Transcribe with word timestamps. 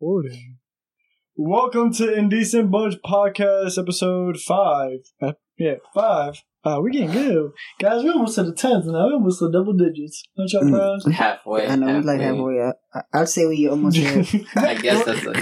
recording. 0.00 0.58
Welcome 1.36 1.92
to 1.94 2.12
Indecent 2.14 2.70
Bunch 2.70 2.94
Podcast, 3.04 3.78
episode 3.78 4.36
five. 4.40 4.98
Uh, 5.20 5.32
yeah, 5.58 5.74
five. 5.94 6.42
Uh, 6.64 6.80
we 6.82 6.90
getting 6.90 7.10
good, 7.12 7.50
guys. 7.80 8.02
We 8.02 8.10
almost 8.10 8.34
to 8.34 8.42
the 8.42 8.52
tenth 8.52 8.84
now. 8.86 9.06
We're 9.06 9.14
almost 9.14 9.38
to 9.38 9.50
double 9.50 9.72
digits. 9.74 10.22
Aren't 10.38 10.52
y'all 10.52 10.62
Mm. 10.62 10.72
proud? 11.02 11.12
Halfway. 11.14 11.66
I 11.68 11.76
know 11.76 11.98
we 11.98 12.02
like 12.04 12.20
halfway. 12.20 12.60
I, 12.60 12.72
I- 12.94 13.02
I'd 13.20 13.28
say 13.28 13.46
we 13.46 13.68
almost 13.68 13.96
there. 13.96 14.18
I 14.56 14.74
guess 14.74 15.04
that's 15.04 15.24
a, 15.24 15.30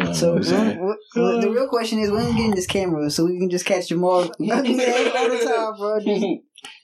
an. 0.00 0.14
So 0.14 0.40
So, 0.40 0.56
when- 0.56 0.78
what- 0.80 0.98
what- 1.14 1.40
the 1.42 1.50
real 1.50 1.68
question 1.68 1.98
is, 2.00 2.10
when 2.10 2.24
are 2.24 2.28
we 2.30 2.34
getting 2.36 2.54
this 2.54 2.66
camera 2.66 3.10
so 3.10 3.24
we 3.26 3.38
can 3.38 3.50
just 3.50 3.64
catch 3.66 3.88
Jamal 3.88 4.10
all 4.10 4.26
the 4.26 4.34
time, 5.46 5.76
bro? 5.78 6.00
Just- 6.00 6.26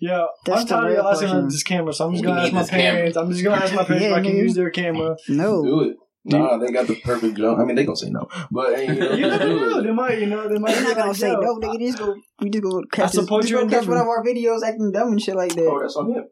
yeah, 0.00 0.24
That's 0.46 0.60
I'm 0.62 0.66
the 0.66 0.74
tired 0.74 0.84
of 0.84 0.96
real 0.98 1.06
asking 1.30 1.48
this 1.48 1.62
camera, 1.62 1.92
so 1.92 2.06
I'm 2.06 2.12
just 2.12 2.22
We 2.24 2.26
gonna 2.28 2.42
ask 2.42 2.52
my 2.52 2.60
this 2.60 2.70
camera. 2.70 2.92
parents. 2.92 3.16
I'm 3.16 3.30
just 3.30 3.44
gonna 3.44 3.56
ask 3.62 3.74
my 3.74 3.84
parents 3.84 4.04
Yeah, 4.04 4.10
if 4.12 4.16
I 4.16 4.22
can 4.22 4.36
use 4.36 4.54
their 4.54 4.70
camera. 4.70 5.16
No, 5.28 5.62
do 5.64 5.80
it. 5.82 5.96
Nah, 6.24 6.56
they 6.58 6.70
got 6.70 6.86
the 6.86 6.94
perfect 7.00 7.36
jump. 7.36 7.58
I 7.58 7.64
mean, 7.64 7.74
they 7.74 7.84
gonna 7.84 7.96
say 7.96 8.08
no, 8.10 8.28
but 8.52 8.76
hey, 8.76 8.86
you 8.86 8.94
know, 9.00 9.12
You 9.12 9.26
never 9.26 9.44
do 9.44 9.56
know. 9.60 9.78
it. 9.78 9.82
They 9.82 9.90
might, 9.92 10.18
you 10.20 10.26
know, 10.26 10.48
they 10.48 10.58
might. 10.58 10.74
they're 10.74 10.84
not 10.84 10.94
gonna 10.96 11.08
like, 11.08 11.16
say 11.16 11.32
no. 11.32 11.58
Nigga, 11.58 11.78
just 11.80 11.98
go. 11.98 12.14
We 12.40 12.48
just 12.50 12.62
go 12.62 12.82
catch. 12.92 13.10
this- 13.12 13.20
support 13.22 13.42
just 13.42 13.52
go 13.54 13.66
catch 13.68 13.88
one 13.88 13.98
of 13.98 14.06
our 14.06 14.22
videos 14.24 14.62
acting 14.64 14.92
dumb 14.92 15.08
and 15.08 15.20
shit 15.20 15.34
like 15.34 15.52
that. 15.56 15.66
Oh, 15.66 15.80
that's 15.80 15.96
on 15.96 16.12
him. 16.12 16.24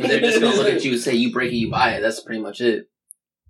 They're 0.00 0.20
just 0.20 0.40
gonna 0.40 0.54
look 0.62 0.72
at 0.72 0.84
you 0.84 0.92
and 0.92 1.00
say, 1.00 1.14
"You 1.14 1.32
break 1.32 1.52
it, 1.52 1.56
you 1.56 1.70
buy 1.72 1.94
it." 1.94 2.02
That's 2.02 2.20
pretty 2.20 2.40
much 2.40 2.60
it. 2.60 2.84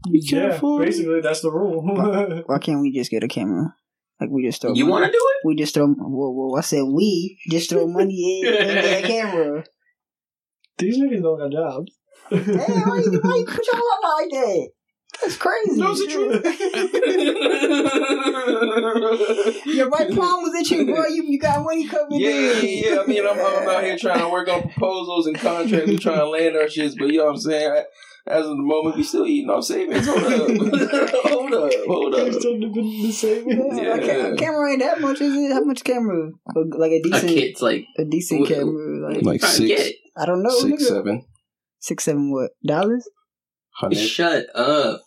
Yeah, 0.09 0.49
careful. 0.49 0.79
basically 0.79 1.21
that's 1.21 1.43
the 1.43 1.51
rule. 1.53 1.83
Why 2.47 2.59
can't 2.59 2.81
we 2.81 2.91
just 2.93 3.11
get 3.11 3.23
a 3.23 3.29
camera? 3.29 3.75
Like 4.23 4.31
we 4.31 4.45
just 4.47 4.61
throw. 4.63 4.73
You 4.73 4.87
want 4.87 5.05
to 5.05 5.11
do 5.11 5.19
it? 5.19 5.47
We 5.47 5.57
just 5.57 5.75
throw. 5.75 5.89
Whoa, 5.89 6.31
whoa! 6.31 6.55
I 6.57 6.61
said 6.61 6.83
we 6.85 7.41
just 7.51 7.69
throw 7.71 7.89
money 7.89 8.41
in 8.45 8.55
and 8.55 8.71
get 8.87 9.05
camera. 9.05 9.65
These 10.79 10.99
niggas 11.01 11.23
don't 11.23 11.39
got 11.39 11.51
jobs. 11.51 11.93
Damn, 12.31 12.45
why 12.89 12.99
you, 13.01 13.21
why 13.21 13.37
you 13.37 13.45
put 13.49 13.67
your 13.67 13.75
mouth 13.77 14.05
like 14.21 14.31
that? 14.31 14.69
That's 15.21 15.37
crazy. 15.37 15.81
No, 15.81 15.91
it's 15.91 16.01
the 16.01 16.07
Your 19.75 19.89
right 19.91 20.09
palm 20.09 20.43
was 20.43 20.55
itching, 20.61 20.87
bro. 20.87 21.05
You, 21.07 21.25
you 21.25 21.39
got 21.39 21.63
money 21.63 21.87
coming 21.87 22.21
Yeah, 22.21 22.31
in. 22.31 22.65
yeah, 22.65 22.91
yeah. 22.95 23.01
I 23.01 23.07
mean, 23.07 23.27
I'm, 23.27 23.39
I'm 23.39 23.69
out 23.69 23.85
here 23.85 23.99
trying 23.99 24.21
to 24.21 24.29
work 24.29 24.49
on 24.49 24.63
proposals 24.63 25.27
and 25.27 25.37
contracts 25.39 25.89
and 25.91 26.01
trying 26.01 26.19
to 26.19 26.29
land 26.29 26.57
our 26.57 26.65
shits, 26.65 26.95
but 26.99 27.09
you 27.09 27.19
know 27.19 27.25
what 27.27 27.35
I'm 27.35 27.41
saying? 27.41 27.85
As 28.27 28.47
of 28.47 28.57
the 28.57 28.63
moment, 28.63 28.97
we 28.97 29.03
still 29.03 29.27
eating 29.27 29.51
off 29.51 29.65
savings. 29.65 30.07
Hold 30.09 30.19
up. 30.19 30.33
hold 31.25 31.55
up. 31.55 31.73
Hold 31.87 32.15
They're 32.15 32.27
up. 32.29 32.33
still 32.35 32.57
living 32.57 33.03
the 33.03 33.11
same. 33.13 33.49
Yeah, 33.49 33.91
like, 33.95 34.03
a 34.05 34.37
camera 34.37 34.71
ain't 34.71 34.81
that 34.81 35.01
much, 35.01 35.21
is 35.21 35.35
it? 35.35 35.53
How 35.53 35.65
much 35.65 35.83
camera? 35.83 36.31
Like 36.55 36.93
a 36.93 37.03
decent, 37.03 37.25
A 37.25 37.27
decent, 37.27 37.29
kid's 37.41 37.63
like, 37.63 37.85
a 37.99 38.05
decent 38.05 38.47
Wh- 38.47 38.49
camera. 38.49 39.13
Like 39.13 39.23
Like 39.25 39.43
six, 39.43 39.69
get 39.83 39.95
I 40.17 40.25
don't 40.27 40.43
know, 40.45 40.51
six, 40.51 40.85
nigga. 40.85 40.87
seven, 40.87 41.25
Six, 41.81 42.05
seven, 42.05 42.31
what 42.31 42.51
dollars? 42.65 43.09
hundred. 43.77 43.99
Shut 43.99 44.47
up. 44.55 45.01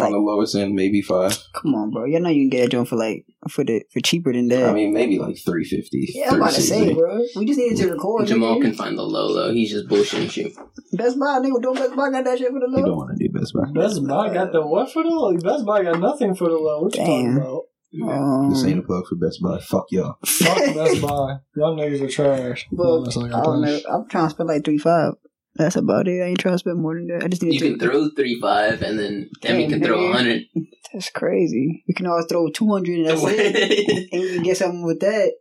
On 0.00 0.12
the 0.12 0.18
lowest 0.18 0.54
end, 0.54 0.74
maybe 0.74 1.02
five. 1.02 1.36
Come 1.54 1.74
on, 1.74 1.90
bro. 1.90 2.04
You 2.06 2.20
know 2.20 2.30
you 2.30 2.42
can 2.48 2.50
get 2.50 2.66
a 2.66 2.68
joint 2.68 2.88
for 2.88 2.96
like 2.96 3.26
for 3.48 3.64
the 3.64 3.82
for 3.92 4.00
cheaper 4.00 4.32
than 4.32 4.48
that. 4.48 4.68
I 4.68 4.72
mean, 4.72 4.92
maybe 4.92 5.18
like 5.18 5.36
350 5.38 6.12
yeah, 6.14 6.30
I'm 6.30 6.36
about 6.36 6.52
to 6.52 6.60
say, 6.60 6.94
360. 6.94 6.94
bro. 6.94 7.40
We 7.40 7.46
just 7.46 7.58
needed 7.58 7.78
to 7.78 7.90
record. 7.92 8.26
Jamal 8.26 8.56
nigga. 8.56 8.62
can 8.62 8.74
find 8.74 8.98
the 8.98 9.02
low 9.02 9.34
though. 9.34 9.52
He's 9.52 9.70
just 9.70 9.88
bullshitting 9.88 10.36
you. 10.36 10.54
Best 10.92 11.18
Buy, 11.18 11.38
nigga. 11.40 11.60
Don't 11.62 11.74
Best 11.74 11.96
Buy 11.96 12.10
got 12.10 12.24
that 12.24 12.38
shit 12.38 12.50
for 12.52 12.60
the 12.60 12.66
low. 12.66 12.78
You 12.78 12.84
don't 12.86 12.96
want 12.96 13.18
to 13.18 13.28
do 13.28 13.32
Best 13.32 13.52
Buy. 13.54 13.70
Best 13.72 14.06
Buy 14.06 14.32
got 14.32 14.52
the 14.52 14.66
what 14.66 14.92
for 14.92 15.02
the 15.02 15.08
low? 15.10 15.36
Best 15.36 15.64
Buy 15.66 15.82
got 15.82 16.00
nothing 16.00 16.34
for 16.34 16.48
the 16.48 16.56
low. 16.56 16.82
What 16.82 16.94
you 16.94 17.00
talking 17.00 17.34
Damn. 17.34 17.36
about? 17.38 17.62
Um, 18.02 18.50
This 18.50 18.64
ain't 18.64 18.80
a 18.80 18.82
plug 18.82 19.06
for 19.08 19.16
Best 19.16 19.40
Buy. 19.42 19.58
Fuck 19.60 19.86
y'all. 19.90 20.16
Fuck 20.24 20.58
Best 20.74 21.00
Buy. 21.00 21.36
Y'all 21.56 21.76
niggas 21.76 22.02
are 22.02 22.08
trash. 22.08 22.66
Well, 22.70 23.06
I 23.08 23.26
I 23.38 23.42
don't 23.42 23.62
know. 23.62 23.80
I'm 23.90 24.08
trying 24.08 24.26
to 24.26 24.30
spend 24.30 24.48
like 24.48 24.64
three 24.64 24.78
five. 24.78 25.14
That's 25.58 25.74
about 25.76 26.06
it. 26.06 26.22
I 26.22 26.26
ain't 26.26 26.38
trying 26.38 26.54
to 26.54 26.58
spend 26.58 26.80
more 26.80 26.94
than 26.94 27.08
that. 27.08 27.24
I 27.24 27.28
just 27.28 27.42
need 27.42 27.54
You 27.54 27.60
to. 27.60 27.70
can 27.70 27.80
throw 27.80 28.08
three 28.10 28.40
five, 28.40 28.80
and 28.80 28.98
then 28.98 29.28
Demi 29.40 29.62
Damn, 29.66 29.70
can 29.80 29.82
throw 29.82 29.98
a 30.08 30.12
hundred. 30.12 30.44
That's 30.92 31.10
crazy. 31.10 31.82
You 31.86 31.94
can 31.94 32.06
always 32.06 32.26
throw 32.26 32.48
two 32.48 32.70
hundred 32.72 32.98
and 33.00 33.06
that's 33.08 33.22
it. 33.24 34.08
And 34.12 34.22
you 34.22 34.28
can 34.34 34.42
get 34.44 34.56
something 34.56 34.84
with 34.86 35.00
that. 35.00 35.32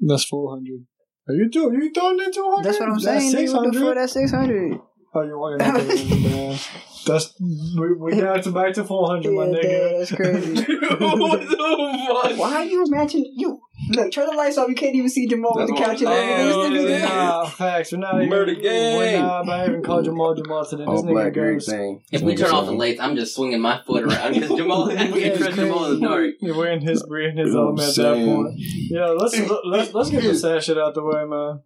That's 0.00 0.24
four 0.24 0.54
hundred. 0.54 0.86
Are 1.28 1.34
you 1.34 1.50
doing? 1.50 1.74
You 1.80 1.92
throwing 1.92 2.20
in 2.20 2.32
two 2.32 2.44
hundred? 2.48 2.64
That's 2.64 2.78
what 2.80 2.88
I'm 2.88 3.00
saying. 3.00 3.32
nigga. 3.32 3.38
Six 3.38 3.52
What 3.52 3.72
the 3.72 3.80
fuck? 3.80 3.94
That's 3.96 4.12
six 4.12 4.30
hundred. 4.30 4.78
Oh, 5.14 5.22
you're 5.22 5.38
walking 5.38 5.66
out 5.66 5.74
there, 5.80 6.20
man. 6.20 6.58
That's 7.06 7.34
we, 7.40 7.92
we 7.94 8.20
down 8.20 8.40
to 8.42 8.50
back 8.50 8.72
to 8.74 8.84
four 8.84 9.06
hundred, 9.08 9.32
my 9.34 9.46
Yeah, 9.46 9.52
nigga. 9.54 9.98
that's 9.98 10.12
crazy. 10.12 10.54
what 10.98 11.40
the 11.40 12.28
fuck? 12.28 12.38
Why 12.38 12.54
are 12.56 12.64
you 12.64 12.84
imagining 12.86 13.32
you? 13.36 13.60
Look, 13.90 14.12
turn 14.12 14.26
the 14.26 14.32
lights 14.36 14.56
off. 14.56 14.68
You 14.68 14.74
can't 14.74 14.94
even 14.94 15.10
see 15.10 15.26
Jamal 15.26 15.52
with 15.56 15.66
the 15.66 15.74
That's 15.74 16.00
couch. 16.00 16.02
what 16.02 16.12
and 16.14 16.42
I'm 16.42 16.62
everything. 16.62 16.72
This 16.72 16.82
saying. 16.84 17.00
nigga 17.02 17.08
there. 17.08 17.16
Nah, 17.16 17.44
facts. 17.46 17.92
We're 17.92 17.98
not 17.98 18.14
even. 18.16 18.28
Murder 18.30 18.54
gang. 18.54 18.96
We're 18.96 19.18
not, 19.18 19.46
not 19.46 19.68
even 19.68 19.82
call 19.82 20.02
Jamal 20.02 20.34
Jamal 20.34 20.64
today. 20.64 20.84
This 20.84 20.88
All 20.88 21.02
nigga 21.04 21.10
black 21.10 21.32
goes. 21.34 21.66
thing. 21.66 22.02
If 22.10 22.22
we 22.22 22.34
turn 22.36 22.50
off 22.52 22.66
the 22.66 22.72
lights, 22.72 23.00
I'm 23.00 23.16
just 23.16 23.34
swinging 23.34 23.60
my 23.60 23.82
foot 23.86 24.04
around 24.04 24.34
because 24.34 24.50
Jamal, 24.56 24.88
I 24.90 24.92
Yeah, 24.94 24.98
can't 25.02 25.14
it's 25.16 25.38
trust 25.38 25.56
Jamal 25.58 25.84
in 25.92 26.00
the 26.00 26.08
dark. 26.08 26.30
Yeah, 26.40 26.56
we're 26.56 26.68
in 26.70 26.80
his 26.80 27.04
we're 27.06 27.28
in 27.28 27.36
his 27.36 27.48
You 27.48 27.54
know 27.54 27.60
element 27.68 27.88
what 27.88 27.98
at 27.98 28.06
I'm 28.06 28.18
that 28.18 28.24
saying? 28.24 28.44
point. 28.44 28.54
Yeah, 28.56 29.06
let's 29.06 29.64
let's 29.64 29.94
let's 29.94 30.10
get 30.10 30.22
this 30.22 30.40
sad 30.42 30.62
shit 30.62 30.78
out 30.78 30.94
the 30.94 31.02
way, 31.02 31.24
man. 31.26 31.60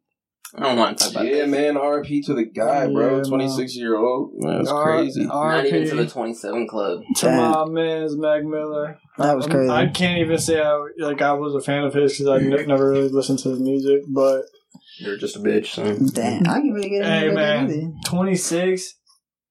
I 0.56 0.62
don't 0.62 0.76
want 0.78 0.96
to 0.98 1.04
talk 1.04 1.12
about 1.12 1.26
Yeah, 1.26 1.42
this. 1.44 1.48
man. 1.50 1.74
RP 1.74 2.24
to 2.26 2.34
the 2.34 2.44
guy, 2.46 2.84
Yeah, 2.86 2.92
bro. 2.92 3.16
man. 3.16 3.24
26 3.24 3.76
year 3.76 3.96
old. 3.96 4.32
That's 4.40 4.70
R- 4.70 4.82
crazy. 4.84 5.24
Not 5.26 5.66
even 5.66 5.88
to 5.88 5.96
the 5.96 6.06
27 6.06 6.66
club. 6.68 7.00
to 7.16 7.26
my 7.30 7.64
man's 7.66 8.16
Mac 8.16 8.44
Miller. 8.44 8.98
That 9.18 9.36
was 9.36 9.46
crazy. 9.46 9.70
I 9.70 9.86
can't 9.88 10.18
even 10.20 10.38
say 10.38 10.60
I 10.60 10.78
like 10.98 11.20
I 11.20 11.32
was 11.34 11.54
a 11.54 11.60
fan 11.60 11.84
of 11.84 11.92
his 11.94 12.12
because 12.18 12.28
I 12.28 12.36
n- 12.36 12.66
never 12.66 12.90
really 12.90 13.08
listened 13.08 13.40
to 13.40 13.50
his 13.50 13.60
music. 13.60 14.02
But 14.08 14.42
You're 14.98 15.16
just 15.18 15.36
a 15.36 15.40
bitch, 15.40 15.74
son. 15.74 16.08
Damn, 16.14 16.48
I 16.48 16.60
can 16.60 16.72
really 16.72 16.88
get 16.90 17.04
hey, 17.04 17.24
into 17.28 17.34
that 17.36 17.68
man, 17.68 17.96
twenty 18.06 18.36
six. 18.36 18.94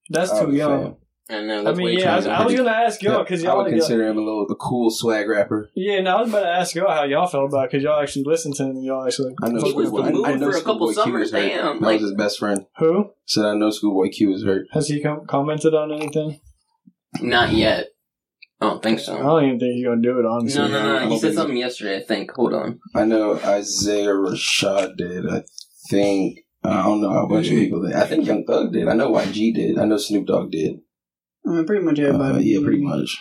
That's 0.10 0.32
too 0.32 0.52
young. 0.54 0.84
fan. 0.84 0.96
I 1.30 1.42
know. 1.42 1.60
I 1.60 1.64
That's 1.64 1.78
mean, 1.78 1.86
way 1.86 1.98
yeah, 1.98 2.18
I, 2.18 2.22
too 2.22 2.30
I 2.30 2.46
was 2.46 2.56
gonna 2.56 2.70
ask 2.70 3.02
y'all 3.02 3.24
because 3.24 3.44
I 3.44 3.48
y'all, 3.48 3.60
I 3.60 3.64
would 3.64 3.72
y'all 3.72 3.80
consider 3.80 4.08
him 4.08 4.18
a 4.18 4.22
little 4.22 4.46
a 4.50 4.56
cool 4.56 4.90
swag 4.90 5.28
rapper. 5.28 5.70
yeah. 5.76 6.00
Now 6.00 6.18
I 6.18 6.22
was 6.22 6.30
about 6.30 6.42
to 6.42 6.48
ask 6.48 6.74
y'all 6.76 6.90
how 6.90 7.04
y'all 7.04 7.28
felt 7.28 7.50
about 7.50 7.70
because 7.70 7.84
y'all 7.84 8.02
actually 8.02 8.24
listened 8.24 8.56
to 8.56 8.64
him 8.64 8.70
and 8.72 8.86
y'all 8.86 9.06
actually 9.06 9.36
I 9.44 9.50
know 9.50 9.62
He 9.62 9.74
was 9.74 9.90
Schoolboy. 9.90 10.06
the 10.06 10.14
mood 10.14 10.26
I, 10.26 10.32
I 10.32 10.36
know 10.36 10.52
for 10.52 10.58
a 10.58 10.62
couple 10.62 10.94
Schoolboy 10.94 10.94
Q 10.94 11.04
summers, 11.04 11.28
is 11.28 11.34
hurt. 11.34 11.50
damn, 11.50 11.80
That 11.82 11.86
like- 11.86 12.02
was 12.02 12.10
his 12.10 12.18
best 12.18 12.40
friend. 12.40 12.66
who 12.78 13.10
Said 13.26 13.46
I 13.46 13.56
know 13.56 13.70
Schoolboy 13.72 14.10
Q 14.10 14.34
is 14.34 14.44
hurt. 14.46 14.68
has 14.72 14.88
he 14.88 15.02
com- 15.02 15.26
commented 15.28 15.74
on 15.74 15.92
anything? 15.92 16.40
Not 17.22 17.52
yet. 17.52 17.88
I 18.62 18.66
don't 18.68 18.82
think 18.82 19.00
so. 19.00 19.18
I 19.18 19.22
don't 19.22 19.46
even 19.46 19.60
think 19.60 19.74
he's 19.76 19.86
gonna 19.86 20.02
do 20.02 20.20
it. 20.20 20.26
Honestly, 20.26 20.62
No, 20.62 20.68
no, 20.70 20.84
no. 20.94 20.98
I'm 20.98 21.10
He 21.10 21.20
said 21.20 21.34
something 21.36 21.58
yesterday, 21.58 21.98
I 21.98 22.04
think. 22.04 22.32
Hold 22.32 22.54
on. 22.54 22.80
I 22.96 23.04
know 23.04 23.38
Isaiah 23.40 24.14
Rashad 24.14 24.96
did. 24.98 25.26
I 25.30 25.44
think 25.90 26.40
I 26.64 26.84
don't 26.84 27.02
know 27.02 27.12
how 27.12 27.26
a 27.26 27.30
bunch 27.30 27.48
of 27.48 27.54
mm-hmm. 27.54 27.62
people 27.64 27.82
did. 27.84 27.94
I 27.94 28.06
think 28.06 28.26
Young 28.26 28.46
Thug 28.46 28.74
did. 28.74 28.88
I 28.88 28.94
know 28.94 29.12
YG 29.12 29.54
did. 29.54 29.78
I 29.78 29.86
know 29.86 29.98
Snoop 29.98 30.26
Dogg 30.26 30.52
did. 30.52 30.80
I 31.48 31.52
mean, 31.52 31.66
pretty 31.66 31.84
much 31.86 32.00
everybody. 32.00 32.36
Uh, 32.36 32.40
yeah, 32.40 32.60
pretty 32.64 32.82
much. 32.84 33.18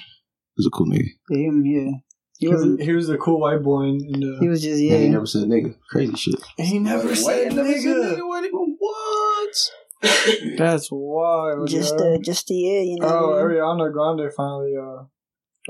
He 0.56 0.58
was 0.58 0.66
a 0.66 0.70
cool 0.70 0.86
nigga. 0.86 1.04
Yeah, 1.30 1.38
him, 1.48 1.64
yeah. 1.66 1.90
He 2.38 2.46
He 2.46 2.52
was, 2.52 2.64
was, 2.66 2.80
he 2.80 2.92
was 2.92 3.06
the 3.08 3.16
cool 3.18 3.40
white 3.40 3.62
boy 3.62 3.84
And, 3.84 4.02
in 4.02 4.20
the. 4.20 4.36
he 4.40 4.48
was 4.48 4.62
just 4.62 4.80
Yeah, 4.80 4.98
he 4.98 5.08
never 5.08 5.26
said 5.26 5.42
nigga. 5.48 5.74
Crazy 5.90 6.16
shit. 6.16 6.34
He 6.58 6.78
never 6.78 7.06
What? 7.08 7.16
said 7.18 7.54
Never 7.54 7.72
said 7.72 8.18
nigga. 8.18 8.52
What? 8.78 9.54
That's 10.58 10.88
wild. 10.90 11.68
Just 11.68 11.94
yo. 11.98 12.14
uh, 12.14 12.18
just 12.18 12.50
yeah, 12.50 12.80
you 12.80 12.96
know. 13.00 13.06
Oh, 13.08 13.28
Ariana 13.42 13.90
Grande 13.92 14.30
finally. 14.36 14.74
Uh, 14.76 15.04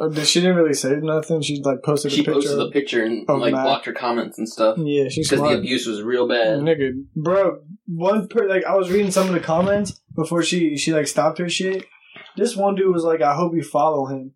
uh, 0.03 0.09
did- 0.09 0.27
she 0.27 0.41
didn't 0.41 0.57
really 0.57 0.75
say 0.75 0.97
nothing. 0.97 1.41
She 1.43 1.61
like 1.63 1.83
posted 1.85 2.13
she 2.13 2.23
a 2.23 2.25
picture. 2.25 2.41
posted 2.41 2.61
a 2.61 2.71
picture 2.71 3.05
and 3.05 3.27
like 3.29 3.53
Mac. 3.55 3.65
blocked 3.65 3.87
her 3.87 3.93
comments 3.93 4.37
and 4.39 4.49
stuff 4.49 4.77
yeah, 4.79 5.09
she's 5.09 5.29
because 5.31 5.49
the 5.49 5.57
abuse 5.59 5.87
was 5.87 6.03
real 6.03 6.27
bad. 6.29 6.59
Nigga, 6.61 6.91
bro, 7.15 7.61
one 7.87 8.27
per 8.29 8.49
like 8.49 8.65
I 8.65 8.75
was 8.75 8.91
reading 8.91 9.11
some 9.13 9.29
of 9.29 9.33
the 9.35 9.41
comments 9.41 10.01
before 10.15 10.43
she 10.43 10.77
she 10.77 10.93
like 10.93 11.07
stopped 11.07 11.39
her 11.39 11.49
shit. 11.49 11.87
This 12.37 12.57
one 12.57 12.75
dude 12.75 12.93
was 12.93 13.05
like, 13.05 13.21
"I 13.23 13.35
hope 13.35 13.55
you 13.55 13.63
follow 13.63 14.07
him." 14.07 14.33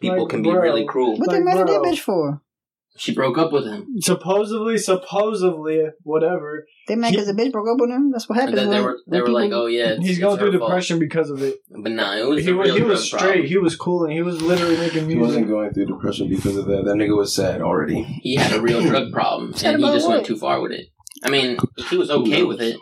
People 0.00 0.20
Like, 0.22 0.28
can 0.30 0.42
be 0.42 0.50
bro. 0.50 0.60
really 0.60 0.84
cruel. 0.86 1.16
what 1.18 1.30
they 1.30 1.36
like, 1.36 1.44
mad 1.44 1.58
at 1.58 1.66
that 1.68 1.82
bitch 1.82 2.00
for? 2.00 2.42
She 2.98 3.14
broke 3.14 3.38
up 3.38 3.52
with 3.52 3.64
him, 3.64 3.86
Supposedly, 4.00 4.76
supposedly, 4.76 5.84
whatever. 6.02 6.66
They 6.88 6.96
mad 6.96 7.12
because 7.12 7.26
the 7.28 7.32
bitch 7.32 7.52
broke 7.52 7.68
up 7.68 7.80
with 7.80 7.90
him. 7.90 8.10
That's 8.10 8.28
what 8.28 8.38
happened. 8.38 8.58
and 8.58 8.72
then 8.72 8.76
they 8.80 8.84
were 8.84 8.98
they 9.06 9.20
were 9.20 9.28
like, 9.28 9.52
"Oh 9.52 9.66
yeah, 9.66 9.90
it's, 9.92 10.00
He's 10.00 10.10
it's 10.12 10.18
going 10.18 10.36
her 10.38 10.50
through 10.50 10.58
fault." 10.58 10.70
depression 10.70 10.98
because 10.98 11.30
of 11.30 11.40
it. 11.42 11.58
But 11.70 11.92
nah, 11.92 12.16
it 12.16 12.26
was 12.26 12.44
He 12.44 12.50
a 12.50 12.54
was 12.56 12.66
real 12.70 12.76
he 12.76 12.82
was 12.82 13.04
straight. 13.04 13.20
problem. 13.20 13.46
He 13.46 13.58
was 13.58 13.76
cool, 13.76 14.04
and 14.04 14.12
he 14.12 14.22
was 14.22 14.42
literally 14.42 14.76
making 14.76 15.06
music. 15.06 15.14
He 15.14 15.18
wasn't 15.20 15.48
going 15.48 15.72
through 15.72 15.86
depression 15.86 16.28
because 16.28 16.56
of 16.56 16.66
that. 16.66 16.84
That 16.86 16.96
nigga 16.96 17.16
was 17.16 17.32
sad 17.34 17.62
already. 17.62 18.02
He 18.02 18.34
had 18.34 18.52
a 18.52 18.60
real 18.60 18.82
drug 18.82 19.12
problem, 19.12 19.54
and 19.64 19.78
he 19.78 19.84
just 19.92 20.06
what? 20.08 20.14
went 20.16 20.26
too 20.26 20.36
far 20.36 20.60
with 20.60 20.72
it. 20.72 20.88
I 21.22 21.30
mean, 21.30 21.56
he 21.90 21.96
was 21.96 22.10
okay 22.10 22.42
with 22.42 22.60
it. 22.60 22.78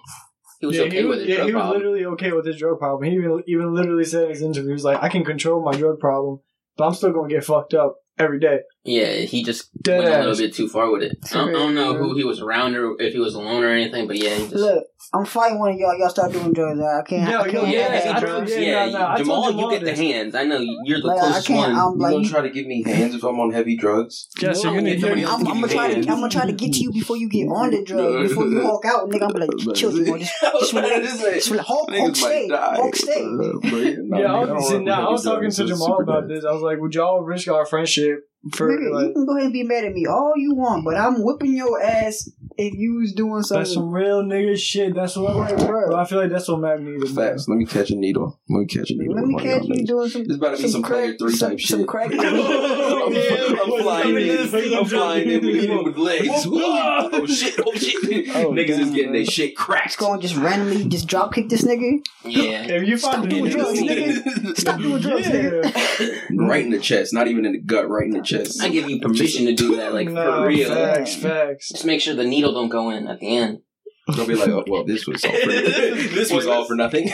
He 0.61 0.67
was 0.67 0.76
yeah, 0.76 0.82
okay 0.82 0.99
he 0.99 1.05
was, 1.05 1.19
with 1.19 1.20
his 1.20 1.29
yeah, 1.29 1.37
drug 1.37 1.49
he 1.49 1.55
was 1.55 1.61
problem. 1.61 1.79
literally 1.79 2.05
okay 2.06 2.32
with 2.32 2.47
his 2.47 2.56
drug 2.56 2.79
problem. 2.79 3.03
He 3.11 3.17
even 3.17 3.43
even 3.47 3.75
literally 3.75 4.05
said 4.05 4.25
in 4.25 4.31
his 4.31 4.43
interview, 4.43 4.70
he 4.70 4.73
was 4.73 4.85
like, 4.85 5.03
"I 5.03 5.08
can 5.08 5.25
control 5.25 5.62
my 5.62 5.73
drug 5.73 6.00
problem, 6.00 6.41
but 6.76 6.87
I'm 6.87 6.94
still 6.94 7.12
gonna 7.12 7.29
get 7.29 7.44
fucked 7.44 7.75
up 7.75 7.97
every 8.19 8.38
day." 8.38 8.61
Yeah, 8.86 9.12
he 9.12 9.42
just 9.42 9.70
Dead 9.82 9.98
went 9.98 10.14
a 10.14 10.18
little 10.20 10.36
bit 10.36 10.54
too 10.54 10.68
far 10.68 10.90
with 10.90 11.02
it. 11.02 11.18
I 11.32 11.34
don't, 11.34 11.48
I 11.48 11.52
don't 11.52 11.74
know 11.74 11.94
who 11.94 12.08
mm-hmm. 12.08 12.18
he 12.18 12.24
was 12.24 12.40
around 12.40 12.76
or 12.76 13.00
if 13.00 13.12
he 13.12 13.18
was 13.18 13.34
alone 13.34 13.64
or 13.64 13.70
anything, 13.70 14.06
but 14.06 14.16
yeah, 14.16 14.34
he 14.34 14.42
just. 14.44 14.54
Look, 14.54 14.84
I'm 15.12 15.24
fighting 15.24 15.58
one 15.58 15.72
of 15.72 15.78
y'all. 15.78 15.96
Y'all 15.98 16.08
start 16.08 16.32
doing 16.32 16.52
drugs. 16.52 16.80
I 16.80 17.02
can't. 17.02 17.30
Yo, 17.30 17.40
I 17.40 17.50
can't 17.50 17.68
yeah, 17.68 17.88
have 17.88 18.16
I 18.16 18.20
drugs. 18.20 18.50
you- 18.52 18.58
yeah, 18.58 18.86
nah, 18.86 18.98
nah, 18.98 19.12
I 19.12 19.16
told 19.16 19.18
Jamal, 19.18 19.50
Jamal 19.50 19.64
you 19.64 19.78
get 19.78 19.84
this. 19.84 19.98
the 19.98 20.12
hands. 20.12 20.34
I 20.34 20.44
know 20.44 20.58
you're 20.84 21.00
the 21.00 21.06
Like, 21.08 21.18
closest 21.18 21.50
one. 21.50 21.70
I'm 21.70 21.92
You 21.92 21.98
like, 21.98 22.12
gonna 22.12 22.28
try 22.28 22.40
to 22.42 22.50
give 22.50 22.66
me 22.66 22.82
hands 22.84 23.14
if 23.14 23.24
I'm 23.24 23.38
on 23.40 23.52
heavy 23.52 23.76
drugs? 23.76 24.28
Yes, 24.40 24.62
No, 24.62 24.70
you're 24.70 24.80
gonna 24.80 24.88
yeah, 24.90 24.94
get 24.94 25.00
somebody 25.00 25.20
your 25.20 25.30
else 25.30 25.40
I'm, 25.40 25.46
I'm 25.48 25.60
gonna 25.60 25.72
try 25.72 25.88
to. 25.88 25.98
I'm 26.00 26.04
gonna 26.06 26.28
try 26.28 26.46
to 26.46 26.52
get 26.52 26.72
to 26.72 26.80
you 26.80 26.92
before 26.92 27.16
you 27.16 27.28
get 27.28 27.44
on 27.48 27.70
the 27.70 27.84
drugs. 27.84 28.28
Before 28.28 28.46
you 28.46 28.62
walk 28.62 28.84
out, 28.84 29.08
nigga. 29.08 29.22
I'm 29.22 29.32
gonna 29.32 29.46
be 29.46 29.64
like, 29.64 29.76
chill, 29.76 29.92
Jamal. 29.92 30.18
Just, 30.18 30.32
just 30.40 31.50
relax. 31.50 31.68
Hulk, 31.68 31.90
Hulk, 31.92 32.16
stay. 32.16 32.48
Hulk, 32.52 32.96
stay. 32.96 33.22
Yeah, 33.22 34.32
I 34.32 34.44
was, 34.44 34.68
see, 34.68 34.78
now, 34.78 35.08
I 35.08 35.10
was 35.10 35.24
talking 35.24 35.50
to 35.50 35.66
Jamal 35.66 36.00
about 36.00 36.28
this. 36.28 36.44
I 36.44 36.52
was 36.52 36.62
like, 36.62 36.78
"Would 36.80 36.94
y'all 36.94 37.22
risk 37.22 37.48
our 37.48 37.66
friendship 37.66 38.28
for 38.54 38.70
Nigga, 38.70 39.08
you 39.08 39.12
can 39.14 39.26
go 39.26 39.32
ahead 39.32 39.44
and 39.44 39.52
be 39.52 39.62
mad 39.62 39.84
at 39.84 39.93
me 39.93 40.06
all 40.06 40.32
you 40.37 40.54
want, 40.54 40.84
but 40.84 40.94
I'm 40.96 41.22
whipping 41.22 41.56
your 41.56 41.81
ass 41.81 42.31
if 42.58 42.75
you 42.75 42.94
was 42.96 43.12
doing 43.12 43.43
something. 43.43 43.62
That's 43.62 43.75
some 43.75 43.90
real 43.90 44.22
nigga 44.22 44.56
shit. 44.58 44.94
That's 44.94 45.16
what. 45.16 45.31
I'm 45.32 45.37
Like, 45.38 45.56
bro. 45.58 45.88
Bro, 45.88 45.96
I 45.96 46.04
feel 46.04 46.19
like 46.20 46.31
that's 46.31 46.48
what 46.48 46.60
Mac 46.60 46.81
needed. 46.81 47.02
man. 47.04 47.14
Facts. 47.14 47.48
Let 47.48 47.56
me 47.58 47.66
catch 47.66 47.90
a 47.90 47.96
needle. 47.96 48.38
Let 48.48 48.60
me 48.60 48.66
catch 48.66 48.90
a 48.90 48.94
needle. 48.96 49.14
Let 49.14 49.25
me 49.26 49.34
catch 49.37 49.44
one 49.44 49.54
of 49.60 49.66
you 49.69 49.75
y'all 49.75 49.87
doing 49.87 50.10
some. 50.10 50.25
This 50.25 50.37
about 50.37 50.56
to 50.56 50.62
be 50.62 50.69
some 50.69 50.82
player 50.82 51.06
crack, 51.08 51.19
three 51.19 51.37
some, 51.37 51.50
type 51.50 51.60
some 51.60 51.78
shit. 51.81 51.88
crack. 51.88 52.10
I'm, 52.12 53.60
I'm 53.60 53.81
flying 53.82 54.16
in. 54.16 54.75
I'm 54.75 54.84
flying 54.87 55.31
in 55.31 55.46
with, 55.46 55.64
in 55.64 55.84
with 55.84 55.96
legs. 55.96 56.28
Oh, 56.48 57.10
oh 57.12 57.26
shit! 57.26 57.54
Oh 57.64 57.72
shit! 57.75 58.28
Oh, 58.34 58.50
Niggas 58.52 58.78
is 58.78 58.90
getting 58.90 59.12
their 59.12 59.25
shit 59.25 59.50
Just 59.50 59.56
cracked. 59.58 59.98
go 59.98 60.12
and 60.12 60.22
just 60.22 60.37
randomly 60.37 60.84
just 60.88 61.06
drop 61.06 61.34
kick 61.34 61.48
this 61.48 61.62
nigga. 61.64 62.04
Yeah. 62.25 62.62
If 62.62 62.88
you 62.88 62.96
Stop 62.96 63.16
find 63.16 63.31
doing 63.31 63.44
the 63.44 63.50
drugs, 63.50 63.81
nigga. 63.81 64.56
Stop 64.56 64.81
doing 64.81 65.00
drugs, 65.02 65.26
nigga. 65.26 66.31
yeah. 66.31 66.46
right 66.48 66.64
in 66.64 66.70
the 66.70 66.78
chest, 66.78 67.12
not 67.12 67.28
even 67.28 67.44
in 67.44 67.52
the 67.52 67.58
gut, 67.58 67.88
right 67.88 68.04
in 68.04 68.10
the 68.10 68.22
chest. 68.22 68.35
I 68.62 68.68
give 68.68 68.88
you 68.90 69.00
permission 69.00 69.46
to 69.46 69.54
do 69.54 69.76
that, 69.76 69.92
like 69.94 70.08
Nah, 70.08 70.42
for 70.42 70.48
real. 70.48 70.68
Facts, 70.68 71.16
facts. 71.16 71.68
Just 71.70 71.84
make 71.84 72.00
sure 72.00 72.14
the 72.14 72.24
needle 72.24 72.52
don't 72.52 72.68
go 72.68 72.90
in 72.90 73.06
at 73.08 73.20
the 73.20 73.36
end. 73.36 73.60
They'll 74.14 74.26
be 74.26 74.34
like, 74.36 74.48
oh, 74.48 74.64
well, 74.68 74.84
this 74.84 75.06
was 75.06 75.24
all 75.24 75.32
for 75.32 75.46
this 75.48 76.30
was 76.32 76.46
all 76.46 76.64
for 76.64 76.74
nothing. 76.76 77.08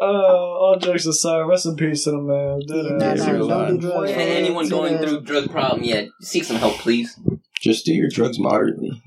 Uh, 0.00 0.04
all 0.06 0.76
jokes 0.78 1.06
aside, 1.06 1.40
rest 1.42 1.66
in 1.66 1.76
peace 1.76 2.04
to 2.04 2.10
the 2.12 2.18
man. 2.18 2.60
Did 2.66 2.98
Nah, 2.98 3.12
it? 3.12 3.18
nah, 3.18 3.24
don't 3.24 3.38
do 3.38 3.44
life. 3.44 3.80
drugs. 3.80 4.10
And 4.12 4.20
anyone 4.20 4.68
going 4.68 4.98
through 4.98 5.22
drug 5.22 5.50
problem, 5.50 5.84
yet, 5.84 6.08
seek 6.20 6.44
some 6.44 6.56
help, 6.56 6.74
please. 6.74 7.18
Just 7.60 7.84
do 7.84 7.92
your 7.92 8.08
drugs 8.08 8.38
moderately. 8.38 9.02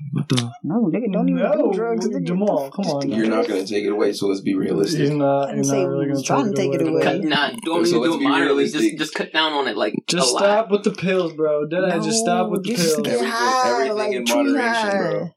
No, 0.62 0.90
nigga, 0.92 1.10
don't 1.10 1.28
even 1.28 1.42
No, 1.42 1.72
do 1.72 1.78
drugs. 1.78 2.06
nigga. 2.06 2.26
Jamal, 2.26 2.70
come 2.70 2.84
on. 2.86 3.10
You're 3.10 3.26
not 3.28 3.48
gonna 3.48 3.66
take 3.66 3.84
it 3.84 3.92
away, 3.92 4.12
so 4.12 4.26
let's 4.26 4.42
be 4.42 4.54
realistic. 4.54 4.98
You're 5.00 5.08
realistic. 5.08 5.18
not. 5.18 5.42
I 5.42 5.46
You're 5.46 5.54
didn't 5.56 5.66
say 5.70 5.84
really 5.86 6.04
gonna 6.04 6.14
was 6.16 6.22
trying 6.24 6.50
to 6.50 6.54
take 6.54 6.74
it 6.74 6.86
away. 6.86 7.02
Cut, 7.02 7.24
nah, 7.24 7.50
don't 7.64 7.86
So 7.86 7.96
even 7.96 8.00
let's 8.02 8.12
do 8.12 8.14
it 8.14 8.18
be 8.18 8.28
moderately. 8.28 8.64
Just, 8.64 8.74
realistic. 8.74 8.98
just 8.98 9.14
cut 9.14 9.32
down 9.32 9.52
on 9.52 9.68
it, 9.68 9.76
like 9.78 9.94
Just 10.06 10.30
a 10.30 10.32
lot. 10.34 10.38
stop 10.40 10.70
with 10.70 10.84
the 10.84 10.90
pills, 10.90 11.32
bro. 11.32 11.66
Did 11.66 11.82
I 11.84 11.98
just 11.98 12.18
stop 12.18 12.50
with 12.50 12.64
the 12.64 12.74
just 12.74 12.82
pills? 12.96 13.06
get 13.06 13.14
Everything- 13.14 13.32
high, 13.32 13.70
everything 13.72 13.96
like 13.96 14.12
in 14.12 14.26
tree 14.26 14.36
moderation, 14.42 14.70
high. 14.70 15.00
bro. 15.00 15.30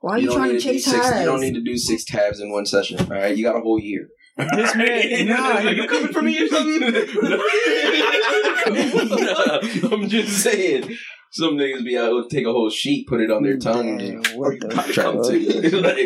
Why 0.00 0.12
are 0.14 0.18
you, 0.18 0.26
don't 0.26 0.36
trying 0.36 0.48
to 0.48 0.52
need 0.54 0.62
do 0.62 0.68
chase 0.72 0.84
six, 0.84 1.06
highs? 1.06 1.20
You 1.20 1.26
don't 1.26 1.40
need 1.40 1.54
to 1.54 1.60
do 1.60 1.76
six 1.76 2.04
tabs 2.04 2.40
in 2.40 2.50
one 2.50 2.66
session. 2.66 2.98
All 3.00 3.06
right, 3.06 3.36
you 3.36 3.44
got 3.44 3.56
a 3.56 3.60
whole 3.60 3.78
year. 3.78 4.08
This 4.36 4.74
man, 4.76 5.26
nah, 5.28 5.58
you 5.60 5.86
coming 5.88 6.12
for 6.12 6.22
me 6.22 6.40
or 6.40 6.48
something? 6.48 6.82
I'm 9.92 10.08
just 10.08 10.42
saying. 10.42 10.96
Some 11.32 11.56
niggas 11.56 11.84
be 11.84 11.96
out 11.96 12.30
take 12.30 12.46
a 12.46 12.52
whole 12.52 12.70
sheet, 12.70 13.06
put 13.06 13.20
it 13.20 13.30
on 13.30 13.42
their 13.42 13.58
tongue, 13.58 13.98
Damn, 13.98 14.16
and 14.16 14.26
what 14.34 14.60
the 14.60 14.68
trying 14.92 15.22
to 15.22 15.80
like, 15.80 15.98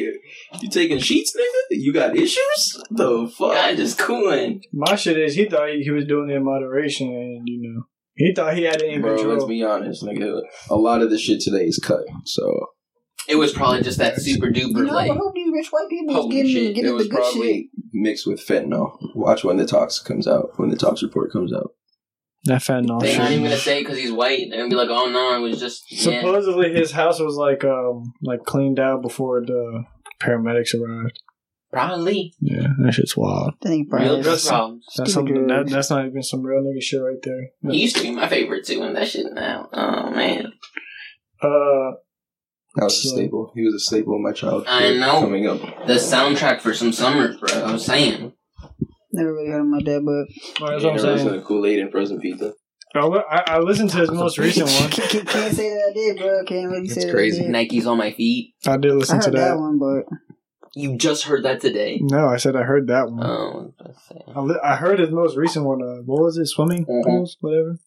you 0.61 0.69
taking 0.71 0.99
sheets, 0.99 1.33
nigga? 1.37 1.79
You 1.81 1.93
got 1.93 2.17
issues? 2.17 2.83
The 2.91 3.33
fuck? 3.37 3.57
I'm 3.57 3.77
just 3.77 3.99
cooling. 3.99 4.63
my 4.73 4.97
shit 4.97 5.17
is 5.19 5.35
he 5.35 5.47
thought 5.47 5.69
he, 5.71 5.83
he 5.83 5.91
was 5.91 6.05
doing 6.07 6.31
it 6.31 6.35
in 6.37 6.45
moderation, 6.45 7.09
and 7.09 7.43
you 7.47 7.61
know 7.63 7.85
he 8.15 8.35
thought 8.35 8.55
he 8.55 8.65
had 8.65 8.83
it 8.83 8.93
in 8.93 9.01
Bro, 9.01 9.15
let's 9.23 9.45
be 9.45 9.63
honest, 9.63 10.03
nigga. 10.03 10.41
A 10.71 10.77
lot 10.77 11.03
of 11.03 11.11
the 11.11 11.19
shit 11.19 11.41
today 11.41 11.65
is 11.65 11.79
cut. 11.83 12.05
So 12.25 12.67
It 13.29 13.37
was 13.37 13.53
probably 13.53 13.83
just 13.83 13.99
that 13.99 14.21
super 14.21 14.49
You 14.49 14.69
duper 14.69 14.87
know, 14.87 14.93
like. 14.93 15.11
I 15.11 15.15
hope 15.15 15.35
these 15.35 15.51
rich 15.53 15.69
white 15.71 15.89
people 15.89 16.15
is 16.15 16.21
Holy 16.21 16.37
getting, 16.37 16.53
shit, 16.53 16.63
it 16.65 16.75
getting 16.75 16.91
the 16.91 16.95
was 16.97 17.09
good 17.09 17.25
shit. 17.25 17.33
probably 17.33 17.71
mixed 17.93 18.27
with 18.27 18.45
fentanyl. 18.47 18.97
Watch 19.15 19.45
when 19.45 19.57
the 19.57 19.67
tox 19.67 19.99
comes 19.99 20.27
out. 20.27 20.51
When 20.59 20.69
the 20.69 20.77
tox 20.77 21.03
report 21.03 21.33
comes 21.33 21.53
out. 21.55 21.71
That 22.45 22.61
fentanyl 22.61 23.01
They're 23.01 23.19
not 23.19 23.31
even 23.31 23.45
gonna 23.45 23.57
say 23.57 23.81
because 23.83 23.99
he's 23.99 24.11
white. 24.11 24.49
They're 24.51 24.59
gonna 24.59 24.71
be 24.71 24.75
like, 24.77 24.89
"Oh 24.91 25.09
no, 25.09 25.37
it 25.37 25.49
was 25.49 25.61
just 25.61 25.85
yeah." 25.93 26.21
Supposedly 26.21 26.73
his 26.75 26.91
house 26.91 27.21
was 27.21 27.37
like 27.37 27.63
um 27.65 28.13
like 28.21 28.43
cleaned 28.45 28.81
out 28.81 29.01
before 29.03 29.43
the 29.47 29.85
paramedics 30.21 30.75
arrived. 30.75 31.21
Probably 31.73 32.35
Yeah, 32.41 32.67
that 32.85 32.93
shit's 32.95 33.17
wild. 33.17 33.55
That 33.63 33.71
ain't 33.71 33.89
real 33.91 34.01
probably. 34.01 34.09
drug 34.09 34.25
That's- 34.25 34.49
problems. 34.49 34.87
That's 34.97 35.13
Stupid 35.13 35.29
something 35.29 35.47
that, 35.47 35.71
that's 35.71 35.89
not 35.91 36.05
even 36.05 36.23
some 36.23 36.43
real 36.43 36.63
nigga 36.63 36.83
shit 36.83 37.01
right 37.01 37.23
there. 37.23 37.49
He 37.73 37.81
used 37.83 37.97
to 37.97 38.03
be 38.03 38.11
my 38.11 38.29
favorite 38.29 38.67
too, 38.67 38.83
and 38.83 38.97
that 38.97 39.09
shit 39.09 39.27
now. 39.33 39.69
Oh 39.73 40.11
man, 40.11 40.47
Uh, 41.43 41.97
That 42.77 42.85
was 42.85 43.05
a 43.05 43.09
staple. 43.09 43.53
He 43.55 43.63
was 43.63 43.75
a 43.75 43.79
staple 43.79 44.17
in 44.17 44.23
my 44.23 44.33
childhood. 44.33 44.67
I 44.69 44.95
know. 44.99 45.21
Coming 45.21 45.47
up. 45.47 45.61
the 45.87 45.95
soundtrack 45.95 46.61
for 46.61 46.75
some 46.75 46.93
summers, 46.93 47.37
bro. 47.37 47.51
I 47.63 47.73
was 47.73 47.85
saying. 47.87 48.33
Never 49.13 49.33
really 49.35 49.49
heard 49.51 49.61
of 49.61 49.67
my 49.67 49.81
dad, 49.81 50.03
but 50.05 50.25
that's 50.29 50.61
You 50.61 50.65
what 50.65 50.73
I'm 50.75 50.83
never 50.83 50.93
listened 51.13 51.29
saying. 51.31 51.41
to 51.41 51.47
Kool 51.47 51.67
Aid 51.67 51.79
and 51.81 51.91
frozen 51.91 52.21
pizza. 52.21 52.55
I, 52.95 53.01
I, 53.01 53.43
I 53.47 53.59
listened 53.59 53.91
to 53.91 53.99
his 53.99 54.11
most 54.23 54.39
recent 54.39 54.69
one. 54.71 54.91
can't, 54.91 55.11
can't- 55.11 55.29
can't 55.29 55.55
say 55.55 55.69
that 55.71 55.89
I 55.91 55.93
did, 55.95 56.17
bro. 56.19 56.45
Can't 56.45 56.71
really 56.71 56.89
say 56.89 56.95
That's 56.95 57.07
that 57.07 57.13
crazy. 57.13 57.41
I 57.47 57.53
did. 57.65 57.71
Nikes 57.71 57.87
on 57.87 57.99
my 57.99 58.11
feet. 58.13 58.55
I 58.67 58.77
did 58.77 58.93
I 58.93 58.95
listen 58.95 59.17
heard 59.17 59.25
to 59.25 59.31
that. 59.33 59.49
that. 59.51 59.59
one, 59.59 59.79
but 59.79 60.05
You 60.75 60.97
just 60.97 61.25
heard 61.25 61.45
that 61.45 61.61
today. 61.61 61.99
No, 62.03 62.29
I 62.29 62.37
said 62.37 62.55
I 62.57 62.63
heard 62.63 62.87
that 62.89 63.11
one. 63.11 63.23
Oh, 63.25 63.75
I 63.81 63.89
was 63.89 63.97
saying. 64.09 64.23
I, 64.35 64.41
li- 64.41 64.61
I 64.63 64.77
heard 64.77 64.99
his 64.99 65.11
most 65.11 65.37
recent 65.37 65.65
one. 65.67 65.83
Uh, 65.83 66.03
what 66.05 66.23
was 66.23 66.37
it? 66.39 66.47
Swimming 66.47 66.85
Mhm. 66.87 67.05
pools, 67.05 67.37
whatever. 67.41 67.79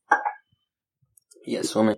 yeah, 1.45 1.61
swimming. 1.61 1.97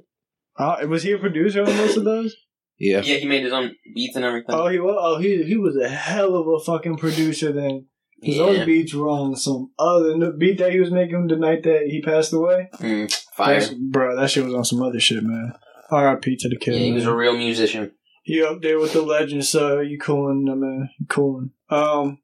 Uh, 0.57 0.77
was 0.89 1.03
he 1.03 1.11
a 1.11 1.17
producer 1.17 1.61
on 1.63 1.75
most 1.77 1.97
of 1.97 2.03
those? 2.03 2.35
Yeah. 2.79 3.01
Yeah, 3.01 3.17
he 3.17 3.25
made 3.27 3.43
his 3.43 3.53
own 3.53 3.71
beats 3.95 4.15
and 4.15 4.25
everything. 4.25 4.53
Oh, 4.53 4.67
he 4.67 4.79
was. 4.79 4.95
Oh, 4.99 5.17
he 5.19 5.43
he 5.43 5.55
was 5.57 5.75
a 5.77 5.87
hell 5.89 6.35
of 6.35 6.47
a 6.47 6.59
fucking 6.63 6.97
producer. 6.97 7.51
Then 7.51 7.85
'Cause 8.23 8.35
yeah. 8.35 8.45
those 8.45 8.65
beats 8.65 8.93
were 8.93 9.09
on 9.09 9.35
some 9.35 9.71
other 9.77 10.17
the 10.17 10.31
beat 10.31 10.57
that 10.57 10.71
he 10.71 10.79
was 10.79 10.91
making 10.91 11.27
the 11.27 11.35
night 11.35 11.63
that 11.63 11.83
he 11.87 12.01
passed 12.01 12.33
away. 12.33 12.69
Mm, 12.79 13.11
fire. 13.35 13.59
That's- 13.59 13.73
bro. 13.79 14.15
That 14.19 14.29
shit 14.31 14.43
was 14.45 14.53
on 14.55 14.65
some 14.65 14.81
other 14.81 14.99
shit, 14.99 15.23
man. 15.23 15.53
R.I.P. 15.91 16.35
to 16.37 16.49
the 16.49 16.57
kid. 16.57 16.73
Yeah, 16.73 16.79
he 16.79 16.91
was 16.93 17.05
a 17.05 17.15
real 17.15 17.37
musician. 17.37 17.91
He 18.23 18.43
up 18.43 18.61
there 18.61 18.77
with 18.79 18.91
the 18.93 19.01
legends, 19.01 19.49
so 19.49 19.79
you 19.79 19.97
cooling, 19.97 20.47
uh, 20.51 20.55
man. 20.55 20.89
You 20.99 21.05
cooling. 21.05 21.51
Um, 21.69 22.19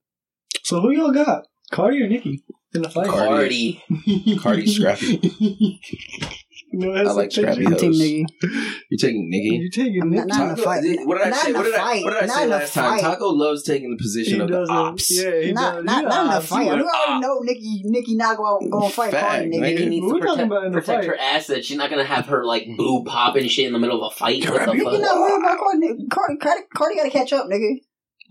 so 0.63 0.81
who 0.81 0.92
y'all 0.92 1.12
got? 1.13 1.45
Cardi 1.72 2.01
or 2.04 2.07
Nicki 2.10 2.44
in 2.74 2.81
the 2.81 2.90
fight? 2.90 3.07
Cardi. 3.07 3.81
Cardi. 3.88 4.38
Cardi's 4.42 4.75
scrappy. 4.75 5.80
no 6.74 6.92
I 6.94 7.04
like 7.14 7.31
scrappy 7.31 7.66
I'm 7.66 7.75
team 7.78 7.92
hoes. 7.92 8.02
nigga. 8.02 8.25
You're 8.90 8.98
taking 9.00 9.31
Niggy. 9.31 9.60
You 9.62 9.70
taking 9.70 10.02
I'm 10.02 10.10
not, 10.10 10.28
not 10.28 10.40
eh, 10.40 10.44
in 10.44 10.50
a 10.50 10.56
Taco- 10.56 10.64
fight. 10.64 10.84
What 11.08 11.18
did 11.18 11.28
I 11.28 11.30
not 11.30 11.40
say? 11.40 11.54
What 11.54 11.64
did 11.64 11.75
I, 11.75 12.02
what 12.02 12.10
did 12.14 12.24
I 12.24 12.28
say 12.28 12.44
in 12.44 12.48
a 12.52 12.56
last 12.56 12.74
time? 12.74 13.00
Taco 13.00 13.28
loves 13.30 13.64
taking 13.64 13.92
the 13.92 13.98
position 13.98 14.36
He 14.36 14.40
of 14.42 14.48
the 14.50 14.54
doesn't. 14.60 14.75
ops. 14.75 15.12
Yeah, 15.24 15.42
he 15.42 15.52
Not, 15.54 15.75
does. 15.75 15.84
not, 15.86 15.96
He 15.98 16.02
not 16.10 16.25
in 16.25 16.31
a 16.31 16.36
ops. 16.36 16.48
fight. 16.48 16.64
He 16.64 16.70
We 16.70 16.70
a 16.70 16.74
already 16.74 16.90
ah! 16.94 17.20
know 17.22 17.40
Nicki, 17.42 17.81
Nicki 17.86 18.16
not 18.16 18.38
going 18.38 18.72
to 18.72 18.90
fight 18.90 19.12
Fact, 19.12 19.28
Cardi, 19.30 19.50
nigga. 19.50 19.62
Nicki 19.62 19.86
nigga. 19.86 19.90
needs 19.90 20.06
We're 20.06 20.20
to 20.20 20.25
talking 20.25 20.30
protect, 20.34 20.48
about 20.52 20.66
in 20.66 20.72
the 20.72 20.80
protect 20.80 21.00
fight. 21.06 21.08
her 21.10 21.18
assets. 21.20 21.66
She's 21.68 21.78
not 21.78 21.90
gonna 21.90 22.04
have 22.06 22.25
her 22.28 22.46
like 22.46 22.66
boob 22.78 23.06
popping 23.06 23.48
shit 23.48 23.68
in 23.68 23.74
the 23.74 23.80
middle 23.80 24.04
of 24.04 24.12
a 24.12 24.16
fight. 24.16 24.44
What 24.50 24.66
the 24.66 24.74
You 24.76 24.84
fuck? 24.84 25.00
not 25.02 25.16
worry 25.19 25.38
about 25.40 25.58
Cardi. 25.60 25.80
nigga. 25.88 26.10
Cardi, 26.10 26.38
Cardi, 26.38 26.62
Cardi 26.76 26.96
got 26.96 27.04
to 27.04 27.10
catch 27.10 27.34
up, 27.34 27.46
nigga. 27.48 27.76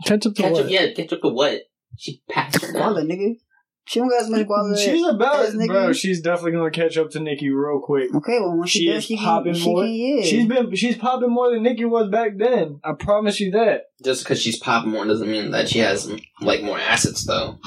Catch 0.04 0.26
up 0.26 0.34
to 0.34 0.42
Catch 0.42 0.52
what? 0.52 0.64
up, 0.64 0.70
yeah, 0.70 0.92
catch 0.94 1.12
up 1.12 1.20
to 1.20 1.28
what? 1.28 1.60
She 1.96 2.22
passed 2.28 2.60
her 2.64 2.72
now. 2.72 2.94
Nigga. 2.94 3.36
She 3.84 3.98
don't 3.98 4.08
got 4.08 4.22
as 4.22 4.30
much 4.30 4.46
guala. 4.46 4.78
She's 4.78 5.06
about, 5.06 5.40
as 5.40 5.54
Nicki. 5.54 5.68
bro. 5.68 5.92
She's 5.92 6.20
definitely 6.20 6.52
gonna 6.52 6.70
catch 6.70 6.96
up 6.96 7.10
to 7.10 7.20
Nicki 7.20 7.50
real 7.50 7.80
quick. 7.80 8.14
Okay, 8.14 8.38
well, 8.38 8.56
when 8.56 8.66
she, 8.66 8.80
She 8.80 8.86
does, 8.86 8.98
is 8.98 9.04
she 9.04 9.16
can, 9.16 9.24
popping 9.24 9.54
She 9.54 9.64
can, 9.64 9.92
yeah. 9.92 10.22
She's 10.22 10.46
been, 10.46 10.74
she's 10.76 10.96
popping 10.96 11.30
more 11.30 11.52
than 11.52 11.62
Nicki 11.64 11.84
was 11.84 12.08
back 12.08 12.36
then. 12.36 12.80
I 12.84 12.92
promise 12.92 13.40
you 13.40 13.50
that. 13.52 13.86
Just 14.04 14.22
because 14.22 14.40
she's 14.40 14.58
popping 14.58 14.92
more 14.92 15.04
doesn't 15.04 15.30
mean 15.30 15.50
that 15.50 15.68
she 15.68 15.80
has 15.80 16.10
like 16.40 16.62
more 16.62 16.78
assets 16.78 17.26
though. 17.26 17.58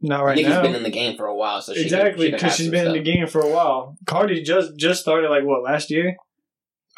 Not 0.00 0.22
right 0.22 0.36
Nicki's 0.36 0.50
now. 0.50 0.62
been 0.62 0.74
in 0.74 0.82
the 0.82 0.90
game 0.90 1.16
for 1.16 1.26
a 1.26 1.34
while, 1.34 1.62
so 1.62 1.74
she 1.74 1.82
exactly, 1.82 2.26
because 2.26 2.42
because 2.42 2.56
she's 2.56 2.70
been 2.70 2.86
in 2.86 2.92
the 2.92 3.00
game 3.00 3.26
for 3.26 3.40
a 3.40 3.48
while. 3.48 3.96
Cardi 4.06 4.42
just 4.42 4.76
just 4.76 5.00
started 5.00 5.30
like 5.30 5.44
what 5.44 5.62
last 5.62 5.90
year. 5.90 6.16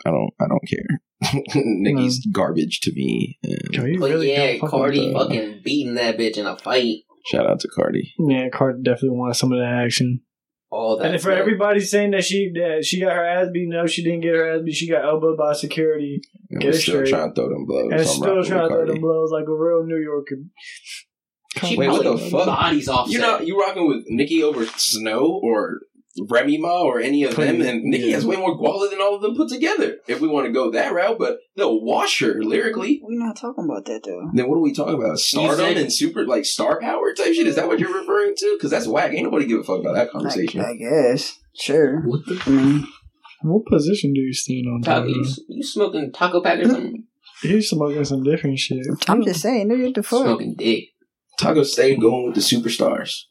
I 0.05 0.11
don't. 0.11 0.31
I 0.41 0.47
don't 0.49 0.69
care. 0.69 1.01
Nicki's 1.55 2.25
hmm. 2.25 2.33
garbage 2.33 2.81
to 2.81 2.93
me. 2.93 3.39
And 3.43 3.59
Yo, 3.71 3.85
you 3.85 4.01
But 4.01 4.11
really 4.11 4.33
yeah, 4.33 4.59
Cardi 4.59 5.13
fucking 5.13 5.61
beating 5.65 5.95
that 5.95 6.19
bitch 6.19 6.37
in 6.37 6.47
a 6.47 6.57
fight. 6.57 7.05
Shout 7.31 7.49
out 7.49 7.61
to 7.61 7.69
Cardi. 7.69 8.13
Yeah, 8.19 8.49
Cardi 8.53 8.83
definitely 8.83 9.11
wanted 9.19 9.35
some 9.35 9.53
of 9.53 9.59
that 9.59 9.83
action. 9.85 10.21
All 10.69 10.97
that. 10.99 11.13
and 11.13 11.21
for 11.23 11.29
bro. 11.31 11.37
everybody 11.39 11.81
saying 11.81 12.11
that 12.11 12.25
she 12.25 12.51
that 12.55 12.85
she 12.85 13.01
got 13.01 13.13
her 13.15 13.25
ass 13.25 13.49
beat, 13.53 13.69
no, 13.69 13.87
she 13.87 14.03
didn't 14.03 14.23
get 14.23 14.35
her 14.35 14.57
ass 14.57 14.63
beat. 14.65 14.75
She 14.75 14.91
got 14.91 15.05
elbowed 15.05 15.39
by 15.39 15.53
security 15.53 16.21
And 16.51 16.61
Get 16.61 16.67
we're 16.73 16.73
still 16.73 16.95
straight. 16.97 17.09
trying 17.11 17.29
to 17.33 17.35
throw 17.35 17.49
them 17.49 17.67
blows. 17.67 17.93
and 17.93 18.01
I'm 18.01 18.07
still 18.07 18.43
trying 18.45 18.69
to 18.69 18.75
with 18.75 18.87
throw 18.87 18.87
them 18.87 19.01
blows 19.01 19.31
like 19.31 19.45
a 19.47 19.55
real 19.55 19.85
New 19.87 19.99
Yorker. 20.03 20.37
she 21.65 21.77
Wait, 21.77 21.89
what 21.89 22.03
the 22.03 22.19
fuck? 22.19 22.47
Bodies 22.47 22.89
off. 22.89 23.09
You 23.09 23.19
know, 23.21 23.39
you 23.41 23.59
rocking 23.61 23.87
with 23.87 24.05
Nicki 24.09 24.43
over 24.43 24.67
Snow 24.67 25.41
or 25.43 25.81
Remy 26.29 26.59
Ma 26.59 26.83
or 26.83 27.01
any 27.01 27.25
of 27.25 27.37
them, 27.37 27.61
and 27.61 27.83
Nicki 27.85 28.07
yeah. 28.07 28.15
has 28.15 28.27
way 28.27 28.37
more 28.37 28.57
quality 28.57 28.95
than 28.95 29.03
all 29.03 29.15
of 29.15 29.23
them 29.23 29.37
put 29.37 29.49
together. 29.49 29.99
If 30.07 30.21
we 30.21 30.29
want 30.29 30.47
to 30.47 30.53
go 30.53 30.71
that 30.71 30.93
route, 30.93 31.19
but 31.19 31.39
they'll 31.57 31.83
wash 31.83 32.21
her 32.21 32.43
lyrically. 32.43 33.01
We're 33.03 33.19
not 33.19 33.37
talking 33.37 33.65
about 33.65 33.85
that 33.87 34.03
though. 34.05 34.31
Then 34.33 34.49
what 34.49 34.57
are 34.57 34.61
we 34.61 34.73
talking 34.73 34.95
about? 34.95 35.19
Stardom 35.19 35.57
said- 35.59 35.77
and 35.77 35.93
super 35.93 36.27
like 36.27 36.45
star 36.45 36.81
power 36.81 37.13
type 37.15 37.35
shit? 37.35 37.47
Is 37.47 37.57
that 37.57 37.69
what 37.69 37.79
you're 37.79 37.93
referring 37.95 38.35
to? 38.37 38.57
Because 38.57 38.71
that's 38.71 38.87
whack. 38.87 39.13
Ain't 39.13 39.25
nobody 39.25 39.47
give 39.47 39.61
a 39.61 39.65
fuck 39.65 39.81
about 39.81 39.95
that 39.95 40.11
conversation. 40.11 40.61
I, 40.61 40.71
I 40.71 40.77
guess. 40.77 41.39
Sure. 41.55 42.01
What 42.03 42.27
the? 42.27 42.43
I 42.47 42.51
mean, 42.51 42.89
What 43.43 43.67
position 43.67 44.13
do 44.13 44.21
you 44.21 44.33
stand 44.33 44.67
on? 44.67 44.83
Taco, 44.83 45.07
Taco? 45.07 45.19
you, 45.19 45.25
you 45.49 45.63
smoking 45.63 46.13
taco 46.13 46.43
pack 46.43 46.61
or 46.61 46.65
something? 46.65 47.05
He's 47.43 47.69
smoking 47.69 48.05
some 48.05 48.23
different 48.23 48.59
shit. 48.59 48.87
I'm 49.09 49.23
just 49.23 49.41
saying, 49.43 49.69
nigga, 49.69 49.85
what 49.85 49.95
the 49.95 50.03
fuck? 50.03 50.23
Smoking 50.23 50.55
dick. 50.57 50.85
Taco 51.39 51.63
stayed 51.63 52.01
going 52.01 52.27
with 52.27 52.35
the 52.35 52.41
superstars, 52.41 53.25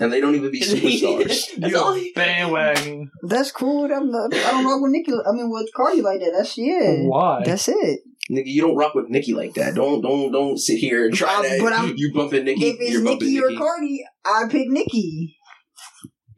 and 0.00 0.12
they 0.12 0.20
don't 0.20 0.34
even 0.34 0.50
be 0.50 0.60
superstars. 0.62 1.44
That's 1.58 1.74
all 1.74 1.94
he- 1.94 2.12
bandwagon. 2.14 3.10
That's 3.22 3.52
cool. 3.52 3.84
I'm 3.92 4.10
not, 4.10 4.34
I 4.34 4.50
don't 4.50 4.64
rock 4.64 4.80
with 4.82 4.90
Nicki. 4.92 5.12
I 5.12 5.32
mean, 5.32 5.50
with 5.50 5.68
Cardi 5.76 6.02
like 6.02 6.20
that. 6.20 6.32
That's 6.36 6.56
yeah. 6.58 7.02
Why? 7.04 7.42
That's 7.44 7.68
it. 7.68 8.00
Nigga, 8.30 8.46
you 8.46 8.62
don't 8.62 8.76
rock 8.76 8.94
with 8.94 9.08
Nicki 9.08 9.34
like 9.34 9.54
that. 9.54 9.74
Don't 9.74 10.00
don't 10.02 10.30
don't 10.32 10.56
sit 10.58 10.78
here 10.78 11.04
and 11.04 11.14
try 11.14 11.36
Uh, 11.38 11.42
that. 11.42 11.60
but 11.60 11.72
I'm- 11.72 11.94
you 11.96 12.12
bumping 12.14 12.44
Nicki. 12.44 12.64
If 12.68 12.76
it's 12.80 12.90
you're 12.92 13.04
bumping 13.04 13.28
Nicki 13.28 13.40
or 13.44 13.48
Nicki. 13.48 13.58
Cardi, 13.58 14.04
I 14.24 14.44
pick 14.48 14.68
Nicki. 14.68 15.36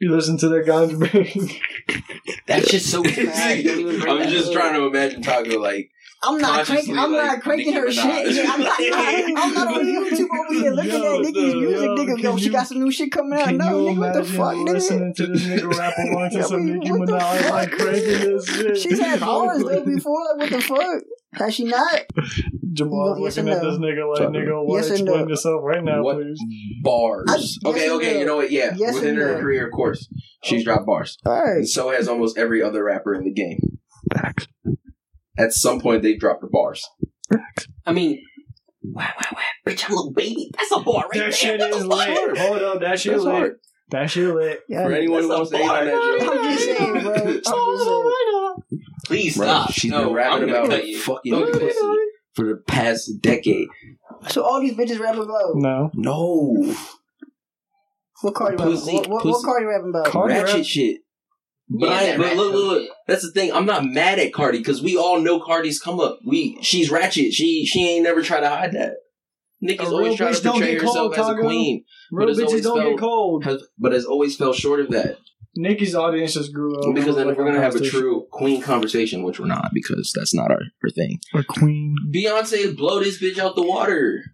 You 0.00 0.11
listen 0.11 0.37
to 0.38 0.49
that 0.49 0.66
Ganja 0.66 0.99
Burn. 0.99 2.02
That's 2.49 2.69
just 2.69 2.87
so 2.90 3.02
bad. 3.04 3.64
Don't 3.64 3.78
even 3.81 4.00
bring 4.00 4.11
I'm 4.12 4.19
that 4.19 4.28
just 4.31 4.49
up. 4.49 4.52
trying 4.54 4.75
to 4.75 4.87
imagine 4.87 5.23
Taco 5.23 5.61
like 5.61 5.90
I'm 6.24 6.38
not 6.38 6.64
cranking. 6.66 6.96
I'm 6.98 7.12
like, 7.12 7.26
not 7.32 7.40
cranking 7.42 7.72
her 7.74 7.90
shit. 7.90 8.04
Yeah, 8.34 8.52
I'm 8.52 8.60
not. 8.60 8.78
I'm 8.80 9.54
not 9.54 9.66
on 9.68 9.84
YouTube 9.86 10.28
over 10.30 10.54
here 10.54 10.70
looking 10.72 10.90
Yo, 10.92 11.14
at 11.16 11.20
Nicki's 11.22 11.54
no, 11.54 11.60
music. 11.60 11.88
nigga, 11.90 12.22
yo, 12.22 12.30
can 12.30 12.38
she 12.38 12.44
you- 12.46 12.52
got 12.52 12.66
some 12.68 12.78
new 12.78 12.90
shit 12.92 13.10
coming 13.12 13.38
out. 13.38 13.54
No, 13.54 13.64
nigga, 13.86 13.98
what 13.98 14.14
the 14.14 14.24
fuck, 14.24 14.54
nigga? 14.54 14.72
listening 14.72 15.14
to 15.14 15.26
this 15.26 15.42
nigga 15.44 15.76
rap 15.78 15.94
along 16.12 16.30
to 16.30 16.36
Yeah, 16.36 16.42
some 16.44 16.66
Nicki 16.66 16.88
Minaj 16.90 17.50
like 17.50 17.70
fuck? 17.70 17.78
cranking 17.80 18.04
this 18.36 18.46
shit? 18.46 18.76
She's 18.78 19.00
had 19.00 19.20
bars 19.20 19.62
though 19.64 19.84
before. 19.84 20.20
Like, 20.38 20.50
what 20.50 20.60
the 20.60 20.60
fuck? 20.66 21.02
Has 21.34 21.54
she 21.54 21.64
not? 21.64 22.00
Jamal's 22.74 23.18
Yes 23.20 23.36
looking 23.38 23.52
at 23.52 23.62
no? 23.62 23.70
this 23.70 23.78
nigga 23.80 24.08
like, 24.10 24.18
Talk 24.18 24.32
nigga, 24.32 24.64
what? 24.66 24.76
Yes 24.76 24.90
or 24.90 24.92
Explain 24.94 25.20
no? 25.22 25.28
yourself 25.28 25.60
right 25.64 25.82
now, 25.82 26.02
What? 26.02 26.16
please. 26.16 26.38
bars. 26.82 27.24
I- 27.30 27.36
yes 27.36 27.58
okay, 27.64 27.88
or 27.88 27.92
okay, 27.94 28.12
no? 28.14 28.18
you 28.20 28.26
know 28.26 28.36
what? 28.36 28.50
Yeah, 28.50 28.74
Yes 28.76 28.94
within 28.94 29.16
her 29.16 29.34
no? 29.36 29.40
career, 29.40 29.66
of 29.66 29.72
course, 29.72 30.08
she's 30.44 30.62
dropped 30.62 30.86
bars, 30.86 31.16
All 31.24 31.32
right. 31.42 31.56
and 31.56 31.68
so 31.68 31.90
has 31.90 32.06
almost 32.06 32.36
every 32.38 32.62
other 32.62 32.84
rapper 32.84 33.14
in 33.14 33.24
the 33.24 33.32
game. 33.32 33.58
At 35.38 35.52
some 35.52 35.80
point, 35.80 36.02
they 36.02 36.14
dropped 36.16 36.42
the 36.42 36.48
bars. 36.50 36.86
I 37.86 37.92
mean, 37.92 38.22
wow, 38.82 39.08
wow, 39.18 39.26
wow, 39.32 39.38
bitch, 39.66 39.84
I'm 39.86 39.92
a 39.92 39.96
little 39.96 40.12
baby. 40.12 40.50
That's 40.56 40.70
a 40.72 40.80
bar 40.80 41.02
right 41.04 41.10
there. 41.14 41.24
That 41.28 41.34
shit 41.34 41.60
What 41.60 41.70
is 41.70 41.82
the 41.82 41.88
lit. 41.88 42.38
Hold 42.38 42.62
up, 42.62 42.80
that 42.80 43.00
shit 43.00 43.12
That's 43.12 43.24
lit. 43.24 43.34
hard 43.34 43.52
That 43.90 44.10
shit 44.10 44.34
lit. 44.34 44.60
Yeah, 44.68 44.84
for 44.84 44.92
anyone 44.92 45.22
who 45.22 45.28
wants 45.30 45.50
to 45.50 45.56
hate 45.56 45.68
on 45.70 45.86
that 45.86 45.94
I'm 45.94 46.20
joke. 46.20 46.42
just 46.42 46.64
saying, 46.64 46.92
bro. 47.02 47.14
I'm 47.14 47.26
just 47.38 47.84
saying. 47.84 48.78
Please 49.06 49.36
Bro, 49.36 49.46
stop. 49.46 49.70
she's 49.72 49.90
no, 49.90 50.04
been 50.06 50.14
rapping 50.14 50.50
about 50.50 50.70
her 50.72 50.78
you. 50.80 50.98
fucking 50.98 51.32
Don't 51.32 51.52
pussy 51.52 51.64
it. 51.66 52.12
for 52.34 52.44
the 52.46 52.56
past 52.68 53.10
decade. 53.20 53.68
So 54.28 54.42
all 54.44 54.60
these 54.60 54.74
bitches 54.74 55.00
rapping 55.00 55.22
about 55.24 55.56
No. 55.56 55.90
No, 55.94 56.74
what 58.20 58.34
Cardi 58.34 58.56
rapping? 58.56 58.72
Pussy, 58.74 58.94
What, 58.94 59.08
what, 59.08 59.24
what 59.24 59.32
pussy. 59.34 59.44
Cardi 59.44 59.64
rapping 59.66 59.88
about? 59.90 60.06
Cardi 60.06 60.34
ratchet 60.34 60.54
rap- 60.56 60.64
shit. 60.64 61.00
But, 61.69 61.88
Yeah, 61.88 62.14
I, 62.14 62.16
but 62.19 62.37
look, 62.37 62.52
look, 62.52 62.64
look. 62.73 62.88
That's 63.07 63.23
the 63.23 63.31
thing. 63.31 63.52
I'm 63.52 63.66
not 63.66 63.85
mad 63.85 64.19
at 64.19 64.33
Cardi 64.33 64.59
because 64.59 64.83
we 64.83 64.97
all 64.97 65.21
know 65.21 65.40
Cardi's 65.40 65.81
come 65.81 66.00
up. 66.00 66.19
We 66.26 66.59
she's 66.62 66.90
ratchet. 66.90 67.33
She 67.33 67.64
she 67.64 67.88
ain't 67.88 68.04
never 68.04 68.23
tried 68.23 68.40
to 68.40 68.49
hide 68.49 68.73
that. 68.73 68.95
Nicki's 69.61 69.88
A 69.88 69.90
oh, 69.90 69.95
always 69.99 70.16
tried 70.16 70.33
bitch 70.33 70.38
to 70.38 70.42
don't 70.42 70.52
portray 70.54 70.73
get 70.73 70.83
herself 70.83 71.14
cold, 71.14 71.31
as 71.31 71.38
a 71.38 71.40
queen, 71.40 71.85
Real 72.11 72.26
But 72.26 72.31
it's 72.33 72.40
bitches 72.40 72.47
always 72.47 72.62
don't 72.64 72.78
felt- 72.78 72.90
get 72.90 72.99
cold. 73.00 73.45
has, 73.45 73.62
but 73.78 73.92
has 73.92 74.04
always 74.04 74.37
fell 74.37 74.52
short 74.52 74.81
of 74.81 74.90
that. 74.90 75.19
Nicki's 75.54 75.95
audience 75.95 76.35
just 76.35 76.52
grew 76.52 76.75
up. 76.78 76.95
Because 76.95 77.14
then 77.14 77.26
Like 77.26 77.33
if 77.35 77.38
we're 77.38 77.45
gonna 77.45 77.61
have 77.61 77.76
a 77.76 77.81
true 77.81 78.26
queen 78.31 78.61
conversation, 78.62 79.23
which 79.23 79.38
we're 79.38 79.47
not, 79.47 79.71
because 79.73 80.11
that's 80.14 80.35
not 80.35 80.50
our, 80.50 80.61
our 80.83 80.90
thing. 80.90 81.21
a 81.35 81.45
queen. 81.45 81.95
Beyonce 82.12 82.75
blow 82.76 83.00
this 83.00 83.23
bitch 83.23 83.38
out 83.38 83.54
the 83.54 83.62
water. 83.62 84.25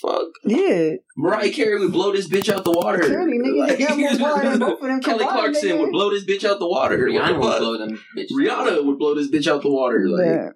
Fuck. 0.00 0.26
Yeah, 0.44 0.92
Mariah 1.16 1.50
Carey 1.52 1.78
would 1.78 1.92
blow 1.92 2.12
this 2.12 2.28
bitch 2.28 2.52
out 2.52 2.64
the 2.64 2.72
water. 2.72 2.98
clearly, 3.00 3.38
nigga, 3.38 3.68
they 3.78 3.84
got 3.84 3.98
more 3.98 4.18
bar 4.18 4.42
than 4.44 4.58
both 4.58 4.80
of 4.82 4.88
them 4.88 5.00
Kelly 5.02 5.24
Clarkson 5.24 5.68
nigga. 5.70 5.80
would 5.80 5.92
blow 5.92 6.10
this 6.10 6.24
bitch 6.24 6.44
out 6.48 6.58
the 6.58 6.68
water. 6.68 6.98
What 6.98 7.08
Rihanna 7.08 7.28
the 7.28 7.38
will 7.38 7.48
fuck? 7.50 7.58
blow 7.60 7.78
them 7.78 8.00
bitches. 8.16 8.32
Rihanna 8.32 8.84
would 8.84 8.98
blow 8.98 9.14
this 9.14 9.30
bitch 9.30 9.46
out 9.46 9.62
the 9.62 9.70
water. 9.70 10.06
Like, 10.08 10.26
Yeah. 10.26 10.48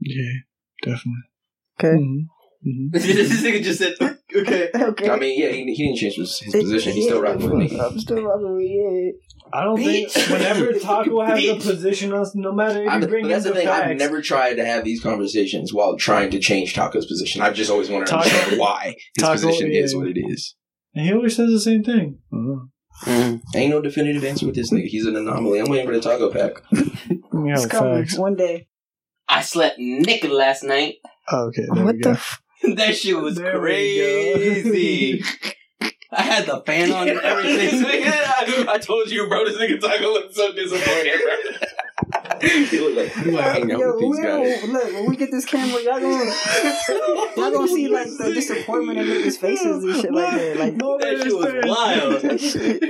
Yeah, 0.00 0.32
definitely. 0.82 1.22
Okay. 1.80 1.96
Mhm. 1.96 2.26
Mhm. 2.66 2.92
this 2.92 3.42
nigga 3.42 3.62
just 3.62 3.78
said, 3.80 3.94
okay. 4.34 4.70
Okay. 4.74 5.08
I 5.10 5.18
mean, 5.18 5.40
yeah, 5.40 5.48
he, 5.50 5.64
he 5.74 5.86
didn't 5.86 5.98
change 5.98 6.16
his, 6.16 6.38
his 6.38 6.52
position. 6.54 6.92
He's 6.92 7.04
still 7.04 7.22
Yeah, 7.22 7.30
rocking 7.30 7.50
with 7.50 7.70
me. 7.72 7.80
I'm 7.80 7.98
still 7.98 8.22
rocking 8.22 8.54
with 8.54 8.64
yeah. 8.66 9.10
I 9.52 9.64
don't 9.64 9.78
think 9.78 10.12
whenever 10.28 10.72
Taco 10.80 11.24
has 11.24 11.38
a 11.38 11.42
Bitch. 11.42 11.62
position, 11.62 12.12
us 12.12 12.32
no 12.34 12.52
matter 12.52 12.82
if 12.84 12.88
I've, 12.90 13.02
you 13.02 13.08
bring 13.08 13.24
in 13.26 13.30
that's 13.30 13.44
the 13.44 13.50
the 13.50 13.56
thing. 13.56 13.66
facts. 13.66 13.86
I've 13.90 13.96
never 13.96 14.20
tried 14.20 14.54
to 14.54 14.64
have 14.64 14.84
these 14.84 15.00
conversations 15.02 15.72
while 15.72 15.96
trying 15.96 16.30
to 16.30 16.38
change 16.38 16.74
Taco's 16.74 17.06
position. 17.06 17.42
I've 17.42 17.54
just 17.54 17.70
always 17.70 17.88
wanted 17.88 18.06
to 18.06 18.12
Taco- 18.12 18.24
understand 18.28 18.58
why 18.60 18.96
his 19.16 19.22
Taco, 19.24 19.32
position 19.34 19.70
is 19.72 19.94
what 19.94 20.08
it 20.08 20.18
is. 20.18 20.54
And 20.94 21.06
he 21.06 21.12
always 21.12 21.36
says 21.36 21.50
the 21.50 21.60
same 21.60 21.84
thing. 21.84 22.18
Uh-huh. 22.32 22.66
Mm. 23.04 23.40
Ain't 23.54 23.70
no 23.70 23.82
definitive 23.82 24.24
answer 24.24 24.46
with 24.46 24.54
this 24.54 24.72
nigga. 24.72 24.86
He's 24.86 25.04
an 25.06 25.16
anomaly. 25.16 25.60
I'm 25.60 25.68
waiting 25.68 25.86
for 25.86 25.92
the 25.92 26.00
taco 26.00 26.30
pack. 26.30 26.62
Yeah, 27.44 27.52
It's 27.52 27.66
coming 27.66 28.04
facts. 28.04 28.18
one 28.18 28.34
day. 28.34 28.66
I 29.28 29.42
slept 29.42 29.78
naked 29.78 30.30
last 30.30 30.62
night. 30.62 30.94
Oh, 31.30 31.48
okay, 31.48 31.66
there 31.74 31.84
What 31.84 31.96
we 31.96 32.00
the? 32.00 32.10
F- 32.10 32.40
that 32.76 32.96
shit 32.96 33.14
was 33.16 33.34
There 33.36 33.60
we 33.60 33.68
crazy. 33.68 35.22
I 36.10 36.22
had 36.22 36.46
the 36.46 36.60
fan 36.60 36.92
on 36.92 37.08
and 37.08 37.18
everything. 37.20 37.82
I, 38.06 38.66
I 38.68 38.78
told 38.78 39.10
you, 39.10 39.28
bro. 39.28 39.44
This 39.44 39.56
nigga 39.56 39.80
taco 39.80 40.12
looked 40.12 40.34
so 40.34 40.52
disappointed. 40.52 41.20
he 42.40 42.78
looked 42.78 42.96
like 42.96 43.12
he 43.24 43.30
like 43.30 43.44
hanging 43.44 43.72
out 43.72 43.80
Yo, 43.80 43.92
with 43.94 44.00
these 44.00 44.20
guys. 44.24 44.68
look, 44.68 44.92
when 44.92 45.06
we 45.06 45.16
get 45.16 45.30
this 45.30 45.44
camera, 45.44 45.82
y'all 45.82 45.98
gonna 46.00 46.24
y'all 47.36 47.50
gonna 47.50 47.68
see 47.68 47.88
like 47.88 48.06
the 48.06 48.32
disappointment 48.32 48.98
in 48.98 49.06
niggas' 49.06 49.38
faces 49.38 49.82
and 49.82 49.96
shit 49.96 50.12
like 50.12 50.34
that. 50.34 50.56
Like 50.58 50.74
No, 50.74 50.98
That 50.98 51.22
shit 51.22 51.34
was 51.34 51.54
wild. 51.66 52.22
that 52.22 52.40
shit. 52.40 52.82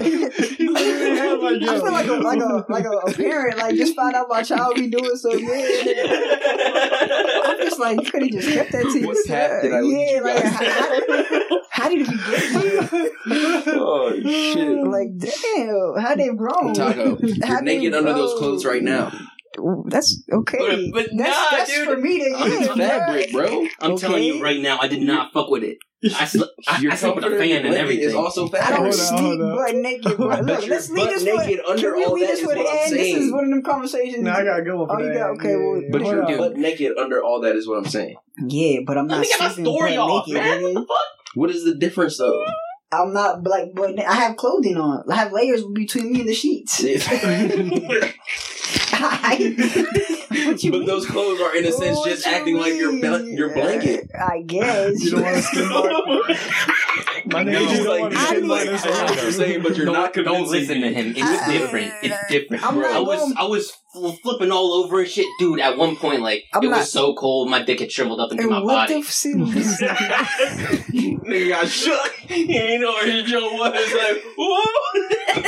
He 0.58 0.68
literally 0.68 1.16
had 1.16 1.38
like, 1.38 1.62
I 1.62 1.74
yo. 1.74 1.80
feel 1.80 1.92
like 1.92 2.06
a 2.06 2.12
like 2.12 2.40
a 2.40 2.66
like 2.68 2.84
a, 2.84 2.90
a 2.90 3.12
parent 3.14 3.58
like 3.58 3.76
just 3.76 3.94
found 3.96 4.14
out 4.14 4.28
my 4.28 4.42
child 4.42 4.74
be 4.74 4.88
doing 4.88 5.16
so 5.16 5.30
good. 5.30 5.98
I'm 7.44 7.58
just 7.58 7.78
like 7.80 8.02
you 8.04 8.10
could 8.10 8.22
have 8.22 8.30
just 8.32 8.48
kept 8.48 8.72
that 8.72 8.82
to 8.82 8.98
yourself. 9.00 9.26
path 9.28 9.62
did 9.62 9.72
I 9.72 9.80
lead 9.80 9.92
yeah, 9.96 10.16
you 10.16 10.24
like 10.24 10.42
how, 10.44 11.60
how 11.70 11.88
did 11.88 11.98
we 11.98 12.16
get 12.16 12.62
here? 12.62 13.10
Oh 13.78 14.12
shit. 14.22 14.86
Like 14.86 15.16
damn, 15.18 16.02
how 16.02 16.14
they 16.14 16.28
grown? 16.30 16.74
Taco, 16.74 17.16
How 17.16 17.16
you're 17.16 17.62
they 17.62 17.78
naked 17.78 17.94
under 17.94 18.12
those 18.12 18.38
clothes 18.38 18.64
right 18.64 18.82
now. 18.82 19.05
That's 19.88 20.22
okay. 20.30 20.90
But- 20.92 20.92
but 20.92 21.06
that's, 21.16 21.30
nah, 21.30 21.56
that's 21.56 21.74
dude. 21.74 21.88
for 21.88 21.96
me 21.96 22.18
to 22.18 22.24
It's 22.28 22.68
fabric, 22.76 23.32
bro. 23.32 23.46
bro. 23.48 23.66
I'm 23.80 23.92
Okay. 23.92 24.06
telling 24.06 24.22
you 24.24 24.42
right 24.42 24.60
now, 24.60 24.78
I 24.80 24.88
did 24.88 25.02
not 25.02 25.32
fuck 25.32 25.48
with 25.50 25.62
it. 25.64 25.78
I 26.14 26.26
slept. 26.26 26.52
I, 26.68 26.78
Your 26.82 26.92
I 26.92 26.94
slept 26.94 27.16
with 27.16 27.24
a 27.24 27.30
fan 27.30 27.40
and 27.40 27.62
blanket 27.62 27.80
everything. 27.80 28.08
is 28.10 28.14
also 28.14 28.46
I 28.46 28.50
fabric. 28.50 28.68
don't 28.68 28.80
Hold 28.82 28.94
sleep 28.94 29.20
hold 29.20 29.40
on. 29.40 29.56
butt 29.56 29.74
naked, 29.76 30.16
bro. 30.18 30.28
But 30.28 30.44
Look, 30.44 30.60
you're 30.66 30.74
let's 30.76 30.90
leave 30.90 31.08
this 31.08 31.24
naked 31.24 31.60
for, 31.64 31.70
under 31.70 31.90
can 31.90 31.96
we 31.98 32.04
all 32.04 32.12
leave 32.12 32.26
this 32.28 32.38
is 32.40 32.44
for 32.46 32.54
the 32.54 32.60
what 32.60 32.70
I'm 32.70 32.78
end? 32.78 32.92
This 32.92 33.06
is 33.08 33.14
saying. 33.14 33.32
one 33.34 33.44
of 33.44 33.50
them 33.50 33.62
conversations. 33.62 34.22
Now 34.22 34.36
I 34.36 34.44
gotta 34.44 34.62
go 34.62 34.82
oh, 34.82 34.86
for 34.86 35.00
Oh, 35.00 35.04
you 35.04 35.14
got- 35.14 35.30
okay, 35.30 35.56
well, 35.56 35.82
But 35.90 36.02
you're 36.04 36.24
on. 36.24 36.36
butt 36.38 36.56
naked 36.58 36.96
under 36.98 37.24
all 37.24 37.40
that 37.40 37.56
is 37.56 37.66
what 37.66 37.78
I'm 37.78 37.86
saying. 37.86 38.16
Yeah, 38.46 38.80
but 38.86 38.98
I'm 38.98 39.08
Let 39.08 39.14
not 39.16 39.20
me 39.22 39.28
get 39.28 39.40
my 39.40 39.48
story 39.50 39.96
off, 39.96 40.26
naked, 40.28 40.42
man. 40.42 40.62
What 40.62 40.74
the 40.74 40.80
fuck? 40.80 41.34
What 41.34 41.50
is 41.50 41.64
the 41.64 41.74
difference 41.74 42.18
though? 42.18 42.44
I'm 42.92 43.12
not 43.12 43.42
like, 43.44 43.72
but 43.74 43.98
I 43.98 44.14
have 44.14 44.36
clothing 44.36 44.76
on. 44.76 45.02
I 45.10 45.16
have 45.16 45.32
layers 45.32 45.64
between 45.74 46.12
me 46.12 46.20
and 46.20 46.28
the 46.28 46.34
sheets. 46.34 46.78
what 49.00 50.62
you 50.62 50.70
but 50.70 50.78
mean? 50.78 50.86
those 50.86 51.06
clothes 51.06 51.40
are 51.40 51.56
in 51.56 51.64
a 51.64 51.72
sense 51.72 51.96
What 51.96 52.08
just 52.10 52.26
you 52.26 52.32
acting 52.32 52.56
like 52.56 52.74
your 52.74 53.00
bel- 53.00 53.18
mean? 53.22 53.36
your 53.36 53.52
blanket. 53.54 54.10
I 54.14 54.42
guess. 54.42 55.02
You 55.02 55.10
don't 55.12 55.22
want 55.22 55.36
to 55.36 55.42
skin 55.42 55.68
mark? 55.68 55.92
My 57.26 57.42
No, 57.42 57.52
nigga, 57.66 58.00
like, 58.02 58.14
I 58.16 58.26
skin 58.26 58.40
need- 58.42 58.46
mark 58.48 58.60
I 58.60 58.64
know 58.66 59.04
what 59.04 59.22
you're 59.22 59.32
saying, 59.32 59.62
but 59.62 59.76
you're 59.76 59.86
don't, 59.86 59.94
not 59.94 60.12
Don't 60.14 60.48
listen 60.48 60.80
to 60.80 60.92
him. 60.92 61.10
It's 61.16 61.20
I- 61.22 61.52
different. 61.52 61.92
It's 62.02 62.16
different. 62.30 62.64
I'm 62.64 62.74
Bro. 62.74 62.82
not 62.82 62.96
I 62.96 63.00
was 63.00 63.18
going- 63.20 63.34
I 63.36 63.44
was 63.44 63.72
fl- 63.92 64.10
flipping 64.22 64.52
all 64.52 64.72
over 64.74 65.00
and 65.00 65.08
shit, 65.08 65.26
dude. 65.38 65.58
At 65.60 65.76
one 65.76 65.96
point, 65.96 66.22
like 66.22 66.44
I'm 66.54 66.62
it 66.62 66.68
not- 66.68 66.78
was 66.80 66.92
so 66.92 67.14
cold, 67.14 67.50
my 67.50 67.62
dick 67.62 67.80
had 67.80 67.90
shriveled 67.90 68.20
up 68.20 68.30
into 68.30 68.42
And 68.44 68.50
my 68.52 68.60
what 68.60 68.74
body. 68.88 68.94
the 68.94 69.00
f- 69.00 69.06
see, 69.10 69.32
this- 69.34 69.80
Nigga 69.82 71.48
got 71.50 71.68
shook. 71.68 72.12
He 72.26 72.56
ain't 72.56 72.80
know 72.82 72.90
where 72.92 73.10
his 73.10 73.30
joke 73.30 73.52
was. 73.52 73.72
Like, 73.72 74.22
whoa. 74.36 75.42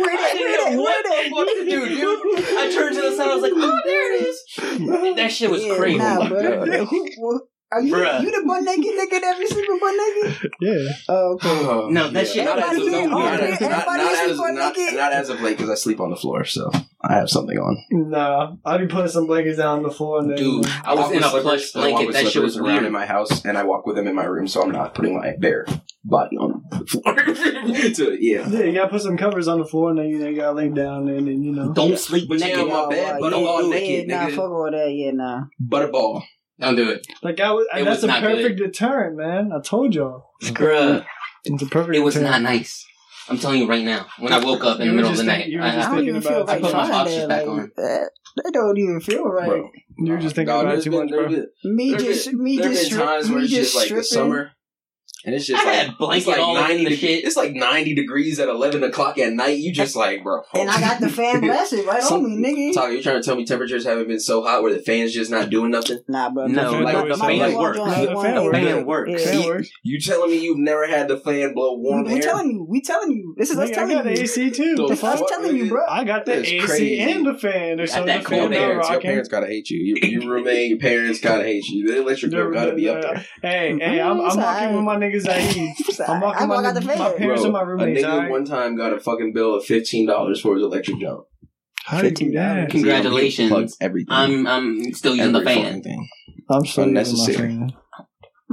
Where 0.00 0.10
I 0.18 0.32
didn't 0.32 0.52
that? 0.52 0.70
know 0.72 0.82
Where 0.82 0.92
what 0.92 1.04
that? 1.04 1.24
the 1.24 1.30
fuck 1.30 1.46
to 1.48 1.64
do, 1.68 1.88
dude. 1.88 2.58
I 2.58 2.72
turned 2.72 2.94
to 2.96 3.02
the 3.02 3.16
side. 3.16 3.28
I 3.30 3.34
was 3.34 3.42
like, 3.42 3.52
"Oh, 3.54 3.80
there 3.84 4.14
it 4.14 4.26
is." 4.26 5.16
That 5.16 5.30
shit 5.32 5.50
was 5.50 5.64
Yeah, 5.64 5.76
crazy. 5.76 5.98
Nah, 5.98 6.18
Oh 6.20 6.28
bro. 6.28 7.40
God. 7.70 7.82
Who, 7.82 7.88
who, 7.88 7.94
are 7.94 7.98
you 7.98 8.06
Bruh. 8.08 8.22
you 8.22 8.30
the 8.40 8.46
butt 8.46 8.62
naked 8.62 8.84
nigga 8.84 9.20
that 9.20 9.38
be 9.38 9.46
sleeping 9.46 9.78
butt 9.80 9.94
naked? 9.96 10.50
Yeah. 10.60 10.88
Oh, 11.08 11.32
okay. 11.34 11.92
No, 11.92 12.10
that 12.10 12.26
shit- 12.28 12.44
Not 12.44 12.58
as 12.58 12.64
of, 12.76 12.86
Everybody 12.88 12.90
not, 12.90 13.00
here- 13.00 13.08
not, 13.08 13.18
not, 13.20 13.40
everybody 13.42 13.68
not 13.86 13.98
here 13.98 14.08
as 14.08 14.36
sleep 14.36 14.40
on 14.40 14.54
not, 14.54 14.76
naked? 14.76 14.96
not 14.96 15.12
as 15.12 15.28
of 15.28 15.40
late 15.40 15.56
because 15.56 15.70
I 15.70 15.74
sleep 15.74 16.00
on 16.00 16.10
the 16.10 16.16
floor. 16.16 16.44
So 16.44 16.70
I 17.02 17.14
have 17.14 17.30
something 17.30 17.56
on. 17.58 17.76
No, 17.90 18.58
I'd 18.64 18.78
be 18.80 18.86
putting 18.86 19.08
some 19.10 19.26
blankets 19.26 19.58
down 19.58 19.78
on 19.78 19.82
the 19.82 19.90
floor 19.90 20.20
and 20.20 20.30
then. 20.30 20.36
Dude, 20.38 20.66
I 20.84 20.94
was 20.94 21.04
walk 21.04 21.10
in 21.12 21.16
with 21.18 21.24
a 21.26 21.28
slippers. 21.30 21.42
plush 21.42 21.72
blanket. 21.72 22.12
That 22.12 22.26
shit 22.28 22.42
was 22.42 22.56
around 22.56 22.72
weird. 22.72 22.84
in 22.86 22.92
my 22.92 23.06
house, 23.06 23.44
and 23.44 23.56
I 23.58 23.64
walk 23.64 23.86
with 23.86 23.96
them 23.96 24.06
in 24.08 24.14
my 24.14 24.24
room, 24.24 24.48
so 24.48 24.62
I'm 24.62 24.70
not 24.72 24.94
putting 24.94 25.14
my 25.16 25.34
bare 25.38 25.66
body 26.04 26.36
on 26.36 26.64
the 26.70 26.86
floor. 26.86 27.94
so, 27.94 28.10
yeah. 28.18 28.48
Yeah, 28.48 28.64
you 28.64 28.72
gotta 28.72 28.88
put 28.88 29.02
some 29.02 29.16
covers 29.16 29.46
on 29.46 29.58
the 29.60 29.66
floor 29.66 29.90
and 29.90 29.98
then 29.98 30.08
you, 30.08 30.18
know, 30.18 30.28
you 30.28 30.36
gotta 30.36 30.52
lay 30.56 30.68
down 30.70 31.08
and 31.08 31.26
then 31.28 31.42
you 31.42 31.52
know. 31.52 31.72
Don't 31.72 31.98
sleep 31.98 32.28
But 32.28 32.40
naked. 32.40 32.58
yeah, 32.58 32.64
my 32.64 32.88
bed, 32.88 33.12
Right, 33.12 33.20
but 33.20 33.34
I'm 33.34 33.40
yeah, 33.42 33.46
all 33.48 33.68
naked, 33.68 34.08
Nah, 34.08 34.28
fuck 34.28 34.38
all 34.50 34.70
that. 34.72 34.90
Yeah, 34.92 35.10
nah. 35.12 35.42
Butterball. 35.62 36.22
Don't 36.60 36.76
do 36.76 36.90
it. 36.90 37.06
Like 37.22 37.40
I 37.40 37.52
was, 37.52 37.66
It 37.74 37.84
that's 37.84 37.98
was 37.98 38.04
a 38.04 38.06
not 38.08 38.22
perfect 38.22 38.58
deterrent, 38.58 39.16
man. 39.16 39.52
I 39.52 39.60
told 39.60 39.94
y'all. 39.94 40.30
Bruh. 40.42 41.04
It's 41.44 41.62
a 41.62 41.66
perfect. 41.66 41.96
It 41.96 42.00
was 42.00 42.14
deterrent. 42.14 42.42
not 42.42 42.50
nice. 42.50 42.84
I'm 43.28 43.38
telling 43.38 43.60
you 43.60 43.68
right 43.68 43.84
now. 43.84 44.06
When 44.18 44.32
I 44.32 44.42
woke 44.42 44.64
up 44.64 44.80
in 44.80 44.86
the 44.88 44.92
were 44.92 44.96
middle 44.96 45.10
of 45.10 45.16
the 45.18 45.22
night, 45.24 45.48
you 45.48 45.60
I, 45.60 45.70
just 45.72 45.88
I 45.88 45.94
don't 45.94 46.08
even 46.08 46.20
feel 46.22 46.42
about- 46.42 46.48
I 46.48 46.52
right 46.54 46.62
put 46.62 46.72
my 46.72 46.78
trying 46.78 46.90
boxers 46.90 47.16
that. 47.20 47.28
back 47.28 47.46
Like, 47.46 47.58
on. 47.60 47.72
that, 47.76 48.10
that 48.36 48.50
don't 48.54 48.78
even 48.78 49.00
feel 49.00 49.24
right. 49.24 49.48
Bro. 49.48 49.70
You 49.98 50.12
were 50.12 50.18
just 50.18 50.34
thinking 50.34 50.54
Dog, 50.54 50.64
about 50.64 50.78
it 50.78 50.82
too 50.82 50.90
been, 50.90 51.00
much, 51.00 51.10
bro. 51.10 51.28
been, 51.28 51.46
Me 51.64 51.90
there 51.90 51.98
just, 51.98 52.32
me 52.32 52.56
there 52.58 52.70
just, 52.72 52.90
been 52.90 52.98
times 53.00 53.28
where 53.28 53.38
me 53.38 53.44
it's 53.44 53.52
just 53.54 53.74
like 53.76 53.88
the 53.90 54.02
summer, 54.02 54.50
and 55.24 55.34
it's 55.34 55.46
just 55.46 55.62
I 55.64 55.66
like 55.66 55.86
had 55.86 55.98
blanket 55.98 56.28
like 56.28 56.38
all 56.40 56.54
ninety. 56.54 56.84
the 56.84 56.96
shit. 56.96 57.24
It's 57.24 57.36
like 57.36 57.52
ninety 57.52 57.94
degrees 57.94 58.38
at 58.38 58.48
eleven 58.48 58.82
o'clock 58.84 59.18
at 59.18 59.32
night. 59.32 59.58
You 59.58 59.72
just 59.72 59.96
like, 59.96 60.22
bro. 60.22 60.42
And 60.54 60.70
I 60.70 60.80
got 60.80 61.00
the 61.00 61.08
fan 61.18 61.40
blasted 61.40 61.84
right 61.86 62.02
Some- 62.02 62.24
on 62.24 62.40
me, 62.40 62.70
nigga. 62.70 62.74
Talk, 62.74 62.92
you 62.92 63.02
trying 63.02 63.20
to 63.20 63.26
tell 63.26 63.36
me 63.36 63.44
temperatures 63.44 63.84
haven't 63.84 64.08
been 64.08 64.20
so 64.20 64.42
hot 64.42 64.62
where 64.62 64.72
the 64.72 64.80
fan's 64.80 65.12
just 65.12 65.30
not 65.30 65.50
doing 65.50 65.70
nothing? 65.70 66.00
Nah, 66.08 66.30
bro. 66.30 66.46
No, 66.46 66.72
my- 66.72 66.92
like, 66.92 66.94
my- 66.94 67.08
the 67.08 67.16
my 67.16 67.38
fan 67.38 67.54
works. 67.58 67.78
The 67.78 67.84
ain't 67.84 68.22
fan 68.22 68.44
works. 68.44 68.58
ain't 68.58 68.64
Fan 68.76 68.86
works. 68.86 69.10
Yeah. 69.24 69.32
You- 69.32 69.64
You 69.82 70.00
telling 70.00 70.30
me 70.30 70.38
you've 70.42 70.58
never 70.58 70.86
had 70.86 71.08
the 71.08 71.16
fan 71.18 71.54
blow 71.54 71.76
warm 71.76 72.04
We, 72.04 72.14
we 72.14 72.20
telling 72.20 72.50
you, 72.50 72.64
we 72.68 72.80
telling 72.80 73.10
you. 73.12 73.34
This 73.36 73.50
is 73.50 73.58
us 73.58 73.70
Nigga, 73.70 73.72
I 73.72 73.74
telling 73.74 73.94
got 73.96 74.04
the. 74.04 74.10
AC 74.20 74.50
too. 74.50 74.76
The 74.76 74.82
The 74.82 74.88
This 74.88 75.02
is 75.02 75.22
telling 75.28 75.56
you, 75.56 75.68
bro. 75.68 75.84
I 75.88 76.04
got 76.04 76.24
the 76.24 76.32
That's 76.36 76.48
AC 76.48 76.60
crazy. 76.66 77.00
and 77.00 77.26
the 77.26 77.34
fan. 77.34 77.76
Got 77.78 77.88
So 77.88 78.04
that 78.04 78.22
the 78.22 78.28
cold 78.28 78.52
air. 78.52 78.74
your 78.74 79.00
parents 79.00 79.28
gotta 79.28 79.46
hate 79.46 79.70
you. 79.70 79.96
Your, 80.00 80.10
your 80.22 80.30
roommate, 80.30 80.70
your 80.70 80.78
parents 80.78 81.20
gotta 81.20 81.44
hate 81.44 81.66
you. 81.68 81.86
The 81.86 82.00
electric 82.00 82.30
bill 82.32 82.50
gotta 82.50 82.74
be 82.74 82.88
up 82.88 83.02
there. 83.02 83.24
Hey, 83.42 83.78
hey, 83.78 84.00
I'm, 84.00 84.20
I'm 84.20 84.30
mm-hmm. 84.30 84.40
walking 84.40 84.74
with 84.76 84.84
my 84.84 84.96
niggas 85.08 85.28
at 85.28 85.56
Eve. 85.56 86.00
I'm 86.08 86.22
I 86.22 86.26
walking 86.26 86.48
my, 86.48 86.62
got 86.62 86.74
the 86.74 86.80
my 86.82 86.96
fan. 86.96 87.16
parents 87.16 87.44
and 87.44 87.52
my 87.52 87.62
a 87.62 87.64
nigga 87.66 88.04
alright? 88.04 88.30
one 88.30 88.44
time 88.44 88.76
got 88.76 88.92
a 88.92 89.00
fucking 89.00 89.32
bill 89.32 89.54
of 89.54 89.64
fifteen 89.64 90.06
dollars 90.06 90.40
for 90.40 90.54
his 90.54 90.62
electric 90.64 91.00
jump. 91.00 91.24
How 91.84 92.00
do 92.02 92.08
you 92.08 92.14
do 92.14 92.30
that? 92.32 92.70
Congratulations. 92.70 93.48
Plugs 93.50 93.76
everything. 93.80 94.12
I'm 94.12 94.46
I'm 94.46 94.92
still 94.92 95.16
using 95.16 95.32
the 95.32 95.42
fan. 95.42 95.82
thing. 95.82 96.08
I'm 96.50 96.64
so 96.64 96.82
Unnecessary. 96.82 97.54
My 97.54 97.68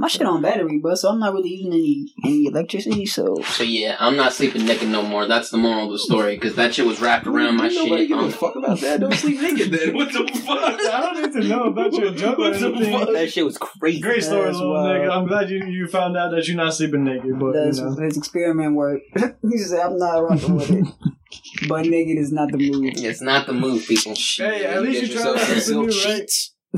shit 0.08 0.22
on 0.26 0.42
battery, 0.42 0.78
bro. 0.78 0.94
So 0.94 1.08
I'm 1.08 1.18
not 1.18 1.32
really 1.32 1.48
using 1.50 1.72
any 1.72 2.06
any 2.24 2.46
electricity. 2.46 3.06
So 3.06 3.36
So 3.42 3.62
yeah, 3.62 3.96
I'm 3.98 4.14
not 4.16 4.32
sleeping 4.34 4.64
naked 4.66 4.88
no 4.88 5.02
more. 5.02 5.26
That's 5.26 5.50
the 5.50 5.56
moral 5.56 5.86
of 5.86 5.92
the 5.92 5.98
story 5.98 6.36
because 6.36 6.54
that 6.56 6.74
shit 6.74 6.84
was 6.86 7.00
wrapped 7.00 7.26
around 7.26 7.56
my 7.56 7.66
Ain't 7.66 7.74
Nobody 7.74 8.02
shit. 8.02 8.08
give 8.08 8.18
a 8.18 8.22
Um, 8.22 8.30
fuck 8.30 8.56
about 8.56 8.78
that. 8.80 9.00
Don't 9.00 9.14
sleep 9.14 9.40
naked 9.40 9.72
then. 9.72 9.94
What 9.94 10.12
the 10.12 10.26
fuck? 10.46 10.58
I 10.58 11.00
don't 11.00 11.22
need 11.34 11.42
to 11.42 11.48
know 11.48 11.64
about 11.64 11.92
your 11.94 12.10
joke 12.12 12.38
or 12.38 12.50
What 12.50 12.60
the 12.60 12.66
anything. 12.68 13.12
that 13.14 13.30
shit 13.32 13.44
was 13.44 13.58
crazy. 13.58 14.00
Great 14.00 14.22
story, 14.22 14.44
That's 14.46 14.58
little 14.58 14.74
nigga. 14.74 15.10
I'm 15.10 15.26
glad 15.26 15.48
you, 15.50 15.64
you 15.66 15.88
found 15.88 16.16
out 16.16 16.30
that 16.32 16.46
you're 16.46 16.56
not 16.56 16.74
sleeping 16.74 17.04
naked, 17.04 17.38
but 17.38 17.52
that's 17.52 17.78
you 17.78 17.84
know. 17.84 17.96
his 17.96 18.16
experiment 18.16 18.74
worked. 18.74 19.04
he 19.50 19.58
said, 19.58 19.80
"I'm 19.80 19.98
not 19.98 20.18
rocking 20.18 20.54
with 20.56 20.70
it." 20.70 20.86
But 21.68 21.86
naked 21.86 22.18
is 22.18 22.32
not 22.32 22.52
the 22.52 22.58
move. 22.58 22.92
It's 22.96 23.20
not 23.20 23.46
the 23.46 23.52
move, 23.52 23.84
people. 23.86 24.14
Hey, 24.36 24.64
at 24.64 24.82
least 24.82 25.00
Get 25.00 25.10
you 25.10 25.14
tried 25.16 25.30
yourself 25.32 25.40
some 25.40 25.60
something 25.60 25.88
new, 25.88 26.04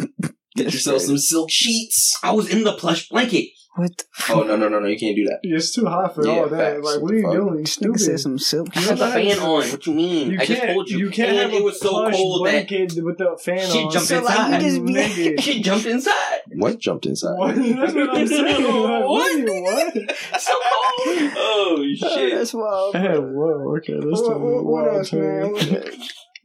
right? 0.07 0.28
Sheets. 0.59 0.73
Get 0.73 0.75
yourself 0.75 1.03
some 1.03 1.19
silk 1.19 1.51
sheets. 1.51 2.19
I 2.23 2.33
was 2.33 2.49
in 2.51 2.65
the 2.65 2.73
plush 2.75 3.09
blanket. 3.09 3.51
What? 3.77 3.97
The 3.97 4.05
Oh 4.35 4.43
no 4.43 4.57
no 4.57 4.69
no 4.69 4.81
no! 4.81 4.89
You 4.89 4.99
can't 4.99 5.15
do 5.15 5.25
that. 5.27 5.39
It's 5.45 5.71
too 5.73 5.87
hot 5.87 6.13
for 6.13 6.27
Yeah, 6.27 6.33
all 6.41 6.49
that. 6.49 6.59
facts. 6.75 6.85
Like, 6.85 7.01
what 7.01 7.13
are 7.13 7.17
you 7.17 7.23
Fuck. 7.23 7.33
doing? 7.33 7.55
You 7.59 7.61
Nigga 7.63 7.69
stupid. 7.69 8.01
said 8.01 8.19
some 8.19 8.37
silk. 8.37 8.69
I 8.77 8.81
You 8.81 8.87
had 8.89 8.99
the 8.99 9.05
don't 9.05 9.13
fan 9.13 9.39
on. 9.39 9.71
What 9.71 9.87
you 9.87 9.95
mean? 9.95 10.31
You 10.33 10.39
I 10.41 10.45
just 10.47 10.63
told 10.63 10.91
you. 10.91 10.99
You 10.99 11.11
can't 11.11 11.29
and 11.31 11.39
have 11.39 11.53
it 11.53 11.61
a 11.61 11.63
was 11.63 11.79
so 11.81 11.91
plush 11.91 12.15
cold 12.17 12.47
that 12.47 12.51
blanket 12.69 13.05
with 13.05 13.19
the 13.19 13.39
fan 13.41 13.59
Shit 13.61 13.85
on. 13.85 13.93
jumped 13.93 14.09
So, 14.09 14.21
like, 14.21 14.37
inside. 14.37 14.63
you 14.63 14.69
just 14.69 14.85
be- 14.85 14.95
Nigga. 14.95 15.63
jumped 15.63 15.87
inside. 15.87 16.41
What 16.57 16.79
jumped 16.81 17.07
inside? 17.07 17.39
What? 17.39 17.55
That's 17.57 17.95
what 17.95 18.17
I'm 18.19 18.27
saying. 18.27 18.65
Like, 18.65 19.05
What? 19.05 19.39
nigga, 19.39 19.63
what? 19.63 20.41
So 20.41 20.53
cold. 20.55 21.33
Oh 21.37 21.77
Oh, 21.79 21.95
shit. 21.95 22.35
that's 22.37 22.55
wild. 22.55 22.97
Hey, 22.97 23.17
whoa, 23.17 23.77
okay, 23.77 23.95
let's 23.95 24.23
What, 24.23 24.35
do 24.35 24.39
what, 24.41 24.65
what 24.65 24.85
wild 24.87 24.97
else, 24.97 25.13
man? 25.13 25.55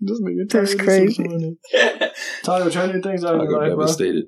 What 0.05 0.11
else? 0.11 0.19
This 0.19 0.21
nigga 0.21 0.49
That's 0.49 0.75
Tyler, 0.75 0.83
crazy. 0.85 1.05
This 1.05 1.19
is 1.19 1.25
funny. 1.25 2.11
Tyler, 2.43 2.69
try 2.71 2.85
new 2.91 3.01
things 3.01 3.23
out 3.23 3.35
in 3.35 3.41
I 3.41 3.43
your 3.43 3.51
go 3.53 3.57
life, 3.59 3.67
bro. 3.75 3.79
devastated. 3.85 4.25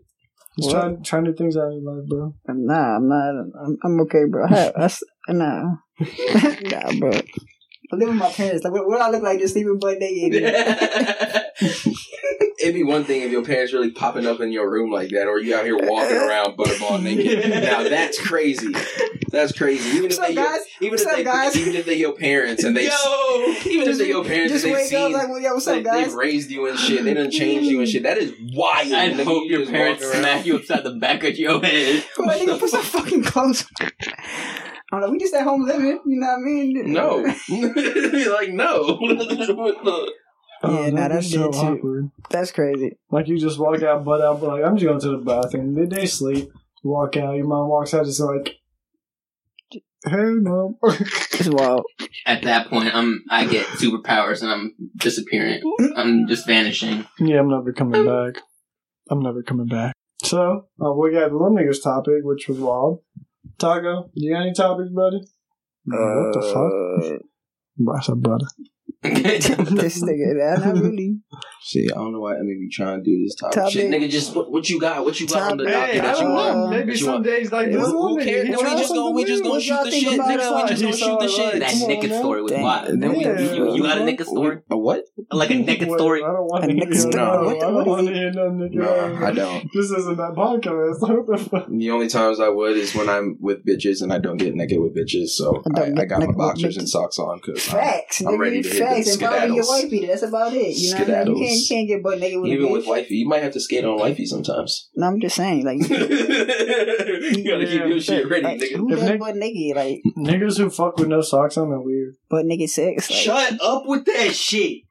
Just 0.60 0.72
try, 0.72 0.96
try 1.04 1.20
new 1.22 1.34
things 1.34 1.58
out 1.58 1.68
in 1.72 1.84
your 1.84 1.96
life, 1.96 2.08
bro. 2.10 2.34
Nah, 2.48 2.96
I'm 2.98 3.08
not. 3.10 3.30
I'm, 3.66 3.78
I'm 3.84 4.00
okay, 4.02 4.24
bro. 4.30 4.46
I 4.46 4.56
have, 4.56 4.74
I, 4.78 4.84
s- 4.86 5.04
nah, 5.30 5.64
nah, 6.00 6.92
bro. 7.00 7.12
I 7.94 7.96
live 7.98 8.08
with 8.10 8.18
my 8.18 8.32
parents. 8.32 8.64
Like, 8.64 8.74
what, 8.74 8.88
what 8.88 9.00
I 9.00 9.10
look 9.12 9.22
like 9.22 9.40
just 9.40 9.54
sleeping 9.54 9.78
butt 9.80 10.00
naked? 10.00 10.42
It'd 12.60 12.74
be 12.74 12.84
one 12.84 13.04
thing 13.04 13.22
if 13.22 13.32
your 13.32 13.44
parents 13.46 13.74
really 13.74 13.92
popping 13.92 14.26
up 14.26 14.40
in 14.40 14.52
your 14.52 14.70
room 14.72 14.92
like 14.92 15.10
that, 15.10 15.28
or 15.28 15.40
you 15.40 15.56
out 15.56 15.66
here 15.66 15.78
walking 15.78 16.18
around 16.18 16.58
butterball 16.58 17.02
naked. 17.04 17.48
Now 17.50 17.84
that's 17.84 18.20
crazy. 18.20 18.74
That's 19.36 19.52
crazy. 19.52 19.90
Even 19.98 20.06
if 20.06 20.18
What's 20.18 20.20
up, 20.20 20.28
they, 20.28 20.34
your, 20.34 20.44
guys? 20.46 20.62
even 20.80 20.92
What's 20.92 21.02
if 21.04 21.08
up, 21.10 21.16
they, 21.18 21.24
guys? 21.26 21.58
even 21.58 21.76
if 21.76 21.86
they 21.86 21.96
your 21.96 22.14
parents 22.14 22.64
and 22.64 22.76
they, 22.78 22.86
Yo. 22.88 22.92
even 23.66 23.90
if 23.90 23.98
they 23.98 24.08
your 24.08 24.24
parents 24.24 24.54
Just 24.54 24.66
and 24.66 24.74
they've 24.74 24.82
wake 24.82 24.94
up 24.94 25.08
seen, 25.08 25.12
like, 25.12 25.28
well, 25.28 25.40
yo, 25.42 25.54
what's 25.56 25.66
they, 25.66 25.78
up, 25.80 25.84
guys? 25.84 26.06
they've 26.06 26.14
raised 26.14 26.50
you 26.52 26.68
and 26.68 26.80
shit. 26.80 27.04
They 27.04 27.14
done 27.14 27.30
changed 27.32 27.70
you 27.70 27.80
and 27.82 27.90
shit. 27.90 28.04
That 28.04 28.18
is 28.18 28.32
wild. 28.54 28.94
I 28.94 29.10
nigga. 29.12 29.26
hope 29.26 29.44
You 29.50 29.60
your 29.60 29.66
parents 29.68 30.06
smack 30.10 30.46
you 30.46 30.56
upside 30.56 30.86
the 30.86 30.92
back 30.96 31.24
of 31.26 31.38
your 31.38 31.60
head. 31.62 32.06
Bro, 32.16 32.28
nigga, 32.28 32.58
put 32.60 32.70
some 32.70 32.82
fucking 32.82 33.24
clothes. 33.26 33.66
on. 33.82 33.92
I 33.92 34.62
don't 34.92 35.02
know. 35.02 35.10
We 35.10 35.20
just 35.20 35.34
at 35.34 35.44
home 35.44 35.66
living. 35.66 36.00
You 36.06 36.20
know 36.20 36.28
what 36.28 36.36
I 36.36 36.42
mean? 36.42 36.94
No, 36.94 37.18
like 38.38 38.50
no. 38.54 38.98
What 39.02 40.10
Oh, 40.64 40.84
Yeah, 40.84 40.90
nah, 40.92 41.08
that's 41.10 41.30
so 41.32 41.52
too. 41.52 41.58
awkward. 41.58 42.12
That's 42.30 42.52
crazy. 42.52 42.98
Like 43.12 43.28
you 43.28 43.38
just 43.38 43.60
walk 43.60 43.84
out, 43.84 44.06
butt 44.06 44.22
out, 44.22 44.40
but 44.40 44.48
like 44.48 44.64
I'm 44.64 44.78
just 44.78 44.86
going 44.88 45.00
to 45.02 45.10
the 45.10 45.18
bathroom. 45.18 45.74
They, 45.76 45.86
they 45.86 46.06
sleep. 46.06 46.50
Walk 46.84 47.18
out. 47.18 47.36
Your 47.36 47.46
mom 47.48 47.68
walks 47.68 47.94
out, 47.94 48.06
just 48.06 48.20
like, 48.20 48.56
"Hey, 50.06 50.34
mom." 50.42 50.76
It's 51.38 51.50
wild. 51.50 51.84
At 52.26 52.44
that 52.44 52.70
point, 52.70 52.96
I'm 52.96 53.24
I 53.30 53.46
get 53.46 53.66
superpowers 53.68 54.42
and 54.42 54.52
I'm 54.52 54.74
disappearing. 54.96 55.62
I'm 55.96 56.28
just 56.28 56.48
vanishing. 56.48 57.06
yeah, 57.20 57.40
I'm 57.40 57.50
never 57.50 57.74
coming 57.74 58.06
back. 58.06 58.42
I'm 59.10 59.22
never 59.22 59.44
coming 59.44 59.68
back. 59.68 59.94
So 60.24 60.68
uh, 60.84 60.94
we 60.94 61.12
got 61.12 61.30
the 61.30 61.36
little 61.36 61.52
niggas 61.56 61.84
topic, 61.84 62.24
which 62.24 62.48
was 62.48 62.58
wild. 62.58 63.02
Taco, 63.58 64.10
you 64.14 64.34
got 64.34 64.42
any 64.42 64.54
topics, 64.54 64.90
buddy? 64.90 65.22
what 65.86 66.34
the 66.34 66.42
fuck? 66.54 67.96
I 67.96 68.02
said, 68.02 68.22
brother. 68.22 68.48
this 69.76 70.04
nigga, 70.04 70.36
nah, 70.60 70.66
not 70.74 70.82
really. 70.84 71.18
See, 71.68 71.88
I 71.92 71.96
don't 71.96 72.12
know 72.14 72.20
why 72.20 72.36
I 72.36 72.40
Emmy 72.40 72.54
be 72.60 72.70
trying 72.72 73.00
to 73.00 73.04
do 73.04 73.24
this 73.24 73.34
topic, 73.34 73.56
Topic. 73.56 73.74
shit. 73.74 73.90
Nigga, 73.92 74.08
just 74.08 74.36
what, 74.36 74.52
what 74.52 74.70
you 74.70 74.80
got? 74.80 75.04
What 75.04 75.20
you 75.20 75.26
got 75.28 75.52
on 75.54 75.58
the 75.58 75.64
Topic. 75.64 75.74
docket 75.80 75.96
Hey, 75.96 76.00
I 76.00 76.04
that 76.14 76.20
you 76.22 76.28
want? 76.30 76.58
know. 76.58 76.68
Maybe 76.70 76.86
That 76.86 76.92
you 76.92 76.98
some 77.06 77.14
want? 77.14 77.26
days 77.26 77.52
like 77.52 77.68
Who- 77.72 77.78
this. 77.80 77.88
who 77.90 78.18
cares? 78.24 78.46
he 78.48 78.52
We 78.52 78.56
just 78.62 78.94
gonna- 78.94 79.12
we 79.16 79.26
just 79.26 79.44
new. 79.44 79.50
gonna 79.50 79.62
shoot 79.62 79.84
the 79.84 79.92
shit, 79.92 80.20
nigga. 80.20 80.56
We 80.62 80.70
just 80.70 80.82
gonna 80.84 80.96
shoot 80.96 81.20
the 81.20 81.28
shit. 81.28 81.60
that 81.60 81.72
Come 81.72 81.82
on, 81.82 81.88
naked 81.90 82.12
story 82.14 82.42
with 82.44 82.52
Dang. 82.54 82.62
wild. 82.62 83.02
Then 83.02 83.14
we, 83.14 83.24
Yeah. 83.24 83.40
you, 83.40 83.76
you 83.78 83.82
got 83.82 83.98
a 83.98 84.06
naked 84.06 84.28
story? 84.28 84.60
A 84.70 84.78
what? 84.78 85.06
Like 85.32 85.50
a 85.50 85.56
naked 85.72 85.88
Wait, 85.90 85.98
story? 86.00 86.24
I 86.24 86.28
don't 86.28 86.46
want 86.46 86.66
A 86.66 86.68
to 86.68 86.74
hear 86.74 86.86
naked 86.86 87.04
no. 87.06 87.10
story. 87.12 87.58
I 87.58 87.60
don't 87.60 87.74
what 87.74 87.88
want 87.88 88.08
to 88.10 88.14
hear 88.14 88.32
no 88.32 88.42
nigga. 88.52 88.74
No, 88.76 89.26
I 89.26 89.32
don't. 89.32 89.68
This 89.74 89.90
isn't 89.90 90.18
that 90.18 90.34
podcast. 90.38 91.02
What 91.02 91.26
the 91.26 91.50
fuck? 91.50 91.66
The 91.68 91.90
only 91.90 92.08
times 92.10 92.40
I 92.40 92.50
would 92.50 92.78
is 92.78 92.94
when 92.94 93.10
I'm 93.10 93.38
with 93.40 93.66
bitches 93.66 94.04
and 94.04 94.14
I 94.14 94.20
don't 94.20 94.38
get 94.38 94.54
naked 94.54 94.80
with 94.80 94.96
bitches. 94.96 95.30
So 95.30 95.64
I 95.66 95.80
don't 95.80 95.98
I, 95.98 96.04
I 96.04 96.06
get 96.06 96.10
got 96.10 96.20
my 96.28 96.32
boxers 96.32 96.78
and 96.78 96.88
socks 96.88 97.18
on 97.18 97.38
because 97.44 97.64
Facts, 97.66 98.22
I'm 98.22 98.38
ready 98.40 98.62
to 98.62 98.70
hit 98.70 98.78
Facts, 98.96 99.18
the 99.18 99.26
and 99.26 99.32
probably 99.34 99.56
your 99.56 99.64
skedaddles. 99.64 99.84
wifey. 99.84 100.06
That's 100.08 100.22
about 100.24 100.54
it. 100.54 100.76
You 100.78 100.92
know 100.94 101.00
what 101.00 101.10
I 101.10 101.24
mean? 101.26 101.38
You 101.38 101.46
Skedaddles. 101.46 101.48
can't, 101.48 101.68
can't 101.70 101.88
get 101.88 102.04
butt 102.04 102.20
naked 102.20 102.40
with 102.42 102.50
a 102.52 102.54
even 102.54 102.68
bitch. 102.68 102.72
with 102.72 102.88
wifey, 102.88 103.16
you 103.16 103.28
might 103.28 103.44
have 103.44 103.54
to 103.54 103.60
skate 103.60 103.86
on 103.86 103.98
wifey 104.00 104.26
sometimes. 104.26 104.90
No, 104.96 105.08
I'm 105.08 105.20
just 105.22 105.36
saying, 105.36 105.66
like, 105.66 105.80
you 105.90 107.44
gotta 107.50 107.66
keep 107.66 107.86
your 107.88 108.00
shit 108.00 108.30
ready, 108.30 108.44
like 108.44 108.60
nigga. 108.60 108.76
who 108.78 108.92
If 108.92 109.00
does 109.00 109.10
Nick- 109.10 109.20
butt 109.20 109.36
naked? 109.36 109.76
Like, 109.76 110.02
Niggas 110.18 110.58
who 110.58 110.70
fuck 110.70 110.98
with 110.98 111.08
no 111.08 111.22
socks 111.22 111.58
on 111.58 111.72
are 111.72 111.82
weird. 111.82 112.16
butt 112.30 112.46
naked 112.46 112.70
sex? 112.70 113.10
Like, 113.10 113.20
Shut 113.20 113.60
up 113.62 113.84
with 113.86 114.06
that 114.06 114.34
shit. 114.34 114.84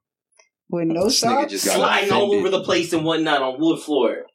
with 0.69 0.89
no 0.89 1.05
This 1.05 1.19
socks? 1.21 1.51
just 1.53 1.67
got 1.67 1.77
Sliding 1.77 2.13
all 2.13 2.35
over 2.35 2.49
the 2.51 2.63
place 2.63 2.93
and 2.93 3.05
whatnot 3.05 3.43
on 3.43 3.61
wood 3.61 3.81
floor. 3.81 4.27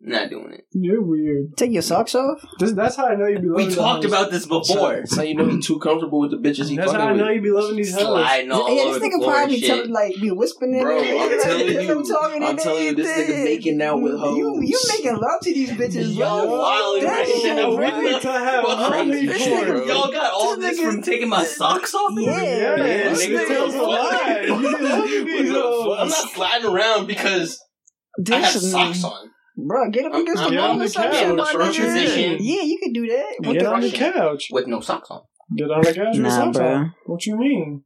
Not 0.00 0.30
doing 0.30 0.52
it. 0.52 0.64
You're 0.72 1.02
weird. 1.02 1.56
Take 1.56 1.72
your 1.72 1.82
socks 1.82 2.14
off? 2.14 2.38
This, 2.60 2.70
that's 2.70 2.94
how 2.94 3.08
I 3.08 3.16
know 3.16 3.26
you 3.26 3.40
be 3.40 3.48
loving 3.48 3.66
We 3.66 3.74
the 3.74 3.80
talked 3.80 4.04
hoes. 4.04 4.12
about 4.12 4.30
this 4.30 4.46
before. 4.46 4.94
That's 4.94 5.16
how 5.16 5.22
you 5.22 5.34
know 5.34 5.48
he's 5.48 5.66
too 5.66 5.80
comfortable 5.80 6.20
with 6.20 6.30
the 6.30 6.36
bitches 6.36 6.68
he 6.70 6.76
That's 6.76 6.92
how 6.92 7.00
I 7.08 7.14
know 7.14 7.26
with. 7.26 7.34
you 7.34 7.42
be 7.42 7.50
loving 7.50 7.74
these 7.76 7.92
hoes. 7.94 8.04
Sliding 8.04 8.52
all 8.52 8.72
yeah, 8.72 8.82
over 8.82 8.98
this 9.00 9.02
the 9.10 9.16
nigga 9.18 9.24
probably 9.24 9.58
shit. 9.60 9.68
tell, 9.84 9.92
like 9.92 10.14
be 10.20 10.30
whispering 10.30 10.74
in 10.76 10.82
Bro, 10.84 11.00
there. 11.00 11.18
I'm 11.18 11.40
telling 11.42 11.68
as 11.76 11.84
you, 11.84 11.98
I'm 11.98 12.04
talking 12.06 12.42
I'm 12.44 12.56
telling 12.56 12.84
you, 12.84 12.94
this 12.94 13.08
nigga 13.28 13.44
making 13.44 13.82
out 13.82 14.00
with 14.00 14.12
You, 14.12 14.60
you 14.62 14.80
making 14.88 15.16
love 15.16 15.40
to 15.42 15.52
these 15.52 15.70
bitches, 15.72 16.14
Y'all 16.14 16.46
bro. 16.46 17.00
That 17.00 17.16
right 17.18 17.26
shit, 17.26 17.56
now. 17.56 17.70
we 17.70 17.76
bro. 17.76 18.00
need 18.00 18.22
to 18.22 18.32
have 18.32 18.62
What 18.64 18.78
homie 18.92 19.10
crazy 19.10 19.26
porn. 19.26 19.38
shit, 19.40 19.66
bro. 19.66 19.84
Y'all 19.84 20.12
got 20.12 20.32
all 20.32 20.56
This 20.56 20.76
this 20.78 20.80
from 20.80 21.02
taking 21.02 21.28
my 21.28 21.42
socks 21.42 21.92
off? 21.92 22.12
Yeah, 22.16 22.40
Yeah, 22.40 22.76
Yeah, 22.76 22.84
this 23.08 23.26
niggas 23.26 23.48
tells 23.48 23.74
a 23.74 23.78
don't 23.78 23.88
lie. 23.88 24.44
fuck. 24.46 24.62
You 24.62 24.78
be 24.78 24.84
loving 24.84 25.26
these 25.26 25.50
I'm 25.98 26.08
not 26.08 26.30
sliding 26.30 26.66
around 26.70 27.06
because 27.08 27.60
I 28.30 28.36
have 28.36 28.52
socks 28.52 29.02
on. 29.02 29.30
Bro, 29.66 29.90
get 29.90 30.04
up 30.06 30.12
I'm- 30.12 30.22
against 30.22 30.42
I'm 30.42 30.50
the 30.54 30.60
wall 30.60 30.82
or 30.82 30.88
something. 30.88 31.12
couch. 31.12 31.22
In 31.22 31.28
the 31.30 31.42
my 31.42 31.52
front 31.52 31.74
nigga. 31.74 31.84
position. 31.84 32.36
Yeah, 32.40 32.62
you 32.62 32.78
could 32.82 32.94
do 32.94 33.06
that. 33.08 33.34
With 33.40 33.52
Get 33.54 33.64
the 33.64 33.70
on 33.72 33.80
the 33.80 33.88
Russian. 33.90 34.12
couch. 34.12 34.48
With 34.52 34.66
no 34.68 34.80
socks 34.80 35.10
on. 35.10 35.22
Get 35.56 35.70
on 35.70 35.82
the 35.82 35.92
couch 35.94 36.06
with 36.14 36.20
Nah, 36.22 36.28
socks 36.30 36.58
bro. 36.58 36.66
on. 36.74 36.94
What 37.06 37.26
you 37.26 37.36
mean? 37.36 37.82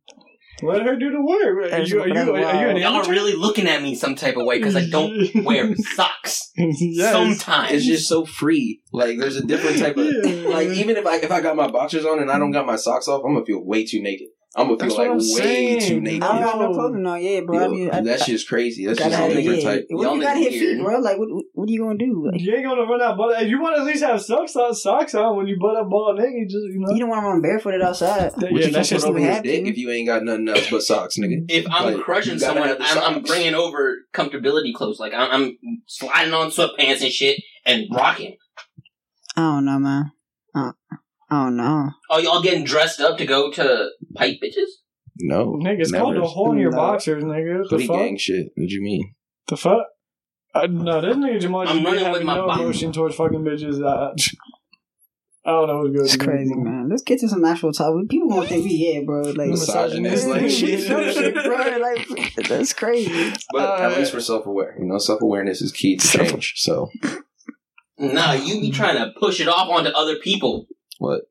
Let 0.63 0.83
her 0.83 0.95
do 0.97 1.11
the 1.11 1.21
work. 1.25 1.65
Are 1.67 1.71
That's- 1.71 1.91
you, 1.91 2.01
are 2.03 2.07
you, 2.09 2.15
are 2.15 2.63
you 2.63 2.69
an 2.69 2.77
Y'all 2.77 2.95
are 2.95 3.11
really 3.11 3.33
looking 3.35 3.67
at 3.67 3.83
me 3.83 3.95
some 3.97 4.15
type 4.15 4.37
of 4.37 4.45
way 4.47 4.59
because 4.59 4.77
I 4.77 4.87
don't 4.89 5.31
wear 5.45 5.75
socks. 5.77 6.53
Yes. 6.57 7.11
Sometimes. 7.13 7.73
It's 7.73 7.85
just 7.87 8.07
so 8.09 8.25
free. 8.25 8.81
Like 8.93 9.19
there's 9.19 9.37
a 9.37 9.45
different 9.45 9.79
type 9.79 9.97
of 9.97 10.07
Yeah. 10.07 10.49
like 10.51 10.69
even 10.69 10.97
if 10.97 11.07
I 11.07 11.17
if 11.17 11.33
I 11.33 11.41
got 11.41 11.57
my 11.57 11.69
boxers 11.69 12.05
on 12.05 12.21
and 12.21 12.31
I 12.31 12.39
don't 12.39 12.53
got 12.53 12.67
my 12.67 12.77
socks 12.77 13.09
off, 13.09 13.23
I'm 13.25 13.33
gonna 13.35 13.45
feel 13.47 13.65
way 13.65 13.85
too 13.85 14.01
naked. 14.03 14.29
I'm 14.55 14.67
gonna 14.67 14.79
feel 14.79 14.89
That's 14.89 14.99
like 14.99 15.09
what 15.09 15.13
I'm 15.15 15.19
way 15.19 15.79
saying. 15.79 15.81
too 15.81 16.01
naked. 16.03 16.23
I 16.23 16.29
don't 16.39 16.43
have 16.43 16.61
no 16.61 16.73
clothing 16.75 17.07
on, 17.07 17.23
yeah, 17.23 17.41
bro. 17.41 17.59
I 17.59 17.63
Yo, 17.63 17.71
need, 17.71 17.91
I, 17.91 18.01
that's 18.03 18.27
just 18.27 18.47
crazy. 18.49 18.85
That's 18.85 18.99
gotta 18.99 19.11
just 19.11 19.23
a 19.23 19.31
it, 19.31 19.35
different 19.37 19.63
yeah. 19.63 19.71
type. 19.71 19.87
What 19.89 20.03
Y'all 20.03 20.17
you 20.17 20.23
got 20.23 20.37
niggas 20.37 20.41
hit 20.43 20.53
feet, 20.77 20.83
bro? 20.83 20.99
Like, 20.99 21.19
what, 21.19 21.29
what 21.55 21.69
are 21.69 21.73
you 21.73 21.81
gonna 21.81 21.99
do? 21.99 22.27
Like, 22.31 22.41
You 22.41 22.55
ain't 22.55 22.65
gonna 22.67 22.83
run 22.83 23.01
out. 23.01 23.17
But 23.17 23.43
if 23.43 23.49
you 23.49 23.63
want 23.63 23.77
to 23.77 23.81
at 23.81 23.87
least 23.87 24.03
have 24.05 24.21
socks 24.21 24.55
on, 24.57 24.75
socks 24.75 25.15
on 25.15 25.37
when 25.39 25.47
you 25.47 25.59
butt 25.59 25.77
up 25.77 25.89
ball 25.89 26.15
nigga, 26.19 26.45
just 26.45 26.55
you 26.67 26.81
know. 26.81 26.93
you 26.93 27.01
don't 27.01 27.09
want 27.09 27.23
to 27.23 27.29
run 27.29 27.41
barefooted 27.41 27.81
outside. 27.81 28.31
Yeah, 28.43 28.51
What 28.51 28.53
you 28.53 28.59
that's 28.71 28.73
gonna 28.75 28.85
just 28.85 29.07
put 29.07 29.11
over 29.17 29.19
his 29.21 29.41
dick 29.41 29.67
if 29.67 29.79
you 29.79 29.91
ain't 29.91 30.07
got 30.09 30.23
nothing 30.23 30.49
else 30.49 30.69
but 30.71 30.83
socks, 30.83 31.17
nigga? 31.19 31.47
if 31.49 31.65
I'm 31.71 31.95
Like, 31.95 32.05
crushing 32.05 32.39
someone, 32.39 32.77
I'm, 32.79 32.99
I'm 33.17 33.23
bringing 33.23 33.55
over 33.55 33.97
comfortability 34.13 34.75
clothes. 34.75 35.01
Like 35.01 35.15
I'm, 35.15 35.31
I'm 35.31 35.59
sliding 35.87 36.35
on 36.35 36.51
sweatpants 36.51 37.01
and 37.03 37.11
shit 37.11 37.41
and 37.65 37.87
rocking. 37.91 38.37
I 39.35 39.41
don't 39.41 39.65
know, 39.65 39.79
man. 39.79 40.13
Uh, 40.55 40.73
I 41.33 41.45
don't 41.45 41.57
know. 41.57 41.91
Oh, 42.11 42.19
y'all 42.19 42.43
getting 42.43 42.65
dressed 42.65 43.01
up 43.01 43.17
to 43.17 43.25
go 43.25 43.51
to 43.53 43.89
pipe 44.15 44.37
bitches? 44.45 44.69
No, 45.19 45.53
Nigga, 45.63 45.81
it's 45.81 45.91
never. 45.93 46.05
called 46.05 46.17
the 46.17 46.27
hole 46.27 46.53
in 46.53 46.59
your 46.59 46.71
No. 46.73 46.77
boxers, 46.77 47.25
nigga. 47.25 47.61
What 47.61 47.71
the 47.71 47.77
Hoodie 47.77 47.87
fuck? 47.87 47.97
gang 47.97 48.17
shit. 48.19 48.47
What 48.55 48.69
you 48.69 48.83
mean? 48.83 49.15
The 49.49 49.57
fuck? 49.57 49.87
I, 50.55 50.67
no, 50.67 51.01
this 51.01 51.17
nigga 51.17 51.41
Jamal 51.41 51.65
just 51.65 51.75
I'm 51.75 51.81
be 51.81 51.87
running 51.87 52.01
having 52.05 52.13
with 52.13 52.23
my 52.25 52.35
no 52.35 52.47
box. 52.49 52.61
emotion 52.61 52.93
towards 52.93 53.15
fucking 53.17 53.41
bitches. 53.41 53.83
I, 53.83 54.13
I 55.45 55.51
don't 55.53 55.69
know 55.69 55.79
what's 55.79 55.91
good. 55.97 56.05
It's 56.05 56.17
crazy, 56.17 56.55
man. 56.55 56.89
Let's 56.91 57.03
get 57.03 57.19
to 57.21 57.29
some 57.29 57.45
actual 57.47 57.73
topic. 57.73 58.09
People 58.11 58.29
gonna 58.29 58.47
think 58.47 58.65
we 58.65 58.77
here, 58.77 59.03
bro. 59.05 59.23
Like 59.23 59.49
Misogynist, 59.49 60.27
like 60.29 60.43
shit. 60.51 60.81
shit, 60.81 61.35
bro. 61.35 61.79
Like 61.79 62.47
that's 62.49 62.73
crazy. 62.75 63.33
But 63.53 63.81
Uh, 63.81 63.83
at 63.91 63.99
least 63.99 64.13
we're 64.13 64.21
self 64.21 64.45
aware. 64.47 64.77
You 64.79 64.85
know, 64.85 64.99
self 64.99 65.23
awareness 65.23 65.63
is 65.63 65.73
key 65.73 65.97
to 65.97 66.07
change. 66.07 66.55
So 66.57 66.91
Nah, 67.99 68.33
you 68.33 68.61
be 68.61 68.71
trying 68.71 68.97
to 68.97 69.13
push 69.19 69.41
it 69.41 69.49
off 69.49 69.69
onto 69.69 69.91
other 69.91 70.17
people. 70.17 70.67
What? 71.03 71.23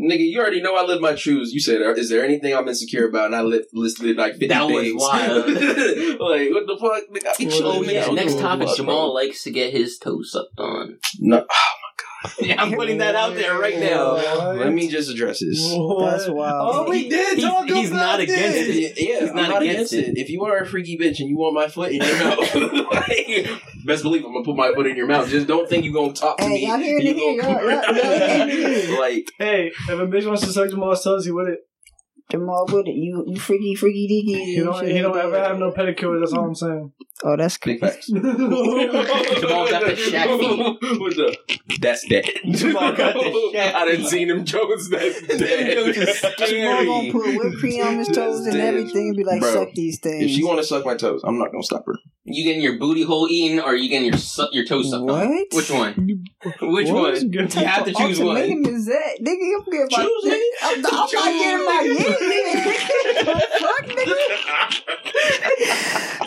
Nigga, 0.00 0.20
you 0.30 0.38
already 0.40 0.62
know 0.62 0.76
I 0.76 0.84
live 0.84 1.00
my 1.00 1.14
truths. 1.14 1.50
You 1.52 1.58
said, 1.58 1.80
is 1.98 2.08
there 2.08 2.24
anything 2.24 2.54
I'm 2.54 2.68
insecure 2.68 3.08
about? 3.08 3.26
And 3.26 3.34
I 3.34 3.40
li- 3.42 3.66
listed 3.72 4.16
like 4.16 4.34
50 4.34 4.46
That 4.46 4.62
was 4.62 4.92
wild. 4.94 5.46
like, 6.20 6.50
what 6.52 6.66
the 6.68 6.76
fuck? 6.80 7.02
Nigga, 7.10 7.26
I 7.26 7.34
be 7.36 7.46
Well, 7.46 7.58
chilling. 7.58 7.88
Oh 7.88 7.92
yeah, 7.92 8.06
next 8.12 8.38
topic. 8.38 8.68
fuck, 8.68 8.76
Jamal 8.76 9.12
likes 9.12 9.42
to 9.42 9.50
get 9.50 9.72
his 9.72 9.98
toes 9.98 10.30
sucked 10.30 10.58
on. 10.60 10.98
No, 11.18 11.44
Yeah, 12.40 12.56
I'm 12.62 12.72
putting 12.72 12.98
that 12.98 13.14
out 13.14 13.34
there 13.34 13.58
right 13.58 13.78
now. 13.78 14.12
let 14.52 14.72
me 14.72 14.88
just 14.88 15.10
address 15.10 15.40
this. 15.40 15.60
That's 15.62 16.28
wild. 16.28 16.74
Oh, 16.74 16.88
we 16.88 17.08
did 17.08 17.38
He's- 17.38 17.50
talk 17.50 17.68
he's 17.68 17.90
about 17.90 18.00
not 18.00 18.16
this. 18.18 18.30
against 18.30 18.56
it. 18.98 19.08
Yeah, 19.08 19.20
He's 19.20 19.32
not 19.32 19.48
not 19.50 19.62
against 19.62 19.92
against 19.92 20.10
it. 20.16 20.20
If 20.20 20.30
you 20.30 20.44
are 20.44 20.58
a 20.58 20.66
freaky 20.66 20.96
bitch 20.98 21.20
and 21.20 21.28
you 21.28 21.36
want 21.36 21.54
my 21.54 21.68
foot 21.68 21.92
in 21.92 22.02
your 22.02 22.18
mouth, 22.24 22.54
like, 22.90 23.48
best 23.84 24.02
believe 24.02 24.24
I'm 24.24 24.32
gonna 24.32 24.44
put 24.44 24.56
my 24.56 24.72
foot 24.74 24.86
in 24.86 24.96
your 24.96 25.06
mouth. 25.06 25.28
Just 25.28 25.46
don't 25.46 25.68
think 25.68 25.84
you're 25.84 25.94
gonna 25.94 26.12
talk 26.12 26.38
to 26.38 26.44
Hey, 26.44 26.54
me. 26.54 26.66
y'all 26.66 26.78
you 26.78 27.42
like, 29.00 29.30
Hey, 29.38 29.68
if 29.68 29.88
a 29.90 30.06
bitch 30.06 30.26
wants 30.26 30.42
to 30.42 30.52
suck 30.52 30.70
Jamal's 30.70 31.02
toes, 31.04 31.24
he 31.24 31.30
with 31.32 31.48
it. 31.48 31.60
Jamal 32.30 32.66
with 32.70 32.86
it. 32.88 32.94
You 32.94 33.24
you 33.26 33.38
freaky 33.40 33.74
freaky 33.74 34.06
deaky. 34.06 34.44
He 34.44 34.56
don't. 34.62 34.86
He 34.86 34.98
don't 35.00 35.16
ever 35.16 35.38
have 35.38 35.58
no 35.58 35.70
pedicure. 35.72 36.20
That's 36.20 36.32
all 36.32 36.44
I'm 36.46 36.54
saying. 36.54 36.92
Oh, 37.24 37.36
that's 37.36 37.58
big 37.58 37.80
facts. 37.80 38.06
Jamal 38.06 38.22
got 39.68 39.84
the 39.84 39.92
Shaq 39.96 40.38
feet. 40.38 41.00
With 41.00 41.16
the, 41.16 41.36
that's 41.80 42.06
dead. 42.06 42.26
Jamal 42.50 42.92
got 42.92 43.14
the 43.14 43.20
Shaq 43.54 43.74
I 43.74 43.84
didn't 43.86 44.00
feet. 44.02 44.08
see 44.10 44.24
them 44.26 44.44
jokes. 44.44 44.88
That's 44.88 45.20
dead. 45.26 45.94
Jamal 46.38 46.84
gonna 46.84 47.12
put 47.12 47.26
whipped 47.36 47.56
cream 47.58 47.82
on 47.84 47.98
his 47.98 48.08
toes 48.08 48.38
and 48.46 48.54
That's 48.54 48.56
everything 48.56 49.08
and 49.08 49.16
be 49.16 49.24
like, 49.24 49.40
Bro, 49.40 49.52
suck 49.52 49.72
these 49.74 49.98
things. 49.98 50.24
If 50.24 50.30
she 50.30 50.44
want 50.44 50.58
to 50.60 50.64
suck 50.64 50.84
my 50.84 50.94
toes, 50.96 51.22
I'm 51.24 51.38
not 51.38 51.50
gonna 51.50 51.62
stop 51.64 51.86
her. 51.86 51.96
You 52.24 52.44
getting 52.44 52.62
your 52.62 52.78
booty 52.78 53.02
hole 53.04 53.26
eaten, 53.28 53.58
or 53.58 53.74
you 53.74 53.88
getting 53.88 54.08
your 54.08 54.18
su- 54.18 54.48
your 54.52 54.66
toes 54.66 54.90
sucked 54.90 55.08
on? 55.10 55.28
What? 55.30 55.46
Which 55.54 55.70
one? 55.70 55.94
Which 56.60 56.88
What 56.90 57.02
one? 57.02 57.12
is? 57.14 57.24
You 57.24 57.40
have 57.64 57.84
to 57.86 57.92
choose 57.94 58.20
one. 58.20 58.36
Is 58.36 58.84
that? 58.86 59.18
Nigga, 59.22 59.54
I'm 59.56 59.64
getting 59.64 59.88
my. 59.90 60.04
Choose 60.04 60.24
it. 60.24 60.58
I'm, 60.62 60.76
I'm 60.76 60.82
not 60.82 61.10
getting 61.10 61.64
my 61.64 61.82
it. 61.84 62.00
yeah, 62.00 62.04
nigga. 62.04 62.17
Fuck, 62.18 63.86
nigga. 63.94 64.16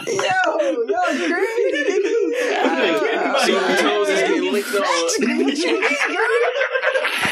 Yo, 0.07 0.39
yo, 0.87 1.01
crazy, 1.27 1.67
nigga. 1.71 2.13
So 3.39 3.51
your 3.51 3.77
toes 3.77 4.09
is 4.09 4.21
getting 4.21 4.51
licked 4.51 4.75
on. 4.75 4.85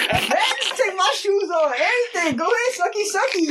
my 1.10 1.16
shoes 1.16 1.50
on. 1.50 1.74
everything. 1.74 2.36
Go 2.38 2.46
ahead, 2.46 2.74
sucky, 2.78 3.04
sucky. 3.14 3.44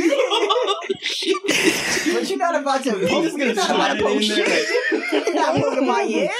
Yeah. 1.28 2.14
but 2.14 2.28
you're 2.28 2.38
not 2.38 2.54
about 2.60 2.82
to. 2.84 2.90
He's 2.98 3.08
just 3.10 3.36
gonna 3.38 3.44
you're 3.46 3.54
not 3.54 3.70
about 3.70 3.76
slide 3.76 3.98
to 3.98 3.98
it 3.98 4.02
poke 4.02 4.14
in 4.16 4.22
shit. 4.22 4.46
there. 4.46 5.24
You're 5.26 5.34
not 5.34 5.56
poking 5.60 5.86
my 5.86 6.02
head. 6.02 6.30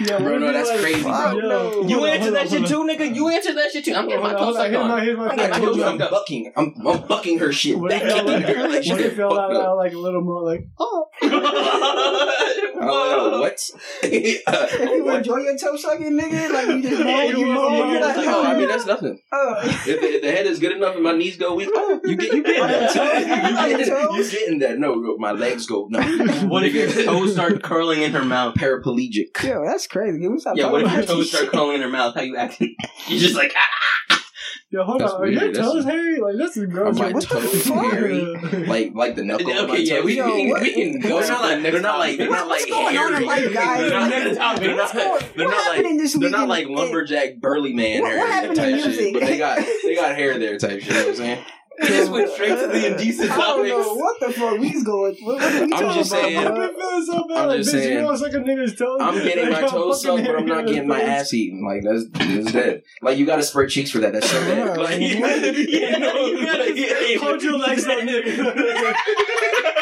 Yeah, 0.00 0.18
Bro, 0.18 0.38
no, 0.38 0.46
do 0.48 0.52
that's 0.52 0.68
like- 0.70 0.80
crazy, 0.80 1.02
bro. 1.02 1.32
no. 1.40 1.82
You 1.86 1.96
Hold 1.98 2.08
answer 2.08 2.30
that 2.32 2.40
on, 2.46 2.48
shit 2.48 2.58
hold 2.58 2.68
too, 2.70 2.80
on. 2.80 2.88
nigga. 2.88 3.14
You 3.14 3.28
answer 3.28 3.54
that 3.54 3.70
shit 3.72 3.84
too. 3.84 3.94
I'm 3.94 4.06
getting 4.08 4.22
my 4.22 4.30
Hold 4.30 4.40
toes 4.40 4.56
on, 4.56 4.62
sucked 4.62 4.74
on, 4.74 4.90
on. 4.90 5.02
here's 5.02 5.16
my 5.18 5.28
I 5.28 5.36
thing. 5.36 5.52
told 5.52 5.76
you 5.76 5.84
I'm 5.84 5.98
Fucked 5.98 6.10
bucking. 6.10 6.52
I'm, 6.56 6.74
I'm 6.86 7.06
bucking 7.06 7.38
her 7.38 7.52
shit. 7.52 7.78
What 7.78 7.90
That 7.90 8.02
if 8.02 8.16
y'all 8.16 8.24
like, 8.26 8.44
her. 8.44 8.68
Like, 8.68 8.82
she 8.84 8.90
what 8.92 9.00
if 9.00 9.10
get 9.10 9.18
y'all 9.18 9.38
out, 9.38 9.52
up. 9.52 9.76
like 9.76 9.92
a 9.92 9.98
little 9.98 10.22
more 10.22 10.42
like, 10.42 10.66
oh, 10.78 11.06
Oh, 11.22 11.22
oh 12.80 13.40
what? 13.40 13.58
If 14.02 14.80
you 14.80 15.10
enjoy 15.10 15.36
your 15.38 15.56
toe 15.58 15.76
sucking, 15.76 16.12
nigga, 16.18 16.50
like 16.52 16.66
you 16.68 16.82
just 16.82 16.98
moan, 16.98 17.06
Yeah, 17.08 17.22
you 17.24 17.38
you 17.38 17.46
moan, 17.46 17.72
moan, 17.72 17.90
you're 17.92 18.00
like, 18.00 18.16
it's 18.16 18.26
Oh, 18.28 18.42
oh, 18.42 18.46
I 18.46 18.56
mean 18.58 18.68
that's 18.68 18.86
nothing. 18.86 19.18
oh. 19.32 19.54
If 19.86 20.15
the, 20.20 20.28
if 20.28 20.30
the 20.30 20.30
head 20.32 20.46
is 20.46 20.58
good 20.58 20.72
enough 20.72 20.94
and 20.94 21.04
my 21.04 21.12
knees 21.12 21.36
go 21.36 21.54
weak, 21.54 21.68
oh, 21.72 22.00
you 22.04 22.16
get 22.16 22.32
you 22.32 22.42
getting 22.42 22.62
that. 22.66 22.94
You 23.56 23.68
your 23.68 23.78
getting, 23.78 23.94
toes? 23.94 24.32
you 24.32 24.38
getting 24.38 24.58
that? 24.60 24.78
No, 24.78 25.16
my 25.18 25.32
legs 25.32 25.66
go 25.66 25.86
no. 25.90 26.00
What 26.48 26.64
if 26.64 26.74
your 26.74 26.90
toes 27.04 27.32
start 27.34 27.62
curling 27.62 28.02
in 28.02 28.12
her 28.12 28.24
mouth? 28.24 28.54
paraplegic? 28.56 29.42
Yo, 29.42 29.64
that's 29.64 29.86
crazy. 29.86 30.18
Can 30.20 30.32
we 30.32 30.38
stop 30.38 30.56
Yeah, 30.56 30.70
what 30.70 30.82
talking 30.82 30.98
if 31.00 31.08
your 31.08 31.16
toes 31.16 31.24
this 31.24 31.28
start 31.30 31.44
shit? 31.44 31.52
curling 31.52 31.74
in 31.76 31.80
her 31.82 31.88
mouth? 31.88 32.14
How 32.14 32.22
you 32.22 32.36
acting? 32.36 32.74
You're 33.08 33.20
just 33.20 33.34
like, 33.34 33.52
ah. 33.56 34.22
Yo, 34.70 34.82
hold 34.84 35.00
That's 35.00 35.12
on, 35.12 35.22
are 35.22 35.26
your 35.28 35.40
weird, 35.40 35.54
that's- 35.54 35.72
toes 35.72 35.84
hairy? 35.84 36.20
Like 36.20 36.36
this 36.36 36.56
is 36.56 36.66
gross. 36.66 36.96
Are 36.96 37.02
my 37.04 37.12
what 37.12 37.28
the 37.28 37.34
toes 37.34 37.66
fuck? 37.66 37.92
hairy? 37.92 38.24
Like 38.66 38.94
like 38.94 39.14
the 39.16 39.24
knuckle. 39.24 39.50
of 39.50 39.68
my 39.68 39.74
Okay, 39.74 39.82
yeah, 39.82 39.96
toes? 39.96 40.04
we, 40.04 40.16
Yo, 40.16 40.24
can, 40.30 40.48
what- 40.50 40.60
we 40.62 40.72
can 40.74 41.00
go. 41.00 41.14
what's 41.14 41.28
They're 41.28 41.36
not 41.38 41.42
like, 41.50 41.62
they're 41.62 41.80
not 41.80 41.98
like, 41.98 42.18
they're 42.18 42.30
not 42.30 42.48
What's 42.48 42.62
like 42.64 42.70
going 42.70 42.96
on 42.98 43.06
in 43.06 43.12
hairy. 43.12 43.24
life, 43.26 43.54
guys? 43.54 43.78
They're 43.80 43.90
not, 44.00 44.10
they're 44.10 44.34
not, 44.34 44.60
they're 44.60 44.76
What's 44.76 44.94
not, 44.94 45.02
going- 45.20 45.32
they're 45.36 45.46
what 45.46 45.50
not 45.54 45.64
happened 45.64 45.84
like, 45.84 45.90
in 45.92 45.96
this 45.98 46.12
They're 46.14 46.30
not 46.30 46.48
weekend? 46.48 46.68
like 46.70 46.78
lumberjack 46.78 47.36
burly 47.36 47.72
man 47.74 48.02
What- 48.02 48.10
hair 48.10 48.18
what 48.20 48.30
happened 48.30 48.56
type 48.56 48.74
in 48.74 48.78
shit, 48.92 49.12
but 49.14 49.22
they 49.22 49.38
got 49.38 49.58
they 49.84 49.94
got 49.94 50.16
hair 50.16 50.38
there 50.38 50.58
type 50.58 50.80
shit. 50.80 50.86
You 50.88 50.92
know 50.94 51.00
what 51.00 51.08
I'm 51.10 51.14
saying? 51.16 51.44
we 51.80 51.88
just 51.88 52.10
went 52.10 52.30
straight 52.30 52.48
to 52.58 52.66
the 52.68 52.86
indecent 52.92 53.30
I 53.30 53.36
don't 53.36 53.68
know 53.68 53.82
topics. 53.82 54.00
what 54.00 54.20
the 54.20 54.32
fuck 54.32 54.58
we's 54.58 54.82
going. 54.84 55.16
What, 55.22 55.40
what 55.40 55.42
are 55.42 55.56
we 55.56 55.62
I'm 55.64 55.70
talking 55.70 55.88
just 55.94 56.10
about, 56.12 56.22
saying- 56.22 56.38
I'm 56.46 56.54
bro? 56.54 56.68
feeling 56.74 57.04
so 57.04 57.28
bad. 57.28 57.38
I'm 57.38 57.48
like, 57.48 57.56
just 57.58 57.68
bitch, 57.70 57.72
saying. 57.80 57.92
you 57.92 58.00
know, 58.02 58.16
suck 58.16 58.32
a 58.32 58.36
nigga's 58.36 58.74
toes. 58.76 58.98
I'm 59.00 59.14
getting 59.22 59.50
my 59.50 59.60
toes 59.62 60.02
fucking 60.04 60.24
sucked, 60.24 60.26
but 60.26 60.36
I'm 60.40 60.46
not 60.46 60.66
getting 60.66 60.88
my 60.88 61.00
ass 61.02 61.34
eaten. 61.34 61.64
Like 61.64 61.82
that's 61.82 62.04
that's 62.10 62.52
dead. 62.52 62.82
Like 63.02 63.18
you 63.18 63.26
got 63.26 63.36
to 63.36 63.42
spread 63.42 63.68
cheeks 63.70 63.90
for 63.90 63.98
that. 63.98 64.12
That's 64.12 64.30
so 64.30 64.40
dead. 64.40 64.58
Yeah. 64.58 64.74
Like, 64.82 65.00
yeah, 65.00 65.98
no, 65.98 66.26
you 66.26 66.44
gotta 66.46 66.64
say 66.76 67.16
Hold 67.16 67.42
your 67.42 67.58
legs 67.58 67.86
up, 67.86 67.98
nigga. 68.00 68.94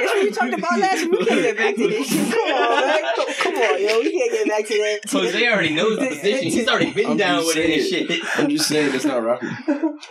That's 0.00 0.12
what 0.14 0.24
we 0.24 0.30
talked 0.30 0.54
about 0.58 0.78
last 0.80 1.10
week. 1.10 1.20
We 1.20 1.26
can't 1.26 1.42
get 1.42 1.56
back 1.56 1.74
to 1.76 1.88
this 1.88 2.08
shit. 2.08 2.32
Come 2.32 2.50
on, 2.52 2.86
man. 2.86 3.02
Come, 3.16 3.26
come 3.38 3.54
on, 3.54 3.82
yo. 3.82 3.98
We 4.00 4.12
can't 4.12 4.32
get 4.32 4.48
back 4.48 4.66
to 4.66 4.74
that. 4.74 5.10
Jose 5.10 5.48
already 5.48 5.74
knows 5.74 5.98
the 5.98 6.08
position. 6.08 6.50
He's 6.50 6.68
already 6.68 6.92
been 6.92 7.10
I'm 7.10 7.16
down 7.16 7.44
with 7.44 7.56
it 7.56 7.70
and 7.70 7.82
saying. 7.88 8.06
shit. 8.08 8.38
I'm 8.38 8.48
just 8.48 8.68
saying 8.68 8.94
it's 8.94 9.04
not 9.04 9.22
rocket. 9.22 9.50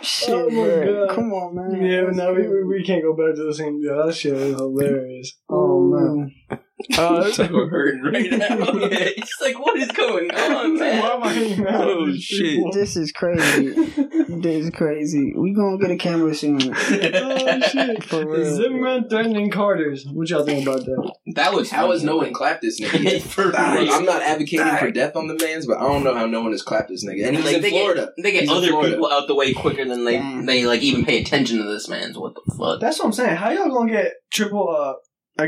Shit, 0.02 0.30
Oh 0.30 0.48
my 0.48 0.64
bro. 0.64 1.06
God. 1.06 1.14
Come 1.14 1.32
on, 1.32 1.54
man. 1.54 1.82
Yeah, 1.84 2.02
but 2.04 2.14
now 2.14 2.32
we, 2.32 2.46
we, 2.48 2.64
we 2.64 2.84
can't 2.84 3.02
go 3.02 3.14
back 3.14 3.34
to 3.34 3.44
the 3.44 3.54
same. 3.54 3.80
Yeah, 3.82 4.02
that 4.06 4.14
shit 4.14 4.34
is 4.34 4.56
hilarious. 4.56 5.32
Oh 5.48 5.90
mm. 5.92 6.16
man. 6.48 6.60
Uh, 6.98 7.24
It's 7.26 7.38
like 7.38 7.50
we're 7.50 7.68
hurting 7.68 8.02
right 8.02 8.30
now. 8.30 8.56
Yeah, 8.56 8.88
it's 9.16 9.40
like, 9.40 9.58
what 9.58 9.76
is 9.78 9.88
going 9.92 10.30
on, 10.34 10.78
man? 10.78 11.02
why 11.02 11.08
am 11.10 11.22
I 11.22 11.32
hanging 11.32 11.66
out? 11.66 11.80
Oh 11.84 12.12
shit! 12.16 12.60
This 12.72 12.96
is 12.96 13.12
crazy. 13.12 13.68
this 14.28 14.64
is 14.66 14.70
crazy. 14.70 15.34
We 15.36 15.52
gonna 15.54 15.78
get 15.78 15.90
a 15.90 15.96
camera 15.96 16.34
soon. 16.34 16.60
oh 16.74 17.60
shit! 17.60 18.04
For 18.04 18.26
real. 18.26 18.54
Zimmerman 18.56 19.08
threatening 19.08 19.50
Carter's. 19.50 20.06
What 20.06 20.28
y'all 20.30 20.44
think 20.44 20.66
about 20.66 20.84
that? 20.84 21.12
That 21.34 21.52
was 21.52 21.70
how 21.70 21.92
is 21.92 22.02
no 22.02 22.16
one 22.16 22.32
clapped 22.32 22.62
this 22.62 22.80
nigga? 22.80 23.20
For 23.22 23.54
I'm 23.56 24.04
not 24.04 24.22
advocating 24.22 24.76
for 24.78 24.90
death 24.90 25.16
on 25.16 25.26
the 25.28 25.34
man's, 25.34 25.66
but 25.66 25.78
I 25.78 25.82
don't 25.82 26.02
know 26.04 26.14
how 26.14 26.26
no 26.26 26.42
one 26.42 26.52
has 26.52 26.62
clapped 26.62 26.88
this 26.88 27.04
nigga. 27.04 27.26
And 27.26 27.36
he's 27.36 27.44
Like, 27.44 27.56
in 27.56 27.62
they 27.62 27.70
Florida. 27.70 28.12
Get, 28.16 28.22
they 28.24 28.32
get 28.32 28.40
He's 28.42 28.50
other 28.50 28.68
people 28.88 29.10
out 29.10 29.26
the 29.28 29.34
way 29.34 29.52
quicker 29.52 29.84
than 29.84 30.04
they 30.04 30.16
Damn. 30.18 30.46
they 30.46 30.64
like 30.66 30.80
even 30.82 31.04
pay 31.04 31.20
attention 31.20 31.58
to 31.58 31.64
this 31.64 31.88
man's. 31.88 32.16
What 32.18 32.34
the 32.34 32.54
fuck? 32.56 32.80
That's 32.80 32.98
what 32.98 33.06
I'm 33.06 33.12
saying. 33.12 33.36
How 33.36 33.50
y'all 33.50 33.68
gonna 33.70 33.92
get 33.92 34.12
triple 34.30 34.68
uh 34.68 34.94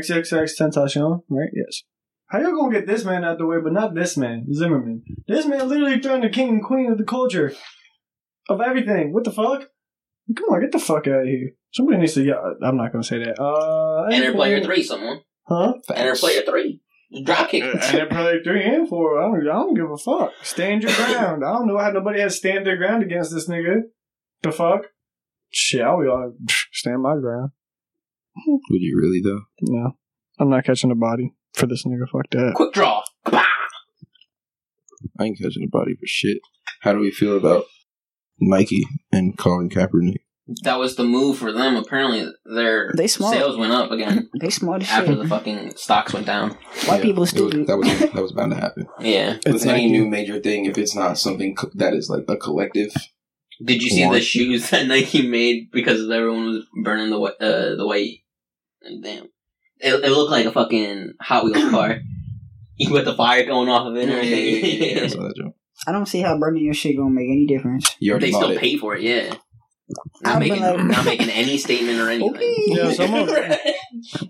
XXXTentacion, 0.01 1.21
right? 1.29 1.49
Yes. 1.53 1.83
How 2.27 2.39
y'all 2.39 2.55
gonna 2.55 2.73
get 2.73 2.87
this 2.87 3.05
man 3.05 3.23
out 3.23 3.37
the 3.37 3.45
way, 3.45 3.57
but 3.63 3.73
not 3.73 3.93
this 3.93 4.17
man, 4.17 4.47
Zimmerman? 4.53 5.03
This 5.27 5.45
man 5.45 5.67
literally 5.67 5.99
threatened 5.99 6.23
the 6.23 6.29
king 6.29 6.49
and 6.49 6.63
queen 6.63 6.91
of 6.91 6.97
the 6.97 7.03
culture, 7.03 7.53
of 8.49 8.59
everything. 8.61 9.13
What 9.13 9.23
the 9.23 9.31
fuck? 9.31 9.63
Come 10.35 10.45
on, 10.49 10.61
get 10.61 10.71
the 10.71 10.79
fuck 10.79 11.05
out 11.07 11.21
of 11.21 11.25
here. 11.27 11.51
Somebody 11.73 11.99
needs 11.99 12.13
to. 12.15 12.23
Yeah, 12.23 12.35
I'm 12.63 12.77
not 12.77 12.91
gonna 12.91 13.03
say 13.03 13.19
that. 13.19 13.39
Uh, 13.41 14.03
Enter 14.11 14.33
player 14.33 14.63
three, 14.63 14.83
someone. 14.83 15.19
huh? 15.47 15.73
Enter 15.93 16.15
player 16.15 16.41
three. 16.47 16.79
Drop 17.25 17.49
kick. 17.49 17.63
Enter 17.63 18.07
player 18.07 18.39
three 18.43 18.63
and 18.63 18.87
four. 18.89 19.19
I 19.19 19.27
don't. 19.27 19.41
I 19.41 19.53
don't 19.53 19.75
give 19.75 19.91
a 19.91 19.97
fuck. 19.97 20.31
Stand 20.41 20.81
your 20.83 20.91
ground. 20.95 21.43
I 21.45 21.53
don't 21.53 21.67
know 21.67 21.77
how 21.77 21.91
nobody 21.91 22.21
has 22.21 22.37
stand 22.37 22.65
their 22.65 22.77
ground 22.77 23.03
against 23.03 23.31
this 23.33 23.47
nigga. 23.47 23.81
The 24.41 24.51
fuck? 24.51 24.85
Shit, 25.51 25.81
I 25.81 25.93
will 25.93 26.01
be 26.03 26.09
like, 26.09 26.51
stand 26.71 27.03
my 27.03 27.15
ground. 27.17 27.51
Would 28.47 28.81
you 28.81 28.97
really 28.99 29.21
though? 29.23 29.41
No, 29.61 29.91
I'm 30.39 30.49
not 30.49 30.65
catching 30.65 30.91
a 30.91 30.95
body 30.95 31.33
for 31.53 31.67
this 31.67 31.85
nigga. 31.85 32.07
Fuck 32.11 32.29
that. 32.31 32.53
Quick 32.55 32.73
draw. 32.73 33.01
Bah! 33.25 33.43
I 35.19 35.25
ain't 35.25 35.37
catching 35.39 35.63
a 35.63 35.67
body 35.69 35.93
for 35.95 36.05
shit. 36.05 36.37
How 36.81 36.93
do 36.93 36.99
we 36.99 37.11
feel 37.11 37.37
about 37.37 37.65
Nike 38.39 38.85
and 39.11 39.37
Colin 39.37 39.69
Kaepernick? 39.69 40.17
That 40.63 40.77
was 40.77 40.95
the 40.97 41.05
move 41.05 41.37
for 41.37 41.53
them. 41.53 41.77
Apparently, 41.77 42.29
their 42.45 42.91
They 42.97 43.07
smart. 43.07 43.33
sales 43.35 43.57
went 43.57 43.71
up 43.71 43.91
again 43.91 44.29
They 44.41 44.49
smart 44.49 44.81
as 44.81 44.89
after 44.89 45.13
shit. 45.13 45.19
the 45.21 45.27
fucking 45.29 45.73
stocks 45.77 46.13
went 46.13 46.25
down. 46.25 46.49
White 46.85 46.97
Yeah, 46.97 47.01
people 47.01 47.09
it 47.11 47.19
was- 47.19 47.29
stupid. 47.29 47.67
that 47.67 47.77
was 47.77 47.87
that 47.99 48.15
was 48.15 48.33
bound 48.33 48.51
to 48.51 48.57
happen. 48.59 48.87
Yeah. 48.99 49.37
It's 49.45 49.63
With 49.63 49.65
any 49.67 49.89
new 49.89 50.05
major 50.07 50.39
thing, 50.41 50.65
if 50.65 50.77
it's 50.77 50.95
not 50.95 51.17
something 51.17 51.55
co- 51.55 51.71
that 51.75 51.93
is 51.93 52.09
like 52.09 52.25
a 52.27 52.35
collective, 52.35 52.91
Did 53.63 53.81
you 53.83 53.89
see 53.89 54.09
the 54.09 54.21
shoes 54.21 54.69
that 54.71 54.87
Nike 54.87 55.27
made 55.27 55.71
because 55.71 56.09
everyone 56.09 56.45
was 56.47 56.65
burning 56.83 57.09
the 57.09 57.19
uh, 57.19 57.75
the 57.75 57.85
white? 57.85 58.19
Damn, 59.01 59.25
it, 59.79 59.93
it 60.03 60.09
looked 60.11 60.31
like 60.31 60.45
a 60.45 60.51
fucking 60.51 61.13
Hot 61.21 61.45
Wheels 61.45 61.69
car. 61.69 61.99
With 62.89 63.05
the 63.05 63.15
fire 63.15 63.45
going 63.45 63.69
off 63.69 63.87
of 63.87 63.95
it 63.95 64.09
and 64.09 64.27
Yeah, 64.27 64.35
yeah, 64.35 64.65
yeah, 64.65 64.95
yeah. 64.95 65.03
I 65.03 65.07
saw 65.07 65.21
that 65.21 65.35
joke. 65.37 65.55
I 65.87 65.91
don't 65.91 66.07
see 66.07 66.21
how 66.21 66.37
burning 66.37 66.63
your 66.65 66.73
shit 66.73 66.97
gonna 66.97 67.09
make 67.11 67.29
any 67.29 67.45
difference. 67.45 67.95
You 67.99 68.11
already 68.11 68.27
they 68.27 68.31
still 68.31 68.51
it. 68.51 68.59
pay 68.59 68.77
for 68.77 68.95
it, 68.95 69.03
yeah. 69.03 69.35
Not 70.21 70.35
I've 70.35 70.39
making, 70.39 70.61
like- 70.61 70.79
not 70.79 71.05
making 71.05 71.29
any 71.29 71.57
statement 71.57 71.99
or 71.99 72.09
anything. 72.09 72.33
Okay. 72.35 72.55
Yeah, 72.67 72.91
someone, 72.93 73.29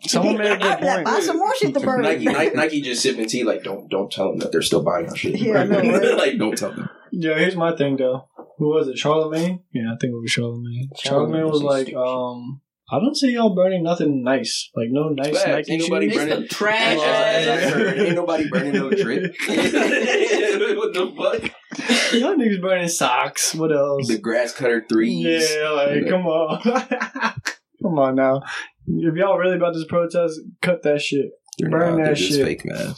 someone 0.02 0.38
made 0.38 0.52
a 0.52 0.58
good 0.58 0.62
like, 0.66 0.80
point. 0.80 1.06
buy 1.06 1.20
some 1.22 1.38
more 1.38 1.56
shit 1.56 1.74
to 1.74 1.80
burn. 1.80 2.02
Nike, 2.02 2.26
Nike, 2.26 2.56
Nike 2.56 2.82
just 2.82 3.02
sipping 3.02 3.28
tea. 3.28 3.44
Like, 3.44 3.64
don't 3.64 3.90
don't 3.90 4.12
tell 4.12 4.30
them 4.30 4.40
that 4.40 4.52
they're 4.52 4.62
still 4.62 4.84
buying 4.84 5.08
our 5.10 5.16
shit. 5.16 5.40
Yeah, 5.40 5.62
I 5.62 5.64
know, 5.66 5.78
right? 6.00 6.18
like, 6.18 6.38
don't 6.38 6.58
tell 6.58 6.72
them. 6.72 6.90
Yeah, 7.16 7.38
here's 7.38 7.56
my 7.56 7.76
thing 7.76 7.98
though. 7.98 8.28
Who 8.58 8.70
was 8.70 8.88
it? 8.88 8.98
Charlemagne? 8.98 9.62
Yeah, 9.72 9.94
I 9.94 9.98
think 10.02 10.14
it 10.14 10.22
was 10.22 10.32
Charlemagne. 10.32 10.90
Charlemagne 10.98 11.42
Charlemagne 11.42 11.44
was 11.44 11.52
was 11.52 11.64
like, 11.64 11.88
stupid. 11.88 12.02
um, 12.04 12.62
I 12.92 13.00
don't 13.00 13.16
see 13.16 13.34
y'all 13.34 13.54
burning 13.56 13.84
nothing 13.84 14.24
nice. 14.24 14.70
Like 14.76 14.88
no 14.90 15.10
nice 15.10 15.42
Facts. 15.42 15.70
Nike 15.70 15.74
Ain't 15.74 15.84
nobody 15.90 16.10
shoes. 16.10 16.18
It's 16.22 16.26
burning- 16.30 16.42
the 16.42 16.48
trash. 16.48 16.98
As, 16.98 17.48
as 17.48 17.48
I 17.48 17.70
heard, 17.78 18.00
ain't 18.00 18.16
nobody 18.16 18.50
burning 18.50 18.74
no 18.74 18.90
drip. 18.90 19.34
what 19.48 20.94
the 20.94 21.14
fuck? 21.16 22.14
Y'all 22.14 22.36
niggas 22.36 22.62
burning 22.62 22.88
socks. 22.88 23.54
What 23.56 23.72
else? 23.72 24.08
The 24.08 24.18
grass 24.18 24.54
cutter 24.54 24.84
threes. 24.90 25.52
Yeah, 25.56 25.70
like 25.70 26.08
come 26.10 26.26
on, 26.26 26.62
come 27.84 28.00
on 28.00 28.16
now. 28.16 28.42
If 28.88 29.16
y'all 29.16 29.38
really 29.38 29.56
about 29.58 29.74
this 29.76 29.86
protest, 29.86 30.40
cut 30.62 30.82
that 30.84 31.02
shit. 31.02 31.28
They're 31.60 31.70
Burn 31.70 31.92
not, 31.92 31.98
that 31.98 32.06
they're 32.06 32.16
just 32.16 32.32
shit. 32.32 32.46
fake 32.46 32.66
mad. 32.66 32.96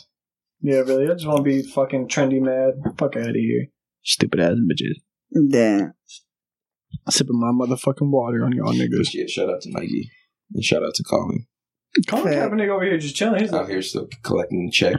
Yeah, 0.62 0.78
really. 0.80 1.06
I 1.10 1.14
just 1.14 1.28
want 1.28 1.40
to 1.40 1.44
be 1.44 1.62
fucking 1.64 2.08
trendy 2.08 2.42
mad. 2.42 2.76
Fuck 2.98 3.18
out 3.18 3.30
of 3.30 3.36
here. 3.36 3.68
Stupid 4.06 4.40
ass 4.40 4.54
bitches. 4.72 5.02
Damn. 5.52 5.94
Sipping 7.10 7.40
my 7.40 7.48
motherfucking 7.48 8.10
water 8.10 8.46
on 8.46 8.54
y'all 8.54 8.72
niggas. 8.74 8.98
But 8.98 9.14
yeah, 9.14 9.26
shout 9.28 9.50
out 9.50 9.62
to 9.62 9.72
Nike 9.72 10.10
and 10.54 10.64
shout 10.64 10.84
out 10.84 10.94
to 10.96 11.04
Colin 11.04 11.46
Colin 12.08 12.32
Fact. 12.34 12.54
Kaepernick 12.54 12.70
over 12.70 12.84
here 12.86 12.98
just 12.98 13.16
chilling. 13.16 13.42
He's 13.42 13.52
out 13.54 13.68
here 13.68 13.82
still 13.82 14.08
collecting 14.24 14.66
the 14.68 14.72
check. 14.72 14.96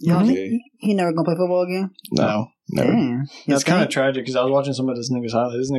Y'all 0.00 0.22
Okay. 0.24 0.34
think 0.34 0.50
he, 0.50 0.88
he 0.88 0.94
never 0.94 1.12
gonna 1.12 1.24
play 1.24 1.34
football 1.36 1.62
again? 1.62 1.90
no. 2.12 2.48
never. 2.70 2.90
Damn. 2.92 3.28
Y'all 3.46 3.54
It's 3.56 3.64
kind 3.64 3.82
of 3.82 3.88
tragic 3.88 4.24
because 4.24 4.36
I 4.36 4.42
was 4.42 4.50
watching 4.50 4.74
some 4.74 4.88
of 4.88 4.96
this 4.96 5.10
nigga's 5.12 5.32
highlights. 5.32 5.58
This 5.58 5.70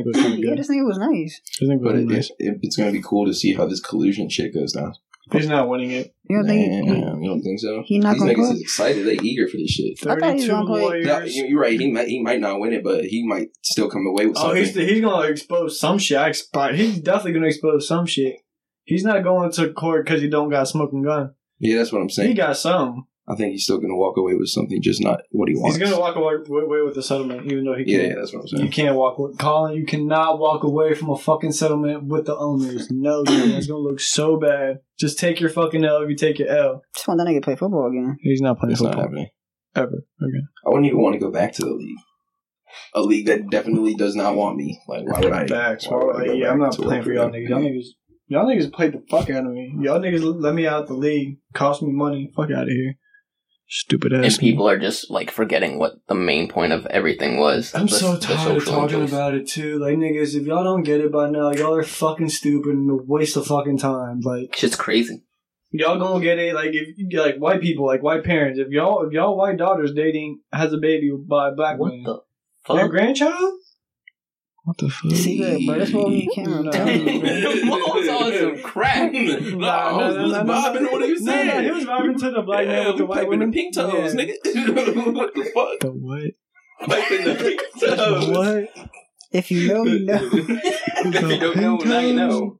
nigga 5.30 5.34
was 5.34 5.46
kind 5.46 5.52
of 5.52 5.66
Yeah, 5.66 5.66
good. 5.66 5.66
this 5.66 5.66
nigga 5.66 5.66
was 5.66 5.66
nice. 5.66 5.66
This 5.66 5.66
nigga 5.66 5.66
was 5.66 5.66
But 5.66 5.66
really 5.66 5.66
it, 5.66 5.66
nice. 5.66 5.66
it, 5.66 5.66
it's 5.66 5.66
going 5.66 5.66
to 5.66 5.66
be 5.66 5.66
cool 5.66 5.66
to 5.66 5.66
see 5.66 5.66
how 5.66 5.66
this 5.66 5.66
collusion 5.66 5.66
shit 5.66 5.66
goes 5.66 5.66
down. 5.66 5.66
He's 5.66 5.66
not 5.66 5.68
winning 5.68 5.90
it. 5.90 6.14
You 6.28 6.36
don't 6.36 6.46
think 6.46 6.60
he, 6.60 7.00
Damn, 7.00 7.22
you 7.22 7.30
don't 7.30 7.42
think 7.42 7.60
so? 7.60 7.82
he 7.86 7.98
not 7.98 8.12
These 8.14 8.22
gonna 8.22 8.32
niggas 8.32 8.36
play? 8.36 8.50
is 8.50 8.60
excited. 8.60 9.06
They 9.06 9.18
eager 9.22 9.48
for 9.48 9.56
this 9.56 9.70
shit. 9.70 9.98
I 10.02 10.16
thought 10.16 10.22
he 10.22 10.34
was 10.34 10.46
32 10.46 10.48
gonna 10.48 10.66
play- 10.66 11.02
No, 11.02 11.20
you- 11.24 11.46
you're 11.46 11.60
right. 11.60 11.80
He 11.80 11.90
might 11.92 12.08
he 12.08 12.22
might 12.22 12.40
not 12.40 12.60
win 12.60 12.72
it, 12.72 12.82
but 12.84 13.04
he 13.04 13.26
might 13.26 13.48
still 13.62 13.88
come 13.90 14.06
away 14.06 14.26
with 14.26 14.36
Oh, 14.36 14.42
something. 14.42 14.64
he's, 14.64 14.74
he's 14.74 15.00
gonna 15.00 15.28
expose 15.28 15.78
some 15.80 15.98
shit. 15.98 16.18
I 16.18 16.28
expect 16.28 16.74
he's 16.76 16.98
definitely 17.00 17.32
gonna 17.34 17.46
expose 17.46 17.86
some 17.86 18.06
shit. 18.06 18.36
He's 18.84 19.04
not 19.04 19.22
going 19.24 19.50
to 19.52 19.72
court 19.72 20.04
because 20.04 20.20
he 20.22 20.28
don't 20.28 20.48
got 20.50 20.62
a 20.62 20.66
smoking 20.66 21.02
gun. 21.02 21.34
yeah, 21.58 21.78
that's 21.78 21.92
what 21.92 22.02
I'm 22.02 22.10
saying. 22.10 22.30
He 22.30 22.36
saying. 22.36 22.46
got 22.48 22.56
some. 22.56 23.06
I 23.28 23.34
think 23.34 23.52
he's 23.52 23.64
still 23.64 23.78
gonna 23.78 23.96
walk 23.96 24.16
away 24.16 24.34
with 24.34 24.48
something, 24.48 24.80
just 24.80 25.02
not 25.02 25.20
what 25.32 25.48
he 25.48 25.54
wants. 25.56 25.76
He's 25.76 25.88
gonna 25.90 26.00
walk 26.00 26.14
away, 26.16 26.34
away 26.34 26.82
with 26.82 26.94
the 26.94 27.02
settlement, 27.02 27.46
even 27.50 27.64
though 27.64 27.74
he 27.74 27.82
yeah, 27.86 27.98
can't. 27.98 28.08
yeah, 28.10 28.14
that's 28.16 28.32
what 28.32 28.42
I'm 28.42 28.48
saying. 28.48 28.64
You 28.64 28.70
can't 28.70 28.94
walk 28.96 29.18
away. 29.18 29.32
Colin, 29.38 29.74
you 29.74 29.84
cannot 29.84 30.38
walk 30.38 30.62
away 30.62 30.94
from 30.94 31.10
a 31.10 31.16
fucking 31.16 31.50
settlement 31.52 32.04
with 32.04 32.26
the 32.26 32.36
owners. 32.36 32.88
No, 32.90 33.24
dude, 33.24 33.50
that's 33.52 33.66
gonna 33.66 33.80
look 33.80 33.98
so 34.00 34.36
bad. 34.38 34.78
Just 34.98 35.18
take 35.18 35.40
your 35.40 35.50
fucking 35.50 35.84
L 35.84 36.02
if 36.02 36.08
you 36.10 36.14
take 36.16 36.38
your 36.38 36.48
L. 36.48 36.82
Just 36.94 37.08
want 37.08 37.18
that 37.18 37.26
nigga 37.26 37.36
to 37.36 37.40
play 37.40 37.56
football 37.56 37.88
again. 37.88 38.16
He's 38.20 38.40
not 38.40 38.58
playing 38.60 38.72
It's 38.72 38.80
not 38.82 38.90
football 38.90 39.02
happening. 39.02 39.26
ever. 39.74 40.04
Okay. 40.22 40.42
I 40.64 40.68
wouldn't 40.68 40.86
even 40.86 41.00
want 41.02 41.14
to 41.14 41.18
go 41.20 41.30
back 41.32 41.52
to 41.54 41.62
the 41.64 41.72
league. 41.74 41.98
A 42.94 43.00
league 43.00 43.26
that 43.26 43.50
definitely 43.50 43.94
does 43.94 44.14
not 44.14 44.36
want 44.36 44.56
me. 44.56 44.78
Like, 44.86 45.04
why 45.10 45.20
would 45.20 45.32
I? 45.32 45.46
Facts. 45.46 45.88
why 45.88 45.96
would 45.96 46.14
I 46.14 46.18
Like, 46.18 46.26
go 46.28 46.32
yeah, 46.34 46.44
back 46.44 46.52
I'm 46.52 46.58
not 46.60 46.72
playing 46.76 47.02
for 47.02 47.12
y'all 47.12 47.30
them? 47.30 47.40
niggas. 47.40 47.48
Y'all 47.48 47.60
niggas, 47.60 47.84
y'all 48.28 48.46
niggas 48.46 48.72
played 48.72 48.92
the 48.92 49.02
fuck 49.10 49.28
out 49.30 49.46
of 49.46 49.52
me. 49.52 49.72
Y'all 49.80 49.98
niggas 50.00 50.40
let 50.40 50.54
me 50.54 50.66
out 50.66 50.82
of 50.82 50.88
the 50.88 50.94
league. 50.94 51.38
Cost 51.54 51.82
me 51.82 51.90
money. 51.92 52.30
Fuck 52.36 52.50
out 52.50 52.64
of 52.64 52.68
here. 52.68 52.94
Stupid 53.68 54.12
ass. 54.12 54.24
And 54.24 54.38
people 54.38 54.68
are 54.68 54.78
just 54.78 55.10
like 55.10 55.30
forgetting 55.30 55.78
what 55.78 55.94
the 56.08 56.14
main 56.14 56.48
point 56.48 56.72
of 56.72 56.86
everything 56.86 57.38
was. 57.38 57.74
I'm 57.74 57.86
the- 57.86 57.92
so 57.94 58.16
tired 58.16 58.56
of 58.58 58.64
talking 58.64 59.00
injuries. 59.00 59.12
about 59.12 59.34
it 59.34 59.48
too. 59.48 59.78
Like 59.78 59.96
niggas, 59.96 60.34
if 60.36 60.46
y'all 60.46 60.62
don't 60.64 60.84
get 60.84 61.00
it 61.00 61.10
by 61.10 61.28
now, 61.30 61.50
y'all 61.50 61.74
are 61.74 61.82
fucking 61.82 62.28
stupid 62.28 62.74
and 62.74 62.90
a 62.90 62.94
waste 63.04 63.36
of 63.36 63.46
fucking 63.46 63.78
time. 63.78 64.20
Like 64.20 64.54
Shit's 64.54 64.76
crazy. 64.76 65.24
y'all 65.72 65.98
gonna 65.98 66.22
get 66.22 66.38
it. 66.38 66.54
Like 66.54 66.70
if 66.74 66.96
you 66.96 67.08
get 67.08 67.20
like 67.20 67.36
white 67.38 67.60
people, 67.60 67.86
like 67.86 68.02
white 68.04 68.22
parents, 68.22 68.60
if 68.60 68.68
y'all 68.68 69.04
if 69.04 69.12
y'all 69.12 69.36
white 69.36 69.56
daughters 69.56 69.92
dating 69.92 70.40
has 70.52 70.72
a 70.72 70.78
baby 70.78 71.10
by 71.28 71.48
a 71.48 71.52
black 71.52 71.78
What 71.78 71.92
man, 71.92 72.04
the 72.04 72.74
their 72.74 72.88
grandchild. 72.88 73.52
What 74.66 74.78
the 74.78 74.90
fuck? 74.90 75.12
See 75.12 75.40
that, 75.42 75.64
bro? 75.64 75.78
That's 75.78 75.92
what 75.92 76.08
we 76.08 76.26
camera. 76.34 76.62
No. 76.64 76.70
Mom's 77.64 78.08
on 78.08 78.32
some 78.32 78.62
crack. 78.64 79.12
no, 79.12 79.68
I 79.68 79.92
was, 80.08 80.16
was 80.16 80.32
vibing 80.32 80.78
to 80.80 80.86
what 80.92 81.04
he 81.04 81.12
was 81.12 81.22
No, 81.22 81.32
saying. 81.32 81.46
no, 81.46 81.62
he 81.62 81.70
was 81.70 81.84
vibing 81.84 82.18
to 82.18 82.30
the 82.32 82.42
black 82.42 82.66
man 82.66 82.86
with 82.88 82.96
the 82.98 83.06
white 83.06 83.14
piping 83.18 83.30
women. 83.30 83.50
the 83.52 83.54
pink 83.56 83.74
toes, 83.76 84.14
Yeah. 84.16 84.20
nigga. 84.24 84.34
what 85.14 85.34
the 85.34 85.44
fuck? 85.54 85.78
The 85.80 85.92
what? 85.92 86.88
Piping 86.90 87.24
the 87.26 87.34
pink 87.36 87.60
toes. 87.96 88.28
What? 88.28 88.90
If 89.30 89.50
you 89.52 89.68
know, 89.72 89.84
you 89.84 90.04
know. 90.04 90.30
if 90.32 91.14
you 91.30 91.38
don't 91.38 91.56
know, 91.60 91.76
now 91.76 91.98
you 92.00 92.14
know. 92.14 92.58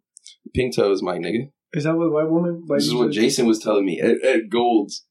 Pink 0.55 0.77
toes, 0.77 1.03
my 1.03 1.19
nigga. 1.19 1.51
Is 1.73 1.83
that 1.85 1.97
what 1.97 2.13
white 2.13 2.31
woman? 2.31 2.65
Like, 2.69 2.79
This 2.79 2.87
is 2.87 2.95
what 2.95 3.11
Jason 3.11 3.47
was 3.47 3.59
telling 3.59 3.85
me 3.85 4.01
at, 4.01 4.23
at 4.25 4.49
Gold's. 4.49 5.05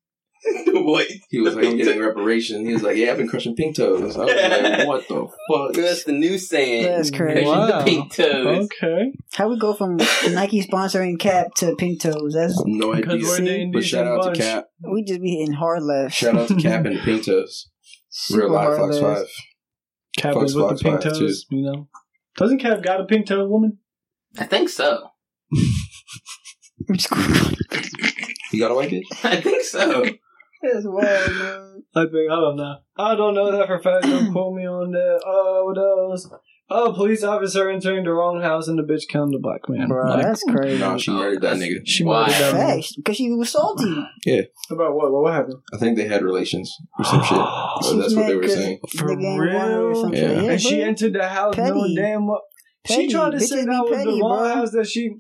What? 0.75 1.07
He 1.29 1.39
was 1.39 1.55
like 1.55 1.75
getting 1.77 1.99
reparations. 2.01 2.67
He 2.67 2.73
was 2.73 2.83
like, 2.83 2.97
"Yeah, 2.97 3.11
I've 3.11 3.17
been 3.17 3.27
crushing 3.29 3.55
pink 3.55 3.75
toes." 3.77 4.01
I 4.01 4.05
was 4.05 4.17
like, 4.17 4.27
"What 4.87 5.07
the 5.07 5.27
fuck?" 5.49 5.73
That's 5.73 6.03
the 6.03 6.11
new 6.11 6.37
saying. 6.37 6.83
That's 6.83 7.09
crazy. 7.09 7.43
Crushing 7.43 7.47
Wow. 7.47 7.79
the 7.79 7.83
pink 7.85 8.13
toes. 8.13 8.67
Okay. 8.83 9.11
How 9.33 9.47
we 9.49 9.57
go 9.57 9.73
from 9.73 9.97
Nike 10.29 10.61
sponsoring 10.61 11.17
Cap 11.17 11.47
to 11.57 11.75
Pink 11.77 12.01
Toes? 12.01 12.33
That's 12.35 12.61
No 12.65 12.93
Because 12.93 13.13
idea. 13.15 13.27
we're 13.27 13.41
the 13.41 13.71
But 13.73 13.83
shout 13.85 14.05
out 14.05 14.21
bunch. 14.21 14.37
to 14.37 14.43
Cap. 14.43 14.65
we 14.91 15.03
just 15.03 15.21
be 15.21 15.37
hitting 15.37 15.53
hard 15.55 15.81
left. 15.81 16.13
Shout 16.13 16.35
out 16.37 16.47
to 16.49 16.55
Cap 16.55 16.85
and 16.85 16.97
the 16.97 17.01
pink 17.05 17.23
toes. 17.25 17.69
Super 18.09 18.43
Real 18.43 18.51
life 18.53 18.77
Fox 18.77 18.95
left. 18.99 19.17
Five. 19.19 19.27
Cap 20.17 20.33
Fox 20.35 20.43
was 20.43 20.55
with 20.55 20.65
Fox 20.69 20.79
the 20.81 20.89
pink 20.89 21.01
Five, 21.03 21.13
toes, 21.13 21.45
you 21.49 21.61
know. 21.63 21.87
Doesn't 22.37 22.59
Cap 22.59 22.83
got 22.83 23.01
a 23.01 23.05
pink 23.05 23.25
toe 23.27 23.47
woman? 23.47 23.79
I 24.37 24.43
think 24.43 24.69
so. 24.69 25.07
You 28.51 28.59
got 28.59 28.71
a 28.71 28.75
white 28.75 28.89
bitch? 28.91 29.03
I 29.23 29.41
think 29.41 29.63
so. 29.63 30.05
That's 30.73 30.85
wild, 30.85 31.31
man. 31.39 31.83
I 31.95 32.01
think 32.03 32.31
I 32.31 32.35
don't 32.35 32.55
know. 32.57 32.75
I 32.97 33.15
don't 33.15 33.33
know 33.33 33.51
that 33.51 33.67
for 33.67 33.75
a 33.75 33.81
fact. 33.81 34.03
Don't 34.05 34.31
quote 34.31 34.55
me 34.55 34.67
on 34.67 34.91
that. 34.91 35.21
Oh, 35.25 35.65
what 35.65 35.77
else? 36.11 36.29
Oh, 36.67 36.91
police 36.93 37.23
officer 37.23 37.69
entering 37.69 38.03
the 38.05 38.11
wrong 38.11 38.41
house 38.41 38.67
and 38.67 38.79
the 38.79 38.81
bitch 38.83 39.07
killed 39.07 39.31
the 39.31 39.37
black 39.39 39.69
man. 39.69 39.87
Bro, 39.87 40.09
Like, 40.09 40.23
that's 40.23 40.43
crazy. 40.43 40.79
No, 40.79 40.97
she 40.97 41.11
murdered 41.11 41.41
that 41.43 41.57
nigga. 41.57 41.81
she 41.85 42.03
Why? 42.03 42.21
murdered 42.21 42.33
that 42.41 42.53
man. 42.55 42.75
Facts, 42.77 42.95
because 42.95 43.15
she 43.17 43.29
was 43.31 43.51
salty. 43.51 44.03
Yeah. 44.25 44.41
About 44.71 44.95
what? 44.95 45.11
What, 45.11 45.21
what 45.21 45.33
happened? 45.35 45.57
I 45.73 45.77
think 45.77 45.95
they 45.95 46.07
had 46.07 46.23
relations 46.23 46.75
or 46.97 47.05
some 47.05 47.21
shit. 47.23 47.37
Or 47.37 47.95
that's 48.01 48.15
what 48.15 48.25
they 48.27 48.35
were 48.35 48.47
saying. 48.47 48.79
For 48.97 49.05
nigga 49.09 49.23
ain't 49.23 49.53
want 49.53 49.69
her 49.69 49.81
or 49.81 49.89
real? 49.91 50.01
some 50.01 50.13
Yeah. 50.15 50.51
and 50.51 50.61
she 50.61 50.81
entered 50.81 51.13
the 51.13 51.27
house 51.27 51.55
Petty. 51.55 51.69
knowing 51.71 51.93
damn 51.95 52.25
well. 52.27 52.41
She 52.87 53.07
tried 53.09 53.31
to 53.31 53.39
say 53.39 53.57
Bitches 53.57 53.65
that 53.65 53.69
be 53.69 53.77
was 53.79 53.97
petty, 53.97 54.11
the 54.11 54.21
wrong 54.21 54.39
bro. 54.39 54.53
house 54.55 54.71
that 54.71 54.87
she. 54.87 55.11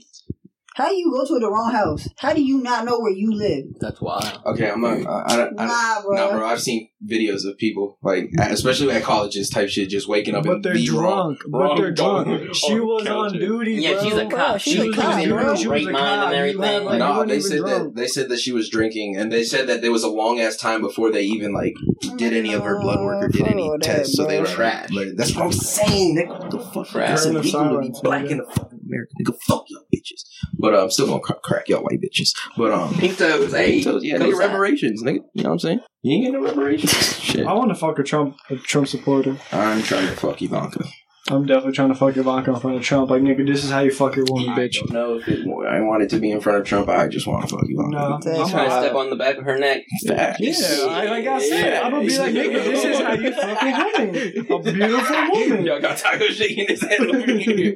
How 0.75 0.89
do 0.89 0.95
you 0.95 1.09
go 1.09 1.25
to 1.25 1.39
the 1.39 1.49
wrong 1.49 1.71
house? 1.71 2.07
How 2.17 2.33
do 2.33 2.43
you 2.43 2.61
not 2.61 2.83
know 2.85 2.99
where 2.99 3.11
you 3.13 3.31
live? 3.33 3.63
That's 3.79 4.01
wild. 4.01 4.41
Okay, 4.45 4.69
I'm 4.69 4.81
not. 4.81 5.05
I, 5.07 5.33
I, 5.33 5.37
don't- 5.37 5.59
I, 5.59 5.65
Nah, 5.67 6.01
bro. 6.01 6.15
Nah, 6.15 6.31
bro. 6.37 6.45
I've 6.47 6.61
seen 6.61 6.89
videos 7.09 7.45
of 7.49 7.57
people 7.57 7.97
like, 8.03 8.29
especially 8.39 8.91
at 8.91 9.03
colleges 9.03 9.49
type 9.49 9.69
shit, 9.69 9.87
just 9.89 10.09
waking 10.09 10.35
up 10.35 10.43
But 10.43 10.53
and 10.55 10.63
they're 10.65 10.73
be 10.73 10.85
drunk. 10.87 11.05
wrong. 11.05 11.37
But 11.49 11.75
they're 11.77 11.93
wrong 11.97 12.25
drunk. 12.25 12.55
She 12.55 12.79
was 12.79 13.07
on 13.07 13.29
couches. 13.29 13.39
duty. 13.39 13.73
Yeah, 13.75 13.93
bro. 13.93 14.03
she's 14.03 14.13
a 14.17 14.25
Bro, 14.25 14.37
cop. 14.37 14.59
she's 14.59 14.73
She 14.73 14.81
a 14.81 14.85
was 14.87 14.95
cop, 14.97 15.19
in 15.23 15.29
bro. 15.29 15.43
her 15.45 15.55
She 15.55 15.67
right 15.69 15.77
was 15.79 15.87
a 15.87 15.91
mind 15.91 16.05
cop. 16.21 16.27
and 16.27 16.35
everything. 16.35 16.61
had, 16.61 16.83
like, 16.83 16.99
No, 16.99 17.25
they 17.25 17.39
said 17.39 17.57
drunk. 17.59 17.95
that 17.95 18.01
they 18.01 18.07
said 18.07 18.29
that 18.29 18.39
she 18.39 18.51
was 18.51 18.69
drinking, 18.69 19.15
and 19.15 19.31
they 19.31 19.43
said 19.45 19.67
that 19.67 19.81
there 19.81 19.91
was 19.93 20.03
a 20.03 20.09
long 20.09 20.41
ass 20.41 20.57
time 20.57 20.81
before 20.81 21.09
they 21.11 21.23
even 21.23 21.53
like 21.53 21.73
did 22.17 22.33
any 22.33 22.51
of 22.53 22.63
her 22.63 22.81
blood 22.81 22.99
work 22.99 23.23
or 23.23 23.27
did 23.29 23.47
any 23.47 23.69
Fuck 23.69 23.79
that, 23.81 23.95
tests. 23.97 24.17
So 24.17 24.25
they 24.25 24.41
were 24.41 24.45
Trash. 24.45 24.89
Like, 24.91 25.09
that's 25.15 25.33
what 25.35 25.45
I'm 25.45 25.51
saying. 25.53 26.17
Nigga, 26.17 26.29
what 26.39 26.51
the 26.51 26.59
fuck? 26.59 26.87
Trash. 26.87 27.11
It's 27.11 27.23
Turn 27.23 27.33
the 27.35 27.39
illegal 27.39 27.75
to 27.75 27.81
be 27.81 27.93
black 28.03 28.25
in 28.25 28.37
the 28.39 28.45
fucking 28.45 28.79
America. 28.85 29.11
Nigga, 29.21 29.35
fuck 29.47 29.63
y'all 29.69 29.84
bitches. 30.05 30.23
But 30.57 30.75
I'm 30.75 30.89
still 30.91 31.07
gonna 31.07 31.19
cra- 31.19 31.39
crack 31.43 31.69
y'all 31.69 31.83
white 31.83 31.99
bitches. 32.01 32.31
But 32.57 32.71
um, 32.71 32.93
Pink 32.95 33.17
toes, 33.17 33.51
hey. 33.51 33.81
so, 33.81 33.99
yeah, 34.01 34.17
go 34.17 34.25
nigga, 34.25 34.31
side. 34.37 34.39
reparations, 34.39 35.03
nigga. 35.03 35.19
You 35.33 35.43
know 35.43 35.49
what 35.49 35.53
I'm 35.53 35.59
saying? 35.59 35.79
You 36.03 36.13
ain't 36.13 36.25
getting 36.25 36.41
no 36.41 36.47
reparations. 36.47 36.91
Shit. 37.19 37.45
I 37.45 37.53
want 37.53 37.69
to 37.69 37.75
fuck 37.75 37.97
a 37.99 38.03
Trump, 38.03 38.37
a 38.49 38.55
Trump 38.57 38.87
supporter. 38.87 39.37
I'm 39.51 39.81
trying 39.83 40.07
to 40.07 40.15
fuck 40.15 40.41
Ivanka. 40.41 40.85
I'm 41.27 41.43
definitely 41.47 41.71
trying 41.71 41.89
to 41.89 41.95
fuck 41.95 42.15
Ivanka 42.15 42.53
in 42.53 42.59
front 42.59 42.77
of 42.77 42.83
Trump. 42.83 43.09
Like, 43.09 43.23
nigga, 43.23 43.47
this 43.47 43.63
is 43.63 43.71
how 43.71 43.79
you 43.79 43.89
fuck 43.89 44.15
your 44.15 44.25
woman, 44.29 44.49
I 44.49 44.59
bitch. 44.59 44.73
don't 44.75 44.91
know 44.91 45.15
if 45.15 45.27
it, 45.27 45.39
I 45.47 45.79
want 45.79 46.03
it 46.03 46.11
to 46.11 46.19
be 46.19 46.29
in 46.29 46.39
front 46.39 46.59
of 46.59 46.65
Trump. 46.67 46.87
I 46.87 47.07
just 47.07 47.25
want 47.25 47.41
to 47.49 47.55
fuck 47.55 47.65
you. 47.67 47.77
No, 47.77 48.19
That's 48.23 48.27
I'm 48.27 48.47
Trying 48.49 48.65
to 48.65 48.69
not- 48.75 48.83
step 48.83 48.93
on 48.95 49.09
the 49.09 49.15
back 49.15 49.37
of 49.37 49.43
her 49.45 49.57
neck. 49.57 49.85
Facts. 50.07 50.39
Yeah, 50.39 50.85
I, 50.87 51.05
like 51.05 51.25
I 51.25 51.39
said, 51.39 51.81
I'm 51.81 51.91
gonna 51.93 52.05
be 52.05 52.15
like, 52.19 52.31
nigga, 52.31 52.63
this 52.63 52.85
is 52.85 52.99
how 52.99 53.13
you 53.13 53.31
fuck 53.33 53.59
a 53.63 53.65
woman. 54.05 54.69
A 54.69 54.71
beautiful 54.71 55.31
woman. 55.31 55.65
Y'all 55.65 55.81
got 55.81 55.97
Taco 55.97 56.25
shaking 56.27 56.67
his 56.67 56.81
head 56.83 56.99
over 57.01 57.19
here. 57.31 57.75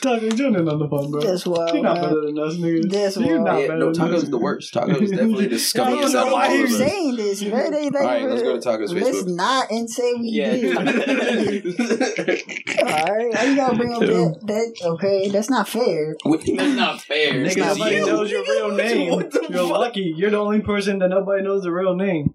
Talking 0.00 0.30
Jordan 0.36 0.68
on 0.68 0.78
the 0.78 0.88
phone, 0.88 1.10
bro. 1.10 1.20
That's 1.22 1.44
wild. 1.46 1.74
You're 1.74 1.82
not 1.82 1.94
man. 1.96 2.04
better 2.04 2.20
than 2.26 2.38
us, 2.38 2.54
nigga. 2.54 2.88
That's 2.88 3.16
You're 3.16 3.42
wild. 3.42 3.46
not 3.46 3.60
Yeah, 3.62 3.66
better 3.66 3.78
no, 3.80 3.84
than 3.86 3.94
Taco's 3.94 4.22
us. 4.22 4.28
the 4.28 4.38
worst. 4.38 4.72
Taco's 4.72 5.02
is 5.02 5.10
definitely 5.10 5.46
the 5.48 5.56
I 5.74 5.90
don't 5.90 6.12
know 6.12 6.26
of 6.26 6.32
why 6.32 6.46
all 6.46 6.54
you 6.54 6.64
of 6.66 6.70
us. 6.70 6.78
saying 6.78 7.16
this, 7.16 7.42
man. 7.42 7.72
They, 7.72 7.88
they, 7.90 7.98
All 7.98 8.04
right, 8.06 8.22
let's 8.28 8.42
go 8.42 8.54
to 8.54 8.60
Taco's 8.60 8.92
Let's 8.92 9.08
Facebook. 9.22 9.34
not 9.34 9.70
and 9.72 9.90
say 9.90 10.14
we 10.14 10.28
Yeah. 10.28 10.52
did. 10.52 12.50
Alright, 12.78 13.34
how 13.34 13.44
you 13.44 13.56
gotta 13.56 13.76
bring 13.76 13.92
up 13.92 14.00
that, 14.00 14.40
that? 14.46 14.74
Okay, 14.94 15.28
that's 15.28 15.50
not 15.50 15.68
fair. 15.68 16.16
That's 16.24 16.48
not 16.76 17.00
fair. 17.00 17.32
Nigga, 17.34 17.56
not 17.58 17.76
nobody 17.78 17.96
you. 17.96 18.06
knows 18.06 18.30
your 18.30 18.42
real 18.42 18.70
name. 18.76 19.08
You're 19.12 19.68
fuck? 19.68 19.70
lucky. 19.78 20.14
You're 20.16 20.30
the 20.30 20.38
only 20.38 20.60
person 20.60 20.98
that 21.00 21.08
nobody 21.08 21.42
knows 21.42 21.62
the 21.62 21.72
real 21.72 21.94
name. 21.94 22.34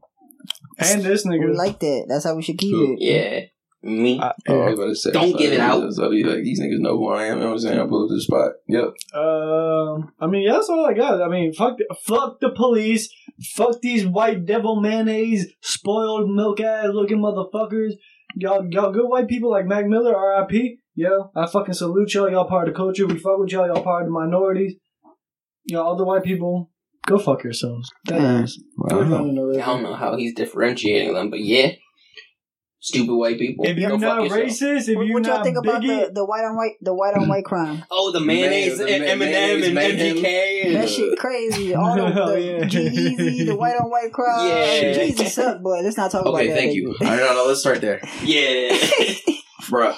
And 0.78 1.04
this 1.04 1.26
We 1.26 1.38
nigga. 1.38 1.56
like 1.56 1.80
that. 1.80 2.06
That's 2.10 2.26
how 2.26 2.36
we 2.36 2.42
should 2.44 2.58
keep 2.58 2.74
Who? 2.76 2.94
it. 2.94 3.00
Yeah. 3.02 3.40
Me. 3.82 4.20
Uh, 4.20 4.32
Oh, 4.50 4.62
I 4.62 4.70
was 4.72 4.80
about 4.80 4.86
to 4.88 4.96
say, 4.96 5.12
Don't 5.12 5.38
give 5.38 5.54
it 5.54 5.60
out. 5.60 5.94
So 5.94 6.10
be 6.10 6.24
like, 6.24 6.44
these 6.44 6.60
niggas 6.60 6.80
know 6.80 6.98
who 6.98 7.10
I 7.10 7.26
am. 7.26 7.38
You 7.38 7.44
know 7.44 7.46
what 7.50 7.54
I'm 7.54 7.60
saying? 7.60 7.80
I 7.80 7.86
pull 7.86 8.04
up 8.06 8.10
to 8.10 8.16
the 8.16 8.22
spot. 8.22 8.52
Yep. 8.68 8.84
Um, 9.14 10.12
I 10.20 10.28
mean, 10.28 10.42
yeah, 10.44 10.54
that's 10.54 10.70
all 10.70 10.86
I 10.86 10.94
got. 10.94 11.22
I 11.22 11.28
mean, 11.30 11.54
fuck, 11.54 11.78
the, 11.78 11.96
fuck 12.04 12.40
the 12.40 12.50
police. 12.50 13.14
Fuck 13.56 13.82
these 13.82 14.06
white 14.08 14.46
devil 14.46 14.82
mayonnaise, 14.82 15.54
spoiled 15.62 16.30
milk 16.30 16.62
ass 16.62 16.88
looking 16.94 17.20
motherfuckers. 17.20 17.92
Y'all, 18.36 18.66
y'all 18.70 18.92
good 18.92 19.08
white 19.08 19.28
people 19.28 19.50
like 19.50 19.66
Mac 19.66 19.86
Miller, 19.88 20.16
R.I.P. 20.16 20.80
Yo, 20.96 21.32
I 21.36 21.48
fucking 21.48 21.74
salute 21.74 22.14
y'all. 22.14 22.30
Y'all 22.30 22.48
part 22.48 22.68
of 22.68 22.74
the 22.74 22.78
culture. 22.78 23.06
We 23.08 23.18
fuck 23.18 23.38
with 23.40 23.52
y'all. 23.52 23.68
Y'all 23.68 23.84
part 23.84 24.04
of 24.04 24.08
the 24.08 24.12
minorities. 24.12 24.76
Y'all 25.66 25.94
other 25.94 26.06
white 26.06 26.24
people, 26.24 26.70
go 27.08 27.18
fuck 27.18 27.44
yourselves. 27.44 27.90
That 28.06 28.44
is. 28.44 28.64
Go 28.90 29.00
find 29.10 29.30
another- 29.32 29.62
I 29.62 29.66
don't 29.66 29.84
know 29.84 29.96
how 29.96 30.16
he's 30.16 30.34
differentiating 30.36 31.14
them, 31.14 31.30
but 31.30 31.40
yeah. 31.40 31.72
Stupid 32.86 33.16
white 33.16 33.40
people. 33.40 33.66
If 33.66 33.78
you're 33.78 33.98
not 33.98 34.30
racist, 34.30 34.82
if 34.82 34.90
you're 34.90 34.98
what 35.00 35.26
y'all 35.26 35.38
not 35.38 35.44
think 35.44 35.58
about 35.58 35.82
the, 35.82 35.88
bigot, 35.88 36.14
the 36.14 36.24
white 36.24 36.44
on 36.44 36.56
white 36.56 36.74
the 36.82 36.94
white 36.94 37.16
on 37.16 37.28
white 37.28 37.44
crime? 37.44 37.84
Oh, 37.92 38.12
the 38.12 38.20
mayonnaise, 38.20 38.78
Mayonnaise, 38.78 39.10
and 39.10 39.22
the 39.22 39.26
Eminem 39.26 39.66
and 39.66 39.74
mayonnaise, 39.74 40.22
MGK. 40.22 40.66
And 40.66 40.76
That 40.76 40.90
shit 40.90 41.18
crazy. 41.18 41.74
All 41.76 41.96
the, 41.96 42.12
the 42.12 42.42
yeah. 42.42 42.66
G-Eazy, 42.66 43.48
the 43.48 43.56
white 43.56 43.76
on 43.76 43.90
white 43.90 44.14
crime. 44.14 44.50
Yeah. 44.50 44.94
Jesus 44.94 45.34
suck, 45.34 45.64
boy. 45.64 45.80
Let's 45.82 45.98
not 45.98 46.12
talk 46.12 46.22
about 46.22 46.34
that. 46.34 46.42
Okay, 46.42 46.48
that. 46.50 46.58
thank 46.58 46.76
you. 46.76 46.90
All 47.02 47.08
right, 47.08 47.18
no, 47.18 47.34
no, 47.34 47.46
let's 47.48 47.62
start 47.62 47.82
there. 47.82 48.02
Yeah. 48.22 48.78
Bruh. 49.64 49.98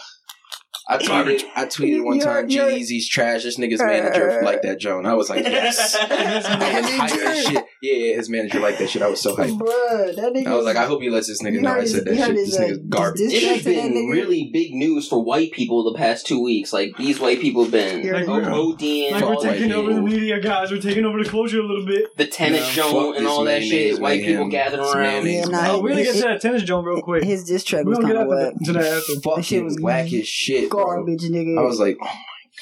I 0.90 0.98
tweeted, 0.98 1.44
I 1.56 1.66
tweeted 1.66 2.04
one 2.06 2.20
time, 2.20 2.50
you're- 2.50 2.72
G-Eazy's 2.74 3.10
trash. 3.10 3.44
This 3.44 3.58
nigga's 3.58 3.82
manager 3.82 4.42
like 4.44 4.62
that, 4.62 4.80
Joan. 4.80 5.06
I 5.06 5.14
was 5.16 5.30
like, 5.30 5.44
yes. 5.46 5.96
I 6.00 6.40
was 6.40 6.46
hyped 6.46 7.26
as 7.26 7.46
shit. 7.46 7.66
Yeah, 7.82 7.94
yeah, 7.94 8.16
his 8.16 8.30
manager 8.30 8.60
like 8.60 8.78
that 8.78 8.90
shit. 8.90 9.02
I 9.02 9.08
was 9.10 9.22
so 9.22 9.36
hyped. 9.36 9.58
Bruh, 9.60 10.16
that 10.16 10.34
nigga. 10.34 10.48
I 10.48 10.56
was 10.56 10.66
like, 10.66 10.78
I 10.78 10.86
hope 10.86 11.02
he 11.02 11.10
lets 11.10 11.28
this 11.28 11.42
nigga 11.44 11.60
know 11.62 11.72
I 11.74 11.84
said 11.86 12.06
that 12.06 12.16
shit. 12.16 12.36
This 12.36 12.58
uh, 12.58 12.62
nigga's 12.62 12.78
garbage. 12.90 13.20
his 13.20 13.34
It 13.34 13.44
has 13.44 13.44
Diss 13.44 13.64
track 13.64 13.76
to 13.76 13.82
that 13.82 13.94
been 13.94 14.10
really 14.10 14.50
big 14.54 14.74
news 14.74 15.08
for 15.10 15.22
white 15.24 15.52
people 15.52 15.84
the 15.92 15.98
past 15.98 16.26
two 16.26 16.42
weeks. 16.42 16.72
Like 16.72 16.96
these 16.98 17.20
white 17.20 17.42
people 17.42 17.64
have 17.64 17.72
been 17.72 18.02
You're- 18.06 18.26
like, 18.26 18.28
ODing, 18.48 19.12
like 19.12 19.22
we're 19.24 19.28
all 19.36 19.42
that 19.44 19.52
taking 19.54 19.72
over 19.74 19.94
the 19.94 20.02
media, 20.02 20.40
guys. 20.40 20.72
We're 20.72 20.82
taking 20.82 21.04
over 21.06 21.22
the 21.22 21.30
culture 21.30 21.60
a 21.60 21.64
little 21.68 21.86
bit. 21.86 22.16
the 22.18 22.28
tennis 22.28 22.62
Yeah, 22.62 22.84
show 22.84 23.12
fuck 23.12 23.18
and 23.18 23.28
all 23.28 23.44
that 23.44 23.60
mayonnaise, 23.60 23.70
shit. 23.96 24.00
White 24.02 24.22
mayhem. 24.22 24.34
people 24.34 24.50
gathering 24.50 24.84
This 24.84 24.96
around. 24.96 25.24
mayonnaise, 25.26 25.50
Yeah, 25.50 25.72
Oh, 25.72 25.82
we're 25.82 25.90
gonna 25.90 26.04
get 26.04 26.16
to 26.16 26.22
that 26.22 26.42
tennis 26.42 26.64
joint 26.64 26.86
real 26.88 27.02
quick. 27.02 27.24
His 27.26 27.44
diss 27.44 27.64
track 27.64 27.84
was 27.86 27.98
don't 28.00 28.08
kind 28.08 28.18
get 28.18 28.28
of 28.28 28.32
after 28.32 28.46
whack. 28.46 28.54
that, 28.60 28.66
to 28.66 28.74
that 28.74 28.84
after. 28.86 29.14
That 29.16 29.22
shit 29.24 29.24
Fucking 29.24 29.66
was 29.66 29.78
whack 29.82 30.14
as 30.14 30.28
shit. 30.28 30.70
Bro. 30.84 30.96
Garbage, 30.96 31.24
nigga. 31.24 31.58
I 31.58 31.64
was 31.64 31.80
like, 31.80 31.98
oh, 32.02 32.16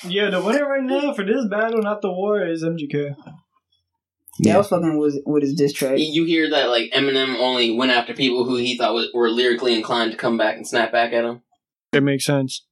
Yeah, 0.07 0.29
the 0.29 0.41
winner 0.41 0.67
right 0.67 0.83
now 0.83 1.13
for 1.13 1.23
this 1.25 1.45
battle, 1.49 1.81
not 1.81 2.01
the 2.01 2.11
war, 2.11 2.45
is 2.45 2.63
MGK. 2.63 3.15
yeah, 4.39 4.55
I 4.55 4.57
was 4.57 4.67
fucking 4.69 4.97
with, 4.97 5.17
with 5.25 5.43
his 5.43 5.53
diss 5.55 5.73
track. 5.73 5.97
You 5.97 6.25
hear 6.25 6.49
that 6.49 6.69
like 6.69 6.91
Eminem 6.91 7.35
only 7.39 7.75
went 7.75 7.91
after 7.91 8.13
people 8.13 8.45
who 8.45 8.55
he 8.57 8.77
thought 8.77 8.93
was, 8.93 9.09
were 9.13 9.29
lyrically 9.29 9.73
inclined 9.75 10.11
to 10.11 10.17
come 10.17 10.37
back 10.37 10.55
and 10.57 10.67
snap 10.67 10.91
back 10.91 11.13
at 11.13 11.23
him. 11.25 11.41
It 11.93 12.03
makes 12.03 12.25
sense. 12.25 12.65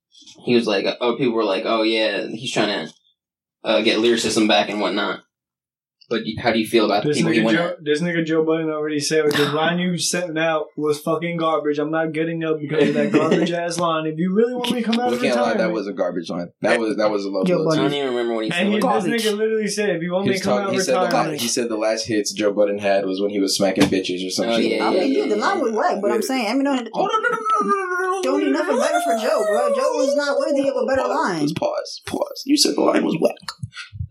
He 0.45 0.56
was 0.56 0.67
like, 0.67 0.86
oh, 0.99 1.15
people 1.17 1.34
were 1.34 1.45
like, 1.45 1.63
oh 1.65 1.84
yeah, 1.84 2.27
he's 2.27 2.51
trying 2.51 2.88
to 2.88 2.93
uh, 3.63 3.82
get 3.82 3.99
lyricism 3.99 4.47
back 4.47 4.69
and 4.69 4.82
whatnot. 4.82 5.21
But 6.13 6.43
how 6.43 6.52
do 6.52 6.60
you 6.60 6.67
feel 6.67 6.86
about 6.86 7.04
the 7.04 7.10
This 7.10 7.17
people 7.17 7.32
he 7.32 7.39
nigga, 7.39 7.45
went 7.45 7.58
Joe, 7.58 7.67
at? 7.69 7.84
this 7.84 8.02
nigga 8.02 8.26
Joe 8.26 8.43
Budden 8.45 8.69
already 8.69 8.99
said 8.99 9.26
the 9.32 9.52
line 9.52 9.80
you 9.80 9.97
sent 9.97 10.38
out 10.38 10.67
was 10.78 10.99
fucking 10.99 11.38
garbage. 11.38 11.80
I'm 11.80 11.91
not 11.91 12.12
getting 12.13 12.43
up 12.43 12.60
because 12.60 12.89
of 12.89 12.93
that 12.95 13.12
garbage 13.12 13.52
ass 13.63 13.80
line. 13.80 14.06
If 14.06 14.17
you 14.19 14.34
really 14.34 14.54
want 14.54 14.71
me 14.71 14.82
to 14.82 14.91
come 14.91 14.99
out 14.99 15.10
we 15.12 15.15
of 15.17 15.21
can't 15.21 15.36
lie, 15.36 15.56
that 15.56 15.71
was 15.71 15.88
a 15.88 15.93
garbage 15.93 16.30
line. 16.30 16.52
That 16.62 16.80
was 16.80 16.97
that 16.97 17.10
was 17.10 17.26
a 17.26 17.30
low 17.30 17.43
Joe 17.43 17.58
blow. 17.63 17.71
I 17.71 17.76
don't 17.78 17.93
even 17.93 18.10
remember 18.10 18.36
what 18.36 18.45
he 18.45 18.52
said. 18.52 18.60
and 18.62 18.69
he, 18.69 18.76
this 18.76 18.84
Garbage. 18.84 19.23
nigga 19.26 19.38
literally 19.38 19.67
said, 19.67 19.89
if 19.89 20.02
you 20.02 20.12
want 20.13 20.26
He, 20.26 20.30
me 20.30 20.34
was 20.36 20.41
to 20.41 20.45
come 20.45 20.54
talking, 20.58 20.67
out 20.67 20.71
he, 20.73 20.78
of 20.78 20.84
said 20.84 20.95
the 21.12 21.38
he 21.38 21.47
said 21.47 21.69
the 21.69 21.78
last 21.78 22.06
hits 22.08 22.32
Joe 22.32 22.54
Budden 22.54 22.78
had 22.80 23.06
was 23.06 23.19
when 23.21 23.30
he 23.32 23.39
was 23.39 23.56
smacking 23.58 23.86
bitches 23.86 24.26
or 24.26 24.30
something. 24.30 24.54
Oh, 24.54 24.58
shit. 24.58 24.71
yeah, 24.78 24.84
I 24.86 24.89
like 24.89 24.97
that. 24.99 25.04
mean, 25.06 25.17
yeah, 25.17 25.26
the 25.28 25.36
line 25.38 25.60
was 25.62 25.71
whack, 25.73 25.97
but 26.02 26.12
I'm 26.12 26.21
saying 26.21 26.47
I 26.47 26.54
mean, 26.54 26.63
no, 26.63 26.73
no, 26.76 26.82
no, 26.84 26.89
no, 26.93 27.08
no, 27.10 27.39
no, 27.63 28.21
don't 28.21 28.39
need 28.43 28.52
nothing 28.52 28.78
better 28.78 29.02
for 29.02 29.17
Joe, 29.17 29.43
bro. 29.49 29.73
Joe 29.76 29.91
was 29.97 30.15
not 30.15 30.38
worthy 30.38 30.67
of 30.69 30.76
a 30.76 30.86
better 30.86 31.02
Pause, 31.02 31.15
line. 31.28 31.41
Just 31.41 31.56
pause, 31.58 32.02
pause. 32.06 32.43
You 32.45 32.58
said 32.58 32.76
the 32.76 32.82
line 32.82 33.04
was 33.04 33.17
whack. 33.19 33.36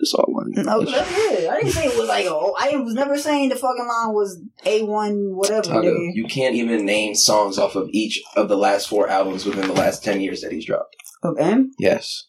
That's 0.03 0.15
all 0.15 0.25
I 0.27 0.33
wanted. 0.33 0.67
No, 0.67 0.85
that's 0.85 1.15
good. 1.15 1.49
I 1.49 1.61
didn't 1.61 1.71
say 1.71 1.87
it 1.87 1.97
was 1.97 2.09
like, 2.09 2.27
oh, 2.27 2.57
I 2.59 2.75
was 2.79 2.93
never 2.93 3.17
saying 3.17 3.51
the 3.51 3.55
fucking 3.55 3.87
line 3.87 4.13
was 4.13 4.43
A1 4.67 5.33
whatever, 5.33 5.63
Taco, 5.63 5.95
you 6.13 6.25
can't 6.25 6.57
even 6.57 6.85
name 6.85 7.15
songs 7.15 7.57
off 7.57 7.77
of 7.77 7.89
each 7.93 8.21
of 8.35 8.49
the 8.49 8.57
last 8.57 8.89
four 8.89 9.09
albums 9.09 9.47
within 9.47 9.69
the 9.69 9.75
last 9.75 10.03
ten 10.03 10.21
years 10.21 10.41
that 10.41 10.51
he's 10.51 10.67
dropped. 10.67 10.97
Of 11.23 11.39
M? 11.39 11.71
Yes. 11.79 12.25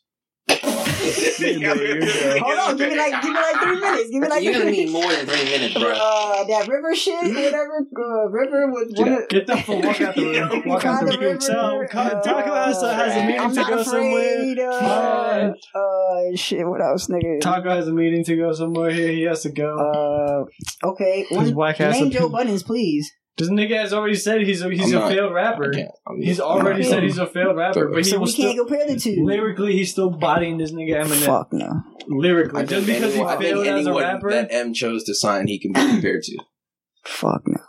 Hold 0.63 2.59
on, 2.59 2.77
give 2.77 2.89
me 2.89 2.97
like, 2.97 3.21
give 3.21 3.31
me 3.33 3.39
like 3.39 3.61
three 3.61 3.79
minutes. 3.79 4.09
Give 4.09 4.21
me 4.21 4.27
like 4.29 4.43
You're 4.43 4.53
three 4.53 4.61
gonna 4.63 4.71
need 4.71 4.91
more 4.91 5.11
than 5.11 5.25
three 5.25 5.43
minutes, 5.45 5.73
bro. 5.73 5.91
Uh, 5.91 6.43
that 6.45 6.67
river 6.67 6.95
shit, 6.95 7.15
whatever. 7.35 7.85
Uh, 7.97 8.29
river 8.29 8.71
with 8.71 8.97
one 8.97 9.09
of, 9.13 9.27
get 9.29 9.47
the 9.47 9.57
fuck 9.57 9.83
walk 9.83 10.01
out 10.01 10.15
the 10.15 10.23
room. 10.49 10.63
Walk 10.65 10.85
out 10.85 11.05
the 11.05 11.13
of 11.13 11.19
room. 11.19 11.29
river. 11.31 11.41
So, 11.41 11.83
uh, 11.83 12.21
Taco 12.21 12.53
has, 12.53 12.81
a- 12.81 12.93
has 12.93 13.15
a 13.17 13.25
meeting 13.25 13.41
I'm 13.41 13.49
to 13.53 13.55
not 13.61 13.69
go 13.69 13.83
somewhere. 13.83 14.35
afraid. 14.41 14.59
Uh, 14.59 15.53
uh, 15.75 16.35
shit. 16.35 16.65
What 16.67 16.81
else, 16.81 17.07
nigga? 17.07 17.41
Taco 17.41 17.69
has 17.69 17.87
a 17.87 17.93
meeting 17.93 18.23
to 18.25 18.35
go 18.37 18.53
somewhere 18.53 18.91
here. 18.91 19.09
He 19.11 19.23
has 19.23 19.41
to 19.43 19.49
go. 19.49 20.47
Uh, 20.83 20.87
okay. 20.87 21.25
His 21.29 21.37
One, 21.37 21.55
whack 21.55 21.79
name 21.79 21.89
opinion. 21.89 22.11
Joe 22.11 22.29
Buttons, 22.29 22.63
please. 22.63 23.11
This 23.35 23.49
nigga 23.49 23.77
has 23.81 23.93
already 23.93 24.13
said 24.15 24.41
he's 24.41 24.61
a, 24.61 24.69
he's 24.69 24.91
I'm 24.93 24.97
a 24.97 24.99
not- 25.01 25.11
failed 25.11 25.33
rapper. 25.33 25.71
I'm- 25.75 25.87
He's 26.21 26.39
I'm 26.39 26.45
already 26.45 26.81
not- 26.83 26.89
said 26.89 27.03
he's 27.03 27.17
a 27.17 27.25
failed 27.25 27.57
rapper, 27.57 27.87
but 27.89 27.97
he 27.97 28.03
So 28.03 28.17
we 28.17 28.21
was 28.21 28.35
can't 28.35 28.51
still 28.51 28.65
compare 28.65 28.87
the 28.87 28.95
two. 28.99 29.23
lyrically 29.25 29.73
he's 29.73 29.89
still 29.91 30.11
bodying 30.11 30.57
this 30.59 30.71
nigga 30.71 31.03
Eminem. 31.03 31.25
Fuck 31.25 31.47
no. 31.51 31.81
Lyrically, 32.07 32.61
I 32.61 32.65
just 32.65 32.85
because 32.85 33.03
anyone, 33.15 33.37
he 33.39 33.43
think 33.45 33.55
failed 33.65 33.67
as 33.79 33.87
a 33.87 33.93
rapper. 33.93 34.29
that 34.31 34.47
M 34.51 34.73
chose 34.73 35.03
to 35.05 35.15
sign, 35.15 35.47
he 35.47 35.59
can 35.59 35.71
be 35.73 35.79
compared 35.79 36.21
to. 36.23 36.37
Fuck 37.05 37.41
no. 37.47 37.59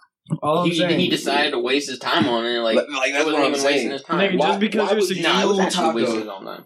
all 0.43 0.59
I'm 0.65 0.71
He, 0.71 0.77
saying, 0.77 1.01
he 1.01 1.09
decided 1.09 1.53
to 1.53 1.59
waste 1.59 1.89
his 1.89 1.99
time 1.99 2.29
on 2.29 2.45
it. 2.45 2.59
Like, 2.59 2.77
Like, 2.77 2.89
like 2.91 3.13
that's 3.13 3.25
wasn't 3.25 3.33
what 3.43 3.47
I'm 3.47 3.55
even 3.55 3.65
wasting 3.65 3.71
saying. 3.79 3.91
his 3.93 4.03
time. 4.03 4.21
nigga, 4.21 4.39
Why- 4.39 4.47
just 4.49 4.61
because 4.61 4.91
you're 4.91 5.01
would. 5.01 5.23
Nah, 5.23 5.43
it 5.43 5.47
was 5.49 5.57
Yo, 5.59 5.63
actually 5.65 5.83
Taco. 5.83 5.97
wasting 5.97 6.19
his 6.21 6.29
own 6.29 6.45
time. 6.45 6.65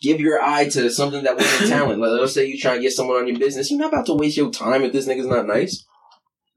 Give 0.00 0.20
your 0.20 0.40
eye 0.42 0.68
to 0.68 0.90
something 0.90 1.22
that 1.24 1.36
wasn't 1.36 1.70
talent. 1.70 2.00
Like, 2.00 2.10
let's 2.20 2.32
say 2.34 2.46
you 2.46 2.58
try 2.58 2.74
to 2.76 2.80
get 2.82 2.92
someone 2.92 3.18
on 3.18 3.28
your 3.28 3.38
business. 3.38 3.70
You're 3.70 3.80
not 3.80 3.92
about 3.92 4.06
to 4.06 4.14
waste 4.14 4.36
your 4.36 4.50
time 4.50 4.82
if 4.82 4.92
this 4.92 5.06
nigga's 5.06 5.26
not 5.26 5.46
nice. 5.46 5.84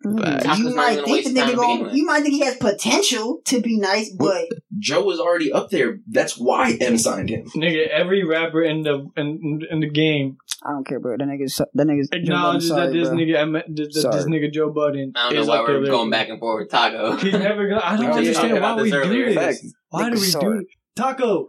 Mm, 0.05 0.57
You 0.59 0.75
might 0.75 1.03
think 1.03 1.25
the 1.25 1.31
nigga 1.41 1.55
going 1.55 1.95
you 1.95 2.05
might 2.05 2.21
think 2.21 2.35
he 2.35 2.41
has 2.45 2.57
potential 2.57 3.39
to 3.45 3.61
be 3.61 3.77
nice, 3.77 4.09
but 4.17 4.45
Joe 4.77 5.03
was 5.03 5.19
already 5.19 5.51
up 5.51 5.69
there. 5.69 5.97
That's 6.07 6.37
why 6.37 6.77
M 6.79 6.97
signed 6.97 7.29
him. 7.29 7.45
Nigga, 7.55 7.87
every 7.89 8.23
rapper 8.23 8.61
in 8.63 8.83
the 8.83 9.07
in, 9.17 9.61
in 9.69 9.79
the 9.79 9.89
game 9.89 10.37
I 10.63 10.71
don't 10.71 10.85
care, 10.87 10.99
bro. 10.99 11.17
That 11.17 11.27
nigga's 11.27 11.55
that 11.73 11.87
nigga's 11.87 12.09
Joe 12.09 12.17
Budden, 12.17 12.23
acknowledges 12.23 12.69
that 12.69 12.91
this 12.93 13.07
bro. 13.09 13.17
nigga 13.17 13.35
Em- 13.35 13.75
this, 13.75 13.93
this 13.93 14.25
nigga 14.25 14.51
Joe 14.53 14.71
Budden 14.71 15.13
I 15.15 15.29
don't 15.29 15.39
is 15.39 15.47
know 15.47 15.53
why 15.53 15.59
up 15.59 15.67
we're 15.67 15.73
going 15.73 15.83
lyrically. 15.85 16.09
back 16.11 16.29
and 16.29 16.39
forth 16.39 16.61
with 16.63 16.71
Taco. 16.71 17.15
He's 17.17 17.33
never 17.33 17.67
gonna. 17.67 17.81
I 17.83 17.95
don't 17.97 17.99
We 17.99 18.05
were 18.07 18.21
just 18.23 18.39
understand 18.39 18.51
why 18.53 18.57
about 18.57 18.81
we 18.81 18.91
this 18.91 19.07
do 19.07 19.33
this. 19.33 19.73
Why 19.89 20.09
do 20.09 20.11
we 20.11 20.17
sorry. 20.25 20.43
do 20.45 20.59
it? 20.61 20.67
Taco. 20.95 21.47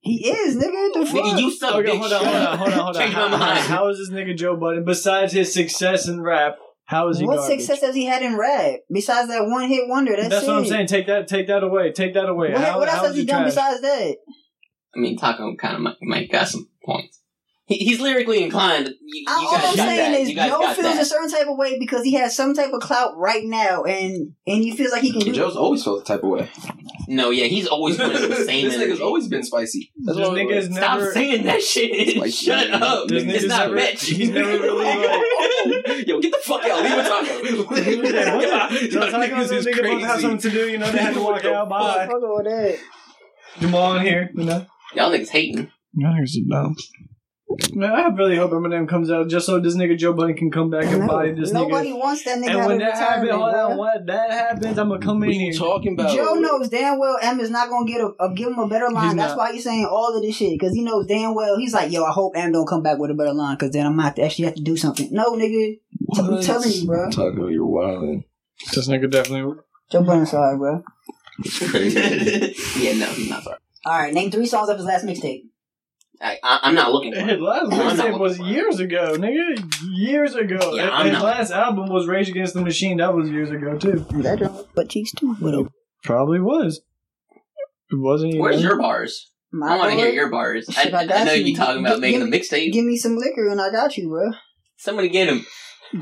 He 0.00 0.28
is, 0.28 0.56
nigga. 0.56 0.92
The 0.94 1.06
fuck? 1.06 1.24
Nigga, 1.24 1.40
you 1.40 1.50
suck, 1.50 1.74
Okay, 1.76 1.88
bitch. 1.90 1.98
hold 1.98 2.12
on, 2.12 2.24
hold 2.24 2.36
on, 2.36 2.58
hold 2.58 2.68
on, 2.72 2.78
hold 2.78 2.96
on. 2.96 3.02
Change 3.02 3.14
my 3.14 3.20
How, 3.28 3.36
mind. 3.36 3.58
how 3.60 3.88
is 3.88 3.98
this 3.98 4.10
nigga 4.10 4.36
Joe 4.36 4.56
Budden? 4.56 4.84
Besides 4.84 5.32
his 5.32 5.52
success 5.52 6.06
in 6.06 6.20
rap, 6.20 6.56
how 6.86 7.08
is 7.08 7.18
he 7.18 7.26
what 7.26 7.38
garbage? 7.38 7.60
success 7.60 7.82
has 7.82 7.94
he 7.94 8.06
had 8.06 8.22
in 8.22 8.36
rap 8.36 8.80
besides 8.92 9.28
that 9.28 9.46
one 9.46 9.68
hit 9.68 9.88
wonder? 9.88 10.16
That's, 10.16 10.28
That's 10.28 10.44
it. 10.44 10.48
what 10.48 10.58
I'm 10.58 10.66
saying. 10.66 10.86
Take 10.86 11.06
that, 11.08 11.26
take 11.26 11.48
that 11.48 11.62
away. 11.64 11.92
Take 11.92 12.14
that 12.14 12.28
away. 12.28 12.52
What, 12.52 12.60
how, 12.62 12.78
what 12.78 12.88
else 12.88 12.98
how 12.98 13.02
has 13.04 13.12
is 13.12 13.18
he 13.18 13.26
done 13.26 13.42
trash? 13.42 13.54
besides 13.54 13.80
that? 13.82 14.16
I 14.94 14.98
mean, 14.98 15.18
Taco 15.18 15.56
kind 15.56 15.74
of 15.74 15.80
might, 15.80 15.96
might 16.00 16.30
got 16.30 16.48
some 16.48 16.68
points. 16.84 17.20
He, 17.68 17.78
he's 17.78 18.00
lyrically 18.00 18.44
inclined. 18.44 18.86
You, 18.88 18.94
you 19.20 19.24
I- 19.28 19.34
guys 19.34 19.44
all 19.44 19.54
I'm 19.70 19.76
got 19.76 19.86
saying 19.88 20.12
that. 20.12 20.20
is 20.20 20.30
you 20.30 20.36
Joe 20.36 20.72
feels 20.72 20.76
that. 20.78 21.02
a 21.02 21.04
certain 21.04 21.30
type 21.30 21.48
of 21.48 21.56
way 21.58 21.78
because 21.80 22.04
he 22.04 22.14
has 22.14 22.34
some 22.36 22.54
type 22.54 22.72
of 22.72 22.80
clout 22.80 23.16
right 23.16 23.42
now, 23.44 23.82
and 23.82 24.34
and 24.46 24.62
he 24.62 24.76
feels 24.76 24.92
like 24.92 25.02
he 25.02 25.10
can 25.12 25.20
do. 25.22 25.32
Joe's 25.32 25.56
always 25.56 25.82
felt 25.82 26.04
the 26.04 26.14
type 26.14 26.22
of 26.22 26.30
way. 26.30 26.48
No, 27.08 27.30
yeah, 27.30 27.46
he's 27.46 27.66
always 27.66 27.96
been 27.98 28.12
the 28.12 28.36
same 28.44 28.66
this 28.66 28.74
energy. 28.76 28.92
nigga's 28.92 29.00
always 29.00 29.26
been 29.28 29.42
spicy. 29.42 29.92
That's 30.04 30.16
This 30.16 30.28
what 30.28 30.38
I'm- 30.38 30.46
nigga's 30.46 30.66
Stop 30.76 30.98
never. 31.00 31.12
saying 31.12 31.44
that 31.44 31.60
shit. 31.62 32.16
Like, 32.18 32.32
Shut 32.32 32.68
yeah, 32.68 32.76
up. 32.76 33.08
this 33.08 33.22
it's 33.24 33.32
nigga's 33.32 33.46
not 33.48 33.60
never- 33.66 33.74
Mitch. 33.74 34.02
he's 34.04 34.30
never 34.30 34.50
really, 34.50 34.84
like- 35.96 36.06
Yo, 36.06 36.20
get 36.20 36.32
the 36.32 36.38
fuck 36.44 36.64
out. 36.64 36.82
Leave 36.82 36.92
it 36.92 37.02
taco. 37.04 37.44
He 37.82 37.96
was 37.96 38.12
like, 38.12 38.34
what? 38.34 38.72
So 38.72 39.00
Y'all 39.00 39.10
Taco 39.10 39.18
niggas 39.18 39.32
and 39.32 39.42
is 39.42 39.50
this 39.50 39.66
nigga 39.66 39.82
both 39.82 40.00
have 40.02 40.10
crazy. 40.10 40.22
something 40.22 40.38
to 40.38 40.50
do. 40.50 40.68
You 40.70 40.78
know, 40.78 40.90
they 40.92 40.98
had 40.98 41.14
to 41.14 41.20
walk 41.20 41.44
out. 41.44 41.68
Bye. 41.68 42.06
Fuck 42.06 42.22
all 42.22 42.42
that. 42.44 42.78
Jamal 43.58 43.96
in 43.96 44.06
here. 44.06 44.30
You 44.34 44.44
know. 44.44 44.66
Y'all 44.94 45.10
niggas 45.10 45.30
hating. 45.30 45.58
I 46.04 46.12
think 46.12 46.22
it's 46.22 46.38
dumb. 46.48 46.76
Man, 47.72 47.90
I 47.92 48.06
really 48.08 48.36
hope 48.36 48.50
Eminem 48.50 48.88
comes 48.88 49.08
out 49.10 49.28
just 49.28 49.46
so 49.46 49.60
this 49.60 49.76
nigga 49.76 49.96
Joe 49.96 50.12
Budden 50.12 50.34
can 50.36 50.50
come 50.50 50.68
back 50.68 50.84
and 50.86 51.00
No, 51.00 51.06
body 51.06 51.32
this 51.32 51.52
nobody 51.52 51.90
nigga. 51.92 51.98
wants 52.00 52.24
that 52.24 52.38
nigga 52.38 52.48
And 52.50 52.66
when 52.66 52.78
that 52.78 52.96
happens, 52.96 53.22
retirement, 53.22 53.54
hold 53.54 53.54
on, 53.72 53.78
when 53.78 54.06
that 54.06 54.30
happens, 54.32 54.78
I'm 54.78 54.88
gonna 54.88 55.00
come 55.00 55.20
What 55.20 55.28
in 55.28 55.30
are 55.30 55.34
you 55.34 55.40
here. 55.52 55.52
talking 55.52 55.92
about? 55.92 56.14
Joe 56.16 56.34
knows 56.34 56.68
damn 56.68 56.98
well 56.98 57.16
M 57.22 57.38
is 57.38 57.50
not 57.50 57.68
gonna 57.70 57.86
get 57.86 58.00
a, 58.00 58.10
a 58.18 58.34
give 58.34 58.48
him 58.48 58.58
a 58.58 58.66
better 58.68 58.90
line. 58.90 59.04
He's 59.10 59.14
That's 59.16 59.30
not. 59.30 59.38
why 59.38 59.52
he's 59.52 59.62
saying 59.62 59.86
all 59.88 60.16
of 60.16 60.22
this 60.22 60.34
shit 60.36 60.58
because 60.58 60.74
he 60.74 60.82
knows 60.82 61.06
damn 61.06 61.34
well 61.36 61.56
he's 61.56 61.72
like, 61.72 61.92
yo, 61.92 62.02
I 62.04 62.10
hope 62.10 62.32
M 62.36 62.50
don't 62.50 62.66
come 62.66 62.82
back 62.82 62.98
with 62.98 63.12
a 63.12 63.14
better 63.14 63.32
line 63.32 63.54
because 63.56 63.70
then 63.70 63.86
I'm 63.86 63.92
gonna 63.92 64.02
have 64.02 64.16
to 64.16 64.22
actually 64.24 64.46
have 64.46 64.54
to 64.56 64.62
do 64.62 64.76
something. 64.76 65.08
No, 65.12 65.34
nigga, 65.36 65.78
I'm 66.18 66.26
What? 66.32 66.42
telling 66.42 66.70
you, 66.72 66.84
bro. 66.86 67.10
Talking, 67.10 67.48
you're 67.50 67.64
wilding. 67.64 68.24
This 68.74 68.88
nigga 68.88 69.08
definitely. 69.08 69.54
Joe 69.90 70.02
Budden, 70.02 70.26
sorry, 70.26 70.58
bro. 70.58 70.82
yeah, 71.74 72.94
no, 72.94 73.06
he's 73.06 73.30
not 73.30 73.44
sorry. 73.44 73.58
All 73.84 73.92
right, 73.98 74.12
name 74.12 74.32
three 74.32 74.46
songs 74.46 74.68
off 74.68 74.76
his 74.78 74.86
last 74.86 75.04
mixtape. 75.04 75.44
I, 76.20 76.38
I, 76.42 76.60
I'm 76.62 76.74
not 76.74 76.92
looking 76.92 77.12
for 77.12 77.20
His 77.20 77.32
it. 77.34 77.40
last 77.42 77.66
mixtape 77.70 78.18
was 78.18 78.38
looking 78.38 78.44
for 78.44 78.50
it. 78.50 78.54
years 78.54 78.80
ago, 78.80 79.14
nigga. 79.18 79.72
Years 79.94 80.34
ago. 80.34 80.74
Yeah, 80.74 80.82
And 80.84 80.90
I'm 80.90 81.04
his 81.06 81.12
not- 81.14 81.24
last 81.24 81.50
album 81.52 81.90
was 81.90 82.06
Rage 82.06 82.28
Against 82.30 82.54
the 82.54 82.62
Machine. 82.62 82.96
That 82.98 83.14
was 83.14 83.28
years 83.30 83.50
ago 83.50 83.76
too. 83.76 84.06
That 84.22 84.38
drum, 84.38 84.64
but 84.74 84.88
cheeks 84.88 85.12
too. 85.12 85.34
What? 85.34 85.70
Probably 86.04 86.40
was. 86.40 86.80
It 87.90 87.98
wasn't. 88.00 88.30
even- 88.30 88.42
Where's 88.42 88.62
your 88.62 88.78
bars? 88.78 89.30
My 89.52 89.74
I 89.74 89.76
want 89.78 89.90
to 89.92 89.96
hear 89.96 90.10
your 90.10 90.30
bars. 90.30 90.66
I, 90.76 90.90
I 90.90 91.00
I, 91.20 91.24
know 91.24 91.32
you. 91.32 91.38
you 91.40 91.44
be 91.44 91.54
talking 91.54 91.80
about 91.84 91.96
Gi- 91.96 92.00
making 92.00 92.20
give 92.20 92.28
a 92.28 92.30
mixtape. 92.30 92.72
Give 92.72 92.84
me 92.84 92.96
some 92.96 93.16
liquor 93.16 93.48
and 93.48 93.60
I 93.60 93.70
got 93.70 93.96
you, 93.96 94.08
bro. 94.08 94.32
Somebody 94.76 95.08
get 95.08 95.28
him. 95.28 95.46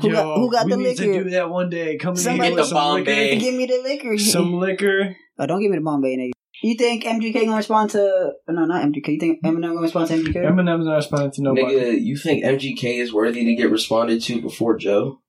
Who 0.01 0.11
got- 0.11 0.35
who 0.37 0.51
got 0.51 0.65
we 0.65 0.71
the 0.71 0.77
need 0.77 0.97
to 0.97 1.07
liquor? 1.07 1.23
do 1.25 1.29
that 1.31 1.49
one 1.49 1.69
day. 1.69 1.97
Come 1.97 2.11
in 2.13 2.17
Somebody- 2.17 2.49
here 2.49 2.55
Get 2.57 2.61
the 2.63 2.67
some 2.69 2.75
Bombay. 2.75 3.31
liquor. 3.33 3.39
Give 3.45 3.53
me 3.55 3.65
the 3.67 3.81
liquor. 3.83 4.17
Some 4.17 4.53
liquor. 4.59 5.15
Oh, 5.37 5.45
don't 5.45 5.61
give 5.61 5.69
me 5.71 5.77
the 5.77 5.83
Bombay, 5.83 6.17
nigga. 6.17 6.31
You 6.63 6.75
think 6.77 7.03
MGK 7.03 7.45
gonna 7.45 7.57
respond 7.57 7.91
to? 7.91 7.99
Oh, 7.99 8.51
no, 8.53 8.65
not 8.65 8.83
MGK. 8.85 9.07
You 9.09 9.19
think 9.19 9.43
Eminem 9.43 9.69
gonna 9.73 9.81
respond 9.81 10.07
to 10.07 10.13
MGK? 10.15 10.35
Eminem's 10.35 10.85
not 10.85 10.95
responding 10.95 11.31
to 11.31 11.41
nobody. 11.43 11.75
Nigga, 11.75 12.01
you 12.01 12.17
think 12.17 12.43
MGK 12.43 12.99
is 12.99 13.13
worthy 13.13 13.45
to 13.45 13.55
get 13.55 13.69
responded 13.69 14.21
to 14.23 14.41
before 14.41 14.77
Joe? 14.77 15.19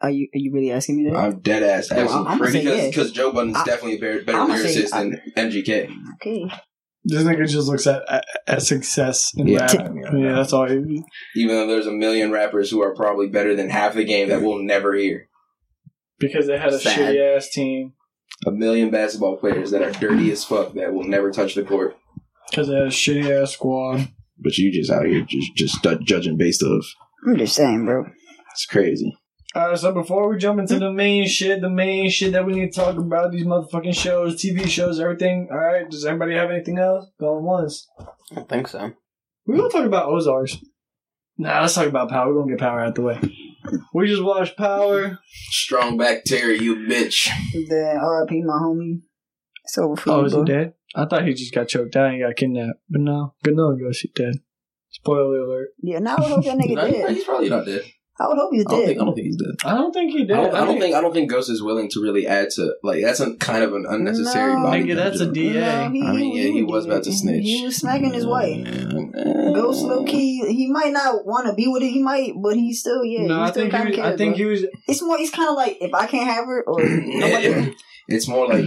Are 0.00 0.10
you 0.10 0.28
are 0.32 0.38
you 0.38 0.52
really 0.52 0.70
asking 0.70 1.02
me 1.02 1.10
that? 1.10 1.16
I'm 1.16 1.40
dead 1.40 1.62
ass 1.64 1.90
Well, 1.90 2.00
asking 2.00 2.16
I'm- 2.18 2.26
I'm 2.28 2.38
gonna 2.38 2.52
because 2.52 2.78
yeah. 2.78 2.86
because 2.88 3.10
Joe 3.12 3.32
Budden's 3.32 3.56
I- 3.56 3.64
definitely 3.64 3.96
a 3.96 4.00
better, 4.00 4.22
better 4.24 4.38
I'm 4.38 4.56
say- 4.58 4.82
lyricist 4.82 4.90
than 4.90 5.20
MGK. 5.36 5.88
okay. 6.14 6.44
This 7.04 7.22
nigga 7.24 7.48
just 7.48 7.68
looks 7.68 7.86
at 7.86 8.02
at, 8.08 8.24
at 8.46 8.62
success 8.62 9.32
in 9.36 9.48
Yeah. 9.48 9.60
rap. 9.62 9.92
Yeah, 10.14 10.34
that's 10.34 10.52
all. 10.52 10.68
He, 10.68 11.02
Even 11.36 11.56
though 11.56 11.66
there's 11.66 11.86
a 11.86 11.92
million 11.92 12.30
rappers 12.30 12.70
who 12.70 12.80
are 12.82 12.94
probably 12.94 13.28
better 13.28 13.56
than 13.56 13.70
half 13.70 13.94
the 13.94 14.04
game 14.04 14.28
that 14.28 14.42
we'll 14.42 14.62
never 14.62 14.94
hear. 14.94 15.28
because 16.20 16.46
they 16.48 16.58
had 16.58 16.72
a 16.72 16.78
Sad. 16.78 16.98
shitty 17.14 17.36
ass 17.36 17.48
team. 17.50 17.92
A 18.46 18.50
million 18.50 18.90
basketball 18.90 19.36
players 19.36 19.70
that 19.72 19.82
are 19.82 19.92
dirty 19.92 20.30
as 20.30 20.44
fuck 20.44 20.74
that 20.74 20.92
will 20.92 21.04
never 21.04 21.30
touch 21.30 21.54
the 21.54 21.64
court. 21.64 21.96
Because 22.48 22.68
they 22.68 22.74
had 22.74 22.84
a 22.84 22.90
shitty 22.90 23.42
ass 23.42 23.52
squad. 23.52 24.08
But 24.38 24.56
you 24.56 24.72
just 24.72 24.90
out 24.90 25.06
here 25.06 25.26
just 25.28 25.56
just 25.56 25.86
judging 26.02 26.36
based 26.36 26.62
of. 26.62 26.84
I'm 27.26 27.36
just 27.36 27.56
saying, 27.56 27.84
bro. 27.84 28.06
It's 28.52 28.66
crazy. 28.66 29.16
Alright, 29.56 29.78
so 29.78 29.92
before 29.92 30.28
we 30.28 30.36
jump 30.36 30.60
into 30.60 30.78
the 30.78 30.92
main 30.92 31.26
shit, 31.26 31.62
the 31.62 31.70
main 31.70 32.10
shit 32.10 32.32
that 32.32 32.46
we 32.46 32.52
need 32.52 32.72
to 32.72 32.80
talk 32.80 32.96
about, 32.96 33.32
these 33.32 33.46
motherfucking 33.46 33.94
shows, 33.94 34.40
TV 34.40 34.68
shows, 34.68 35.00
everything. 35.00 35.48
Alright, 35.50 35.90
does 35.90 36.04
anybody 36.04 36.34
have 36.34 36.50
anything 36.50 36.78
else? 36.78 37.06
Going 37.18 37.44
once. 37.44 37.88
I 38.36 38.42
think 38.42 38.68
so. 38.68 38.92
We're 39.46 39.56
gonna 39.56 39.70
talk 39.70 39.86
about 39.86 40.10
Ozarks. 40.10 40.58
Nah, 41.38 41.62
let's 41.62 41.74
talk 41.74 41.86
about 41.86 42.10
Power. 42.10 42.32
We're 42.32 42.42
gonna 42.42 42.52
get 42.52 42.60
Power 42.60 42.80
out 42.80 42.94
the 42.94 43.02
way. 43.02 43.20
We 43.94 44.06
just 44.06 44.22
watched 44.22 44.56
Power. 44.56 45.18
Strong 45.50 45.96
bacteria, 45.98 46.60
you 46.60 46.76
bitch. 46.76 47.28
Then 47.68 47.96
R.I.P. 47.98 48.42
my 48.42 48.54
homie. 48.54 49.02
It's 49.64 49.76
over 49.78 49.96
for 49.96 50.10
Oh, 50.10 50.20
you, 50.20 50.26
is 50.26 50.34
he 50.34 50.44
dead? 50.44 50.74
I 50.94 51.04
thought 51.04 51.26
he 51.26 51.34
just 51.34 51.54
got 51.54 51.68
choked 51.68 51.94
out 51.96 52.10
and 52.10 52.22
got 52.22 52.36
kidnapped. 52.36 52.80
But 52.88 53.02
no, 53.02 53.34
good 53.42 53.54
no 53.54 53.76
goes 53.76 54.00
he 54.00 54.10
dead. 54.14 54.34
Spoiler 54.90 55.40
alert. 55.40 55.68
Yeah, 55.82 55.98
now 55.98 56.16
I 56.16 56.20
would 56.20 56.30
hope 56.30 56.44
that 56.44 56.56
nigga 56.58 56.76
dead. 56.90 57.10
he's 57.10 57.24
probably 57.24 57.50
not 57.50 57.66
dead. 57.66 57.82
I 58.20 58.26
would 58.26 58.36
hope 58.36 58.50
he's 58.52 58.64
I 58.66 58.70
don't 58.70 58.86
think 58.86 59.00
I 59.00 59.04
don't 59.04 59.14
think 59.14 59.26
he's 59.26 59.36
dead. 59.36 59.54
I 59.64 59.74
don't 59.74 59.92
think 59.92 60.10
he 60.12 60.18
I 60.22 60.26
did. 60.26 60.28
don't, 60.34 60.54
I 60.54 60.64
don't 60.64 60.78
think 60.80 60.94
I 60.94 61.00
don't 61.00 61.12
think 61.14 61.30
Ghost 61.30 61.48
is 61.50 61.62
willing 61.62 61.88
to 61.90 62.02
really 62.02 62.26
add 62.26 62.50
to 62.56 62.74
like 62.82 63.00
that's 63.02 63.20
a 63.20 63.34
kind 63.36 63.62
of 63.62 63.72
an 63.74 63.86
unnecessary 63.88 64.54
No. 64.54 64.62
body. 64.62 64.84
Nigga, 64.84 64.96
that's 64.96 65.20
a. 65.20 65.30
DA. 65.32 65.52
No, 65.52 65.90
he, 65.90 66.02
I 66.02 66.12
mean, 66.12 66.36
yeah, 66.36 66.44
he 66.52 66.62
was 66.62 66.86
about 66.86 67.04
to 67.04 67.12
snitch. 67.12 67.44
He 67.44 67.64
was 67.64 67.76
smacking 67.76 68.12
his 68.12 68.26
wife. 68.26 68.66
Uh, 68.66 69.52
Ghost 69.52 69.82
low 69.84 70.04
key, 70.04 70.40
he 70.52 70.66
might 70.70 70.92
not 70.92 71.24
want 71.26 71.46
to 71.46 71.54
be 71.54 71.68
with 71.68 71.82
it. 71.82 71.90
He 71.90 72.02
might, 72.02 72.32
but 72.36 72.56
he 72.56 72.72
still, 72.72 73.04
yeah. 73.04 73.26
no, 73.26 73.36
he 73.36 73.40
I 73.42 73.50
still 73.50 73.62
think 73.70 73.72
he 73.72 73.78
kinda 73.92 74.02
was, 74.02 74.14
I 74.14 74.16
think 74.16 74.30
bro. 74.36 74.38
he 74.38 74.44
was. 74.46 74.64
It's 74.88 75.02
more. 75.02 75.18
It's 75.18 75.30
kind 75.30 75.48
of 75.48 75.54
like 75.56 75.78
if 75.80 75.94
I 75.94 76.06
can't 76.06 76.28
have 76.28 76.46
her, 76.46 76.62
or 76.66 76.80
nobody. 76.84 77.74
it's 78.08 78.26
more 78.28 78.48
like 78.48 78.64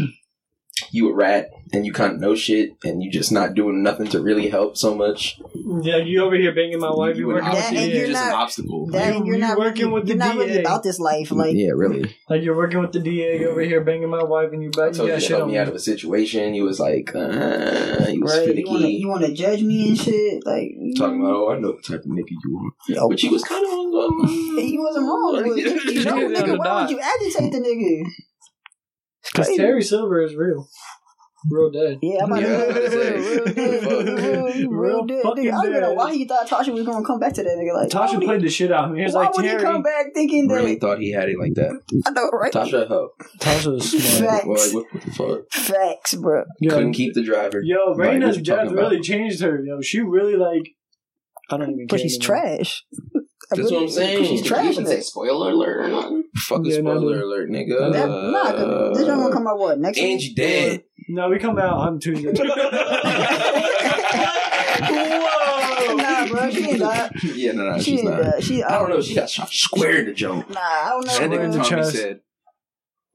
you 0.91 1.09
a 1.09 1.13
rat 1.13 1.49
and 1.73 1.85
you 1.85 1.93
kind 1.93 2.13
of 2.13 2.19
know 2.19 2.35
shit 2.35 2.71
and 2.83 3.01
you 3.01 3.09
just 3.11 3.31
not 3.31 3.53
doing 3.53 3.81
nothing 3.83 4.07
to 4.07 4.19
really 4.21 4.49
help 4.49 4.75
so 4.77 4.93
much. 4.95 5.39
Yeah, 5.81 5.97
you 5.97 6.23
over 6.23 6.35
here 6.35 6.53
banging 6.53 6.79
my 6.79 6.89
wife. 6.91 7.15
You 7.15 7.27
you're 7.27 7.35
working 7.35 7.51
with 7.51 7.69
the 7.69 7.75
DA. 7.75 7.97
You're 7.97 8.07
just 8.07 8.25
an 8.25 8.33
obstacle. 8.33 8.87
That 8.87 9.15
You- 9.17 9.25
you're 9.25 9.37
not 9.37 9.57
working 9.57 9.85
really, 9.85 9.93
with 9.93 10.03
the 10.03 10.09
you're 10.09 10.17
not 10.17 10.35
really 10.35 10.59
about 10.59 10.83
this 10.83 10.99
life. 10.99 11.31
Like 11.31 11.55
yeah, 11.55 11.69
really. 11.75 12.13
Like 12.29 12.43
you're 12.43 12.55
working 12.57 12.79
with 12.79 12.91
the 12.91 12.99
DA 12.99 13.45
over 13.45 13.61
here 13.61 13.81
banging 13.81 14.09
my 14.09 14.23
wife, 14.23 14.49
and 14.51 14.61
you 14.63 14.69
I 14.77 14.87
bet 14.87 14.91
you 14.91 14.97
told 14.97 15.07
you 15.09 15.13
got 15.15 15.21
shit 15.21 15.29
help 15.37 15.47
me 15.47 15.53
me. 15.53 15.59
out 15.59 15.67
of 15.69 15.75
a 15.75 15.79
situation. 15.79 16.53
He 16.53 16.61
was 16.61 16.79
like, 16.79 17.11
uh, 17.15 18.05
he 18.05 18.17
was 18.19 18.31
right, 18.37 18.47
you 18.47 18.53
finicky. 18.53 18.69
want 18.69 18.81
to 18.83 18.89
you 18.91 19.07
want 19.07 19.25
to 19.25 19.33
judge 19.33 19.61
me 19.63 19.89
and 19.89 19.97
shit. 19.97 20.45
Like 20.45 20.71
Talking 20.97 21.21
about, 21.21 21.33
oh, 21.35 21.51
I 21.51 21.59
know 21.59 21.73
the 21.73 21.81
type 21.81 22.01
of 22.05 22.11
nigga 22.11 22.31
you 22.31 22.71
Yo. 22.89 23.05
are. 23.05 23.09
But 23.09 23.19
he 23.19 23.29
was 23.29 23.43
kind 23.43 23.63
of. 23.65 23.71
Um, 23.71 24.25
he 24.27 24.77
wasn't 24.79 25.05
wrong. 25.05 25.35
It 25.37 25.47
was- 25.47 25.57
you 25.95 26.03
know, 26.05 26.11
Nigga 26.15 26.25
on 26.25 26.33
nigga, 26.33 26.45
the 26.53 26.57
why 26.57 26.81
would 26.81 26.89
you 26.91 26.99
agitate 26.99 27.51
the 27.51 27.59
nigga? 27.59 28.03
It's 29.21 29.29
Because. 29.31 29.55
Terry 29.55 29.81
Silver 29.83 30.21
is 30.23 30.35
real, 30.35 30.67
real 31.49 31.71
dead. 31.71 31.99
Yeah, 32.01 32.23
I'm 32.23 32.31
about 32.31 32.41
Yeah, 32.41 32.65
to 32.65 32.73
real, 32.73 32.89
say. 32.91 33.17
real, 33.17 33.45
dead, 33.45 33.83
Fuck. 33.83 34.05
real, 34.05 34.45
real, 34.45 34.69
Real 34.71 35.05
dead. 35.05 35.21
fucking 35.23 35.43
Nigga, 35.45 35.47
I 35.53 35.55
don't 35.61 35.67
even 35.69 35.81
know 35.81 35.93
why 35.93 36.13
he 36.13 36.25
thought 36.25 36.47
Tasha 36.47 36.73
was 36.73 36.83
gonna 36.85 37.05
come 37.05 37.19
back 37.19 37.33
to 37.33 37.43
that 37.43 37.49
nigga. 37.57 37.73
Like, 37.73 37.89
Tasha 37.89 38.23
played 38.23 38.41
he, 38.41 38.47
the 38.47 38.51
shit 38.51 38.71
out 38.71 38.85
of 38.85 38.91
him. 38.91 38.97
He 38.97 39.03
was 39.03 39.13
why 39.13 39.23
like 39.25 39.33
would 39.35 39.45
he 39.45 39.55
come 39.57 39.81
back 39.83 40.07
thinking 40.13 40.47
that? 40.47 40.55
really 40.55 40.75
thought 40.75 40.99
he 40.99 41.11
had 41.11 41.29
it 41.29 41.37
like 41.39 41.53
that. 41.55 41.79
I 42.07 42.11
know, 42.11 42.29
right? 42.33 42.51
Tasha, 42.51 42.87
ho. 42.87 43.09
Tasha 43.39 43.73
was 43.73 43.91
smart. 44.17 44.31
Facts, 44.31 44.45
Well, 44.47 44.57
like, 44.65 44.73
what, 44.73 44.93
what 44.93 45.03
the 45.03 45.11
fuck? 45.11 45.51
facts, 45.51 46.13
bro. 46.15 46.43
Yo, 46.59 46.73
Couldn't 46.73 46.93
keep 46.93 47.13
the 47.13 47.23
driver. 47.23 47.61
yo, 47.63 47.77
Like, 47.91 47.97
what 47.97 48.07
Raina's 48.07 48.37
you 48.37 48.43
death 48.43 48.71
really 48.71 48.99
changed 49.01 49.41
her. 49.41 49.63
Yo, 49.63 49.81
she 49.81 49.99
really 50.01 50.35
like. 50.35 50.63
I 51.49 51.57
don't 51.57 51.69
even. 51.71 51.85
But 51.87 51.97
care 51.97 51.99
she's 51.99 52.17
anymore. 52.17 52.43
trash. 52.57 52.83
I 53.51 53.55
That's 53.57 53.71
what 53.71 53.81
I'm 53.83 53.89
saying. 53.89 54.23
She's 54.25 54.41
You 54.41 54.47
trash. 54.47 54.77
You 54.77 54.85
say 54.85 55.01
spoiler 55.01 55.51
alert 55.51 55.85
or 55.85 55.87
nothing. 55.89 56.23
Fuck 56.37 56.65
a 56.65 56.69
Yeah, 56.69 56.81
no, 56.81 56.95
spoiler 56.97 57.17
no. 57.19 57.25
alert, 57.25 57.49
nigga. 57.49 57.91
That, 57.91 58.07
nah, 58.09 58.51
'cause 58.51 58.97
this 58.97 59.07
one 59.07 59.17
gonna 59.19 59.33
come 59.33 59.47
out 59.47 59.59
what 59.59 59.79
next 59.79 59.97
And 59.97 60.07
week? 60.07 60.23
you 60.29 60.35
dead. 60.35 60.83
No, 61.09 61.29
we 61.29 61.37
come 61.39 61.57
out 61.59 61.77
on 61.79 61.99
Tuesday. 61.99 62.31
Whoa! 64.81 65.95
Nah, 65.95 66.27
bro, 66.27 66.49
she 66.51 66.69
ain't 66.69 66.79
died. 66.79 67.11
yeah, 67.23 67.51
no, 67.53 67.63
no, 67.71 67.77
She 67.79 67.83
she's 67.91 67.99
ain't 68.01 68.09
not. 68.09 68.21
died. 68.21 68.43
She, 68.43 68.63
I 68.63 68.77
don't 68.79 68.89
know. 68.89 69.01
She 69.01 69.15
got 69.15 69.29
shot 69.29 69.49
square 69.49 69.99
in 69.99 70.05
the 70.07 70.13
jump. 70.13 70.49
Nah, 70.49 70.59
I 70.61 70.89
don't 70.91 71.05
know. 71.05 71.11
And 71.13 71.31
Square 71.33 71.43
in 71.43 71.51
then. 71.51 71.59
Tommy 71.59 71.69
chest. 71.69 71.91
said, 71.93 72.19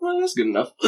"Well, 0.00 0.20
that's 0.20 0.34
good 0.34 0.46
enough." 0.46 0.72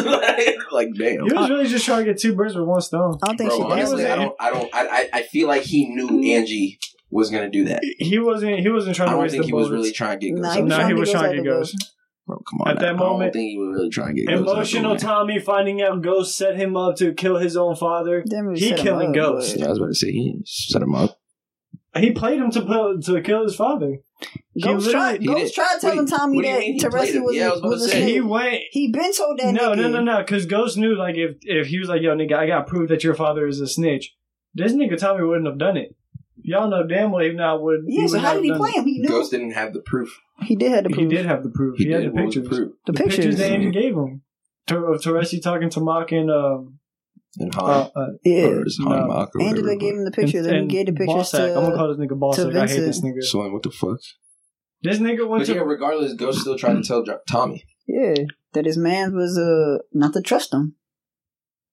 like, 0.72 0.88
damn. 0.94 1.24
You 1.26 1.34
was 1.34 1.51
really 1.51 1.66
just 1.68 1.84
trying 1.84 2.05
to 2.05 2.12
get 2.12 2.20
two 2.20 2.34
birds 2.34 2.55
with 2.55 2.66
one 2.66 2.80
stone. 2.80 3.18
I 3.22 3.26
don't 3.26 3.36
think 3.38 3.51
Bro, 3.51 3.57
she 3.57 3.62
died. 3.62 3.72
honestly, 3.72 4.07
I 4.07 4.16
don't. 4.16 4.36
I 4.38 4.51
don't. 4.51 4.74
I, 4.74 4.86
I. 4.86 5.09
I 5.14 5.22
feel 5.22 5.49
like 5.49 5.62
he 5.62 5.88
knew 5.88 6.09
mm. 6.09 6.28
Angie 6.34 6.78
was 7.11 7.30
gonna 7.30 7.50
do 7.50 7.64
that. 7.64 7.80
He 7.98 8.18
wasn't. 8.18 8.61
He 8.61 8.68
wasn't 8.68 8.96
trying 8.96 9.09
I 9.09 9.12
to 9.12 9.14
don't 9.16 9.22
waste 9.22 9.32
think 9.32 9.44
the 9.44 9.46
he 9.48 9.52
was 9.54 9.70
really 9.70 9.92
trying 9.92 10.20
to 10.20 10.26
get. 10.26 10.34
Nah, 10.36 10.42
Ghost 10.42 10.56
he 10.56 10.62
was 10.62 10.72
out. 10.72 10.76
No, 10.76 10.76
he 10.76 10.80
trying 10.80 10.88
to 10.94 11.00
was 11.00 11.09
get 11.11 11.18
trying 11.18 11.30
to 11.30 11.42
Ghost 11.42 11.44
get 11.44 11.52
out 11.52 11.59
Ghost. 11.59 11.94
Bro, 12.26 12.36
come 12.50 12.61
on. 12.61 12.68
At 12.68 12.74
now. 12.74 12.80
that 12.82 12.88
I 12.88 12.92
moment- 12.98 13.32
don't 13.32 13.40
think 13.40 13.50
he 13.50 13.59
was 13.59 13.68
really 13.74 13.90
trying 13.90 14.14
to 14.16 14.20
get. 14.22 14.28
Ghost 14.28 14.50
Emotional 14.52 14.82
the 14.90 14.94
way. 14.94 14.98
Tommy 14.98 15.38
finding 15.38 15.82
out 15.82 16.02
Ghost 16.02 16.36
set 16.36 16.56
him 16.56 16.76
up 16.76 16.96
to 16.96 17.12
kill 17.14 17.38
his 17.38 17.56
own 17.56 17.74
father. 17.76 18.22
Damn, 18.28 18.46
we 18.48 18.59
He 18.59 18.68
set 18.68 18.78
him 18.80 18.84
killing 18.84 19.09
up, 19.11 19.14
Ghost. 19.14 19.52
but- 19.54 19.61
Yeah, 19.61 19.66
I 19.66 19.68
was 19.70 19.78
about 19.78 19.86
to 19.88 19.94
say 19.94 20.11
he 20.12 20.40
set 20.44 20.82
him 20.82 20.94
up. 20.94 21.18
He 21.96 22.11
played 22.12 22.38
him 22.38 22.50
to 22.50 22.61
put, 22.61 23.02
to 23.06 23.20
kill 23.22 23.42
his 23.44 23.56
father. 23.56 23.96
Ghost 24.62 24.90
tried, 24.90 25.20
literally- 25.20 25.20
He 25.20 25.26
Ghost 25.26 25.44
did- 25.46 25.54
tried 25.54 25.80
telling 25.80 25.96
what 25.98 26.06
do 26.06 26.12
you- 26.12 26.18
Tommy 26.18 26.36
what 26.36 26.42
do 26.42 26.48
you 26.48 26.54
that 26.54 26.61
mean 26.61 26.72
he 26.74 26.80
played 26.80 26.92
Teresi 26.92 27.14
him? 27.14 27.24
was, 27.24 27.36
Yeah, 27.36 27.42
I 27.42 27.46
a- 27.46 27.50
was 27.52 27.59
about 27.61 27.68
was 27.70 27.80
to 27.80 27.84
a 27.86 27.88
say, 27.88 28.00
snake. 28.02 28.12
He 28.14 28.20
went. 28.20 28.61
He 28.72 28.92
been 28.92 29.12
told 29.14 29.38
that 29.38 29.54
No, 29.54 29.70
nigga. 29.70 29.76
no, 29.76 29.88
no, 29.90 30.00
no. 30.02 30.18
Because 30.18 30.44
Ghost 30.46 30.76
knew, 30.76 30.94
like, 30.96 31.16
if 31.16 31.36
if 31.42 31.66
he 31.68 31.78
was 31.78 31.88
like, 31.88 32.02
"Yo, 32.02 32.14
nigga, 32.14 32.34
I 32.34 32.46
got 32.46 32.66
proof 32.66 32.88
that 32.90 33.02
your 33.04 33.14
father 33.14 33.46
is 33.46 33.61
a 33.61 33.66
snitch," 33.66 34.14
this 34.54 34.72
nigga 34.74 34.98
Tommy 34.98 35.24
wouldn't 35.24 35.46
have 35.46 35.59
done 35.59 35.76
it. 35.78 35.96
Y'all 36.49 36.68
know 36.70 36.86
damn 36.86 37.11
well 37.12 37.24
he 37.24 37.32
not 37.32 37.62
would. 37.62 37.80
Yeah, 37.86 38.07
so 38.07 38.18
how 38.18 38.34
did 38.34 38.42
he 38.44 38.49
have 38.51 38.59
play 38.59 38.70
him? 38.72 38.84
He 38.86 38.99
knew. 39.01 39.09
Ghost 39.09 39.30
didn't 39.30 39.53
have 39.53 39.72
the 39.72 39.80
proof. 39.80 40.18
He 40.42 40.57
did 40.57 40.72
have 40.72 40.84
the 40.84 40.90
proof. 40.90 41.11
He 41.11 41.16
did 41.16 41.26
have 41.26 41.42
the 41.42 41.51
proof. 41.51 41.78
He, 41.78 41.90
had 41.90 42.03
the 42.05 42.11
What 42.11 42.24
was 42.26 42.34
pictures. 42.34 42.49
proof? 42.49 42.72
The 42.86 42.92
The 42.92 42.99
pictures 42.99 43.16
pictures. 43.16 43.36
that 43.38 43.51
Angie 43.53 43.70
gave 43.70 43.94
him. 43.94 44.22
Ter- 44.66 44.92
of 44.94 45.01
Teresi 45.01 45.42
talking 45.42 45.70
to 45.70 45.80
Mock 45.80 46.12
and 46.12 46.30
um, 46.30 46.78
And 47.38 47.55
uh, 47.55 47.61
Han, 47.61 47.90
uh, 47.96 48.07
Yeah. 48.24 48.46
or 48.46 48.66
is 48.66 48.78
Han 48.82 48.99
no. 48.99 49.07
Mock 49.07 49.34
or 49.34 49.42
Angela 49.42 49.76
gave 49.76 49.94
him 49.94 50.05
the 50.05 50.11
pictures, 50.11 50.46
and, 50.46 50.57
and 50.57 50.70
he 50.70 50.76
gave 50.76 50.86
the 50.86 50.92
pictures 50.92 51.32
Bossack. 51.32 51.49
I'm 51.57 51.64
gonna 51.64 51.76
call 51.76 51.88
this 51.88 51.99
nigga 51.99 52.18
Bossack. 52.18 52.57
I 52.57 52.66
hate 52.66 52.80
this 52.80 53.01
nigga. 53.03 53.22
So 53.22 53.49
what 53.51 53.62
the 53.62 53.70
fuck? 53.70 53.99
This 54.82 54.99
nigga 54.99 55.26
went 55.28 55.42
But 55.46 55.49
yeah, 55.49 55.61
to. 55.61 55.64
regardless, 55.64 56.14
Ghost 56.14 56.40
still 56.40 56.57
tried 56.57 56.74
to 56.74 56.82
tell 56.82 57.05
Tommy. 57.28 57.64
Yeah, 57.86 58.14
that 58.53 58.64
his 58.64 58.76
man 58.78 59.14
was 59.14 59.36
uh 59.38 59.78
not 59.92 60.12
to 60.14 60.20
trust 60.22 60.53
him. 60.55 60.74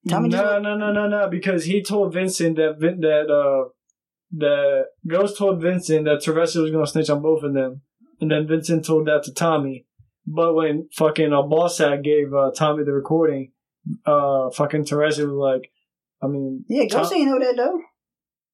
Tommy 0.07 0.29
just 0.29 0.43
no, 0.43 0.59
no, 0.59 0.77
no, 0.77 0.91
no, 0.91 1.07
no. 1.07 1.29
Because 1.29 1.65
he 1.65 1.81
told 1.83 2.13
Vincent 2.13 2.55
that 2.57 2.77
Vin- 2.79 3.01
that 3.01 3.29
uh 3.29 3.69
that 4.37 4.85
Ghost 5.07 5.37
told 5.37 5.61
Vincent 5.61 6.05
that 6.05 6.21
Teresi 6.25 6.61
was 6.61 6.71
gonna 6.71 6.87
snitch 6.87 7.09
on 7.09 7.21
both 7.21 7.43
of 7.43 7.53
them, 7.53 7.81
and 8.21 8.31
then 8.31 8.47
Vincent 8.47 8.85
told 8.85 9.07
that 9.07 9.23
to 9.23 9.33
Tommy. 9.33 9.85
But 10.27 10.55
when 10.55 10.89
fucking 10.93 11.31
uh, 11.33 11.43
Bossack 11.43 12.03
gave 12.03 12.33
uh, 12.33 12.51
Tommy 12.55 12.83
the 12.83 12.93
recording, 12.93 13.51
uh, 14.05 14.49
fucking 14.51 14.85
Teresi 14.85 15.19
was 15.25 15.31
like, 15.31 15.71
I 16.21 16.27
mean, 16.27 16.65
Yeah, 16.67 16.85
Ghost 16.85 17.11
Tom- 17.11 17.19
ain't 17.21 17.29
know 17.29 17.39
that 17.39 17.55
though. 17.55 17.79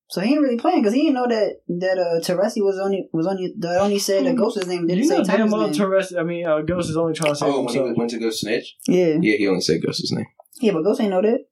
So 0.09 0.19
he 0.19 0.33
ain't 0.33 0.41
really 0.41 0.57
playing 0.57 0.81
because 0.81 0.93
he 0.93 1.03
didn't 1.03 1.13
know 1.15 1.27
that 1.29 1.61
that 1.69 1.97
uh 1.97 2.19
Teresi 2.19 2.61
was 2.61 2.77
only 2.83 3.07
was 3.13 3.25
only 3.27 3.53
that 3.59 3.79
only 3.79 3.97
said 3.97 4.25
that 4.25 4.35
Ghost's 4.35 4.67
name 4.67 4.85
didn't 4.85 5.03
you 5.05 5.09
say 5.09 5.19
know 5.19 5.23
damn 5.23 5.49
well 5.49 5.61
name. 5.67 5.73
Terrest. 5.73 6.19
I 6.19 6.23
mean, 6.23 6.45
uh, 6.45 6.59
Ghost 6.59 6.89
is 6.89 6.97
only 6.97 7.13
trying 7.13 7.31
to 7.31 7.35
save 7.37 7.47
Oh, 7.53 7.61
when 7.61 7.69
he 7.69 7.77
himself. 7.79 7.97
went 7.97 8.09
to 8.11 8.19
go 8.19 8.29
snitch? 8.29 8.75
yeah, 8.89 9.15
Yeah, 9.21 9.37
he 9.37 9.47
only 9.47 9.61
said 9.61 9.81
Ghost's 9.81 10.11
name. 10.11 10.25
yeah, 10.59 10.73
but 10.73 10.83
Ghost 10.83 10.99
ain't 10.99 11.11
know 11.11 11.21
that. 11.21 11.45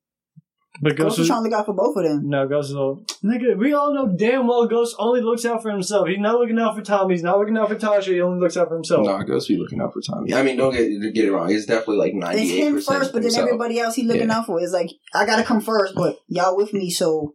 But 0.82 0.92
Ghost 0.96 1.00
Ghost 1.10 1.20
was 1.20 1.28
trying 1.28 1.44
to 1.44 1.50
look 1.50 1.60
out 1.60 1.66
for 1.66 1.74
both 1.74 1.98
of 1.98 2.04
them. 2.04 2.30
no 2.30 2.48
Ghost 2.48 2.70
is 2.70 2.76
all 2.76 3.04
nigga. 3.24 3.58
We 3.58 3.74
all 3.74 3.94
know 3.94 4.08
damn 4.16 4.48
well 4.48 4.68
Ghost 4.68 4.96
only 5.00 5.20
looks 5.20 5.44
out 5.46 5.62
for 5.62 5.72
himself. 5.72 6.08
He's 6.08 6.20
not 6.20 6.36
looking 6.40 6.60
out 6.60 6.76
for 6.76 6.82
Tommy. 6.82 7.16
He's 7.16 7.24
not 7.24 7.38
looking 7.40 7.58
out 7.58 7.68
for 7.70 7.76
Tasha. 7.76 8.14
He 8.14 8.22
only 8.22 8.40
looks 8.40 8.56
out 8.56 8.70
for 8.70 8.76
himself. 8.76 9.06
No, 9.06 9.22
Ghost 9.24 9.48
be 9.48 9.58
looking 9.58 9.82
out 9.82 9.92
for 9.94 10.02
Tommy. 10.02 10.34
I 10.34 10.44
mean, 10.44 10.58
don't 10.58 10.72
get 10.74 10.88
get 11.14 11.26
it 11.26 11.32
wrong. 11.32 11.52
It's 11.52 11.66
definitely 11.66 11.98
like 11.98 12.36
It's 12.38 12.52
him 12.52 12.80
first, 12.80 13.12
but 13.14 13.24
then 13.24 13.36
everybody 13.36 13.80
else 13.80 13.96
he 13.96 14.04
looking 14.04 14.30
Yeah. 14.30 14.38
out 14.38 14.46
for. 14.46 14.62
It's 14.62 14.72
like 14.72 14.92
I 15.14 15.26
gotta 15.26 15.44
come 15.44 15.60
first, 15.60 15.96
but 15.96 16.18
y'all 16.28 16.56
with 16.56 16.72
me, 16.74 16.90
so 16.90 17.34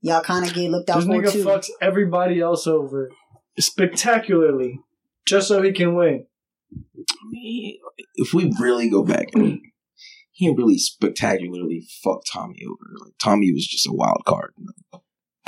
y'all 0.00 0.22
kind 0.22 0.46
of 0.46 0.54
get 0.54 0.70
looked 0.70 0.88
out 0.88 0.96
This 0.96 1.06
for 1.06 1.12
nigga 1.12 1.32
too. 1.32 1.44
fucks 1.44 1.68
everybody 1.82 2.40
else 2.40 2.66
over 2.66 3.10
spectacularly 3.58 4.80
just 5.26 5.48
so 5.48 5.60
he 5.60 5.72
can 5.72 5.94
win. 5.96 6.26
If 8.14 8.32
we 8.32 8.52
really 8.60 8.88
go 8.88 9.02
back, 9.02 9.28
he 10.36 10.50
really 10.54 10.76
spectacularly 10.76 11.82
fucked 12.04 12.30
Tommy 12.30 12.58
over. 12.66 13.04
Like 13.04 13.14
Tommy 13.18 13.50
was 13.52 13.66
just 13.66 13.86
a 13.86 13.92
wild 13.92 14.22
card, 14.26 14.52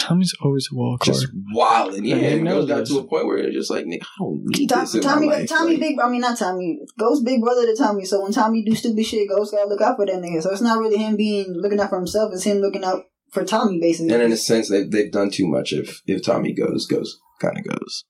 Tommy's 0.00 0.32
always 0.40 0.66
a 0.72 0.76
wild 0.76 1.00
card. 1.00 1.14
just 1.14 1.26
wild, 1.52 1.94
and 1.94 2.06
yeah, 2.06 2.14
And 2.14 2.24
he 2.24 2.30
it 2.38 2.42
knows 2.42 2.66
got 2.66 2.86
to 2.86 2.98
a 2.98 3.04
point 3.04 3.26
where 3.26 3.36
it's 3.38 3.54
just 3.54 3.70
like, 3.70 3.84
nigga, 3.84 4.02
I 4.02 4.06
don't 4.18 4.44
need 4.46 4.68
Tom, 4.68 4.80
this 4.80 4.94
in 4.94 5.02
Tommy, 5.02 5.26
my 5.26 5.32
life. 5.40 5.48
Tommy, 5.48 5.72
Like, 5.72 5.80
big. 5.80 6.00
I 6.00 6.08
mean, 6.08 6.20
not 6.22 6.38
Tommy. 6.38 6.78
Ghost 6.98 7.24
big 7.24 7.42
brother 7.42 7.66
to 7.66 7.76
Tommy. 7.76 8.04
So 8.06 8.22
when 8.22 8.32
Tommy 8.32 8.64
do 8.64 8.74
stupid 8.74 9.04
shit, 9.04 9.28
Ghost 9.28 9.52
gotta 9.52 9.68
look 9.68 9.82
out 9.82 9.96
for 9.96 10.06
that 10.06 10.14
nigga. 10.14 10.40
So 10.42 10.50
it's 10.50 10.62
not 10.62 10.78
really 10.78 10.96
him 10.96 11.16
being 11.16 11.52
looking 11.52 11.80
out 11.80 11.90
for 11.90 11.98
himself. 11.98 12.30
It's 12.32 12.44
him 12.44 12.58
looking 12.58 12.84
out 12.84 13.02
for 13.32 13.44
Tommy, 13.44 13.78
basically. 13.80 14.14
and 14.14 14.22
in 14.22 14.32
a 14.32 14.36
sense, 14.38 14.70
they've 14.70 14.90
they've 14.90 15.12
done 15.12 15.30
too 15.30 15.46
much. 15.46 15.72
If 15.72 16.00
if 16.06 16.22
Tommy 16.22 16.54
goes, 16.54 16.86
goes 16.86 17.18
kind 17.40 17.58
of 17.58 17.64
goes, 17.64 18.04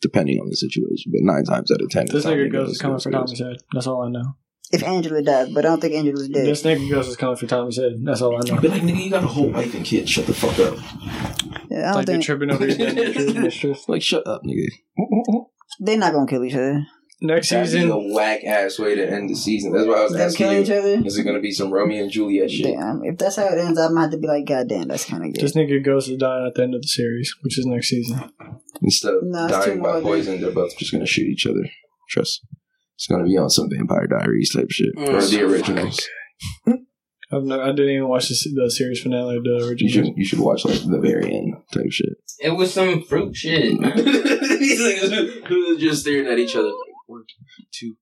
depending 0.00 0.38
on 0.38 0.48
the 0.50 0.56
situation. 0.56 1.10
But 1.12 1.22
nine 1.22 1.44
times 1.44 1.72
out 1.72 1.80
of 1.82 1.88
ten, 1.90 2.06
This 2.06 2.22
Tommy 2.24 2.36
nigga 2.36 2.52
goes 2.52 2.70
is 2.72 2.78
coming 2.78 3.00
for. 3.00 3.10
Tommy's 3.10 3.40
head. 3.40 3.56
That's 3.72 3.86
all 3.86 4.02
I 4.02 4.10
know. 4.10 4.36
If 4.72 4.82
Angela 4.82 5.22
dies, 5.22 5.48
but 5.50 5.64
I 5.64 5.68
don't 5.68 5.80
think 5.80 5.94
Angela's 5.94 6.28
dead. 6.28 6.46
This 6.46 6.62
nigga 6.62 6.88
goes 6.90 7.08
is 7.08 7.16
coming 7.16 7.36
for 7.36 7.46
Tommy's 7.46 7.76
head. 7.76 7.92
That's 8.02 8.22
all 8.22 8.36
I 8.36 8.40
know. 8.48 8.60
But 8.60 8.70
like, 8.70 8.82
nigga, 8.82 9.04
you 9.04 9.10
got 9.10 9.24
a 9.24 9.28
whole 9.28 9.50
wife 9.50 9.74
and 9.74 9.84
kid. 9.84 10.08
Shut 10.08 10.26
the 10.26 10.34
fuck 10.34 10.58
up. 10.58 10.78
Yeah, 11.70 11.78
I 11.78 11.82
don't 11.86 11.94
Like 11.94 12.06
they're 12.06 12.20
tripping 12.20 12.50
over 12.50 12.66
your 12.66 12.76
dead 12.76 12.94
mistress- 12.96 13.34
mistress. 13.34 13.88
Like, 13.88 14.02
shut 14.02 14.26
up, 14.26 14.42
nigga. 14.44 14.66
they're 15.80 15.98
not 15.98 16.12
gonna 16.12 16.26
kill 16.26 16.44
each 16.44 16.54
other. 16.54 16.86
Next 17.22 17.50
That'd 17.50 17.66
be 17.66 17.70
season, 17.80 17.90
a 17.90 18.14
whack 18.14 18.44
ass 18.44 18.78
way 18.78 18.94
to 18.94 19.06
end 19.06 19.28
the 19.28 19.34
season. 19.34 19.72
That's 19.72 19.86
why 19.86 19.92
I 19.92 20.02
was 20.04 20.12
Them 20.12 20.20
asking 20.22 20.46
kill 20.46 20.52
you. 20.54 20.60
each 20.62 20.70
other. 20.70 21.06
Is 21.06 21.18
it 21.18 21.24
gonna 21.24 21.40
be 21.40 21.52
some 21.52 21.70
Romeo 21.70 22.02
and 22.04 22.10
Juliet 22.10 22.50
shit? 22.50 22.74
Damn, 22.74 23.02
if 23.04 23.18
that's 23.18 23.36
how 23.36 23.44
it 23.46 23.58
ends, 23.58 23.78
I'm 23.78 23.90
gonna 23.90 24.00
have 24.02 24.10
to 24.12 24.16
be 24.16 24.26
like, 24.26 24.46
God 24.46 24.68
damn, 24.70 24.88
that's 24.88 25.04
kind 25.04 25.24
of 25.26 25.34
good. 25.34 25.44
this 25.44 25.52
nigga 25.54 25.84
goes 25.84 26.08
is 26.08 26.16
dying 26.16 26.46
at 26.46 26.54
the 26.54 26.62
end 26.62 26.74
of 26.74 26.80
the 26.80 26.88
series, 26.88 27.34
which 27.42 27.58
is 27.58 27.66
next 27.66 27.88
season. 27.88 28.30
Instead 28.80 29.12
of 29.14 29.24
No, 29.24 29.46
it's 29.46 29.54
too 29.58 29.70
dying 29.72 29.82
by 29.82 29.88
morbid. 30.00 30.02
poison, 30.04 30.40
they're 30.40 30.50
both 30.50 30.74
just 30.78 30.92
gonna 30.92 31.04
shoot 31.04 31.28
each 31.28 31.46
other. 31.46 31.68
Trust. 32.08 32.40
It's 33.00 33.06
gonna 33.06 33.24
be 33.24 33.38
on 33.38 33.48
some 33.48 33.70
Vampire 33.70 34.06
Diaries 34.06 34.52
type 34.52 34.70
shit, 34.70 34.94
Mm. 34.94 35.08
or 35.08 35.22
the 35.26 35.42
originals. 35.42 36.06
I've 37.32 37.44
no, 37.44 37.62
I 37.62 37.68
didn't 37.72 37.90
even 37.94 38.08
watch 38.08 38.28
the, 38.28 38.34
the 38.54 38.70
series 38.70 39.00
finale 39.00 39.36
of 39.38 39.44
the 39.44 39.50
You 39.62 39.68
original. 39.70 39.92
should 40.08 40.12
you 40.18 40.24
should 40.26 40.40
watch 40.40 40.66
like 40.66 40.80
the 40.84 40.98
very 41.00 41.32
end 41.34 41.54
type 41.72 41.86
shit. 41.90 42.10
It 42.40 42.50
was 42.50 42.74
some 42.74 43.02
fruit 43.04 43.34
shit. 43.34 43.70
These 43.80 44.80
niggas 44.80 45.46
who 45.46 45.74
are 45.76 45.78
just 45.78 46.02
staring 46.02 46.26
at 46.26 46.38
each 46.38 46.54
other. 46.56 46.66
Like, 46.68 46.74
one, 47.06 47.22
two, 47.72 47.94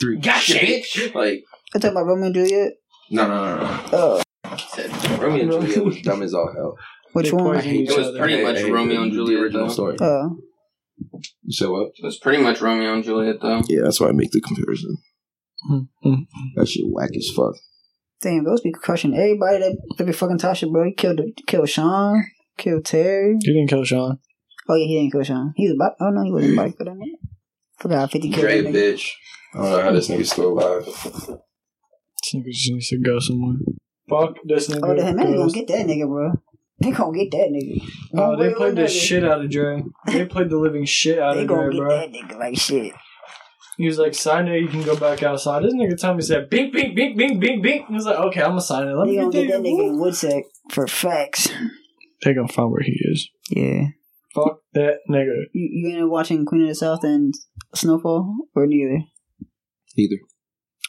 three. 0.00 0.18
Gotcha, 0.18 0.54
bitch. 0.54 1.14
Like 1.14 1.42
I 1.74 1.78
talking 1.78 1.90
about 1.90 2.06
Romeo 2.06 2.26
and 2.26 2.34
Juliet. 2.34 2.72
no 3.10 3.26
no 3.28 3.56
no 3.56 3.56
no. 3.60 3.82
Oh, 3.92 4.22
Said- 4.70 5.20
Romeo 5.20 5.42
and 5.42 5.50
Juliet 5.52 5.84
was 5.84 6.00
dumb 6.00 6.22
as 6.22 6.32
all 6.32 6.50
hell. 6.54 6.78
which 7.12 7.26
They 7.26 7.32
one? 7.36 7.56
poisoned 7.56 7.74
each 7.76 7.90
It 7.90 7.98
was 7.98 8.16
pretty 8.18 8.42
much 8.42 8.56
Hey, 8.58 8.62
hey, 8.66 8.70
Romeo 8.70 9.02
and 9.02 9.10
the 9.12 9.16
Juliet, 9.16 9.40
original 9.42 9.66
though. 9.66 9.72
story. 9.72 9.96
Oh, 10.00 10.38
So 11.48 11.72
what? 11.72 11.88
It 11.96 12.04
was 12.04 12.18
pretty 12.18 12.42
much 12.42 12.60
Romeo 12.60 12.94
and 12.94 13.04
Juliet, 13.04 13.36
though. 13.40 13.62
Yeah, 13.68 13.80
that's 13.84 14.00
why 14.00 14.08
I 14.08 14.12
make 14.12 14.30
the 14.30 14.40
comparison. 14.40 14.96
Hmm. 15.68 16.14
That 16.56 16.68
shit 16.68 16.84
whack 16.86 17.10
as 17.16 17.30
fuck. 17.34 17.54
damn, 18.22 18.44
those 18.44 18.60
be 18.60 18.72
crushing 18.72 19.14
everybody. 19.14 19.58
That 19.58 19.76
that 19.98 20.04
be 20.06 20.12
fucking 20.12 20.38
Tasha, 20.38 20.70
bro. 20.70 20.84
He 20.84 20.92
killed 20.92 21.20
killed 21.46 21.68
Sean, 21.68 22.24
killed 22.56 22.84
Terry. 22.84 23.36
You 23.40 23.52
didn't 23.54 23.68
kill 23.68 23.84
Sean. 23.84 24.18
Oh 24.68 24.74
yeah, 24.74 24.86
he 24.86 24.98
didn't 25.00 25.12
kill 25.12 25.22
Sean. 25.22 25.52
He 25.56 25.66
was 25.68 25.74
about. 25.76 25.92
Oh 26.00 26.10
no, 26.10 26.22
he 26.24 26.32
wasn't 26.32 26.56
bike 26.56 26.76
for 26.76 26.84
that 26.84 26.94
nigga. 26.94 27.28
Forgot 27.78 27.98
how 28.00 28.06
fifty 28.06 28.30
killed 28.30 28.42
Dre 28.42 28.60
that 28.62 28.72
nigga. 28.72 28.94
bitch. 28.94 29.10
I 29.54 29.58
don't 29.58 29.70
know 29.70 29.82
how 29.82 29.92
this 29.92 30.08
nigga's 30.08 30.30
still 30.30 30.52
alive. 30.52 30.84
This 30.84 32.34
nigga 32.34 32.50
just 32.50 32.70
needs 32.72 32.88
to 32.88 32.98
go 32.98 33.18
somewhere. 33.18 33.56
Fuck 34.08 34.36
this 34.44 34.68
nigga. 34.68 34.80
Oh, 34.84 34.94
the 34.94 35.14
man 35.14 35.36
gonna 35.36 35.52
get 35.52 35.66
that 35.68 35.86
nigga, 35.86 36.06
bro. 36.06 36.32
They 36.78 36.90
gonna 36.90 37.16
get 37.16 37.30
that 37.30 37.48
nigga. 37.50 37.88
Oh, 38.14 38.30
One 38.30 38.38
they 38.38 38.52
played 38.54 38.72
the 38.76 38.82
another. 38.82 38.88
shit 38.88 39.24
out 39.24 39.42
of 39.44 39.50
Dre. 39.50 39.82
They 40.06 40.26
played 40.26 40.50
the 40.50 40.58
living 40.58 40.84
shit 40.84 41.18
out 41.18 41.34
They 41.36 41.42
of 41.42 41.48
gonna 41.48 41.64
Dre, 41.70 41.72
get 41.72 41.78
bro. 41.78 41.96
that 41.98 42.12
nigga 42.12 42.38
like 42.38 42.58
shit. 42.58 42.92
He 43.78 43.86
was 43.86 43.98
like, 43.98 44.14
sign 44.14 44.48
it, 44.48 44.60
you 44.60 44.68
can 44.68 44.82
go 44.82 44.96
back 44.96 45.22
outside. 45.22 45.62
This 45.62 45.74
nigga 45.74 45.98
Tommy 46.00 46.22
said, 46.22 46.48
bink, 46.50 46.72
bink, 46.72 46.94
bink, 46.96 47.16
bink, 47.16 47.40
bink, 47.40 47.62
bink. 47.62 47.86
He 47.88 47.94
was 47.94 48.06
like, 48.06 48.16
okay, 48.16 48.40
I'm 48.42 48.50
gonna 48.50 48.60
sign 48.62 48.88
it. 48.88 48.94
Let 48.94 49.04
They 49.06 49.10
me 49.12 49.16
gonna 49.18 49.30
get 49.32 49.46
get 49.46 49.52
that 49.52 49.62
that 49.62 49.68
nigga 49.68 49.86
in 49.88 49.96
Woodsack 49.98 50.42
for 50.70 50.86
facts. 50.86 51.48
They 52.24 52.32
gonna 52.34 52.48
find 52.48 52.70
where 52.70 52.82
he 52.82 52.92
is. 53.12 53.28
Yeah. 53.50 53.84
Fuck 54.34 54.60
that 54.74 54.98
nigga. 55.10 55.44
You 55.52 55.68
you 55.72 55.88
ended 55.88 56.04
up 56.04 56.10
watching 56.10 56.44
Queen 56.44 56.62
of 56.62 56.68
the 56.68 56.74
South 56.74 57.04
and 57.04 57.32
Snowfall 57.74 58.34
or 58.54 58.66
neither? 58.66 59.02
Either. 59.96 60.16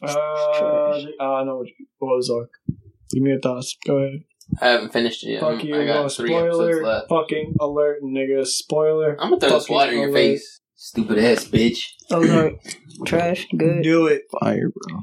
Uh, 0.03 0.99
I 1.19 1.43
know 1.43 1.63
what 1.99 2.11
Ozark. 2.17 2.49
Give 3.11 3.23
me 3.23 3.31
your 3.31 3.39
thoughts. 3.39 3.75
Go 3.85 3.97
ahead. 3.97 4.19
I 4.61 4.67
haven't 4.69 4.93
finished 4.93 5.23
it 5.23 5.31
yet. 5.31 5.41
Fuck 5.41 5.63
you. 5.63 5.75
I 5.79 5.85
got 5.85 6.03
no, 6.03 6.09
three 6.09 6.33
episodes 6.33 6.55
spoiler. 6.77 6.83
left. 6.83 7.09
Fucking 7.09 7.55
alert, 7.59 8.01
nigga. 8.03 8.45
Spoiler. 8.45 9.11
I'm 9.21 9.29
gonna 9.29 9.39
throw 9.39 9.49
this 9.49 9.63
Fucking 9.63 9.75
water 9.75 9.91
in 9.91 9.97
your 9.99 10.09
alert. 10.09 10.15
face. 10.17 10.59
Stupid 10.75 11.17
ass 11.19 11.45
bitch. 11.45 11.79
Ozark. 12.11 12.53
Trash. 13.05 13.47
Good. 13.55 13.83
Do 13.83 14.07
it. 14.07 14.23
Fire, 14.41 14.69
bro. 14.69 14.99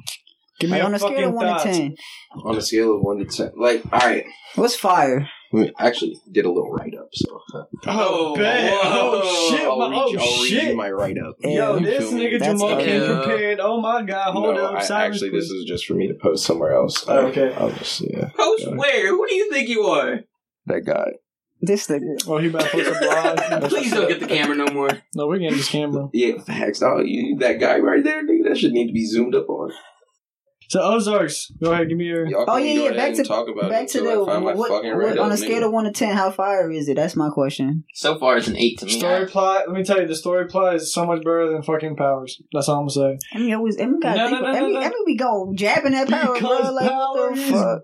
Give 0.60 0.70
me 0.70 0.76
Like 0.76 0.78
your 0.78 0.86
on 0.86 0.94
a 0.94 0.98
scale 0.98 1.10
of 1.10 1.14
fucking 1.16 1.34
one 1.34 1.46
thoughts. 1.46 1.64
to 1.64 1.70
ten. 1.72 1.96
On 2.44 2.56
a 2.56 2.60
scale 2.62 2.94
of 2.96 3.02
one 3.02 3.18
to 3.18 3.24
ten, 3.24 3.50
like, 3.56 3.82
all 3.92 3.98
right, 3.98 4.24
What's 4.54 4.76
fire? 4.76 5.28
We 5.54 5.72
actually 5.78 6.16
did 6.30 6.44
a 6.44 6.50
little 6.50 6.70
write 6.72 6.94
up. 6.94 7.08
So, 7.12 7.40
Oh, 7.54 7.68
oh 7.86 8.36
bet. 8.36 8.72
Oh, 8.82 9.50
shit. 9.50 9.66
I'll 9.66 9.78
my- 9.78 9.88
read, 9.88 9.94
oh, 9.96 10.18
I'll 10.20 10.42
read 10.42 10.48
shit. 10.50 10.64
you 10.70 10.76
my 10.76 10.90
write 10.90 11.18
up. 11.18 11.36
Yo, 11.40 11.76
You 11.78 11.86
this 11.86 12.12
nigga 12.12 12.38
That's 12.40 12.60
Jamal 12.60 12.76
came 12.78 13.02
okay. 13.02 13.14
prepared. 13.14 13.60
Oh 13.60 13.80
my 13.80 14.02
god, 14.02 14.32
hold 14.32 14.56
no, 14.56 14.66
up. 14.66 14.74
I, 14.76 14.82
Silence, 14.82 15.16
actually, 15.16 15.30
this 15.30 15.50
is 15.50 15.64
just 15.64 15.86
for 15.86 15.94
me 15.94 16.08
to 16.08 16.14
post 16.14 16.44
somewhere 16.44 16.74
else. 16.74 17.04
Oh, 17.08 17.26
okay. 17.28 17.54
I'll 17.54 17.70
just 17.70 18.00
yeah, 18.00 18.30
Post 18.36 18.64
Yeah. 18.66 18.74
where? 18.74 19.08
Who 19.08 19.26
do 19.28 19.34
you 19.34 19.50
think 19.50 19.68
you 19.68 19.82
are? 19.84 20.20
that 20.66 20.80
guy. 20.86 21.12
This 21.60 21.86
nigga. 21.88 22.16
Oh, 22.26 22.36
he 22.38 22.48
about 22.48 22.62
to 22.62 22.68
post 22.70 22.90
a 22.90 22.98
blog. 23.00 23.62
Please 23.70 23.90
don't 23.92 24.08
get 24.08 24.20
the 24.20 24.26
camera 24.26 24.54
no 24.56 24.66
more. 24.66 24.90
No, 25.14 25.26
we're 25.28 25.38
getting 25.38 25.56
this 25.56 25.68
camera. 25.70 26.08
Yeah, 26.12 26.38
facts. 26.42 26.82
Oh, 26.82 27.00
you 27.00 27.38
that 27.38 27.58
guy 27.58 27.78
right 27.78 28.04
there, 28.04 28.22
nigga. 28.22 28.48
That 28.48 28.58
should 28.58 28.72
need 28.72 28.88
to 28.88 28.92
be 28.92 29.06
zoomed 29.06 29.34
up 29.34 29.48
on. 29.48 29.72
So 30.68 30.80
Ozarks, 30.80 31.50
go 31.62 31.72
ahead, 31.72 31.88
give 31.88 31.98
me 31.98 32.04
your. 32.06 32.26
Y'all 32.26 32.44
Oh 32.48 32.56
yeah, 32.56 32.72
yeah. 32.84 32.90
Back 32.92 33.08
and 33.08 33.16
to 33.16 33.24
talk 33.24 33.48
about 33.48 33.70
back 33.70 33.86
to 33.88 34.00
the 34.00 34.10
I 34.10 34.24
find 34.24 34.44
my 34.44 34.54
what, 34.54 34.70
what- 34.70 35.18
on 35.18 35.30
a 35.32 35.36
scale 35.36 35.64
of 35.64 35.72
one 35.72 35.84
to 35.84 35.92
ten, 35.92 36.16
how 36.16 36.30
fire 36.30 36.70
is 36.70 36.88
it? 36.88 36.94
That's 36.96 37.16
my 37.16 37.28
question. 37.30 37.84
So 37.94 38.18
far, 38.18 38.36
it's 38.38 38.48
an 38.48 38.56
eight 38.56 38.78
to 38.78 38.86
me. 38.86 38.98
Story 38.98 39.26
plot. 39.26 39.68
Let 39.68 39.76
me 39.76 39.84
tell 39.84 40.00
you, 40.00 40.06
the 40.06 40.14
story 40.14 40.46
plot 40.46 40.76
is 40.76 40.92
so 40.92 41.04
much 41.06 41.18
better 41.22 41.50
than 41.52 41.62
fucking 41.62 41.96
Powers. 41.96 42.40
That's 42.52 42.68
all 42.68 42.76
I'm 42.80 42.88
gonna 42.88 43.18
say. 43.18 43.18
I 43.34 43.38
mean, 43.38 43.54
always, 43.54 43.80
I 43.80 43.86
mean, 43.86 44.00
gotta 44.00 44.16
No, 44.18 44.28
think 44.28 44.40
no, 44.42 44.46
of- 44.48 44.52
no, 44.54 44.58
every, 44.58 44.72
no, 44.72 44.80
no. 44.80 44.86
every 44.86 44.98
we 45.06 45.16
go 45.16 45.52
jabbing 45.54 45.92
that 45.92 46.08
power, 46.08 46.38
bro. 46.40 46.50
Like 46.72 46.90
power 46.90 47.12
what 47.30 47.34
the 47.36 47.40
is- 47.42 47.50
fuck, 47.50 47.82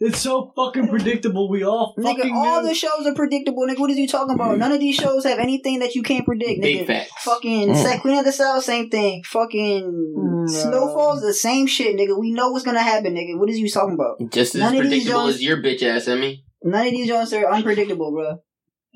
It's 0.00 0.18
so 0.20 0.52
fucking 0.56 0.88
predictable. 0.88 1.48
We 1.50 1.64
all 1.64 1.94
nigga? 1.98 2.02
fucking 2.16 2.34
All 2.34 2.62
knew. 2.62 2.68
the 2.68 2.74
shows 2.74 3.06
are 3.06 3.14
predictable, 3.14 3.66
nigga. 3.66 3.78
What 3.78 3.90
is 3.90 3.98
you 3.98 4.08
talking 4.08 4.34
about? 4.34 4.58
None 4.58 4.72
of 4.72 4.80
these 4.80 4.96
shows 4.96 5.24
have 5.24 5.38
anything 5.38 5.78
that 5.80 5.94
you 5.94 6.02
can't 6.02 6.24
predict, 6.24 6.60
Big 6.62 6.80
nigga. 6.80 6.86
facts. 6.86 7.10
Fucking 7.24 7.68
Mm. 7.68 7.76
Sa- 7.82 7.98
Queen 8.00 8.18
of 8.18 8.24
the 8.24 8.32
South, 8.32 8.64
same 8.64 8.88
thing. 8.90 9.22
Fucking 9.24 9.82
Mm, 10.18 10.48
Snowfall's 10.48 11.22
the 11.22 11.34
same 11.34 11.66
shit, 11.66 11.96
nigga. 11.96 12.18
We 12.18 12.32
know 12.32 12.50
what's 12.50 12.64
gonna 12.64 12.82
happen, 12.82 13.14
nigga. 13.14 13.38
What 13.38 13.50
is 13.50 13.58
you 13.58 13.68
talking 13.68 13.94
about? 13.94 14.18
Just 14.32 14.54
as 14.54 14.60
None 14.60 14.76
of 14.76 14.82
these 14.82 15.04
predictable 15.04 15.26
as 15.28 15.42
your 15.42 15.56
bitch 15.58 15.82
ass, 15.82 16.08
Emmy. 16.08 16.44
None 16.64 16.86
of 16.86 16.92
these 16.92 17.08
joints 17.08 17.32
are 17.32 17.46
unpredictable, 17.52 18.10
bro. 18.12 18.38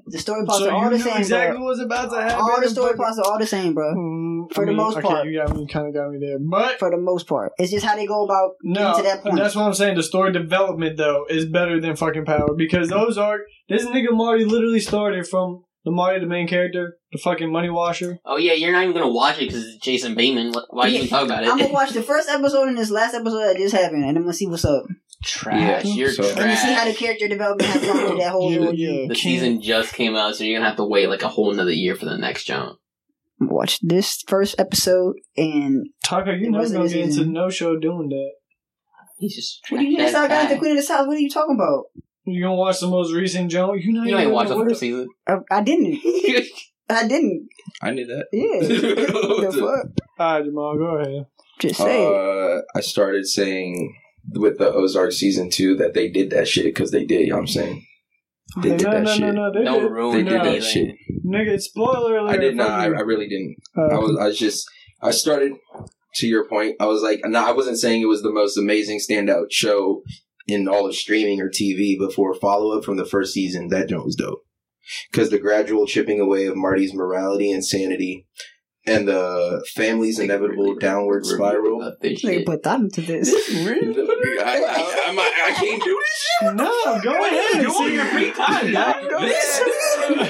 The 0.09 0.19
story 0.19 0.45
plots 0.45 0.61
so 0.61 0.71
are 0.71 0.73
all 0.85 0.91
the 0.91 0.99
same, 0.99 1.17
exactly 1.17 1.57
bro. 1.57 1.65
what 1.65 1.71
was 1.71 1.81
about 1.81 2.11
to 2.13 2.17
happen. 2.23 2.37
All 2.41 2.61
the 2.61 2.69
story 2.69 2.91
Fucking- 2.93 2.97
plots 2.97 3.19
are 3.19 3.25
all 3.33 3.39
the 3.41 3.47
same, 3.47 3.75
bro. 3.75 3.93
Mm, 3.95 4.53
For 4.55 4.65
the 4.65 4.73
most 4.73 4.99
okay, 4.99 5.07
part. 5.09 5.27
you 5.27 5.37
got 5.45 5.57
me, 5.57 5.67
kind 5.67 5.89
of 5.89 5.95
got 5.95 6.11
me 6.11 6.19
there. 6.21 6.39
But 6.41 6.79
For 6.79 6.91
the 6.91 6.97
most 6.97 7.27
part, 7.27 7.53
it's 7.59 7.73
just 7.73 7.85
how 7.85 7.97
they 7.97 8.07
go 8.07 8.25
about 8.25 8.53
no, 8.63 8.81
getting 8.81 8.97
to 8.99 9.03
that 9.03 9.23
point. 9.25 9.37
that's 9.37 9.57
what 9.57 9.63
I'm 9.65 9.75
saying. 9.75 9.97
The 9.97 10.05
story 10.05 10.33
development 10.33 10.97
though 10.97 11.27
is 11.29 11.45
better 11.47 11.81
than 11.81 11.97
fucking 11.97 12.25
Power 12.25 12.55
because 12.57 12.93
Ozark. 12.93 13.43
This 13.69 13.85
nigga 13.85 14.13
Marty 14.13 14.45
literally 14.45 14.79
started 14.81 15.27
from 15.27 15.65
the 15.85 15.91
Marty, 15.91 16.21
the 16.21 16.27
main 16.27 16.47
character, 16.49 16.99
the 17.13 17.19
fucking 17.19 17.51
money 17.51 17.71
washer. 17.71 18.19
Oh 18.25 18.37
yeah, 18.37 18.53
you're 18.53 18.71
not 18.73 18.85
even 18.85 18.95
gonna 18.95 19.09
watch 19.11 19.37
it 19.39 19.49
because 19.49 19.65
it's 19.67 19.79
Jason 19.85 20.15
Bateman. 20.15 20.53
What- 20.53 20.67
Why 20.71 20.87
you 20.87 20.99
even 20.99 21.09
talk 21.09 21.25
about 21.25 21.43
it? 21.43 21.49
I'm 21.49 21.59
gonna 21.59 21.73
watch 21.81 21.91
the 21.91 22.03
first 22.03 22.29
episode 22.29 22.69
and 22.69 22.79
this 22.79 22.91
last 22.91 23.15
episode 23.15 23.39
that 23.41 23.57
just 23.57 23.75
happened, 23.75 24.05
and 24.05 24.17
I'm 24.17 24.23
gonna 24.23 24.33
see 24.33 24.47
what's 24.47 24.65
up. 24.65 24.85
Trash. 25.25 25.85
Yeah, 25.85 25.95
you're 25.95 26.11
so- 26.11 26.23
Let 26.23 26.47
me 26.47 26.57
see 26.57 26.73
how 26.73 26.85
the 26.85 26.95
character 26.95 27.29
development 27.29 27.69
has 27.71 27.85
gone 27.85 28.07
through 28.09 28.19
that 28.19 28.31
whole 28.33 28.51
You- 28.53 28.61
little 28.61 28.75
you- 28.75 28.89
year. 28.91 29.03
The 29.09 29.14
can't- 29.14 29.19
season 29.19 29.61
just 29.62 29.95
came 29.95 30.14
out, 30.17 30.37
so 30.37 30.45
you're 30.45 30.59
gonna 30.59 30.69
have 30.69 30.77
to 30.79 30.85
wait 30.85 31.09
like 31.09 31.23
a 31.23 31.29
whole 31.29 31.53
another 31.53 31.73
year 31.73 31.95
for 31.97 32.05
the 32.07 32.17
next 32.17 32.45
jump. 32.45 32.79
Watch 33.39 33.79
this 33.83 34.23
first 34.27 34.55
episode 34.59 35.17
and 35.37 35.87
Taco, 36.05 36.31
you 36.33 36.47
The 36.47 36.51
know 36.53 36.59
rest 36.61 36.71
of 36.73 36.77
gonna 36.79 36.89
the 36.89 36.95
get 36.95 37.05
into 37.05 37.27
no 37.27 37.51
show 37.51 37.79
doing 37.79 38.09
that. 38.09 38.31
He's 39.19 39.35
just. 39.37 39.61
What 39.69 39.79
do 39.81 39.85
you 39.87 39.97
just 39.99 40.12
that 40.14 40.29
got 40.29 40.49
the 40.49 40.57
Queen 40.59 40.71
of 40.73 40.77
the 40.79 40.83
South? 40.83 41.07
What 41.07 41.17
are 41.17 41.21
you 41.21 41.29
talking 41.31 41.55
about? 41.55 41.85
You 42.25 42.43
gonna 42.43 42.55
watch 42.57 42.81
the 42.81 42.89
most 42.89 43.12
recent 43.12 43.51
Joe? 43.51 43.75
You 43.75 43.93
not 43.93 44.07
You 44.07 44.12
ain't 44.14 44.23
even 44.23 44.33
watched 44.35 44.49
the 44.51 44.57
first 44.57 44.81
season. 44.81 45.09
I, 45.27 45.37
I 45.51 45.62
didn't. 45.62 46.01
I 46.89 47.07
didn't. 47.07 47.49
I 47.83 47.91
knew 47.91 48.07
that. 48.07 48.27
Yeah. 48.33 48.61
the 49.49 49.53
fuck? 49.53 50.05
Alright, 50.21 50.45
Jamal, 50.45 50.77
go 50.79 50.85
ahead. 50.99 51.27
Just 51.61 51.77
say 51.81 52.05
it. 52.07 52.12
Uh, 52.12 52.62
I 52.75 52.81
started 52.81 53.27
saying 53.27 53.97
with 54.33 54.59
the 54.59 54.72
Ozark 54.72 55.12
season 55.12 55.51
two 55.51 55.77
that 55.77 55.95
they 55.95 56.09
did 56.09 56.31
that 56.31 56.49
shit 56.49 56.64
because 56.64 56.91
they 56.91 57.05
did. 57.05 57.22
You 57.22 57.29
know 57.31 57.37
what 57.37 57.41
I'm 57.43 57.47
saying? 57.49 57.87
They 58.62 58.70
no, 58.70 58.77
did 58.77 58.87
that 58.87 59.03
no, 59.03 59.12
shit. 59.12 59.20
no, 59.20 59.31
no, 59.33 59.53
they 59.53 59.64
Don't 59.64 59.83
did. 59.83 59.91
ruin 59.91 60.24
They 60.24 60.31
did 60.31 60.43
No. 60.43 60.53
that 60.53 60.62
shit. 60.62 60.95
Nigga, 61.27 61.61
spoiler 61.61 62.18
alert. 62.18 62.31
I 62.31 62.37
did 62.37 62.57
not. 62.57 62.70
I, 62.70 62.85
I 62.85 63.01
really 63.01 63.29
didn't. 63.29 63.57
Uh, 63.77 63.95
I 63.95 63.99
was. 63.99 64.16
I 64.20 64.27
was 64.27 64.39
just. 64.39 64.66
I 65.03 65.11
started. 65.11 65.53
To 66.20 66.27
your 66.27 66.49
point, 66.49 66.77
I 66.81 66.87
was 66.87 67.03
like, 67.03 67.20
no, 67.27 67.45
I 67.47 67.53
wasn't 67.53 67.77
saying 67.79 68.01
it 68.01 68.07
was 68.07 68.22
the 68.22 68.33
most 68.33 68.57
amazing 68.57 69.01
standout 69.01 69.49
show 69.51 70.03
in 70.47 70.66
all 70.66 70.87
of 70.87 70.95
streaming 70.95 71.43
or 71.43 71.51
TV. 71.51 71.99
Before 71.99 72.33
follow 72.33 72.74
up 72.79 72.85
from 72.87 72.97
the 72.97 73.05
first 73.05 73.35
season, 73.35 73.68
that 73.68 73.91
joint 73.91 74.07
was 74.07 74.16
dope 74.16 74.43
because 75.12 75.29
the 75.29 75.39
gradual 75.39 75.87
chipping 75.87 76.18
away 76.18 76.47
of 76.47 76.57
Marty's 76.57 76.95
morality 76.95 77.53
and 77.53 77.62
sanity, 77.62 78.27
and 78.87 79.09
the 79.09 79.64
family's 79.74 80.18
inevitable 80.18 80.76
downward 80.76 81.26
spiral. 81.26 81.95
They 82.01 82.43
put 82.45 82.62
that 82.62 82.80
into 82.80 83.01
this. 83.03 83.28
I, 83.32 84.43
I, 84.45 85.03
I'm 85.07 85.18
I 85.18 85.53
can't 85.57 85.82
do 85.82 86.01
this. 86.03 86.55
no, 86.55 87.01
go 87.03 87.24
ahead. 87.24 87.62
Do 87.62 87.72
it 87.82 87.89
in 87.89 87.95
your 87.95 88.05
free 88.07 88.32
time, 88.32 88.72
guy. 88.72 89.01
This? 89.26 89.61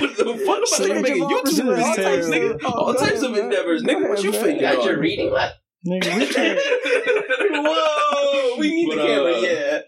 what 0.00 0.16
the 0.16 0.42
fuck 0.46 0.56
am 0.56 0.62
I 0.62 0.64
Say 0.66 0.88
gonna 0.88 1.02
that 1.02 1.08
your 1.08 1.18
mom 1.18 1.32
was 1.44 1.52
YouTube 1.52 1.56
doing 1.64 1.80
all 1.80 1.88
all 1.88 1.96
types, 1.96 2.06
types 2.06 2.26
nigga? 2.28 2.54
of- 2.54 2.64
All 2.64 2.94
types 2.94 3.22
ahead, 3.22 3.30
of 3.30 3.36
endeavors, 3.36 3.82
Go 3.82 3.92
nigga. 3.94 4.08
What 4.08 4.22
you 4.22 4.30
ahead, 4.30 4.42
thinking? 4.42 4.60
Got 4.62 4.84
your 4.84 4.98
reading 5.00 5.30
left. 5.32 5.56
Nigga, 5.86 6.18
we 6.18 6.26
can't. 6.26 6.58
Whoa, 7.66 8.56
we 8.58 8.74
need 8.74 8.88
But, 8.88 8.96
the 8.96 9.06
camera. 9.06 9.32
uh, 9.34 9.40
Yeah. 9.40 9.78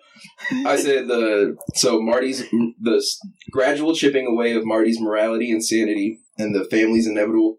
I 0.67 0.77
said 0.77 1.09
the 1.09 1.57
so 1.75 2.01
Marty's 2.01 2.43
the 2.81 3.05
gradual 3.51 3.95
chipping 3.95 4.27
away 4.27 4.55
of 4.55 4.65
Marty's 4.65 5.01
morality 5.01 5.51
and 5.51 5.65
sanity, 5.65 6.21
and 6.39 6.55
the 6.55 6.65
family's 6.65 7.07
inevitable 7.07 7.59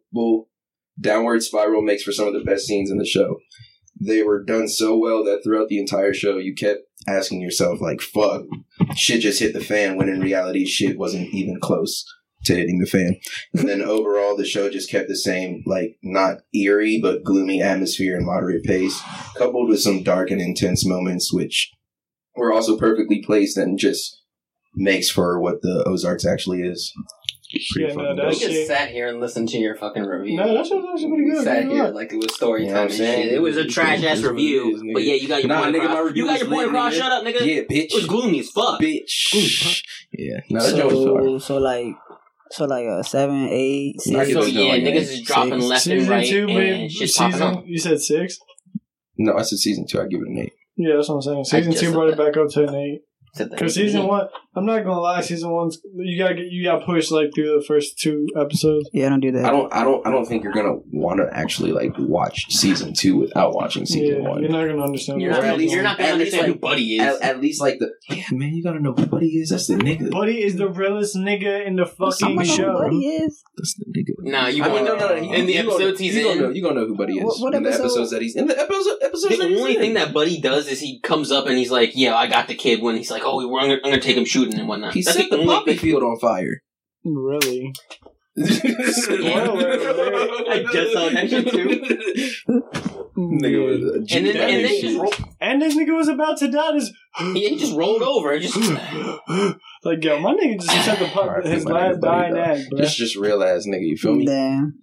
downward 0.99 1.43
spiral 1.43 1.81
makes 1.81 2.03
for 2.03 2.11
some 2.11 2.27
of 2.27 2.33
the 2.33 2.43
best 2.43 2.65
scenes 2.65 2.91
in 2.91 2.97
the 2.97 3.05
show. 3.05 3.37
They 4.01 4.23
were 4.23 4.43
done 4.43 4.67
so 4.67 4.97
well 4.97 5.23
that 5.25 5.41
throughout 5.43 5.67
the 5.67 5.79
entire 5.79 6.13
show, 6.13 6.37
you 6.37 6.53
kept 6.55 6.81
asking 7.07 7.41
yourself, 7.41 7.81
like, 7.81 8.01
"Fuck, 8.01 8.45
shit 8.95 9.21
just 9.21 9.39
hit 9.39 9.53
the 9.53 9.63
fan." 9.63 9.97
When 9.97 10.09
in 10.09 10.21
reality, 10.21 10.65
shit 10.65 10.97
wasn't 10.97 11.33
even 11.33 11.59
close 11.59 12.05
to 12.45 12.55
hitting 12.55 12.79
the 12.79 12.85
fan. 12.85 13.17
And 13.53 13.67
then 13.67 13.81
overall, 13.81 14.37
the 14.37 14.45
show 14.45 14.69
just 14.69 14.89
kept 14.89 15.09
the 15.09 15.15
same, 15.17 15.63
like, 15.65 15.97
not 16.01 16.37
eerie 16.53 16.99
but 17.01 17.23
gloomy 17.23 17.61
atmosphere 17.61 18.15
and 18.15 18.25
moderate 18.25 18.63
pace, 18.63 18.99
coupled 19.35 19.67
with 19.69 19.81
some 19.81 20.03
dark 20.03 20.31
and 20.31 20.39
intense 20.39 20.85
moments, 20.85 21.33
which 21.33 21.73
were 22.35 22.53
also 22.53 22.77
perfectly 22.77 23.21
placed 23.21 23.57
and 23.57 23.77
just 23.77 24.21
makes 24.75 25.09
for 25.09 25.39
what 25.41 25.61
the 25.61 25.83
Ozarks 25.85 26.25
actually 26.25 26.61
is. 26.61 26.93
Pretty 27.51 27.87
Yeah, 27.89 27.93
no, 27.95 28.15
that 28.15 28.25
We 28.27 28.31
just 28.33 28.43
shit- 28.45 28.67
sat 28.67 28.89
here 28.91 29.07
and 29.07 29.19
listened 29.19 29.49
to 29.49 29.57
your 29.57 29.75
fucking 29.75 30.03
review. 30.03 30.37
No, 30.37 30.53
that 30.53 30.67
shit 30.67 30.77
was 30.77 30.85
actually 30.93 31.07
pretty 31.09 31.23
We 31.23 31.31
good. 31.31 31.43
Sat 31.43 31.63
here 31.67 31.83
like 31.87 32.13
it 32.13 32.17
was 32.17 32.35
story 32.35 32.61
You 32.61 32.67
know 32.67 32.73
time 32.73 32.81
what 32.83 32.91
and 32.91 33.01
I'm 33.01 33.07
saying? 33.07 33.23
shit. 33.29 33.33
It 33.33 33.41
was 33.41 33.57
a 33.57 33.65
trash 33.65 34.03
ass 34.03 34.21
review, 34.21 34.77
nigga. 34.83 34.93
but 34.93 35.03
yeah, 35.03 35.13
you 35.15 35.27
got 35.27 35.39
your 35.41 35.47
Nah, 35.49 35.63
point 35.63 35.75
nigga, 35.75 35.79
my 35.79 35.85
across. 35.85 36.05
review 36.07 36.23
You 36.23 36.27
got 36.27 36.31
was 36.33 36.39
your 36.41 36.49
point 36.49 36.59
lit, 36.59 36.67
across. 36.69 36.93
nigga. 36.93 36.97
Shut 36.97 37.11
up, 37.11 37.23
nigga. 37.23 37.39
Yeah, 37.41 37.61
bitch. 37.61 37.85
It 37.85 37.93
was 37.95 38.05
gloomy 38.05 38.39
as 38.41 38.49
fuck. 38.49 38.79
Bitch. 38.79 39.81
Yeah. 40.13 40.39
No, 40.51 40.63
that 40.63 40.75
joint 40.77 40.85
was 40.91 41.03
So, 41.03 41.15
hard. 41.17 41.41
so 41.41 41.57
like, 41.57 41.95
so 42.51 42.65
like 42.65 42.85
a 42.85 43.03
seven, 43.03 43.47
eight, 43.49 43.95
I 43.99 44.03
six. 44.03 44.27
give 44.27 44.33
So 44.43 44.47
it 44.47 44.53
yeah, 44.53 44.61
like 44.71 44.83
niggas 44.83 44.95
a 44.95 44.99
is 44.99 45.21
dropping 45.23 45.53
six. 45.53 45.65
left 45.65 45.83
Season 45.83 45.99
and 46.01 46.09
right, 46.09 46.27
two, 46.29 46.47
and 46.47 46.47
babe. 46.55 46.91
shit's 46.91 47.17
popping 47.17 47.31
Season, 47.33 47.47
up. 47.47 47.63
you 47.65 47.77
said 47.79 47.99
six? 48.01 48.37
No, 49.17 49.33
I 49.33 49.41
said 49.41 49.57
season 49.57 49.85
two. 49.87 49.99
I 49.99 50.05
give 50.07 50.21
it 50.21 50.27
an 50.27 50.37
eight. 50.37 50.53
Yeah, 50.77 50.95
that's 50.95 51.09
what 51.09 51.15
I'm 51.15 51.21
saying. 51.23 51.43
Season 51.45 51.71
just 51.71 51.83
two 51.83 51.87
said 51.89 51.93
brought 51.95 52.09
it 52.09 52.17
that. 52.17 52.25
back 52.33 52.37
up 52.37 52.49
to 52.51 52.67
an 52.67 52.75
eight. 52.75 53.01
Said 53.35 53.49
that. 53.51 53.55
Because 53.59 53.75
season 53.75 54.07
one, 54.07 54.27
I'm 54.55 54.65
not 54.65 54.83
gonna 54.83 54.99
lie, 54.99 55.21
season 55.21 55.51
one's 55.51 55.79
you 55.95 56.17
gotta 56.17 56.33
get 56.35 56.45
you 56.51 56.63
gotta 56.63 56.83
push 56.83 57.11
like 57.11 57.29
through 57.35 57.59
the 57.59 57.63
first 57.65 57.99
two 57.99 58.25
episodes. 58.35 58.89
Yeah, 58.91 59.05
I 59.05 59.09
don't 59.09 59.19
do 59.19 59.31
that. 59.33 59.45
I 59.45 59.51
don't. 59.51 59.71
I 59.73 59.83
don't. 59.83 60.05
I 60.07 60.11
don't 60.11 60.25
think 60.25 60.43
you're 60.43 60.53
gonna 60.53 60.77
want 60.91 61.19
to 61.19 61.27
actually 61.31 61.71
like 61.71 61.93
watch 61.99 62.45
season 62.49 62.93
two 62.93 63.17
without 63.17 63.53
watching 63.53 63.85
season 63.85 64.23
yeah, 64.23 64.27
one. 64.29 64.41
you're 64.41 64.51
not 64.51 64.65
gonna 64.67 64.81
understand. 64.83 65.21
You're 65.21 65.31
not, 65.31 65.41
Or 65.41 65.45
at 65.45 65.49
gonna, 65.51 65.57
least- 65.59 65.73
you're 65.75 65.83
not 65.83 65.97
gonna 65.99 66.09
at 66.09 66.17
least, 66.17 66.33
understand 66.33 66.53
who 66.55 66.59
Buddy 66.59 66.95
is. 66.97 67.01
At, 67.01 67.21
at 67.21 67.41
least 67.41 67.61
like 67.61 67.77
the 67.79 67.91
yeah, 68.09 68.23
man. 68.31 68.55
You 68.55 68.63
gotta 68.63 68.79
know 68.79 68.93
who 68.93 69.05
Buddy 69.05 69.27
is. 69.27 69.49
That's 69.49 69.67
the 69.67 69.75
nigga. 69.75 70.09
Buddy 70.09 70.41
is 70.43 70.55
the 70.55 70.67
realest 70.67 71.15
nigga 71.15 71.65
in 71.67 71.75
the 71.75 71.85
fucking 71.85 72.11
Someone 72.13 72.45
know 72.47 72.51
who 72.51 72.57
show. 72.57 72.73
Buddy 72.73 73.05
is. 73.05 73.43
That's 73.55 73.75
the 73.75 73.85
nigga. 73.85 74.31
Nah, 74.31 74.47
you 74.47 74.63
I 74.63 74.67
mean, 74.67 74.83
won't. 74.85 74.99
no, 74.99 75.07
no, 75.09 75.15
no. 75.15 75.33
In 75.33 75.45
the 75.45 75.53
you 75.53 75.61
gonna- 75.61 75.75
episodes 75.75 75.99
he's 75.99 76.15
you 76.15 76.23
gonna 76.23 76.35
in- 76.35 76.41
know, 76.41 76.49
you 76.49 76.63
gonna 76.63 76.79
know 76.81 76.87
who 76.87 76.95
Buddy 76.97 77.17
is. 77.19 77.23
What- 77.23 77.39
what 77.39 77.53
in 77.53 77.61
the 77.63 77.69
episode? 77.69 77.83
episodes 77.85 78.09
that 78.11 78.21
he's 78.23 78.35
in 78.35 78.47
the 78.47 78.59
episode 78.59 78.97
episodes. 79.03 79.37
that 79.37 79.43
The 79.43 79.47
he's 79.49 79.59
only 79.59 79.75
in. 79.75 79.81
thing 79.81 79.93
that 79.93 80.11
Buddy 80.11 80.41
does 80.41 80.67
is 80.67 80.79
he 80.81 80.99
comes 81.01 81.31
up 81.31 81.45
and 81.45 81.55
he's 81.55 81.69
like, 81.71 81.91
"Yeah, 81.93 82.15
I 82.15 82.25
got 82.27 82.47
the 82.47 82.55
kid." 82.55 82.81
When 82.81 82.95
he's 82.97 83.11
like, 83.11 83.21
"Oh, 83.23 83.47
we're 83.47 83.59
gonna, 83.61 83.73
I'm 83.75 83.91
gonna 83.91 84.01
take 84.01 84.17
him 84.17 84.25
shooting 84.43 84.59
and 84.59 84.67
whatnot." 84.67 84.93
he 84.93 85.01
That's 85.01 85.17
set 85.17 85.29
the 85.29 85.37
only 85.37 85.47
poppy 85.47 85.71
thing- 85.71 85.79
field 85.79 86.03
on 86.03 86.17
fire. 86.19 86.61
Really? 87.05 87.73
I 88.37 88.41
just 90.71 90.93
saw 90.93 91.09
that 91.09 91.27
shit 91.29 91.47
too. 91.49 91.67
Nigga 93.17 93.65
was 93.65 93.95
a 93.95 93.99
G 94.05 94.17
And 94.17 94.25
then, 94.27 94.35
and 94.37 94.65
then 94.65 94.81
just 94.81 94.97
roll, 94.97 95.13
And 95.41 95.61
this 95.61 95.75
nigga 95.75 95.95
was 95.95 96.07
about 96.07 96.37
to 96.37 96.49
die. 96.49 96.71
This 96.73 96.91
he 97.33 97.57
just 97.57 97.75
rolled 97.75 98.01
over 98.01 98.31
and 98.31 98.41
just 98.41 98.55
like 99.83 100.03
yo, 100.03 100.19
my 100.19 100.33
nigga 100.33 100.61
just 100.61 100.85
set 100.85 100.99
the 100.99 101.05
pup 101.05 101.23
Alright, 101.25 101.45
his 101.45 101.65
my 101.65 101.71
last 101.71 101.97
nigga 101.97 102.01
Buddy, 102.01 102.21
dying 102.21 102.33
though. 102.33 102.41
act. 102.41 102.61
Just 102.77 102.97
just 102.97 103.15
real 103.17 103.43
ass 103.43 103.65
nigga. 103.67 103.85
You 103.85 103.97
feel 103.97 104.15
me? 104.15 104.25
Damn. 104.25 104.73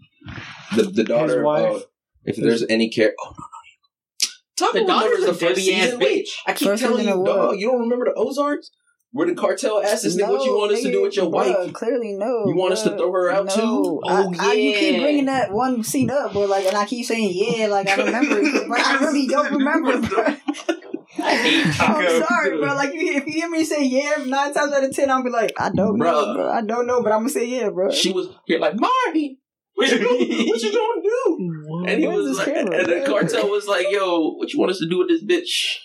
The 0.75 0.83
the 0.85 1.05
daughter. 1.05 1.37
His 1.37 1.45
wife. 1.45 1.83
if 2.25 2.37
there's 2.37 2.65
any 2.69 2.91
care. 2.91 3.15
Oh 3.25 3.31
no 3.31 3.37
no. 3.37 3.47
Talk 4.57 4.73
the 4.75 4.85
about 4.85 5.03
daughter's 5.03 5.19
remembers 5.21 5.37
a 5.43 5.47
debbie 5.49 5.75
ass 5.75 5.85
season? 5.85 6.01
Bitch. 6.01 6.29
I 6.47 6.53
keep 6.53 6.69
First 6.69 6.83
telling 6.83 7.07
you, 7.07 7.15
of 7.21 7.25
dog. 7.27 7.59
You 7.59 7.71
don't 7.71 7.81
remember 7.81 8.07
the 8.07 8.15
Ozarks? 8.17 8.71
Where 9.17 9.27
the 9.27 9.35
cartel 9.35 9.83
asked 9.83 10.03
this 10.03 10.15
nigga 10.15 10.29
what 10.29 10.45
you 10.45 10.55
want 10.55 10.73
us 10.73 10.83
to 10.83 10.93
do 10.93 11.01
with 11.01 11.17
your 11.17 11.31
bruh, 11.31 11.65
wife? 11.65 11.73
Clearly, 11.73 12.13
no. 12.13 12.45
You 12.49 12.55
want 12.55 12.75
us 12.75 12.83
to 12.83 12.91
throw 12.91 13.11
her 13.13 13.31
out 13.31 13.47
no. 13.47 13.55
too? 13.57 14.01
I, 14.05 14.25
Oh, 14.25 14.35
I, 14.39 14.53
you 14.53 14.75
keep 14.79 15.01
bringing 15.01 15.25
that 15.25 15.51
one 15.51 15.83
scene 15.85 16.11
up, 16.11 16.35
but 16.35 16.51
like, 16.51 16.67
and 16.67 16.77
I 16.77 16.85
keep 16.85 17.07
saying 17.07 17.31
yeah, 17.33 17.69
like 17.69 17.89
I 17.89 17.95
remember, 18.05 18.39
it, 18.39 18.69
but 18.69 18.79
I 18.79 18.99
really 18.99 19.27
don't 19.35 19.53
remember. 19.53 19.93
I 21.19 21.35
hate 21.35 21.65
Taco. 21.75 21.99
I'm 21.99 22.27
sorry, 22.27 22.59
bro. 22.59 22.75
Like, 22.75 22.91
if 22.93 23.27
you 23.27 23.33
hear 23.33 23.49
me 23.49 23.65
say 23.65 23.87
yeah 23.87 24.17
nine 24.27 24.53
times 24.53 24.75
out 24.75 24.85
of 24.85 24.95
ten, 24.95 25.11
I'll 25.11 25.25
be 25.25 25.31
like, 25.31 25.53
I 25.59 25.71
don't 25.71 25.97
know, 25.97 26.35
bro. 26.35 26.51
I 26.51 26.61
don't 26.61 26.87
know, 26.87 27.03
but 27.03 27.11
I'm 27.13 27.21
gonna 27.21 27.31
say 27.31 27.47
yeah, 27.47 27.71
bro. 27.71 27.91
She 27.91 28.13
was 28.13 28.29
here 28.45 28.59
like 28.59 28.75
Marty. 28.79 29.41
What 29.77 29.91
you, 29.91 29.99
gonna, 29.99 30.11
what 30.11 30.63
you 30.63 30.73
gonna 30.73 31.03
do? 31.03 31.85
And 31.89 32.01
he 32.01 32.07
was 32.07 32.37
like, 32.37 32.49
camera, 32.49 32.81
and 32.81 32.87
the 32.87 33.07
cartel 33.07 33.49
was 33.49 33.67
like, 33.67 33.87
"Yo, 33.89 34.33
what 34.33 34.53
you 34.53 34.61
want 34.61 34.73
us 34.73 34.79
to 34.81 34.89
do 34.89 34.99
with 34.99 35.09
this 35.09 35.25
bitch?" 35.25 35.79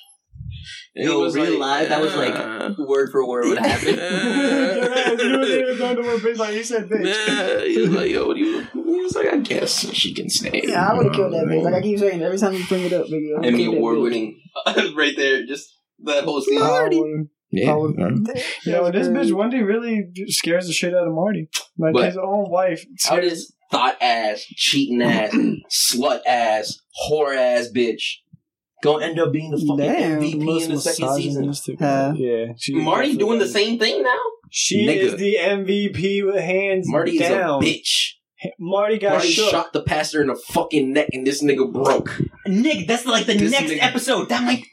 And 0.93 1.05
Yo, 1.05 1.31
real 1.31 1.57
live, 1.59 1.87
that 1.89 2.01
was 2.01 2.13
like- 2.15 2.77
Word 2.77 3.11
for 3.11 3.25
word, 3.27 3.45
what 3.47 3.57
happened? 3.59 3.97
like 6.37 6.53
he 6.53 6.63
said, 6.63 6.89
bitch. 6.89 7.05
Yeah, 7.05 7.63
he 7.65 7.77
was 7.81 7.89
like, 7.91 8.11
"Yo, 8.11 8.27
what 8.27 8.35
do 8.35 8.41
you?" 8.43 8.61
He 8.73 9.01
was 9.01 9.15
like, 9.15 9.27
"I 9.27 9.37
guess 9.37 9.89
she 9.93 10.13
can 10.13 10.29
stay." 10.29 10.61
yeah, 10.65 10.89
I 10.89 10.93
would 10.95 11.05
have 11.07 11.15
killed 11.15 11.33
that 11.33 11.45
bitch. 11.45 11.63
Like 11.63 11.73
I 11.75 11.81
keep 11.81 11.99
saying, 11.99 12.21
every 12.21 12.37
time 12.37 12.53
you 12.53 12.65
bring 12.67 12.83
it 12.83 12.93
up, 12.93 13.05
nigga, 13.07 13.35
I 13.35 13.39
would've 13.39 13.53
Emmy 13.53 13.65
award 13.65 13.99
winning, 13.99 14.41
right 14.95 15.13
there, 15.15 15.45
just 15.45 15.73
that 16.03 16.23
whole 16.23 16.41
scene. 16.41 16.59
Marty. 16.59 17.01
Yeah, 17.51 17.71
I 17.73 17.75
would- 17.75 17.99
uh, 17.99 18.09
Yo, 18.65 18.83
That's 18.85 18.91
this 18.93 19.07
crazy. 19.09 19.31
bitch 19.31 19.33
Wendy 19.37 19.61
really 19.61 20.07
scares 20.27 20.67
the 20.67 20.73
shit 20.73 20.93
out 20.93 21.07
of 21.07 21.13
Marty. 21.13 21.49
Like 21.77 21.93
But- 21.93 22.05
his 22.05 22.17
own 22.17 22.49
wife. 22.49 22.85
how 23.03 23.19
this 23.19 23.51
thought 23.71 23.97
ass, 24.01 24.43
cheating 24.55 25.01
ass, 25.01 25.33
slut 25.71 26.21
ass, 26.25 26.77
whore 27.09 27.35
ass 27.35 27.69
bitch 27.75 28.03
gonna 28.81 29.05
end 29.05 29.19
up 29.19 29.31
being 29.31 29.51
the 29.51 29.57
fucking 29.57 29.77
Damn, 29.77 30.21
MVP 30.21 30.63
in 30.63 30.71
the 30.71 30.79
second 30.81 31.15
season? 31.15 31.77
Huh? 31.79 32.13
Yeah, 32.15 32.53
she 32.57 32.73
Marty 32.75 33.15
doing 33.15 33.39
the 33.39 33.47
same 33.47 33.77
thing 33.79 34.03
now? 34.03 34.17
She 34.49 34.85
Nigga. 34.85 34.97
is 34.97 35.15
the 35.15 35.35
MVP 35.39 36.25
with 36.25 36.35
hands 36.41 36.85
Marty 36.89 37.17
is 37.17 37.21
a 37.29 37.33
bitch. 37.61 38.13
Marty 38.59 38.97
got 38.97 39.11
Marty 39.13 39.27
shook. 39.27 39.51
shot 39.51 39.71
the 39.71 39.83
pastor 39.83 40.19
in 40.19 40.27
the 40.27 40.35
fucking 40.35 40.93
neck, 40.93 41.09
and 41.13 41.27
this 41.27 41.43
nigga 41.43 41.71
broke. 41.71 42.19
Nick, 42.47 42.87
that's 42.87 43.05
like 43.05 43.27
the 43.27 43.35
This 43.35 43.51
next 43.51 43.71
nigga- 43.71 43.83
episode. 43.83 44.29
That 44.29 44.43
might, 44.43 44.63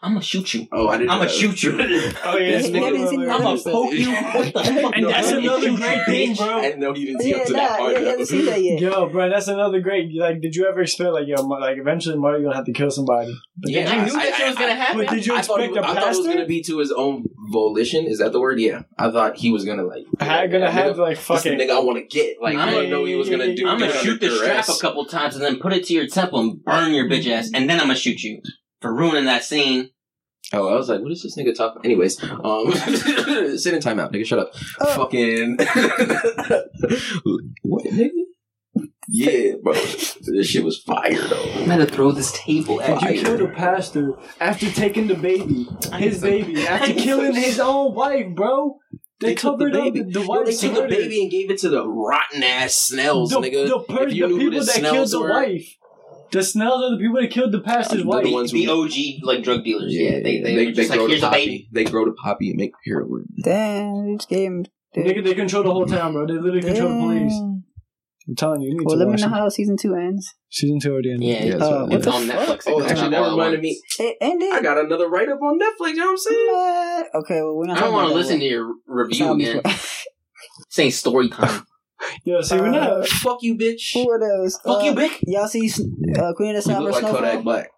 I'm 0.00 0.12
gonna 0.12 0.22
shoot 0.22 0.54
you. 0.54 0.68
Oh, 0.70 0.86
I 0.86 0.98
didn't. 0.98 1.10
I'm 1.10 1.18
gonna 1.18 1.28
shoot 1.30 1.60
you. 1.60 1.72
Oh 2.24 2.36
yeah, 2.36 2.58
This 2.58 2.66
spoiler 2.68 2.92
nigga- 2.92 3.12
alert. 3.16 3.28
I'm 3.30 3.42
gonna 3.42 3.60
poke 3.60 3.92
you. 3.94 4.12
What 4.12 4.54
the 4.54 4.62
fuck? 4.80 4.96
And 4.96 5.06
that's 5.08 5.30
another 5.32 5.70
great 5.70 5.80
bitch. 5.80 6.06
thing, 6.06 6.34
bro. 6.36 6.46
I 6.46 6.70
know 6.74 6.94
you 6.94 7.06
didn't 7.06 7.22
see 7.22 7.30
Yeah, 7.30 7.36
up 7.38 7.46
to 7.46 7.52
nah, 7.52 7.58
that 7.58 7.78
part. 7.80 7.92
yeah, 7.94 7.98
you 7.98 8.06
haven't 8.06 8.26
seen 8.26 8.46
that 8.46 8.62
yet. 8.62 8.80
Yo, 8.80 9.08
bro, 9.08 9.28
that's 9.28 9.48
another 9.48 9.80
great. 9.80 10.14
Like, 10.14 10.40
did 10.40 10.54
you 10.54 10.68
ever 10.68 10.82
expect 10.82 11.10
like, 11.10 11.26
yo, 11.26 11.42
Mar- 11.48 11.60
like 11.60 11.78
eventually 11.78 12.16
Marty 12.16 12.44
gonna 12.44 12.54
have 12.54 12.64
to 12.66 12.72
kill 12.72 12.92
somebody? 12.92 13.34
But 13.58 13.70
Yeah, 13.70 13.90
I 13.90 14.04
knew 14.04 14.12
that 14.12 14.34
shit 14.34 14.46
was 14.48 14.56
gonna 14.56 14.74
happen. 14.74 14.98
But 15.04 15.14
did 15.14 15.26
you 15.26 15.34
I 15.34 15.40
thought, 15.40 15.60
he, 15.60 15.66
expect 15.66 15.86
a 15.86 15.88
I 15.88 15.94
thought 15.94 16.12
it 16.12 16.16
was 16.18 16.26
gonna 16.26 16.44
be 16.46 16.62
to 16.64 16.78
his 16.78 16.92
own 16.92 17.24
volition. 17.50 18.04
Is 18.04 18.18
that 18.18 18.32
the 18.32 18.40
word? 18.40 18.60
Yeah. 18.60 18.82
I 18.98 19.10
thought 19.10 19.36
he 19.38 19.50
was 19.50 19.64
gonna 19.64 19.84
like. 19.84 20.04
Ha- 20.20 20.46
gonna 20.46 20.70
have 20.70 20.96
nigga, 20.96 20.98
like 20.98 21.16
fucking. 21.16 21.54
nigga 21.58 21.70
I 21.70 21.78
want 21.80 21.98
to 21.98 22.04
get. 22.04 22.36
Like 22.40 22.56
I 22.56 22.64
I'm- 22.64 22.74
didn't 22.74 22.90
know 22.90 23.04
he 23.06 23.14
was 23.14 23.30
gonna 23.30 23.54
do. 23.54 23.66
I'm 23.66 23.78
gonna 23.78 23.92
shoot 23.94 24.20
the 24.20 24.26
under 24.26 24.36
strap 24.38 24.66
duress. 24.66 24.78
a 24.78 24.82
couple 24.82 25.06
times 25.06 25.36
and 25.36 25.44
then 25.44 25.58
put 25.58 25.72
it 25.72 25.84
to 25.86 25.94
your 25.94 26.06
temple 26.06 26.40
and 26.40 26.62
burn 26.62 26.92
your 26.92 27.08
bitch 27.08 27.26
ass, 27.30 27.50
and 27.54 27.68
then 27.70 27.80
I'm 27.80 27.86
gonna 27.86 27.98
shoot 27.98 28.22
you 28.22 28.42
for 28.82 28.94
ruining 28.94 29.24
that 29.24 29.42
scene. 29.42 29.90
Oh, 30.52 30.68
I 30.68 30.76
was 30.76 30.88
like, 30.88 31.00
what 31.00 31.10
is 31.10 31.24
this 31.24 31.36
nigga 31.36 31.56
talking? 31.56 31.82
Anyways, 31.84 32.22
um, 32.22 32.72
sit 33.56 33.74
in 33.74 33.80
timeout, 33.80 34.12
nigga. 34.12 34.24
Shut 34.26 34.38
up. 34.38 34.52
Oh. 34.80 34.94
Fucking. 34.94 35.56
what, 37.62 37.84
nigga? 37.86 38.10
Yeah, 39.08 39.52
bro. 39.62 39.72
This 39.72 40.46
shit 40.48 40.64
was 40.64 40.78
fire 40.82 41.12
though. 41.28 41.50
I'm 41.56 41.66
gonna 41.68 41.86
throw 41.86 42.10
this 42.12 42.32
table 42.32 42.80
at 42.80 43.00
Did 43.00 43.08
you 43.10 43.16
you. 43.16 43.22
kill 43.24 43.38
the 43.38 43.48
pastor 43.48 44.12
after 44.40 44.70
taking 44.70 45.06
the 45.06 45.14
baby, 45.14 45.68
his 45.94 46.20
baby, 46.20 46.66
after 46.66 46.92
killing 47.06 47.34
his 47.34 47.60
own 47.60 47.94
wife, 47.94 48.34
bro? 48.34 48.78
They, 49.20 49.34
took 49.34 49.52
covered 49.58 49.72
the 49.72 49.78
up 49.78 49.84
baby. 49.94 50.02
the, 50.02 50.20
the 50.20 50.26
Yo, 50.26 50.44
they 50.44 50.52
took 50.54 50.74
the 50.74 50.80
murder. 50.82 50.88
baby 50.94 51.22
and 51.22 51.30
gave 51.30 51.50
it 51.50 51.58
to 51.60 51.68
the 51.70 51.88
rotten 51.88 52.42
ass 52.42 52.74
Snells, 52.74 53.30
the, 53.30 53.36
nigga. 53.40 53.66
the, 53.68 53.78
per- 53.94 54.02
if 54.08 54.10
the 54.10 54.26
knew 54.26 54.38
people 54.38 54.60
the 54.60 54.66
that 54.66 54.74
killed 54.92 55.10
the 55.10 55.20
were, 55.20 55.30
wife. 55.30 55.74
The 56.32 56.42
Snells 56.42 56.82
are 56.82 56.90
the 56.90 56.98
people 56.98 57.20
that 57.22 57.30
killed 57.30 57.52
the 57.52 57.60
pastor's 57.60 58.02
The 58.02 58.06
wife. 58.08 58.30
ones 58.30 58.50
the 58.52 58.68
OG 58.68 59.22
like 59.22 59.42
drug 59.44 59.64
dealers. 59.64 59.94
Yeah, 59.94 60.20
they 60.20 60.40
they, 60.42 60.54
they, 60.56 60.66
were 60.66 60.72
just 60.72 60.90
grow 60.92 61.04
like 61.04 61.06
the 61.06 61.10
here's 61.12 61.22
a 61.22 61.26
poppy. 61.28 61.46
baby. 61.46 61.68
They 61.72 61.84
grow 61.84 62.04
the 62.04 62.12
poppy 62.12 62.50
and 62.50 62.58
make 62.58 62.72
heroin. 62.84 63.26
Damn, 63.42 64.06
you 64.08 64.16
just 64.18 64.28
gave 64.28 64.50
him. 64.50 64.66
Nigga, 64.96 65.22
they 65.24 65.34
control 65.34 65.62
the 65.62 65.72
whole 65.72 65.86
town, 65.86 66.12
bro. 66.12 66.26
They 66.26 66.34
literally 66.34 66.62
control 66.62 66.88
the 66.90 67.00
police. 67.00 67.40
Damn. 68.26 68.32
I'm 68.32 68.36
telling 68.36 68.60
you, 68.62 68.68
you 68.70 68.78
need 68.78 68.84
Well, 68.86 68.96
to 68.96 68.98
let 68.98 69.06
me 69.06 69.10
watch 69.12 69.20
know 69.20 69.26
it. 69.28 69.30
how 69.40 69.48
season 69.48 69.76
two 69.76 69.94
ends. 69.94 70.34
Season 70.50 70.80
two 70.80 70.92
already 70.92 71.12
ended. 71.12 71.28
Yeah, 71.28 71.44
Yeah, 71.44 71.54
it's, 71.54 71.62
Uh, 71.62 71.68
what 71.68 71.80
what 71.88 71.92
it's 71.94 72.04
the 72.06 72.12
on 72.12 72.26
fuck? 72.26 72.36
Netflix. 72.48 72.62
Oh, 72.66 72.82
actually, 72.84 73.10
that 73.10 73.30
reminded 73.30 73.60
me. 73.60 73.80
It 74.00 74.16
ended. 74.20 74.52
I 74.52 74.60
got 74.62 74.78
another 74.78 75.08
write 75.08 75.28
up 75.28 75.40
on 75.42 75.58
Netflix. 75.58 75.88
You 75.90 75.94
know 75.96 76.04
what 76.06 76.10
I'm 76.10 76.16
saying? 76.18 76.46
Man. 76.52 77.04
Okay, 77.14 77.34
well, 77.42 77.56
we're 77.56 77.66
not 77.66 77.78
I 77.78 77.80
don't 77.82 77.92
want 77.92 78.08
to 78.08 78.14
listen 78.14 78.38
to 78.40 78.44
your 78.44 78.72
review 78.86 79.32
again. 79.32 79.62
Saying 80.70 80.90
story 80.92 81.28
time. 81.28 81.66
Yeah, 82.24 82.42
see, 82.42 82.56
we're 82.56 82.70
not. 82.70 82.90
Uh, 82.90 83.04
Fuck 83.06 83.38
you, 83.42 83.56
bitch. 83.56 83.94
Who 83.94 84.08
are 84.10 84.20
those? 84.20 84.58
Fuck 84.58 84.82
uh, 84.82 84.84
you, 84.84 84.94
Bick. 84.94 85.18
Y'all 85.26 85.48
see 85.48 85.66
uh, 86.18 86.34
Queen 86.34 86.54
of 86.54 86.62
the 86.62 86.70
You 86.70 86.74
South 86.76 86.82
look 86.82 86.88
or 86.88 86.92
like 86.92 87.00
Snowfall? 87.00 87.20
Kodak 87.20 87.42
Black. 87.42 87.70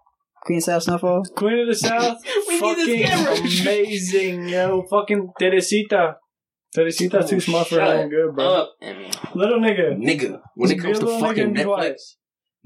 Queen 0.44 0.58
of 0.58 0.64
the 0.64 0.72
South 0.72 0.82
Snowfall? 0.82 1.22
Queen 1.36 1.58
of 1.60 1.66
the 1.68 1.74
South, 1.76 2.18
We 2.48 2.60
need 2.60 2.76
this 2.76 3.08
camera. 3.08 3.36
fucking 3.36 3.60
amazing, 3.62 4.48
yo. 4.48 4.82
Fucking 4.90 5.30
Teresita. 5.40 6.16
Teresita's 6.76 7.30
too 7.30 7.36
oh, 7.36 7.38
smart 7.40 7.68
for 7.68 7.76
her 7.76 7.86
Shut 7.86 7.96
own 7.96 8.08
good, 8.10 8.34
bro. 8.34 8.44
Up. 8.44 8.74
Little 9.34 9.58
nigga. 9.60 9.96
Nigga, 9.96 10.40
when 10.54 10.70
it 10.70 10.78
comes 10.78 10.98
to 10.98 11.06
fucking 11.20 11.54
Netflix, 11.54 11.64
quiet. 11.64 12.00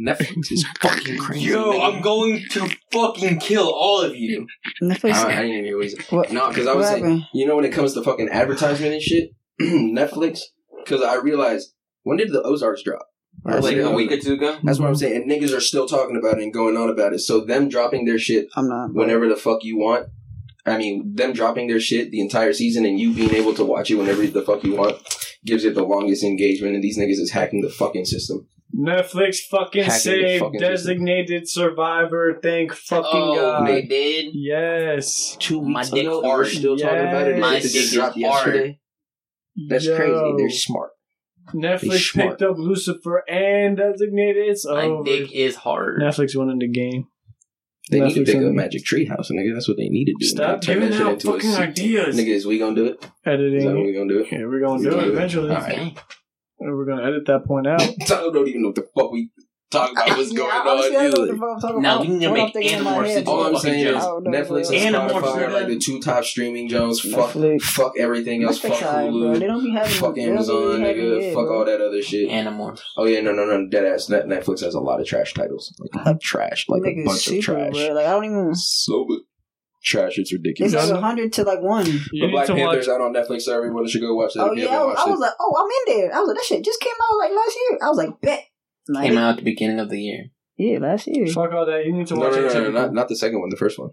Netflix 0.01 0.37
is 0.53 0.67
fucking 0.81 1.19
crazy. 1.19 1.45
Yo, 1.51 1.73
nigga. 1.73 1.95
I'm 1.95 2.03
going 2.03 2.45
to 2.51 2.69
fucking 2.91 3.39
kill 3.39 3.71
all 3.73 4.03
of 4.03 4.17
you. 4.17 4.47
Netflix. 4.83 5.15
I, 5.15 5.27
I 5.27 5.43
didn't 5.43 5.51
even 5.51 5.65
hear 5.65 5.79
what. 5.79 5.93
What- 6.11 6.33
No, 6.33 6.49
because 6.49 6.67
I 6.67 6.75
was 6.75 6.87
saying, 6.89 7.05
happened? 7.05 7.25
you 7.33 7.47
know, 7.47 7.57
when 7.57 7.65
it 7.65 7.73
comes 7.73 7.95
to 7.95 8.03
fucking 8.03 8.29
advertisement 8.29 8.95
and 8.95 9.03
shit, 9.03 9.31
Netflix, 9.61 10.41
because 10.85 11.03
I 11.03 11.17
realized, 11.17 11.75
when 12.03 12.17
did 12.19 12.33
the 12.33 12.43
Ozarks 12.43 12.83
drop? 12.83 13.07
Like 13.45 13.77
a 13.77 13.91
week 13.91 14.13
or 14.13 14.19
two 14.19 14.35
ago. 14.35 14.59
That's 14.63 14.79
what 14.79 14.89
I'm 14.89 14.95
saying. 14.95 15.23
And 15.23 15.31
niggas 15.31 15.57
are 15.57 15.61
still 15.61 15.89
talking 15.89 16.17
about 16.17 16.39
it 16.39 16.45
and 16.45 16.53
going 16.53 16.77
on 16.77 16.89
about 16.91 17.13
it. 17.13 17.21
So 17.21 17.41
them 17.41 17.69
dropping 17.69 18.05
their 18.05 18.19
shit 18.19 18.47
I'm 18.55 18.69
not. 18.69 18.95
whenever 18.95 19.29
the 19.29 19.37
fuck 19.37 19.65
you 19.65 19.79
want. 19.79 20.09
I 20.65 20.79
mean, 20.79 21.15
them 21.15 21.33
dropping 21.33 21.67
their 21.69 21.81
shit 21.81 22.11
the 22.11 22.21
entire 22.21 22.53
season 22.53 22.85
and 22.85 22.99
you 22.99 23.13
being 23.15 23.35
able 23.35 23.55
to 23.55 23.65
watch 23.65 23.91
it 23.91 23.97
whenever 23.97 24.25
the 24.27 24.43
fuck 24.43 24.63
you 24.65 24.77
want 24.77 24.97
gives 25.45 25.65
it 25.65 25.75
the 25.75 25.83
longest 25.83 26.23
engagement. 26.23 26.75
And 26.75 26.85
these 26.85 26.99
niggas 26.99 27.19
is 27.21 27.33
hacking 27.33 27.63
the 27.63 27.69
fucking 27.69 28.05
system. 28.05 28.47
Netflix 28.75 29.37
fucking 29.51 29.83
Hacking 29.85 29.99
saved 29.99 30.41
fucking 30.41 30.61
system. 30.61 30.71
designated 30.77 31.49
survivor. 31.49 32.39
Thank 32.43 32.73
fucking 32.75 33.11
Oh, 33.13 33.35
God. 33.35 33.69
they 33.69 33.83
did. 33.83 34.27
Yes. 34.33 35.37
Two 35.41 35.61
My 35.61 35.81
weeks 35.81 35.91
dick 35.91 36.03
ago, 36.05 36.23
hard. 36.23 36.39
we're 36.39 36.45
still 36.51 36.77
talking 36.79 36.99
about 37.01 37.29
it. 37.29 37.39
Yes. 37.39 37.65
It 37.65 37.69
just 37.69 37.75
My 37.75 37.81
dick 37.91 37.93
dropped 37.93 38.17
is 38.17 38.25
hard. 38.25 38.47
yesterday. 38.55 38.79
That's 39.69 39.85
Yo. 39.87 39.97
crazy. 39.97 40.35
They're 40.39 40.51
smart. 40.51 40.91
Netflix 41.55 42.13
smart. 42.13 42.29
picked 42.31 42.43
up 42.43 42.57
Lucifer 42.57 43.25
and 43.29 43.77
designated. 43.77 44.45
It's 44.49 44.65
My 44.67 44.85
over. 44.85 45.05
dick 45.05 45.33
is 45.33 45.57
hard. 45.57 46.01
Netflix 46.01 46.35
won 46.37 46.49
in 46.49 46.59
the 46.59 46.69
game. 46.69 47.09
They 47.91 48.01
need 48.01 48.15
to 48.15 48.21
Netflix 48.21 48.27
pick 48.27 48.35
up 48.37 48.41
winning. 48.43 48.55
Magic 48.57 48.85
Treehouse, 48.85 49.31
nigga. 49.33 49.55
That's 49.55 49.69
what 49.69 49.77
they 49.77 49.89
need 49.89 50.05
to 50.07 50.15
do. 50.19 50.27
Stop 50.27 50.61
nigga. 50.61 50.63
Turn 50.63 50.81
giving 50.81 50.95
out 51.03 51.13
into 51.15 51.29
a 51.31 51.33
fucking 51.35 51.51
se- 51.51 51.63
ideas. 51.63 52.17
Nigga, 52.17 52.29
is 52.29 52.47
we 52.47 52.59
gonna 52.59 52.77
do 52.77 52.87
it? 52.87 52.93
Is 52.95 53.01
that 53.25 53.31
when 53.39 53.41
Editing. 53.41 53.85
we 53.87 53.93
gonna 53.93 54.09
do 54.09 54.19
it? 54.21 54.27
Yeah, 54.33 54.45
we're 54.47 54.61
gonna 54.61 54.83
do 54.91 54.97
Yeah. 54.97 55.03
it 55.03 55.09
eventually. 55.09 55.51
Alright. 55.51 55.99
We're 56.61 56.85
gonna 56.85 57.03
edit 57.07 57.27
that 57.27 57.45
point 57.45 57.67
out. 57.67 57.81
Tyler 58.07 58.33
don't 58.33 58.47
even 58.49 58.63
know 58.63 58.69
what 58.69 58.77
the 58.77 58.87
fuck 58.97 59.11
we 59.11 59.31
talking 59.73 59.97
about. 59.97 60.17
What's 60.19 60.33
going 60.33 60.49
Yeah, 60.49 60.55
I 60.55 60.59
on? 60.59 60.67
don't 60.67 60.93
know 60.93 60.99
either. 61.01 61.33
the 61.33 61.59
talking 61.61 61.83
Now 61.83 61.95
about. 61.97 62.01
we 62.07 62.13
need 62.13 62.21
to 62.21 62.31
What 62.31 62.39
I'm 62.39 62.45
make 62.45 62.53
thinking 62.55 62.79
in 62.79 62.85
my 62.85 62.91
Animorphs 62.93 63.07
head, 63.09 63.19
into 63.19 63.31
All 63.31 63.43
I'm 63.47 63.57
saying 63.57 63.87
is 63.87 63.97
I 63.97 64.01
don't 64.01 64.23
know, 64.25 64.31
Netflix 64.31 64.77
and 64.87 64.95
Animorphs, 64.97 65.11
Spotify 65.23 65.37
are 65.49 65.51
like 65.53 65.67
the 65.69 65.79
two 65.79 66.01
top 66.01 66.25
streaming 66.25 66.69
Jones. 66.69 67.01
Fuck, 67.01 67.31
fuck 67.63 67.93
everything 67.99 68.45
else. 68.45 68.61
Fuck 68.61 68.73
Netflix, 68.73 68.83
alright, 68.87 69.11
bro. 69.11 69.33
They 69.35 69.39
Hulu. 69.45 69.49
don't 69.49 69.65
be 69.65 69.71
having 69.73 69.93
Fuck 69.93 70.15
they 70.15 70.25
be 70.25 70.31
Amazon, 70.31 70.81
nigga. 70.81 71.21
it, 71.23 71.35
Fuck 71.35 71.51
all 71.51 71.65
that 71.65 71.81
other 71.81 72.03
shit. 72.03 72.29
Animorphs. 72.31 72.81
Oh 72.97 73.07
yeah, 73.07 73.21
no, 73.21 73.33
no, 73.33 73.45
no, 73.45 73.67
dead 73.69 73.85
ass. 73.87 74.09
Net 74.09 74.27
Netflix 74.27 74.61
has 74.63 74.75
a 74.75 74.81
lot 74.81 75.01
of 75.01 75.07
trash 75.07 75.35
titles, 75.35 75.75
like 75.95 76.21
trash, 76.21 76.67
like 76.69 76.83
a 76.85 77.05
bunch 77.05 77.21
super, 77.21 77.37
of 77.57 77.73
trash. 77.73 77.87
bro. 77.87 77.95
Like 77.95 78.07
I 78.07 78.11
don't 78.11 78.25
even. 78.25 78.55
So 78.55 79.05
much 79.09 79.21
trash, 79.85 80.11
it's 80.19 80.31
It's 80.31 80.33
ridiculous. 80.33 80.75
like 80.75 80.89
Yeah. 80.89 80.95
a 80.97 81.01
hundred 81.01 81.33
to 81.35 81.43
like 81.45 81.61
one. 81.61 81.85
You 82.13 82.23
But 82.23 82.31
Black 82.31 82.47
to 82.47 82.55
Panther's 82.55 82.87
watch. 82.87 82.95
out 82.95 83.01
on 83.01 83.13
Netflix, 83.15 83.43
so 83.43 83.57
everyone 83.57 83.87
should 83.89 84.01
go 84.01 84.15
watch 84.15 84.35
that. 84.35 84.43
Oh 84.45 84.53
yeah, 84.53 84.67
I 84.69 84.85
was, 84.85 84.97
I 85.07 85.11
was 85.11 85.19
like, 85.19 85.33
oh, 85.41 85.55
I'm 85.59 85.95
in 85.95 86.01
there. 86.01 86.15
I 86.15 86.21
was 86.21 86.29
like, 86.29 86.37
that 86.37 86.45
shit 86.45 86.65
just 86.65 86.81
came 86.81 86.93
out 87.11 87.19
like 87.19 87.33
last 87.33 87.57
year. 87.57 87.79
I 87.83 87.89
was 87.89 87.99
like, 87.99 88.21
bet. 88.21 88.45
Like, 88.89 89.09
Came 89.09 89.19
out 89.19 89.31
at 89.31 89.37
the 89.37 89.43
beginning 89.45 89.79
of 89.81 89.91
the 89.91 90.01
year. 90.01 90.25
Yeah, 90.57 90.79
last 90.79 91.07
year. 91.07 91.27
Fuck 91.29 91.53
all 91.53 91.67
that. 91.67 91.85
You 91.87 91.93
need 91.93 92.07
to. 92.09 92.15
No, 92.15 92.21
watch 92.21 92.33
no, 92.33 92.39
it. 92.39 92.41
no, 92.43 92.47
no, 92.49 92.53
typical. 92.55 92.73
not, 92.73 92.93
not 92.95 93.09
the 93.09 93.17
second 93.17 93.41
one, 93.41 93.49
the 93.51 93.57
first 93.57 93.79
one. 93.79 93.91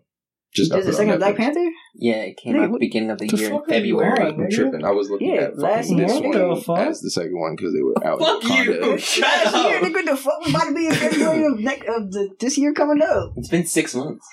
Just 0.51 0.71
got 0.71 0.77
Just 0.77 0.87
the 0.87 0.91
put 0.93 1.01
on 1.01 1.19
second 1.19 1.19
Black 1.19 1.35
Netflix. 1.35 1.37
Panther. 1.55 1.71
Yeah, 1.95 2.13
it 2.23 2.37
came 2.37 2.53
Nigga, 2.55 2.57
out 2.57 2.63
at 2.63 2.65
the 2.67 2.71
what- 2.71 2.79
beginning 2.79 3.09
of 3.11 3.17
the 3.19 3.27
the 3.27 3.37
year 3.37 3.45
in 3.45 3.51
fuck 3.53 3.69
are 3.69 3.73
you 3.75 3.99
February. 3.99 4.21
on? 4.33 4.41
I'm 4.43 4.49
tripping. 4.49 4.83
I 4.83 4.91
was 4.91 5.09
looking 5.11 5.29
Yeah, 5.35 5.41
at 5.41 5.57
last 5.59 5.83
fucking 5.89 5.97
this 5.97 6.13
year. 6.19 6.29
one 6.29 6.49
What 6.49 6.55
the 6.55 6.61
fuck? 6.63 6.79
as 6.79 7.01
the 7.01 7.11
second 7.11 7.39
one 7.39 7.55
because 7.55 7.73
they 7.73 7.81
were 7.83 7.93
out. 8.05 8.19
Fuck 8.19 8.43
you! 8.43 8.97
Shut 8.97 9.23
last 9.45 9.55
year, 9.55 9.77
up! 9.77 9.83
nigga, 9.83 10.05
the 10.05 10.17
fuck 10.17 10.39
was 10.41 10.49
about 10.49 10.63
to 10.69 10.73
be 10.73 10.87
in 10.87 10.93
February 10.93 11.45
of, 11.45 11.59
next, 11.59 11.87
of 11.87 12.11
the, 12.11 12.29
this 12.39 12.57
year 12.57 12.73
coming 12.73 13.01
up. 13.03 13.33
It's 13.37 13.47
been 13.49 13.65
six 13.67 13.93
months. 13.93 14.27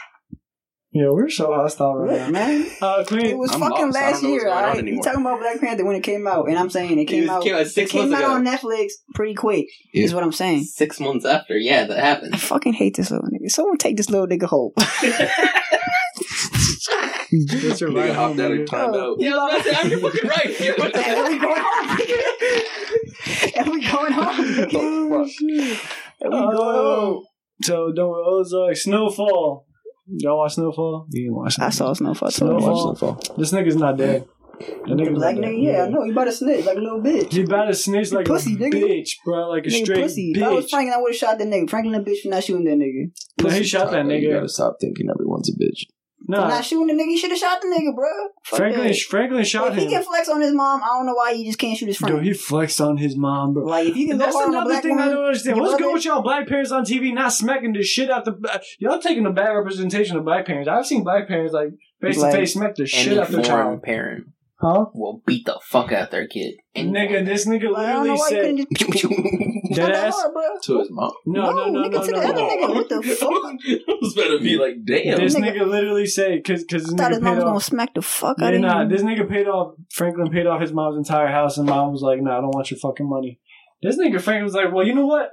Yeah, 0.98 1.10
we're 1.10 1.28
so 1.28 1.52
hostile 1.52 1.94
right 1.96 2.20
now. 2.20 2.30
man? 2.30 2.66
Uh, 2.80 3.04
It 3.10 3.36
was 3.36 3.52
I'm 3.52 3.60
fucking 3.60 3.84
lost. 3.86 3.94
Last 3.94 4.22
year. 4.22 4.44
going 4.44 4.52
on 4.56 4.64
Alright, 4.68 4.84
you 4.86 5.02
talking 5.02 5.20
about 5.20 5.40
Black 5.40 5.60
Panther 5.60 5.84
when 5.84 5.96
it 5.96 6.02
came 6.02 6.26
out, 6.26 6.48
and 6.48 6.58
I'm 6.58 6.70
saying 6.70 6.98
it 6.98 7.02
It 7.02 7.04
came 7.06 7.20
was- 7.22 7.30
out. 7.30 7.42
came 7.42 7.54
out 7.54 7.66
It 7.66 7.74
came 7.90 8.08
months 8.10 8.24
out 8.24 8.30
ago. 8.30 8.32
on 8.34 8.44
Netflix 8.46 8.92
pretty 9.14 9.34
quick. 9.34 9.66
Yeah. 9.92 10.04
Is 10.04 10.14
what 10.14 10.22
I'm 10.22 10.32
saying. 10.32 10.64
Six 10.64 10.98
months 10.98 11.26
after, 11.26 11.58
yeah, 11.58 11.84
that 11.84 11.98
happened. 11.98 12.34
I 12.34 12.38
fucking 12.38 12.72
hate 12.74 12.96
this 12.96 13.10
little 13.10 13.28
nigga. 13.28 13.50
Someone 13.50 13.76
take 13.76 13.96
this 13.98 14.08
little 14.08 14.26
nigga 14.26 14.44
home. 14.46 14.72
that's 14.76 15.02
your 17.80 17.90
Nigga 17.90 17.96
right 17.96 18.14
hopped 18.14 18.38
out 18.40 18.52
of 18.52 18.58
timeout. 18.60 19.16
Yeah, 19.18 19.36
I 19.36 19.36
was 19.36 19.46
about 19.52 19.64
to 19.64 19.74
say, 19.74 19.94
I'm 19.94 20.00
fucking 20.00 20.28
right. 20.30 20.60
You're 20.60 20.74
about 20.76 20.94
to 20.94 21.00
and 21.00 21.28
we 21.28 21.38
going 21.38 21.60
home. 21.62 21.88
nigga. 21.98 23.56
and 23.58 23.68
we 23.70 23.80
going 23.90 24.12
home. 24.12 24.46
nigga. 24.46 24.74
Oh, 24.74 25.26
shit. 25.28 25.78
And 26.20 26.32
we 26.32 26.38
going 26.40 26.76
home. 26.76 27.24
So, 27.62 27.92
don't 27.94 28.14
Ozark, 28.14 28.76
Snowfall. 28.76 29.66
Y'all 30.08 30.38
watch 30.38 30.54
Snowfall? 30.54 31.06
You 31.10 31.24
didn't 31.24 31.36
watch 31.36 31.58
I 31.58 31.70
saw 31.70 31.92
Snowfall. 31.92 32.30
Snowfall. 32.30 32.96
Snowfall. 32.96 33.36
This 33.36 33.52
nigga's 33.52 33.76
not 33.76 33.96
dead. 33.96 34.26
That 34.58 34.84
The 34.86 34.94
nigga's 34.94 35.14
black 35.18 35.36
nigga, 35.36 35.62
yeah, 35.62 35.82
I 35.84 35.88
know. 35.88 36.04
You 36.04 36.12
about 36.12 36.24
to 36.24 36.32
snitch 36.32 36.64
like 36.64 36.78
a 36.78 36.80
little 36.80 37.02
bitch. 37.02 37.30
He 37.32 37.42
about 37.42 37.66
to 37.66 37.74
snitch 37.74 38.10
like 38.12 38.24
Pussy, 38.26 38.54
a 38.54 38.56
nigga. 38.56 38.72
bitch, 38.72 39.10
bro. 39.24 39.50
Like 39.50 39.66
a 39.66 39.68
Nigga, 39.68 39.84
straight 39.84 40.02
pussy. 40.02 40.32
If 40.34 40.42
I 40.42 40.50
was 40.50 40.64
bitch. 40.64 40.70
Franklin, 40.70 40.94
I 40.94 41.02
would 41.02 41.12
have 41.12 41.16
shot 41.18 41.38
that 41.38 41.46
nigga. 41.48 41.68
Franklin, 41.68 41.94
a 42.00 42.02
bitch 42.02 42.22
for 42.22 42.28
not 42.30 42.42
shooting 42.44 42.64
that 42.64 42.78
nigga. 42.78 43.10
No, 43.42 43.50
he 43.50 43.64
shot 43.64 43.90
that 43.90 44.06
nigga. 44.06 44.22
You 44.22 44.28
nigga. 44.30 44.34
gotta 44.36 44.48
stop 44.48 44.76
thinking 44.80 45.08
everyone's 45.10 45.50
a 45.50 45.52
bitch. 45.52 45.82
For 46.26 46.32
No, 46.32 46.48
not 46.48 46.64
shooting 46.64 46.88
the 46.88 47.02
nigga, 47.02 47.06
he 47.06 47.16
should 47.18 47.30
have 47.30 47.38
shot 47.38 47.60
the 47.60 47.68
nigga, 47.68 47.94
bro. 47.94 48.08
Fuck 48.44 48.58
Franklin, 48.58 48.88
that. 48.88 48.98
Franklin 48.98 49.44
shot 49.44 49.68
him. 49.68 49.72
If 49.72 49.78
he 49.78 49.84
him. 49.86 49.90
can 49.92 50.02
flex 50.02 50.28
on 50.28 50.40
his 50.40 50.52
mom, 50.52 50.82
I 50.82 50.86
don't 50.88 51.06
know 51.06 51.14
why 51.14 51.34
he 51.34 51.44
just 51.44 51.58
can't 51.58 51.76
shoot 51.76 51.86
his 51.86 51.96
friend. 51.96 52.16
Yo, 52.16 52.22
he 52.22 52.32
flexed 52.32 52.80
on 52.80 52.96
his 52.96 53.16
mom, 53.16 53.54
bro. 53.54 53.64
like, 53.64 53.86
if 53.88 53.96
you 53.96 54.08
can 54.08 54.18
go 54.18 54.24
That's 54.24 54.36
hard 54.36 54.48
on 54.48 54.54
a 54.54 54.56
another 54.58 54.70
black 54.70 54.82
thing 54.82 54.98
I 54.98 55.08
don't 55.08 55.24
understand. 55.24 55.60
What's 55.60 55.74
good 55.74 55.80
mother- 55.82 55.92
with 55.94 56.04
y'all 56.04 56.22
black 56.22 56.48
parents 56.48 56.72
on 56.72 56.84
TV 56.84 57.14
not 57.14 57.32
smacking 57.32 57.72
the 57.72 57.82
shit 57.82 58.10
out 58.10 58.24
the 58.24 58.38
uh, 58.52 58.58
y'all 58.78 58.98
taking 59.00 59.24
a 59.26 59.32
bad 59.32 59.50
representation 59.50 60.16
of 60.16 60.24
black 60.24 60.46
parents? 60.46 60.68
I've 60.68 60.86
seen 60.86 61.04
black 61.04 61.28
parents 61.28 61.52
like 61.52 61.70
face 62.00 62.20
to 62.20 62.30
face 62.32 62.52
smack 62.54 62.74
the 62.74 62.86
shit 62.86 63.18
out 63.18 63.28
their 63.28 63.42
foreign 63.42 63.44
child. 63.44 63.82
parent 63.82 64.26
Huh? 64.58 64.86
We'll 64.94 65.20
beat 65.26 65.44
the 65.44 65.60
fuck 65.62 65.92
out 65.92 66.10
their 66.10 66.26
kid. 66.26 66.54
Any 66.74 66.90
Nigga, 66.90 67.26
this 67.26 67.46
nigga 67.46 67.76
I 67.76 67.92
don't 67.92 68.06
know 68.06 68.14
literally 68.14 68.18
why 68.18 68.28
you 68.30 68.66
said 68.66 68.78
couldn't 68.78 68.92
just 68.96 69.02
Dead 69.76 69.92
that 69.92 70.06
ass? 70.06 70.14
hard, 70.14 70.32
bro. 70.32 70.42
to 70.62 70.78
his 70.78 70.88
mom. 70.90 71.12
no, 71.26 71.50
no, 71.50 71.66
no, 71.66 71.82
nigga, 71.88 71.92
no, 71.92 72.02
to 72.06 72.10
no, 72.12 72.20
the 72.20 72.26
other 72.26 72.32
no. 72.34 72.48
nigga. 72.48 72.74
What 72.74 72.88
the 72.88 73.02
fuck? 73.20 73.28
I 73.30 73.98
was 74.00 74.14
better 74.14 74.38
be 74.38 74.56
like, 74.56 74.76
damn. 74.86 75.18
This 75.20 75.34
Nigga- 75.34 75.56
nigga 75.60 75.68
literally 75.68 76.06
said 76.06 76.42
because 76.42 76.62
because 76.64 76.84
this 76.84 76.94
Thought 76.94 77.10
his 77.12 77.20
mom 77.20 77.32
paid 77.32 77.36
was 77.36 77.44
gonna 77.44 77.56
off. 77.56 77.62
smack 77.64 77.94
the 77.94 78.00
fuck 78.00 78.36
Yeah, 78.38 78.46
out 78.46 78.54
of 78.54 78.60
nah, 78.62 78.82
him. 78.82 78.88
this 78.88 79.02
nigga 79.02 79.28
paid 79.28 79.46
off. 79.46 79.74
Franklin 79.92 80.30
paid 80.30 80.46
off 80.46 80.62
his 80.62 80.72
mom's 80.72 80.96
entire 80.96 81.28
house, 81.28 81.58
and 81.58 81.68
mom 81.68 81.92
was 81.92 82.00
like, 82.00 82.22
"Nah, 82.22 82.38
I 82.38 82.40
don't 82.40 82.54
want 82.54 82.70
your 82.70 82.78
fucking 82.80 83.08
money." 83.08 83.40
This 83.82 83.98
nigga 83.98 84.20
Franklin 84.22 84.44
was 84.44 84.54
like, 84.54 84.72
"Well, 84.72 84.86
you 84.86 84.94
know 84.94 85.06
what? 85.06 85.28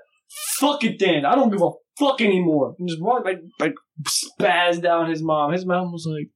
Fuck 0.60 0.84
it 0.84 1.00
then. 1.00 1.26
I 1.26 1.36
don't 1.36 1.50
give 1.50 1.62
a 1.62 1.70
fuck 1.98 2.20
anymore." 2.20 2.76
And 2.78 2.90
just 2.90 3.02
walked 3.02 3.26
like 3.26 3.40
like 3.62 3.76
spaz 4.42 4.82
down 4.82 5.10
his 5.10 5.22
mom. 5.24 5.54
His 5.54 5.66
mom 5.66 5.92
was 5.94 6.06
like, 6.10 6.28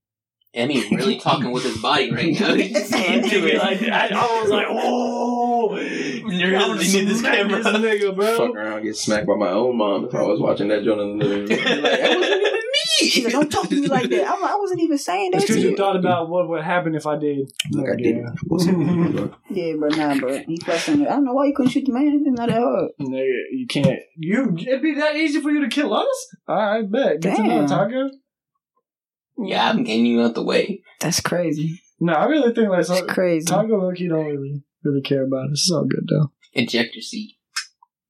Emmy 0.57 0.83
really 0.91 1.17
talking 1.19 1.51
with 1.51 1.63
his 1.63 1.77
body 1.81 2.11
right 2.11 2.39
now. 2.39 2.53
He's 2.55 2.71
just 2.73 2.93
into 2.93 3.29
Nigga, 3.29 3.47
it. 3.53 3.57
like 3.59 3.81
I, 3.83 4.07
I 4.09 4.41
was 4.41 4.49
like, 4.49 4.67
"Oh, 4.69 5.77
You're 5.77 6.51
gonna 6.51 6.67
gonna 6.67 6.79
need 6.81 7.07
this 7.07 7.21
camera. 7.21 7.63
this 7.63 7.67
nigga, 7.77 8.15
bro." 8.15 8.37
Fuck 8.37 8.55
around, 8.55 8.83
get 8.83 8.95
smacked 8.97 9.27
by 9.27 9.35
my 9.35 9.49
own 9.49 9.77
mom 9.77 10.05
if 10.05 10.15
I 10.15 10.21
was 10.23 10.39
watching 10.39 10.67
that 10.69 10.83
joint 10.83 10.99
in 11.01 11.17
the 11.19 11.25
living 11.25 11.47
room. 11.47 11.59
Like, 11.77 12.01
that 12.01 12.17
wasn't 12.17 12.41
even 12.41 12.57
She's 12.99 13.23
like, 13.25 13.33
don't 13.33 13.51
talk 13.51 13.69
to 13.69 13.79
me 13.79 13.87
like 13.87 14.09
that. 14.09 14.27
I'm 14.27 14.43
I 14.43 14.55
wasn't 14.55 14.81
even 14.81 14.97
saying 14.97 15.31
that 15.31 15.41
to 15.41 15.47
because 15.47 15.63
you 15.63 15.71
you. 15.71 15.77
thought 15.77 15.95
about 15.95 16.29
what 16.29 16.49
would 16.49 16.63
happen 16.63 16.95
if 16.95 17.05
I 17.05 17.17
did. 17.17 17.51
Like 17.71 17.91
I 17.91 17.95
didn't. 17.95 18.23
yeah. 18.23 18.29
I 18.29 18.33
wasn't, 18.45 19.15
bro. 19.15 19.35
Yeah, 19.49 19.73
but 19.79 19.95
nah, 19.95 20.15
bro. 20.17 20.39
He 20.39 20.57
flexing 20.57 21.01
it. 21.01 21.07
I 21.07 21.11
don't 21.11 21.25
know 21.25 21.33
why 21.33 21.45
you 21.45 21.53
couldn't 21.55 21.71
shoot 21.71 21.85
the 21.85 21.93
man. 21.93 22.07
It's 22.25 22.39
not 22.39 22.49
that 22.49 22.57
hard. 22.59 22.89
Nigga, 22.99 23.41
you 23.51 23.67
can't. 23.67 23.99
You 24.17 24.55
it'd 24.57 24.81
be 24.81 24.95
that 24.95 25.15
easy 25.15 25.41
for 25.41 25.51
you 25.51 25.61
to 25.61 25.67
kill 25.69 25.93
us? 25.93 26.35
I 26.47 26.81
bet. 26.81 27.21
Good 27.21 27.35
to 27.35 27.43
know, 27.43 27.59
Damn. 27.59 27.67
Taco. 27.67 28.09
Yeah, 29.37 29.69
I'm 29.69 29.83
getting 29.83 30.05
you 30.05 30.21
out 30.21 30.35
the 30.35 30.43
way. 30.43 30.81
That's 30.99 31.19
crazy. 31.19 31.81
No, 31.99 32.13
I 32.13 32.25
really 32.25 32.53
think 32.53 32.69
like 32.69 32.85
That's 32.85 32.99
so, 32.99 33.05
crazy. 33.05 33.45
Taco 33.45 33.77
low 33.79 33.91
key 33.93 34.07
don't 34.07 34.25
really 34.25 34.63
really 34.83 35.01
care 35.01 35.25
about 35.25 35.45
it. 35.45 35.51
It's 35.51 35.71
all 35.71 35.85
good 35.85 36.07
though. 36.09 36.31
Eject 36.53 36.95
your 36.95 37.01
seat. 37.01 37.35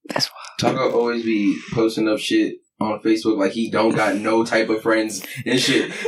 That's 0.08 0.30
wild. 0.30 0.76
Taco 0.76 0.92
always 0.96 1.24
be 1.24 1.58
posting 1.72 2.08
up 2.08 2.18
shit 2.18 2.56
on 2.80 3.00
Facebook 3.00 3.38
like 3.38 3.52
he 3.52 3.70
don't 3.70 3.94
got 3.94 4.16
no 4.16 4.44
type 4.44 4.68
of 4.68 4.82
friends 4.82 5.24
and 5.44 5.58
shit. 5.58 5.90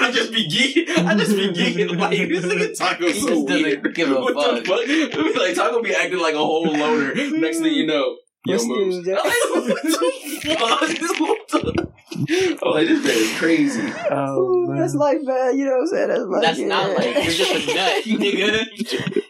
I 0.00 0.10
just 0.12 0.32
be 0.32 0.48
geeking. 0.48 0.88
I 1.04 1.14
just 1.14 1.34
be 1.34 1.48
geeking 1.48 1.98
like 1.98 2.18
this 2.28 2.44
nigga 2.44 2.76
Taco 2.76 3.06
He 3.06 3.20
so 3.20 3.28
just 3.28 3.46
doesn't 3.46 3.62
weird. 3.64 3.94
give 3.94 4.10
a 4.10 4.20
what 4.20 4.34
fuck. 4.34 4.64
the 4.64 5.10
fuck? 5.14 5.36
Like 5.36 5.54
Taco 5.54 5.82
be 5.82 5.94
acting 5.94 6.18
like 6.20 6.34
a 6.34 6.38
whole 6.38 6.64
loner. 6.64 7.14
Next 7.14 7.60
thing 7.60 7.74
you 7.74 7.86
know, 7.86 8.16
yo 8.44 8.56
What's 8.56 8.66
moves. 8.66 9.08
news, 12.16 12.28
yo? 12.30 12.46
I'm 12.46 12.50
like, 12.50 12.60
what 12.60 12.60
the 12.60 12.60
fuck? 12.60 12.66
I'm 12.66 12.70
like, 12.72 12.88
this 12.88 13.04
man 13.04 13.16
is 13.16 13.38
crazy. 13.38 13.92
Oh, 14.10 14.38
Ooh, 14.38 14.76
that's 14.76 14.94
life, 14.94 15.18
man. 15.22 15.58
You 15.58 15.64
know 15.66 15.72
what 15.72 15.80
I'm 15.80 15.86
saying? 15.86 16.08
That's 16.08 16.20
life. 16.22 16.42
That's 16.42 16.58
yeah. 16.58 16.66
not 16.66 16.96
like 16.96 17.14
you're 17.14 17.24
just 17.24 17.68
a 17.68 17.74
nut, 17.74 18.04
nigga. 18.20 19.22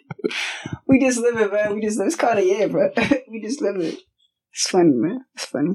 we 0.86 1.00
just 1.00 1.18
live 1.18 1.36
it, 1.36 1.52
man. 1.52 1.74
We 1.74 1.80
just 1.82 1.98
live. 1.98 2.06
It's 2.06 2.16
kind 2.16 2.38
of 2.38 2.44
yeah, 2.44 2.66
bro. 2.66 2.90
we 3.30 3.40
just 3.40 3.60
live 3.60 3.76
it. 3.76 3.98
It's 4.52 4.68
funny, 4.68 4.92
man. 4.92 5.24
It's 5.34 5.46
funny. 5.46 5.74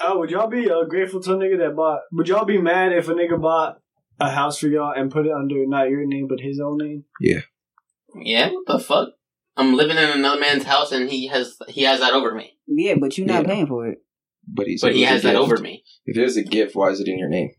Oh, 0.00 0.18
would 0.18 0.30
y'all 0.30 0.48
be 0.48 0.70
uh, 0.70 0.84
grateful 0.84 1.20
to 1.22 1.32
a 1.32 1.36
nigga 1.36 1.58
that 1.58 1.74
bought? 1.74 2.00
Would 2.12 2.28
y'all 2.28 2.44
be 2.44 2.58
mad 2.60 2.92
if 2.92 3.08
a 3.08 3.14
nigga 3.14 3.40
bought 3.40 3.80
a 4.20 4.30
house 4.30 4.58
for 4.58 4.68
y'all 4.68 4.92
and 4.94 5.10
put 5.10 5.26
it 5.26 5.32
under 5.32 5.66
not 5.66 5.90
your 5.90 6.06
name 6.06 6.28
but 6.28 6.40
his 6.40 6.60
own 6.60 6.78
name? 6.78 7.04
Yeah. 7.20 7.40
Yeah, 8.14 8.50
what 8.50 8.66
the 8.66 8.78
fuck? 8.78 9.08
I'm 9.56 9.74
living 9.74 9.96
in 9.96 10.10
another 10.10 10.40
man's 10.40 10.64
house 10.64 10.92
and 10.92 11.10
he 11.10 11.26
has 11.26 11.56
he 11.68 11.82
has 11.82 12.00
that 12.00 12.12
over 12.12 12.32
me. 12.32 12.56
Yeah, 12.66 12.94
but 12.94 13.18
you're 13.18 13.26
not 13.26 13.42
Yeah. 13.42 13.48
paying 13.54 13.66
for 13.66 13.86
it. 13.88 13.98
But 14.54 14.66
he's 14.66 14.80
But 14.80 14.94
he 14.94 15.02
has 15.02 15.22
that 15.22 15.36
over 15.36 15.58
me. 15.58 15.84
If 16.06 16.16
it 16.16 16.22
was 16.22 16.36
a 16.36 16.42
gift, 16.42 16.74
why 16.74 16.88
is 16.90 17.00
it 17.00 17.08
in 17.08 17.18
your 17.18 17.28
name? 17.28 17.50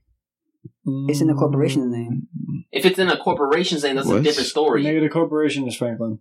It's 1.08 1.22
in 1.22 1.28
the 1.28 1.34
corporation's 1.34 1.92
name. 1.92 2.28
If 2.72 2.86
it's 2.86 3.00
in 3.00 3.10
a 3.10 3.18
corporation's 3.18 3.84
name, 3.84 3.96
that's 3.96 4.10
a 4.10 4.22
different 4.22 4.48
story. 4.48 4.84
Nigga, 4.84 5.02
the 5.02 5.10
corporation 5.10 5.68
is 5.68 5.76
Franklin. 5.76 6.20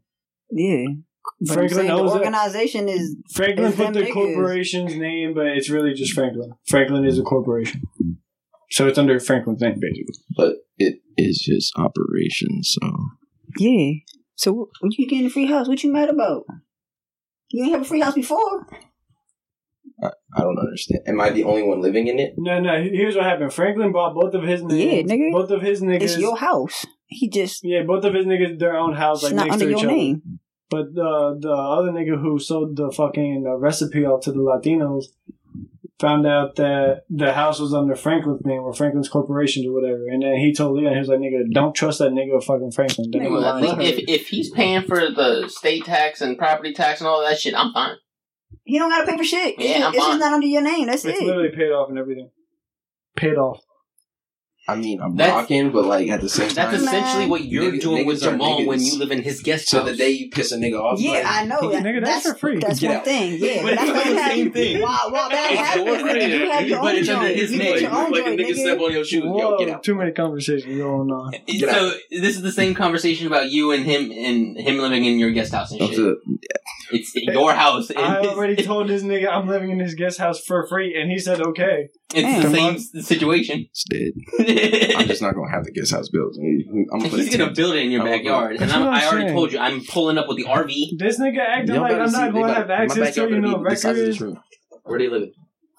Yeah. 0.50 0.84
But 1.40 1.50
I'm 1.50 1.56
Franklin 1.56 1.86
saying 1.86 1.96
the 1.96 2.12
organization 2.12 2.88
is 2.88 3.16
Franklin 3.32 3.68
It's 3.68 3.76
put 3.76 3.84
them 3.84 3.92
the 3.94 4.00
niggas. 4.02 4.12
corporation's 4.12 4.94
name, 4.94 5.34
but 5.34 5.46
it's 5.46 5.68
really 5.68 5.92
just 5.94 6.12
Franklin. 6.12 6.52
Franklin 6.66 7.04
is 7.04 7.18
a 7.18 7.22
corporation. 7.22 7.82
So 8.70 8.86
it's 8.86 8.98
under 8.98 9.18
Franklin's 9.20 9.60
name, 9.60 9.78
basically. 9.80 10.14
But 10.36 10.56
it 10.76 11.00
is 11.16 11.38
just 11.38 11.72
operation, 11.76 12.62
so 12.62 12.80
yeah. 13.58 13.92
So 14.36 14.52
what, 14.52 14.68
what 14.80 14.96
you 14.96 15.08
getting 15.08 15.26
a 15.26 15.30
free 15.30 15.46
house? 15.46 15.68
What 15.68 15.82
you 15.82 15.92
mad 15.92 16.08
about? 16.08 16.44
You 17.50 17.64
ain't 17.64 17.72
have 17.72 17.82
a 17.82 17.84
free 17.84 18.00
house 18.00 18.14
before. 18.14 18.66
I 20.02 20.40
don't 20.42 20.58
understand. 20.58 21.00
Am 21.06 21.20
I 21.20 21.30
the 21.30 21.44
only 21.44 21.62
one 21.62 21.80
living 21.80 22.06
in 22.06 22.18
it? 22.18 22.34
No, 22.36 22.60
no. 22.60 22.80
Here's 22.80 23.16
what 23.16 23.24
happened. 23.24 23.52
Franklin 23.52 23.92
bought 23.92 24.14
both 24.14 24.34
of 24.34 24.42
his 24.44 24.62
names. 24.62 25.10
Yeah, 25.10 25.16
nigga. 25.16 25.32
Both 25.32 25.50
of 25.50 25.60
his 25.62 25.80
niggas. 25.82 26.02
It's 26.02 26.18
your 26.18 26.36
house. 26.36 26.86
He 27.06 27.28
just 27.28 27.64
yeah, 27.64 27.82
both 27.84 28.04
of 28.04 28.14
his 28.14 28.26
niggas 28.26 28.58
their 28.58 28.76
own 28.76 28.94
house, 28.94 29.22
like 29.22 29.32
not 29.34 29.46
next 29.46 29.54
under 29.54 29.64
to 29.64 29.70
your 29.70 29.78
each 29.78 29.84
other. 29.84 29.94
name. 29.94 30.22
But 30.70 30.94
the 30.94 31.38
the 31.40 31.50
other 31.50 31.90
nigga 31.90 32.20
who 32.20 32.38
sold 32.38 32.76
the 32.76 32.92
fucking 32.92 33.44
uh, 33.48 33.56
recipe 33.56 34.04
off 34.04 34.22
to 34.24 34.32
the 34.32 34.38
Latinos 34.38 35.04
found 35.98 36.26
out 36.26 36.54
that 36.56 37.02
the 37.10 37.32
house 37.32 37.58
was 37.58 37.74
under 37.74 37.96
Franklin's 37.96 38.44
name 38.44 38.60
or 38.60 38.72
Franklin's 38.72 39.08
corporation 39.08 39.66
or 39.66 39.72
whatever, 39.72 40.06
and 40.08 40.22
then 40.22 40.36
he 40.36 40.54
told 40.54 40.76
Leon, 40.76 40.92
he 40.92 40.98
was 40.98 41.08
like, 41.08 41.18
"Nigga, 41.18 41.50
don't 41.52 41.74
trust 41.74 41.98
that 41.98 42.12
nigga 42.12 42.42
fucking 42.44 42.70
Franklin." 42.72 43.10
Nigga 43.10 43.22
Nigga, 43.22 43.30
Well, 43.32 43.44
at 43.44 43.62
lying." 43.62 43.78
least 43.78 43.98
if 43.98 44.04
if 44.08 44.28
he's 44.28 44.50
paying 44.50 44.82
for 44.82 45.10
the 45.10 45.48
state 45.48 45.84
tax 45.84 46.20
and 46.20 46.38
property 46.38 46.72
tax 46.72 47.00
and 47.00 47.08
all 47.08 47.22
that 47.22 47.38
shit, 47.40 47.54
I'm 47.54 47.72
fine. 47.72 47.96
He 48.64 48.78
don't 48.78 48.90
gotta 48.90 49.10
pay 49.10 49.16
for 49.16 49.24
shit. 49.24 49.58
Yeah, 49.58 49.66
just, 49.66 49.84
I'm 49.84 49.88
it's 49.88 49.96
just 49.96 50.08
fine. 50.08 50.18
not 50.20 50.32
under 50.32 50.46
your 50.46 50.62
name. 50.62 50.86
That's 50.86 51.04
it. 51.04 51.10
It's 51.10 51.20
it. 51.20 51.26
literally 51.26 51.50
paid 51.50 51.70
off 51.70 51.88
and 51.88 51.98
everything. 51.98 52.30
Paid 53.16 53.36
off. 53.36 53.60
I 54.68 54.74
mean, 54.76 55.00
I'm 55.00 55.16
That's- 55.16 55.34
rocking, 55.34 55.72
but 55.72 55.86
like 55.86 56.08
at 56.08 56.20
the 56.20 56.28
same 56.28 56.48
That's 56.50 56.56
time, 56.56 56.70
that's 56.72 56.82
essentially 56.82 57.26
what 57.26 57.44
you're 57.44 57.72
Niggas- 57.72 57.80
doing 57.80 58.04
with 58.06 58.20
niggas 58.20 58.26
are 58.28 58.30
Jamal 58.32 58.66
when 58.66 58.82
you 58.82 58.98
live 58.98 59.10
in 59.10 59.22
his 59.22 59.40
guest 59.40 59.68
so 59.68 59.78
house. 59.80 59.88
the 59.90 59.96
day 59.96 60.10
you 60.10 60.28
piss 60.30 60.52
a 60.52 60.58
nigga 60.58 60.78
off, 60.78 61.00
Yeah, 61.00 61.12
like, 61.12 61.26
I 61.26 61.44
know. 61.46 61.70
That, 61.72 61.82
Nigga, 61.82 62.04
that's 62.04 62.24
that's 62.24 62.34
for 62.34 62.38
free. 62.38 62.58
That's 62.58 62.78
Get 62.80 62.88
one 62.88 62.96
out. 62.98 63.04
thing. 63.06 63.38
Yeah, 63.38 63.62
But 63.62 63.62
but 63.62 63.76
that's 63.76 63.90
what 63.90 63.94
the 64.08 64.14
happened. 64.20 64.36
same 64.38 64.52
thing. 64.52 64.82
While, 64.82 65.10
while 65.10 65.28
that 65.30 65.50
happens, 65.52 65.86
nigga, 65.86 66.38
you 66.38 66.50
have 66.50 66.68
your 66.68 66.80
but 66.80 66.92
own 66.94 66.98
it's 67.00 67.08
under 67.08 67.26
joint. 67.28 67.36
his 67.40 67.52
You 67.52 67.58
name. 67.58 67.72
get 67.72 67.80
your 67.82 67.90
own 67.94 68.10
like 68.10 68.20
a 68.20 68.24
joint, 68.26 68.40
nigga 68.40 68.50
nigga. 68.50 68.54
step 68.56 68.80
on 68.80 68.92
your 68.92 69.04
shoes, 69.04 69.24
yo, 69.24 69.30
Whoa, 69.30 69.58
get 69.58 69.68
out. 69.70 69.82
too 69.82 69.94
many 69.94 70.12
conversations 70.12 70.76
going 70.76 71.10
on. 71.10 71.32
Get 71.46 71.70
so 71.70 71.92
this 72.10 72.36
is 72.36 72.42
the 72.42 72.52
same 72.52 72.74
conversation 72.74 73.26
about 73.26 73.50
you 73.50 73.72
and 73.72 73.84
him 73.86 74.10
and 74.12 74.58
him 74.58 74.78
living 74.78 75.04
in 75.06 75.18
your 75.18 75.30
guest 75.30 75.52
house 75.52 75.70
and 75.70 75.80
shit. 75.88 76.16
It's 76.90 77.14
your 77.14 77.52
house. 77.52 77.90
and 77.90 77.98
I 77.98 78.20
his- 78.22 78.28
already 78.30 78.56
told 78.62 78.88
this 78.88 79.02
nigga 79.02 79.28
I'm 79.30 79.46
living 79.48 79.70
in 79.70 79.78
his 79.78 79.94
guest 79.94 80.18
house 80.18 80.40
for 80.40 80.66
free, 80.68 80.94
and 80.98 81.10
he 81.10 81.18
said 81.18 81.40
okay. 81.40 81.88
It's 82.14 82.44
the 82.44 82.50
same 82.50 82.78
situation. 83.02 83.66
it's 83.70 83.84
dead. 83.84 84.12
I'm 84.96 85.06
just 85.06 85.22
not 85.26 85.34
gonna 85.34 85.50
have 85.50 85.64
the 85.64 85.72
guest 85.72 85.92
house 85.92 86.08
built. 86.08 86.34
I'm 86.38 86.84
gonna 86.98 87.10
put 87.10 87.20
He's 87.20 87.34
a 87.34 87.38
gonna 87.38 87.44
tent. 87.46 87.56
build 87.56 87.74
it 87.76 87.82
in 87.84 87.90
your 87.90 88.00
I'm 88.02 88.06
gonna- 88.06 88.16
backyard, 88.18 88.56
and 88.60 88.72
I'm, 88.72 88.80
what 88.84 88.88
I'm 88.88 88.94
I 88.94 89.06
already 89.06 89.24
saying. 89.26 89.34
told 89.36 89.52
you 89.52 89.58
I'm 89.58 89.84
pulling 89.84 90.18
up 90.18 90.28
with 90.28 90.36
the 90.38 90.44
RV. 90.44 90.98
This 90.98 91.20
nigga 91.20 91.38
acting 91.40 91.74
Y'all 91.74 91.82
like 91.82 91.92
better 91.92 92.02
I'm 92.02 92.08
see- 92.10 92.16
not 92.20 92.32
going 92.32 92.46
to 92.46 92.52
better- 92.54 92.60
have 92.60 92.68
my 92.68 92.74
access 92.74 92.94
to 92.96 93.00
backyard 93.02 93.30
you 93.30 93.36
better 93.36 93.48
know 93.52 93.58
be 93.64 93.70
the 93.70 93.76
size 93.76 93.90
of 93.98 94.06
this 94.06 94.20
records. 94.20 94.22
room. 94.22 94.42
Where 94.84 94.98
do 94.98 95.04
you 95.04 95.10
live? 95.10 95.28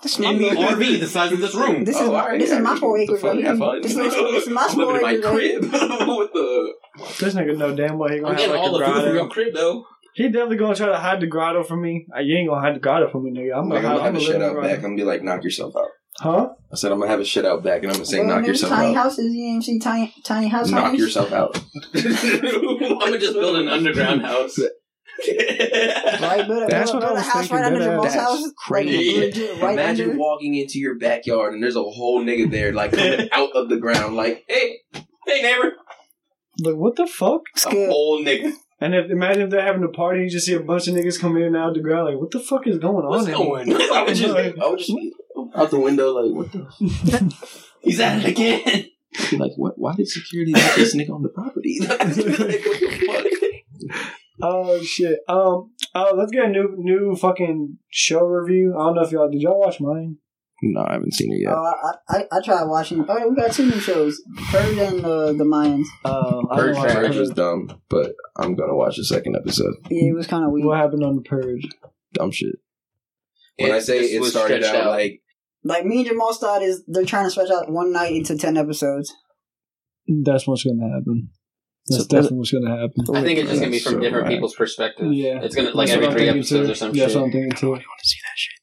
This 0.02 0.14
is 0.14 0.26
In 0.26 0.38
the. 0.38 0.50
RV, 0.52 1.00
the 1.02 1.08
size 1.08 1.32
of 1.34 1.40
this 1.40 1.54
room. 1.56 1.84
This 1.84 1.96
is 1.98 2.02
Oh, 2.08 2.12
my 2.14 2.22
alright, 2.22 2.40
this 2.40 2.52
is 2.52 2.60
my 2.60 2.64
alright. 2.70 2.80
four 2.80 2.92
What 2.92 2.98
the 2.98 3.04
acres 3.04 3.22
fuck? 3.22 3.34
Have 3.36 3.44
here. 3.44 3.56
fun. 3.58 3.82
This 3.82 3.92
is 3.92 3.98
this 3.98 4.44
is 4.48 4.50
my 4.50 4.62
I'm 4.70 4.78
living 4.78 4.96
in 4.96 5.02
my 5.02 5.12
acres. 5.12 5.26
right 5.26 5.42
here. 5.42 5.60
crib 5.60 5.72
the. 5.72 6.74
This 7.20 7.34
nigga 7.36 7.58
know 7.58 7.76
damn 7.76 7.98
well 7.98 8.10
he 8.10 8.16
I'm 8.18 8.22
gonna 8.24 8.34
have 8.36 8.38
getting 8.40 8.54
like 8.56 8.62
all 8.62 8.76
a 8.76 8.80
the 8.80 8.86
food 8.86 8.94
from 8.94 9.02
grotto. 9.04 9.14
your 9.14 9.28
crib 9.30 9.54
though. 9.54 9.86
He 10.16 10.24
definitely 10.30 10.58
gonna 10.58 10.76
try 10.76 10.88
to 10.88 10.98
hide 10.98 11.20
the 11.20 11.28
grotto 11.28 11.64
from 11.64 11.82
me. 11.82 12.06
Uh, 12.16 12.20
You 12.22 12.38
ain't 12.38 12.48
gonna 12.50 12.62
hide 12.62 12.76
the 12.76 12.80
grotto 12.80 13.10
from 13.10 13.26
me, 13.26 13.32
nigga. 13.32 13.54
I'm 13.58 13.64
I'm 13.64 13.70
gonna, 13.70 13.82
gonna 13.82 13.88
hide, 13.90 13.98
have 13.98 14.06
I'm 14.06 14.16
a 14.16 14.20
gonna 14.20 14.20
shit 14.26 14.34
live 14.36 14.42
in 14.42 14.48
out 14.58 14.62
the 14.62 14.68
back. 14.70 14.76
I'm 14.78 14.82
gonna 14.84 14.96
be 14.96 15.04
like, 15.04 15.24
knock 15.24 15.44
yourself 15.44 15.76
out. 15.76 15.88
Huh? 16.20 16.50
I 16.72 16.76
said 16.76 16.92
I'm 16.92 17.00
gonna 17.00 17.10
have 17.12 17.20
a 17.22 17.26
shit 17.26 17.46
out 17.46 17.64
back, 17.64 17.82
and 17.84 17.88
I'm 17.92 17.94
gonna 17.94 18.06
say, 18.06 18.20
Well, 18.20 18.28
knock 18.28 18.44
nigga, 18.44 18.48
yourself 18.48 18.74
tiny 18.74 18.90
out. 18.96 19.04
houses, 19.04 19.34
you 19.34 19.46
ain't 19.46 19.64
see 19.64 19.80
tiny 19.80 20.14
tiny 20.24 20.48
house 20.48 20.70
Knock 20.70 20.88
homes? 20.88 21.00
yourself 21.00 21.32
out. 21.32 21.56
I'm 21.96 23.00
gonna 23.00 23.18
just 23.20 23.34
build 23.34 23.56
an 23.58 23.68
underground 23.70 24.22
house. 24.22 24.60
Right, 25.22 26.48
build, 26.48 26.70
That's 26.70 26.92
build, 26.92 27.04
what 27.04 27.04
I 27.04 27.08
build 27.08 27.12
a 27.12 27.14
was 27.16 27.24
house 27.26 27.34
thinking, 27.48 27.58
right 27.58 27.66
under 27.66 27.80
dead 27.80 27.86
Jamal's 27.90 28.14
house. 28.14 28.32
That's 28.38 28.42
Like, 28.48 28.56
crazy. 28.56 29.42
right 29.62 29.74
Imagine 29.74 30.06
under. 30.12 30.18
walking 30.20 30.56
into 30.56 30.80
your 30.80 30.96
backyard 30.98 31.54
and 31.54 31.62
there's 31.62 31.76
a 31.76 31.84
whole 31.84 32.24
nigga 32.24 32.50
there, 32.50 32.72
like 32.72 32.92
coming 32.94 33.28
out 33.34 33.52
of 33.52 33.68
the 33.68 33.76
ground, 33.78 34.16
like, 34.16 34.46
hey, 34.48 34.78
hey 34.94 35.42
neighbor, 35.42 35.74
Like 36.64 36.76
what 36.76 36.96
the 36.96 37.06
fuck? 37.06 37.42
It's 37.54 37.66
a 37.66 37.70
whole 37.70 38.24
nigga. 38.24 38.54
And 38.80 38.96
if 38.96 39.12
imagine 39.12 39.42
if 39.44 39.50
they're 39.50 39.62
having 39.66 39.84
a 39.84 39.90
party, 39.90 40.22
you 40.24 40.30
just 40.30 40.46
see 40.46 40.54
a 40.54 40.62
bunch 40.62 40.88
of 40.88 40.94
niggas 40.96 41.20
coming 41.20 41.42
in 41.42 41.48
and 41.48 41.58
out 41.58 41.70
of 41.70 41.74
the 41.76 41.82
ground. 41.82 42.06
Like 42.08 42.18
what 42.18 42.32
the 42.32 42.40
fuck 42.40 42.66
is 42.66 42.78
going 42.78 43.06
What's 43.06 43.26
on? 43.26 43.30
in 43.32 43.38
going? 43.38 43.74
I 43.74 44.04
would 44.04 44.16
just, 44.16 44.34
I 44.36 44.70
would 44.70 44.80
just 44.80 44.96
be 44.96 45.12
out 45.56 45.72
the 45.72 45.80
window, 45.80 46.12
like, 46.14 46.34
what 46.36 46.52
the? 46.52 47.36
He's 47.82 48.00
at 48.00 48.24
it 48.24 48.30
again. 48.30 48.86
Like, 49.40 49.52
what? 49.56 49.78
Why 49.78 49.96
did 49.96 50.08
security 50.08 50.54
let 50.54 50.76
this 50.76 50.96
nigga 50.96 51.12
on 51.12 51.24
the 51.24 51.30
property? 51.30 51.78
like, 51.82 52.00
what 52.00 52.16
the 52.16 53.30
fuck? 53.88 54.14
Oh 54.42 54.82
shit. 54.84 55.20
Um. 55.28 55.72
Oh, 55.96 56.14
let's 56.16 56.32
get 56.32 56.46
a 56.46 56.50
new 56.50 56.76
new 56.78 57.16
fucking 57.16 57.78
show 57.90 58.22
review. 58.24 58.74
I 58.78 58.84
don't 58.86 58.96
know 58.96 59.02
if 59.02 59.12
y'all 59.12 59.30
did 59.30 59.42
y'all 59.42 59.60
watch 59.60 59.82
mine. 59.82 60.18
No, 60.62 60.82
I 60.82 60.94
haven't 60.94 61.14
seen 61.14 61.32
it 61.32 61.40
yet. 61.42 61.54
Oh, 61.54 61.74
I, 62.10 62.18
I, 62.18 62.24
I 62.32 62.42
tried 62.44 62.66
watching. 62.66 63.06
Oh, 63.08 63.30
we 63.30 63.36
got 63.36 63.52
two 63.54 63.66
new 63.66 63.80
shows: 63.80 64.22
Purge 64.52 64.78
and 64.78 65.06
uh, 65.06 65.32
the 65.34 65.46
Mayans. 65.46 65.86
Oh, 66.06 66.48
I 66.52 66.56
Purge, 66.58 66.76
Purge 66.78 66.92
Purge. 66.94 67.16
was 67.16 67.30
dumb, 67.32 67.82
but 67.90 68.14
I'm 68.38 68.56
gonna 68.56 68.76
watch 68.76 68.98
the 68.98 69.06
second 69.06 69.36
episode. 69.38 69.76
Yeah, 69.90 70.10
it 70.10 70.16
was 70.16 70.28
kind 70.28 70.44
of 70.46 70.52
weird. 70.52 70.66
What 70.68 70.78
happened 70.78 71.04
on 71.04 71.16
the 71.16 71.22
purge? 71.22 71.66
Dumb 72.14 72.32
shit. 72.32 72.56
When 73.58 73.72
It 73.72 73.76
I 73.76 73.80
say 73.80 74.00
it 74.00 74.24
started 74.26 74.64
out, 74.64 74.76
out. 74.76 74.88
like 74.88 75.22
Like 75.64 75.86
me 75.86 76.00
and 76.00 76.08
Jamal 76.08 76.34
started, 76.34 76.66
is 76.66 76.84
they're 76.88 77.06
trying 77.06 77.26
to 77.26 77.32
stretch 77.32 77.50
out 77.52 77.70
one 77.72 77.92
night 77.92 78.14
into 78.14 78.38
ten 78.38 78.58
episodes. 78.58 79.14
That's 80.24 80.48
what's 80.48 80.64
gonna 80.64 80.90
happen. 80.90 81.30
That's 81.88 82.04
So- 82.04 82.08
definitely 82.08 82.38
what's 82.40 82.52
gonna 82.52 82.70
happen. 82.78 83.16
I 83.16 83.22
think 83.24 83.40
it's 83.40 83.50
just 83.50 83.62
gonna 83.62 83.72
be 83.72 83.80
from 83.80 83.94
So 83.94 84.00
different 84.00 84.24
right. 84.26 84.34
people's 84.34 84.56
perspective. 84.56 85.12
Yeah. 85.14 85.42
it's 85.42 85.56
gonna 85.56 85.72
like 85.72 85.88
That's 85.90 86.02
every 86.02 86.14
three 86.14 86.30
episodes 86.30 86.68
too. 86.68 86.72
or 86.72 86.76
some 86.76 86.96
Yeah, 86.96 87.08
shit. 87.08 87.16
what 87.16 87.24
I'm 87.26 87.32
thinking 87.32 87.70
want 87.70 87.82
to 87.82 88.08
see 88.08 88.18
that 88.24 88.38
shit. 88.38 88.54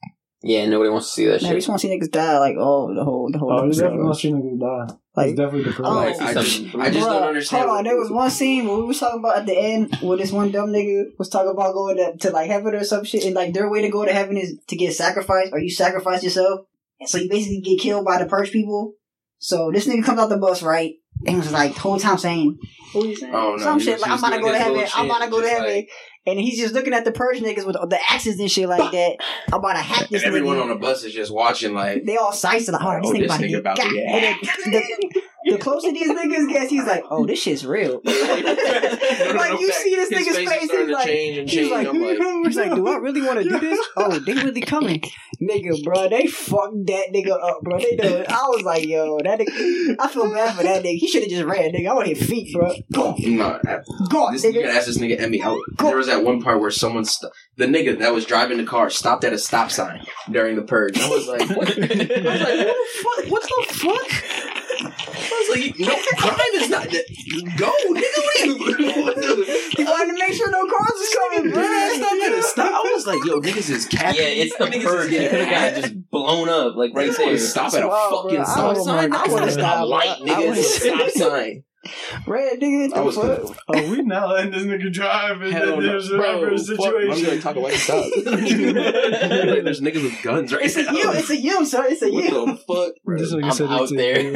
Yeah, 0.43 0.67
nobody 0.67 0.91
wants 0.91 1.07
to 1.09 1.13
see 1.13 1.25
that 1.27 1.43
Man, 1.43 1.51
we 1.51 1.55
shit. 1.55 1.57
just 1.59 1.69
want 1.69 1.81
to 1.81 1.89
see 1.89 1.99
niggas 1.99 2.11
die. 2.11 2.39
Like 2.39 2.55
oh, 2.59 2.95
the 2.95 3.03
whole 3.05 3.29
the 3.33 3.39
whole 3.39 3.53
Oh, 3.53 3.57
you 3.63 3.67
episode. 3.67 3.83
definitely 3.83 4.05
want 4.05 4.15
to 4.15 4.21
see 4.21 4.33
niggas 4.33 4.61
die. 4.61 4.95
Like, 5.17 5.29
It's 5.31 5.37
definitely 5.39 5.63
the 5.65 5.71
purge. 5.77 5.87
Oh, 5.87 5.99
I, 5.99 6.07
I 6.07 6.35
just, 6.35 6.63
I 6.77 6.91
just 6.91 7.07
Bruh, 7.07 7.11
don't 7.13 7.23
understand. 7.23 7.65
Hold 7.65 7.79
on, 7.79 7.85
there 7.85 7.97
was 7.97 8.11
one 8.11 8.31
scene 8.31 8.67
where 8.69 8.77
we 8.77 8.83
was 8.85 9.01
talking 9.01 9.19
about 9.21 9.39
at 9.39 9.47
the 9.47 9.59
end 9.59 9.97
where 10.03 10.19
this 10.19 10.31
one 10.31 10.53
dumb 10.53 10.71
nigga 10.71 11.05
was 11.19 11.29
talking 11.31 11.51
about 11.51 11.73
going 11.75 11.97
to, 11.97 12.17
to 12.19 12.31
like 12.31 12.49
heaven 12.51 12.75
or 12.75 12.85
some 12.85 13.03
shit, 13.05 13.25
and 13.25 13.35
like 13.35 13.55
their 13.55 13.69
way 13.71 13.81
to 13.83 13.89
go 13.89 14.05
to 14.05 14.13
heaven 14.13 14.37
is 14.37 14.59
to 14.69 14.77
get 14.77 14.93
sacrificed, 14.95 15.53
or 15.53 15.59
you 15.59 15.71
sacrifice 15.71 16.23
yourself, 16.23 16.61
and 17.01 17.09
so 17.09 17.19
you 17.19 17.29
basically 17.29 17.61
get 17.61 17.81
killed 17.81 18.05
by 18.05 18.19
the 18.19 18.27
purge 18.27 18.51
people. 18.51 18.95
So 19.39 19.71
this 19.73 19.87
nigga 19.87 20.05
comes 20.05 20.19
out 20.19 20.29
the 20.31 20.39
bus 20.39 20.63
right, 20.63 20.95
and 21.27 21.37
was 21.39 21.53
like 21.53 21.75
the 21.75 21.81
whole 21.81 21.99
time 21.99 22.17
saying, 22.19 22.57
"What 22.93 23.05
are 23.05 23.09
you 23.09 23.17
saying?" 23.17 23.35
Oh, 23.35 23.53
no, 23.57 23.59
some 23.63 23.79
he 23.79 23.85
shit 23.85 23.95
was 23.95 24.03
like 24.03 24.11
I'm 24.13 24.19
about 24.19 24.31
to 24.37 24.41
go 24.43 24.53
to 24.53 24.59
heaven. 24.59 24.87
I'm 24.95 25.07
about 25.07 25.23
to 25.25 25.31
go 25.31 25.41
to 25.43 25.49
heaven. 25.49 25.67
like- 25.75 25.89
and 26.29 26.41
he's 26.41 26.59
just 26.59 26.75
looking 26.75 26.93
at 26.93 27.05
the 27.05 27.13
purge 27.13 27.39
niggas 27.39 27.65
with 27.65 27.77
the 27.89 27.99
axes 28.11 28.41
and 28.41 28.51
shit 28.51 28.69
like 28.69 28.91
that. 28.93 29.17
I'm 29.53 29.61
about 29.61 29.75
to 29.75 29.79
hack 29.79 30.09
this 30.09 30.25
Everyone 30.25 30.57
nigga. 30.57 30.63
on 30.63 30.69
the 30.71 30.75
bus 30.75 31.05
is 31.05 31.15
just 31.15 31.33
watching, 31.33 31.73
like, 31.73 32.03
they 32.05 32.17
all 32.17 32.33
sights 32.33 32.67
like, 32.69 32.83
oh, 32.83 33.01
this 33.01 33.11
Oh, 33.11 33.13
nigga 33.15 33.19
this 33.21 33.27
about 33.27 33.37
to 33.39 33.45
nigga 33.45 33.51
get 33.51 33.59
about 33.61 33.77
to 33.77 33.83
got. 33.83 33.93
get 33.93 34.07
And 34.65 34.75
then 34.75 35.23
the, 35.47 35.53
the 35.57 35.59
closer 35.59 35.93
these 35.93 36.11
niggas 36.11 36.49
gets, 36.49 36.71
he's 36.71 36.85
like, 36.87 37.05
"Oh, 37.11 37.25
this 37.27 37.41
shit's 37.41 37.65
real." 37.65 38.01
like 38.05 39.61
you 39.61 39.73
see 39.73 39.95
this 39.95 40.11
His 40.11 40.19
nigga's 40.27 40.37
face 40.37 40.49
face, 40.51 40.71
he's 40.71 40.89
like, 40.91 41.07
change 41.07 41.39
and 41.39 41.49
he's 41.49 41.59
change. 41.59 41.71
like, 41.71 41.89
I'm 41.89 42.03
like, 42.03 42.19
he's 42.47 42.57
like, 42.57 42.75
"Do 42.75 42.87
I 42.89 42.97
really 42.97 43.23
want 43.23 43.39
to 43.43 43.45
do 43.49 43.59
this? 43.59 43.87
Oh, 43.97 44.19
they 44.19 44.35
really 44.35 44.61
coming, 44.61 45.03
nigga, 45.43 45.83
bro. 45.85 46.09
They 46.09 46.27
fucked 46.27 46.87
that 46.87 47.07
nigga 47.15 47.33
up, 47.43 47.61
bro. 47.63 47.79
They 47.79 47.97
done. 47.97 48.25
I 48.29 48.43
was 48.49 48.63
like, 48.63 48.87
yo, 48.87 49.19
that 49.25 49.39
nigga. 49.41 49.97
I 49.99 50.09
feel 50.09 50.31
bad 50.33 50.57
for 50.57 50.63
that 50.63 50.83
nigga. 50.83 50.97
He 50.99 51.09
should 51.09 51.23
have 51.23 51.31
just 51.31 51.45
ran, 51.45 51.73
nigga. 51.73 51.89
I 51.89 51.95
want 51.95 52.09
his 52.09 52.23
feet, 52.27 52.53
bro. 52.55 52.73
Go, 52.93 53.15
no, 53.19 53.59
go, 54.11 54.33
This, 54.33 54.45
you 54.45 54.51
nigga. 54.53 54.63
gotta 54.65 54.75
ask 54.75 54.87
this 54.87 54.99
nigga 54.99 55.21
Emmy. 55.21 55.39
How, 55.39 55.59
there 55.79 55.97
was 55.97 56.07
that 56.07 56.23
one 56.25 56.41
part 56.43 56.61
where 56.61 56.71
someone, 56.71 57.05
st- 57.05 57.33
the 57.57 57.67
nigga 57.67 57.99
that 57.99 58.13
was 58.15 58.25
driving 58.27 58.59
the 58.59 58.65
car, 58.65 58.91
stopped 58.91 59.25
at 59.25 59.33
a 59.33 59.39
stop 59.39 59.71
sign 59.71 60.05
during 60.31 60.57
the 60.57 60.63
purge. 60.63 60.99
I 60.99 61.09
was 61.09 61.27
like, 61.29 61.49
what? 61.57 61.71
I 61.71 61.81
was 61.81 61.89
like, 61.89 61.91
what 61.91 62.03
the 62.03 62.75
fuck? 63.03 63.31
What 63.31 63.43
the 63.43 63.75
fuck? 63.75 64.63
I 65.47 65.51
was 65.51 65.61
like, 65.61 65.79
no, 65.79 65.97
crime 66.17 66.55
is 66.55 66.71
not 66.71 66.85
that. 66.91 67.07
Go, 67.57 67.73
nigga. 67.95 68.21
What 68.25 69.17
are 69.17 69.23
you? 69.27 69.63
He 69.77 69.85
wanted 69.85 70.13
to 70.13 70.19
make 70.19 70.33
sure 70.35 70.51
no 70.51 70.65
cars 70.67 70.93
was 70.95 71.17
coming, 71.19 71.53
bro. 71.53 71.63
Man, 71.63 71.95
stop 71.97 72.13
at 72.13 72.33
a 72.33 72.43
stop. 72.43 72.73
I 72.73 72.93
was 72.95 73.07
like, 73.07 73.25
yo, 73.25 73.41
niggas 73.41 73.71
is 73.71 73.85
capping. 73.87 74.21
Yeah, 74.21 74.27
it's 74.29 74.57
the 74.57 74.65
Niggas 74.65 74.77
is 74.79 74.85
purge. 74.85 75.13
You 75.13 75.19
could 75.29 75.41
have 75.41 75.51
got 75.51 75.61
getting 75.75 75.83
just 75.83 76.11
blown 76.11 76.49
up 76.49 76.77
like 76.77 76.93
right 76.95 77.09
Right 77.09 77.17
there. 77.17 77.39
Stop 77.39 77.75
at 77.75 77.83
a 77.83 77.89
Wow, 77.89 78.23
fucking 78.25 78.45
stop 78.45 78.77
sign. 78.79 79.13
I 79.13 79.17
I 79.17 79.21
want 79.21 79.33
wanna 79.33 79.51
stop 79.53 79.75
stop. 79.75 79.89
light, 79.89 80.09
I 80.09 80.21
nigga. 80.21 80.47
wanna- 80.47 80.59
It's 80.61 80.77
a 80.77 80.81
stop 80.81 81.11
sign. 81.11 81.63
Red 82.26 82.61
nigga, 82.61 82.93
I 82.95 82.99
the 82.99 83.03
was 83.05 83.14
fuck? 83.16 83.24
good. 83.43 83.57
Oh, 83.68 83.91
we 83.91 84.03
now 84.03 84.28
letting 84.32 84.51
this 84.53 84.62
nigga 84.64 84.93
drive 84.93 85.43
in 85.43 85.53
Hell 85.53 85.66
then 85.66 85.80
no. 85.80 85.87
there's 85.87 86.09
Bro, 86.09 86.37
ever 86.43 86.51
a 86.55 86.59
fuck, 86.59 86.78
I'm 86.78 86.93
gonna 86.93 87.14
situation. 87.14 87.41
talk 87.41 87.57
about 87.57 87.72
stop. 87.72 88.05
there's 88.24 89.80
niggas 89.80 90.03
with 90.03 90.22
guns 90.22 90.53
right 90.53 90.64
It's 90.64 90.76
a 90.76 90.82
now. 90.84 90.93
you. 90.93 91.12
It's 91.12 91.30
a 91.30 91.37
you, 91.37 91.64
sir. 91.66 91.84
It's 91.87 92.03
a 92.03 92.11
What 92.11 92.24
you. 92.24 92.30
the 92.47 92.57
fuck, 92.57 92.93
bro? 93.05 93.18
This 93.18 93.32
nigga 93.32 93.45
I'm 93.45 93.53
said 93.53 93.68
out 93.68 93.82
it's 93.82 93.93
there. 93.93 94.32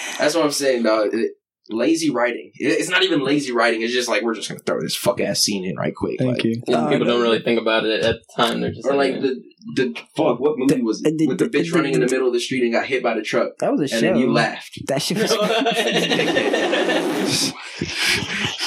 That's 0.18 0.34
what 0.34 0.44
I'm 0.44 0.50
saying, 0.50 0.82
dog. 0.84 1.08
It- 1.12 1.32
lazy 1.70 2.10
writing. 2.10 2.50
It's 2.54 2.88
not 2.90 3.02
even 3.02 3.24
lazy 3.24 3.52
writing. 3.52 3.82
It's 3.82 3.92
just 3.92 4.08
like 4.08 4.22
we're 4.22 4.34
just 4.34 4.48
gonna 4.48 4.60
throw 4.60 4.80
this 4.80 4.94
fuck 4.96 5.20
ass 5.20 5.40
scene 5.40 5.64
in 5.64 5.76
right 5.76 5.94
quick. 5.94 6.18
Thank 6.18 6.36
like, 6.36 6.44
you. 6.44 6.62
Yeah, 6.66 6.76
Uh, 6.84 6.88
people 6.90 7.06
don't 7.06 7.22
really 7.22 7.40
think 7.40 7.60
about 7.60 7.84
it 7.86 8.04
at 8.04 8.16
the 8.16 8.22
time. 8.42 8.60
They're 8.60 8.72
just 8.72 8.86
Or 8.86 8.94
like 8.94 9.12
like, 9.14 9.22
the 9.22 9.42
the 9.76 9.94
fuck. 10.16 10.40
What 10.40 10.58
movie 10.58 10.82
was 10.82 11.00
it? 11.04 11.16
The- 11.16 11.26
With 11.26 11.38
the 11.38 11.48
the- 11.48 11.58
bitch 11.58 11.70
the- 11.70 11.76
running 11.76 11.94
in 11.94 12.00
the 12.00 12.06
middle 12.06 12.26
of 12.26 12.32
the 12.34 12.40
street 12.40 12.62
and 12.64 12.72
got 12.72 12.84
hit 12.86 13.02
by 13.02 13.14
the 13.14 13.22
truck, 13.22 13.56
That 13.60 13.72
was 13.72 13.80
a 13.80 13.84
and 13.84 13.90
show. 13.90 14.00
then 14.00 14.16
you 14.16 14.30
laughed. 14.32 14.78
That 14.88 15.00
shit 15.00 15.16
was. 15.16 15.30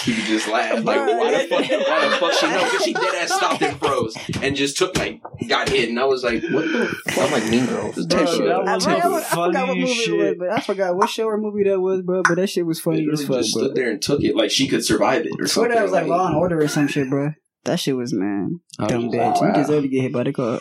You 0.06 0.14
just 0.26 0.48
laughed 0.48 0.86
like, 0.86 1.00
why 1.00 1.32
the 1.32 1.48
fuck? 1.50 1.60
Why 1.70 2.08
the 2.10 2.16
fuck 2.16 2.32
she 2.34 2.48
know? 2.48 2.64
Because 2.64 2.84
she 2.84 2.94
dead 2.94 3.16
ass 3.16 3.34
stopped 3.34 3.62
and 3.62 3.78
froze 3.78 4.16
and 4.42 4.56
just 4.56 4.78
took 4.78 4.98
like 4.98 5.22
got 5.50 5.68
hit, 5.68 5.90
and 5.90 6.00
I 6.00 6.06
was 6.06 6.24
like, 6.24 6.42
what 6.44 6.64
the 6.72 6.88
fuck? 7.10 7.26
I'm 7.26 7.32
like 7.34 7.50
Mean 7.50 7.66
Girls. 7.66 7.96
This 7.96 8.06
type 8.06 8.28
shit. 8.30 8.46
that 8.46 8.56
I, 8.68 8.76
was 8.76 8.86
forgot 8.86 9.12
what- 9.12 9.24
I 9.24 9.30
forgot 9.30 9.38
what 9.38 9.54
funniest 9.68 9.78
movie 9.80 9.92
it 9.92 10.06
shit. 10.06 10.18
was, 10.18 10.36
but 10.40 10.50
I 10.50 10.62
forgot 10.62 10.96
what 10.96 11.10
show 11.10 11.26
or 11.26 11.38
movie 11.38 11.64
that 11.66 11.82
was, 11.82 12.02
bro. 12.04 12.22
But 12.24 12.36
that 12.36 12.48
shit 12.48 12.66
was 12.66 12.80
funny 12.80 13.00
Literally 13.06 13.22
as 13.24 13.28
fuck, 13.28 13.38
just 13.40 13.54
bro. 13.54 13.64
stood 13.66 13.76
there 13.76 13.90
and 13.90 14.02
took 14.02 14.22
it 14.24 14.36
like 14.36 14.50
she 14.52 14.68
could 14.70 14.86
survive 14.86 15.26
it 15.26 15.32
or 15.38 15.44
I 15.44 15.48
swear 15.48 15.48
something. 15.48 15.72
that 15.76 15.84
was 15.84 15.92
like 15.92 16.08
Law 16.08 16.28
and 16.28 16.36
Order 16.38 16.60
or 16.62 16.68
some 16.70 16.88
shit, 16.88 17.10
bro. 17.10 17.34
That 17.66 17.80
shit 17.82 17.98
was 17.98 18.14
man. 18.14 18.62
Dumb 18.80 19.12
just 19.12 19.14
bitch. 19.14 19.42
like, 19.42 19.56
You 19.58 19.62
deserve 19.62 19.82
to 19.84 19.90
get 19.90 20.02
hit 20.04 20.14
by 20.14 20.24
the 20.24 20.32
car. 20.32 20.60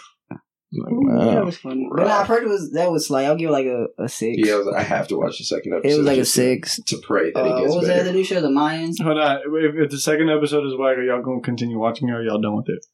Like, 0.73 0.93
Ooh, 0.93 1.07
wow. 1.09 1.25
That 1.35 1.45
was 1.45 1.57
funny. 1.59 1.89
But 1.95 2.05
nah, 2.05 2.21
I 2.21 2.25
heard 2.25 2.43
it 2.43 2.49
was 2.49 2.73
that 2.73 2.91
was 2.91 3.09
like 3.09 3.27
I'll 3.27 3.37
give 3.37 3.51
it 3.51 3.53
like 3.53 3.67
a, 3.67 3.87
a 3.99 4.09
six. 4.09 4.37
Yeah, 4.39 4.55
I, 4.55 4.57
was 4.59 4.67
like, 4.67 4.77
I 4.77 4.83
have 4.83 5.09
to 5.09 5.17
watch 5.17 5.39
the 5.39 5.45
second 5.45 5.75
episode. 5.75 5.95
it 5.95 5.99
was 5.99 6.07
like 6.07 6.19
a 6.19 6.25
six. 6.25 6.81
to 6.83 6.99
pray 6.99 7.31
that 7.33 7.41
Uh, 7.41 7.45
it 7.57 7.61
gets 7.61 7.69
what 7.71 7.79
was 7.79 7.87
that 7.87 7.95
better. 7.99 8.09
other 8.09 8.13
new 8.19 8.25
show? 8.25 8.41
The 8.41 8.49
Mayans. 8.49 9.01
Hold 9.03 9.19
on. 9.19 9.37
If, 9.63 9.85
if 9.85 9.91
the 9.91 9.99
second 9.99 10.29
episode 10.29 10.67
is 10.67 10.75
whack, 10.77 10.99
are 10.99 11.03
y'all 11.05 11.23
going 11.23 11.41
to 11.41 11.45
continue 11.45 11.79
watching 11.79 12.09
it 12.09 12.13
or 12.13 12.17
are 12.17 12.23
y'all 12.23 12.41
done 12.41 12.57
with 12.57 12.69
it? 12.69 12.85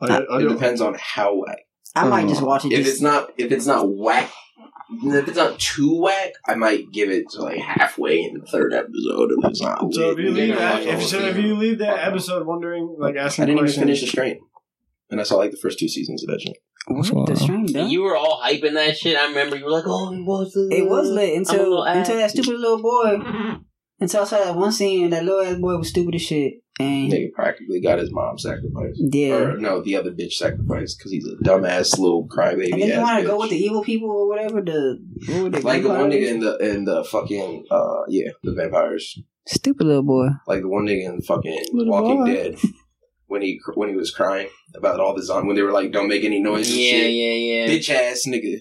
Are, 0.00 0.10
Uh, 0.10 0.24
are 0.30 0.40
It 0.40 0.48
depends 0.48 0.80
on 0.80 0.96
how 0.98 1.34
whack. 1.34 1.58
I 1.94 2.06
might 2.08 2.28
just 2.28 2.42
watch 2.42 2.64
it. 2.64 2.72
If 2.72 2.78
Just, 2.84 2.92
it's 2.92 3.00
not, 3.02 3.32
if 3.36 3.50
it's 3.52 3.66
not 3.66 3.88
whack, 3.88 4.30
if 5.04 5.28
it's 5.28 5.36
not 5.36 5.58
too 5.58 6.00
whack, 6.00 6.32
I 6.46 6.54
might 6.54 6.90
give 6.92 7.10
it 7.10 7.28
to 7.30 7.42
like 7.42 7.58
halfway 7.58 8.20
in 8.22 8.38
the 8.38 8.46
third 8.46 8.72
episode. 8.72 9.32
If 9.32 9.50
it's 9.50 9.60
not, 9.60 9.92
so 9.92 10.10
if 10.12 10.18
you 10.18 10.30
leave 10.30 10.56
that, 10.56 10.82
if, 10.82 10.98
whole 10.98 11.00
so 11.08 11.18
if 11.20 11.36
you 11.36 11.56
leave 11.56 11.78
that 11.80 12.06
episode 12.06 12.46
wondering, 12.46 12.94
like 12.98 13.16
asking, 13.16 13.42
I 13.44 13.46
didn't 13.48 13.68
even 13.68 13.80
finish 13.80 14.00
the 14.00 14.06
strain, 14.06 14.40
and 15.10 15.20
I 15.20 15.24
saw 15.24 15.36
like 15.36 15.50
the 15.50 15.56
first 15.56 15.78
two 15.78 15.88
seasons 15.88 16.22
of 16.22 16.28
that 16.30 16.40
shit. 16.40 16.56
what 16.86 17.26
the 17.26 17.36
strain 17.36 17.66
done? 17.66 17.90
You 17.90 18.02
were 18.02 18.16
all 18.16 18.40
hyping 18.44 18.74
that 18.74 18.96
shit. 18.96 19.16
I 19.16 19.26
remember 19.28 19.56
you 19.56 19.64
were 19.64 19.70
like, 19.70 19.84
"Oh, 19.86 20.12
it 20.12 20.24
was." 20.24 20.56
Uh, 20.56 20.68
It 20.74 20.88
was 20.88 21.08
lit 21.10 21.36
until 21.36 21.82
until 21.82 22.16
that 22.16 22.30
stupid 22.30 22.58
little 22.58 22.80
boy. 22.82 23.58
Until 24.00 24.22
I 24.22 24.24
saw 24.26 24.38
that 24.44 24.54
one 24.54 24.70
scene, 24.70 25.10
that 25.10 25.24
little 25.24 25.40
ass 25.40 25.58
boy 25.58 25.76
was 25.76 25.88
stupid 25.88 26.14
as 26.14 26.22
shit, 26.22 26.54
and 26.78 27.10
Nigga 27.12 27.32
practically 27.32 27.80
got 27.80 27.98
his 27.98 28.12
mom 28.12 28.38
sacrificed. 28.38 29.00
yeah. 29.12 29.34
Or 29.34 29.56
no, 29.58 29.82
the 29.82 29.96
other 29.96 30.12
bitch 30.12 30.34
sacrificed 30.34 30.98
because 30.98 31.10
he's 31.10 31.26
a 31.26 31.34
dumbass 31.44 31.98
little 31.98 32.28
crybaby. 32.28 32.72
And 32.74 32.80
then 32.82 32.88
you 32.90 32.94
ass 32.94 33.02
want 33.02 33.20
to 33.22 33.26
go 33.26 33.38
with 33.40 33.50
the 33.50 33.56
evil 33.56 33.82
people 33.82 34.08
or 34.08 34.28
whatever. 34.28 34.62
The 34.62 34.98
what 35.26 35.42
were 35.42 35.50
they, 35.50 35.60
like 35.62 35.82
the 35.82 35.88
one 35.88 36.10
vampires? 36.10 36.14
nigga 36.22 36.30
in 36.32 36.38
the 36.40 36.56
in 36.58 36.84
the 36.84 37.02
fucking 37.02 37.64
uh 37.72 38.02
yeah 38.06 38.30
the 38.44 38.54
vampires 38.54 39.18
stupid 39.48 39.84
little 39.84 40.04
boy. 40.04 40.28
like 40.46 40.60
the 40.60 40.68
one 40.68 40.86
nigga 40.86 41.06
in 41.08 41.16
the 41.16 41.22
fucking 41.24 41.64
Little 41.72 41.92
Walking 41.92 42.18
boy. 42.24 42.32
Dead 42.32 42.56
when 43.28 43.42
he 43.42 43.60
when 43.74 43.88
he 43.88 43.94
was 43.94 44.10
crying 44.10 44.48
about 44.74 44.98
all 45.00 45.14
the 45.14 45.22
zombies 45.22 45.46
when 45.46 45.56
they 45.56 45.62
were 45.62 45.72
like 45.72 45.92
don't 45.92 46.08
make 46.08 46.24
any 46.24 46.40
noise 46.40 46.68
and 46.68 46.78
Yeah, 46.78 46.90
shit 46.90 47.12
yeah, 47.12 47.32
yeah. 47.32 47.66
bitch 47.68 47.90
ass 47.90 48.24
nigga 48.26 48.58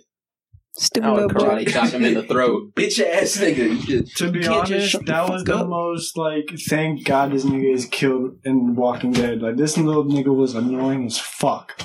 Stupid 0.80 1.08
Oh, 1.10 1.14
little 1.16 1.30
karate 1.30 1.68
chopped 1.68 1.92
him 1.94 2.06
in 2.06 2.14
the 2.14 2.22
throat. 2.22 2.72
bitch 2.76 3.04
ass 3.04 3.38
nigga 3.38 3.80
just- 3.82 4.16
To 4.18 4.30
be 4.32 4.40
you 4.40 4.46
can't 4.46 4.68
just 4.68 4.94
honest, 4.96 5.08
that 5.08 5.28
was 5.28 5.42
fuck 5.42 5.48
the 5.48 5.56
up. 5.64 5.68
most 5.70 6.16
like. 6.18 6.52
Thank 6.70 7.04
God 7.04 7.32
this 7.32 7.46
nigga 7.46 7.74
is 7.74 7.86
killed 7.86 8.38
in 8.44 8.76
Walking 8.76 9.12
Dead. 9.12 9.42
Like 9.42 9.56
this 9.58 9.76
little 9.76 10.06
nigga 10.06 10.36
was 10.36 10.54
annoying 10.54 11.08
as 11.08 11.18
fuck. 11.18 11.82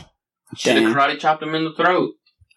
Should 0.57 0.77
have 0.77 0.95
karate 0.95 1.19
chopped 1.19 1.43
him 1.43 1.55
in 1.55 1.65
the 1.65 1.73
throat. 1.73 2.11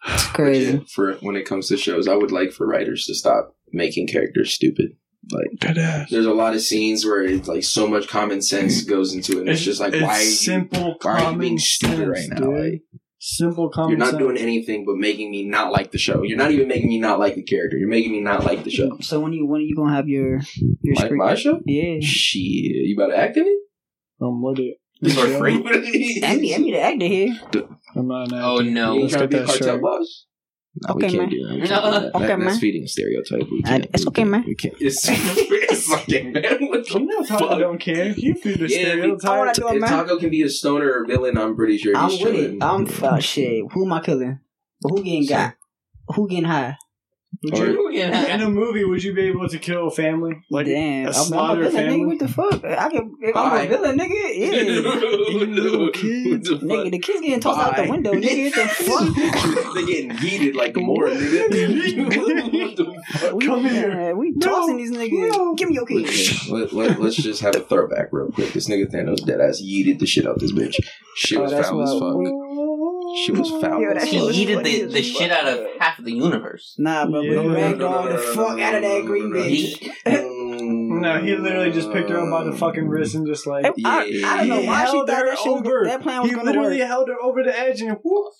It's 0.06 0.24
Yeah, 0.26 0.32
crazy. 0.34 0.84
for 0.94 1.14
when 1.22 1.36
it 1.36 1.46
comes 1.46 1.68
to 1.68 1.78
shows 1.78 2.06
I 2.06 2.16
would 2.16 2.30
like 2.32 2.52
for 2.52 2.66
writers 2.66 3.06
to 3.06 3.14
stop 3.14 3.56
making 3.72 4.08
characters 4.08 4.52
stupid 4.52 4.88
like 5.30 5.58
Dead 5.58 5.78
ass. 5.78 6.10
there's 6.10 6.26
a 6.26 6.32
lot 6.34 6.54
of 6.54 6.60
scenes 6.60 7.04
where 7.04 7.22
it's 7.22 7.48
like 7.48 7.64
so 7.64 7.86
much 7.88 8.08
common 8.08 8.40
sense 8.42 8.84
mm. 8.84 8.88
goes 8.88 9.12
into 9.14 9.32
it 9.38 9.40
and 9.40 9.48
it's, 9.48 9.60
just 9.62 9.80
like 9.80 9.92
it's 9.92 10.02
why 10.02 10.18
are 10.18 10.22
you 10.22 10.30
simple 10.30 10.96
why 11.02 11.12
are 11.12 11.18
you 11.18 11.24
common 11.24 11.38
being 11.40 11.58
stupid 11.58 11.96
sense, 11.96 12.08
right 12.08 12.28
now 12.40 12.46
dude. 12.46 12.72
like 12.72 12.82
Simple 13.18 13.70
common 13.70 13.88
sense. 13.88 13.90
You're 13.90 13.98
not 13.98 14.10
sense. 14.10 14.18
doing 14.18 14.36
anything 14.36 14.84
but 14.84 14.96
making 14.96 15.30
me 15.32 15.44
not 15.48 15.72
like 15.72 15.90
the 15.90 15.98
show. 15.98 16.22
You're 16.22 16.38
not 16.38 16.52
even 16.52 16.68
making 16.68 16.88
me 16.88 17.00
not 17.00 17.18
like 17.18 17.34
the 17.34 17.42
character. 17.42 17.76
You're 17.76 17.88
making 17.88 18.12
me 18.12 18.20
not 18.20 18.44
like 18.44 18.62
the 18.62 18.70
show. 18.70 18.98
So 19.00 19.18
when 19.18 19.32
you 19.32 19.46
when 19.46 19.62
are 19.62 19.64
you 19.64 19.74
gonna 19.74 19.96
have 19.96 20.06
your 20.06 20.38
your 20.82 20.94
My, 20.94 21.00
screen? 21.06 21.18
my 21.18 21.34
show? 21.34 21.58
Yeah. 21.66 21.98
Shit, 22.00 22.42
you 22.42 22.94
about 22.96 23.12
to 23.12 23.18
act 23.18 23.36
in 23.36 23.46
it? 23.46 23.58
I'm 24.24 24.40
with 24.42 24.60
it. 24.60 24.76
For 25.12 25.26
Yeah. 25.26 25.38
free? 25.38 26.20
I 26.22 26.26
Emmy 26.54 26.70
the 26.70 26.80
actor 26.80 27.06
here. 27.06 27.36
I'm 27.96 28.06
not 28.06 28.30
an 28.30 28.38
Oh, 28.38 28.58
no. 28.58 28.92
You 28.92 29.00
ain't 29.00 29.02
Let's 29.02 29.14
trying 29.14 29.28
to 29.28 29.28
get 29.28 29.30
be 29.30 29.36
a 29.36 29.40
that 29.40 29.46
cartel 29.46 29.58
straight. 29.58 29.82
boss? 29.82 30.25
No, 30.82 30.94
Okay, 30.94 31.06
we 31.06 31.12
can't 31.12 31.22
man. 31.22 31.28
do 31.30 31.46
that. 31.46 31.54
We 31.54 31.60
No, 31.60 31.66
can't 31.66 31.84
do 31.84 31.90
that. 32.00 32.14
okay, 32.16 32.26
That- 32.26 32.38
man. 32.38 32.46
That's 32.48 32.58
feeding 32.58 32.82
a 32.84 32.88
stereotype. 32.88 33.50
We 33.50 33.62
Uh, 33.64 33.68
can't. 33.68 33.84
it's 33.94 34.04
we 34.04 34.08
okay, 34.08 34.22
can't- 34.22 34.30
man. 34.30 34.44
We 34.46 34.54
can't. 34.54 34.74
It's, 34.78 35.08
it's 35.08 35.92
okay, 35.94 36.22
man. 36.24 36.66
What 36.68 36.86
the 36.86 36.98
You 37.00 37.06
know 37.06 37.22
Taco 37.24 37.48
fuck? 37.48 37.58
don't 37.58 37.78
care. 37.78 38.14
You 38.16 38.34
feed 38.34 38.58
the 38.58 38.68
Yeah, 38.68 38.94
we- 38.96 39.02
I 39.02 39.06
wanna 39.06 39.18
stereotype. 39.18 39.54
do 39.56 39.68
If 39.68 39.80
man. 39.80 39.90
Taco 39.90 40.18
can 40.18 40.30
be 40.30 40.42
a 40.42 40.48
stoner 40.50 40.90
or 40.92 41.06
villain, 41.06 41.38
I'm 41.38 41.56
pretty 41.56 41.78
sure 41.78 41.96
I'm 41.96 42.10
he's 42.10 42.22
with 42.22 42.34
chilling. 42.34 42.56
it. 42.56 42.62
I'm 42.62 42.86
uh, 43.02 43.18
shit. 43.20 43.64
Who 43.72 43.84
am 43.86 43.92
I 43.94 44.00
killing? 44.00 44.38
But 44.82 44.88
who 44.90 45.02
getting 45.02 45.26
got? 45.26 45.54
Who 46.14 46.28
getting 46.28 46.44
high? 46.44 46.76
Would 47.42 47.58
you, 47.58 47.88
in 47.90 48.40
a 48.40 48.48
movie, 48.48 48.84
would 48.84 49.04
you 49.04 49.12
be 49.14 49.22
able 49.24 49.46
to 49.48 49.58
kill 49.58 49.88
a 49.88 49.90
family? 49.90 50.42
Like 50.50 50.66
Damn, 50.66 51.06
a 51.06 51.10
I'm, 51.10 51.10
I'm 51.10 51.10
a 51.10 51.12
slaughter 51.14 51.60
villain, 51.68 51.74
family? 51.74 51.98
nigga. 51.98 52.06
What 52.06 52.18
the 52.18 52.28
fuck? 52.28 52.64
I 52.64 52.88
can 52.88 53.14
if 53.20 53.36
I'm 53.36 53.66
a 53.66 53.68
villain, 53.68 53.98
nigga. 53.98 54.34
Yeah. 54.34 54.50
little 55.62 55.90
kids. 55.90 56.50
What 56.50 56.60
the 56.60 56.66
Nigga, 56.66 56.90
the 56.92 56.98
kids 56.98 57.20
getting 57.20 57.40
tossed 57.40 57.60
out 57.60 57.76
the 57.84 57.90
window, 57.90 58.12
nigga. 58.14 58.56
What 58.88 59.14
the 59.14 59.62
fuck? 59.64 59.74
they 59.74 59.84
getting 59.84 60.10
yeeted 60.12 60.54
like 60.54 60.76
more, 60.76 61.08
nigga. 61.08 62.06
what 62.66 62.76
the 62.76 63.02
fuck? 63.18 63.32
We, 63.34 63.46
Come 63.46 63.64
here. 63.66 64.14
we 64.16 64.30
No. 64.30 64.46
tossing 64.46 64.76
these 64.78 64.92
niggas. 64.92 65.30
No. 65.36 65.54
Give 65.54 65.68
me 65.68 65.74
your 65.74 65.86
kids. 65.86 66.48
let, 66.48 66.72
let, 66.72 66.98
us 67.00 67.16
just 67.16 67.42
have 67.42 67.54
a 67.54 67.60
throwback 67.60 68.08
real 68.12 68.30
quick. 68.32 68.52
This 68.54 68.68
nigga 68.68 68.90
Thanos 68.90 69.24
dead 69.24 69.40
ass 69.40 69.60
yeeted 69.62 69.98
the 69.98 70.06
shit 70.06 70.26
out 70.26 70.38
this 70.40 70.52
bitch. 70.52 70.76
Shit 71.16 71.38
Oh, 71.38 71.42
was 71.42 71.52
that's 71.52 71.68
foul 71.68 71.82
as 71.82 72.00
why- 72.00 72.24
fuck. 72.24 72.45
She 73.24 73.32
was 73.32 73.50
foul. 73.50 73.80
Yo, 73.80 73.88
as 73.90 74.02
that 74.02 74.08
He 74.08 74.16
shit 74.18 74.26
was 74.26 74.36
yeeted 74.36 74.54
funny 74.56 74.78
the, 74.78 74.82
as 74.86 74.92
the 74.92 75.02
fuck. 75.02 75.20
shit 75.22 75.30
out 75.32 75.46
of 75.48 75.66
half 75.80 75.98
of 75.98 76.04
the 76.04 76.12
universe. 76.12 76.74
Nah, 76.78 77.06
but 77.06 77.20
Yeah. 77.22 77.40
we 77.40 77.48
ragged 77.48 77.78
No, 77.78 77.90
no, 77.90 77.96
all 77.96 78.08
the 78.08 78.18
fuck 78.18 78.60
out 78.60 78.74
of 78.74 78.82
that 78.82 79.02
green 79.06 79.30
no, 79.30 79.38
no. 79.38 79.44
bitch. 79.44 79.88
Mm. 80.06 81.00
No, 81.00 81.18
he 81.20 81.36
literally 81.36 81.70
just 81.72 81.92
picked 81.92 82.10
her 82.10 82.18
up 82.18 82.30
by 82.30 82.44
the 82.50 82.56
fucking 82.56 82.86
wrist 82.88 83.14
and 83.14 83.26
just 83.26 83.46
like. 83.46 83.64
I, 83.64 83.70
I 84.24 84.36
don't 84.38 84.48
know 84.48 84.60
He 84.60 84.66
why 84.66 84.84
she 84.86 84.90
held 84.92 85.08
thought 85.08 85.18
her 85.18 85.26
that 85.30 85.38
shit 85.38 85.52
was, 85.52 85.86
that 85.88 86.00
plan 86.02 86.20
was 86.22 86.30
he 86.30 86.34
gonna 86.36 86.46
literally 86.46 86.78
work. 86.78 86.86
held 86.88 87.08
her 87.08 87.20
over 87.22 87.42
the 87.42 87.58
edge 87.58 87.80
and 87.82 87.96
whoop. 88.02 88.32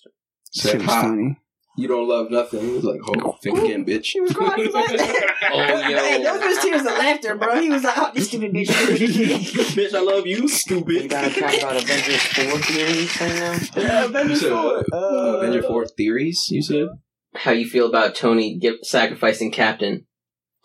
Said, 0.52 0.70
Shit 0.72 0.80
was 0.82 0.90
"Ha, 0.90 1.02
funny. 1.02 1.38
You 1.78 1.88
don't 1.88 2.08
love 2.08 2.30
nothing. 2.30 2.60
He 2.60 2.70
was 2.72 2.84
like, 2.84 3.00
oh, 3.06 3.32
think 3.42 3.58
again, 3.58 3.84
bitch. 3.84 4.06
She 4.06 4.20
was 4.20 4.32
crying. 4.32 4.56
He 4.60 4.66
was 4.66 4.74
like, 4.74 4.88
Oh, 5.52 5.58
Hey, 5.60 6.22
those 6.22 6.40
yo. 6.40 6.54
were 6.56 6.60
tears 6.62 6.80
of 6.80 6.86
laughter, 6.86 7.34
bro. 7.36 7.60
He 7.60 7.68
was 7.68 7.84
like, 7.84 7.98
oh, 7.98 8.10
this 8.14 8.28
stupid 8.28 8.52
bitch. 8.52 8.66
bitch, 9.74 9.94
I 9.94 10.00
love 10.00 10.26
you, 10.26 10.48
stupid. 10.48 11.02
You 11.02 11.08
gotta 11.08 11.28
talk 11.38 11.56
about 11.58 11.76
Avengers 11.82 12.22
4 12.22 12.44
theories 12.60 13.20
right 13.20 13.34
now. 13.76 14.04
Avengers 14.06 14.42
You 14.42 14.48
said 14.48 14.52
four. 14.52 14.74
what? 14.76 14.86
Uh, 14.92 15.36
Avenger 15.38 15.62
4 15.62 15.86
theories, 15.88 16.46
you 16.50 16.62
said? 16.62 16.88
How 17.34 17.50
you 17.50 17.68
feel 17.68 17.86
about 17.86 18.14
Tony 18.14 18.56
get, 18.58 18.76
sacrificing 18.84 19.52
Captain 19.52 20.06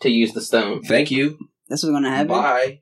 to 0.00 0.08
use 0.10 0.32
the 0.32 0.40
stone? 0.40 0.82
Thank 0.82 1.10
you. 1.10 1.36
That's 1.68 1.82
what's 1.82 1.92
gonna 1.92 2.10
happen. 2.10 2.28
Bye. 2.28 2.80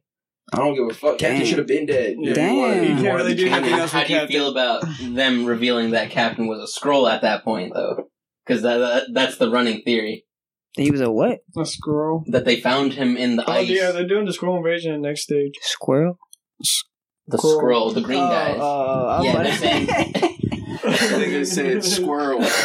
I 0.52 0.56
don't 0.58 0.74
give 0.74 0.88
a 0.88 0.94
fuck. 0.94 1.18
Captain 1.18 1.44
should 1.44 1.58
have 1.58 1.66
been 1.66 1.86
dead. 1.86 2.16
Damn. 2.34 2.54
You 2.54 2.60
wanted- 2.60 2.88
You 2.88 2.94
can't 2.96 3.16
really 3.16 3.34
do 3.34 3.46
anything 3.48 3.74
else. 3.78 3.92
How 3.92 4.04
do 4.04 4.12
you 4.12 4.18
Captain. 4.20 4.32
feel 4.36 4.48
about 4.50 4.84
them 5.00 5.44
revealing 5.44 5.90
that 5.90 6.10
Captain 6.10 6.46
was 6.48 6.58
a 6.60 6.80
Skrull 6.80 7.10
at 7.12 7.22
that 7.22 7.44
point, 7.44 7.72
though? 7.74 8.09
Because 8.50 8.62
that, 8.64 8.78
that, 8.78 9.02
that's 9.12 9.36
the 9.36 9.48
running 9.48 9.82
theory. 9.82 10.24
He 10.76 10.90
was 10.90 11.00
a 11.00 11.08
what? 11.08 11.38
A 11.56 11.64
squirrel. 11.64 12.24
That 12.26 12.44
they 12.44 12.60
found 12.60 12.94
him 12.94 13.16
in 13.16 13.36
the 13.36 13.48
Oh 13.48 13.52
ice. 13.52 13.68
yeah, 13.70 13.92
they're 13.92 14.08
doing 14.08 14.24
the 14.26 14.32
squirrel 14.32 14.56
invasion 14.56 14.92
in 14.92 15.02
the 15.02 15.06
next 15.08 15.22
stage. 15.22 15.54
Squirrel? 15.62 16.18
the 17.28 17.38
Squirrel. 17.38 17.92
Skrull, 17.92 17.94
the 17.94 18.00
green 18.00 18.18
Oh, 18.18 18.28
guys. 18.28 18.56
oh, 18.58 18.60
oh 18.60 19.06
I 19.08 19.20
was 19.20 19.26
Yeah, 19.26 19.32
about 19.34 19.42
to 19.44 19.50
that's 19.50 19.60
say. 19.60 19.86
Nigga 21.16 21.46
said 21.46 21.84
squirrel. 21.84 22.40
That's 22.40 22.64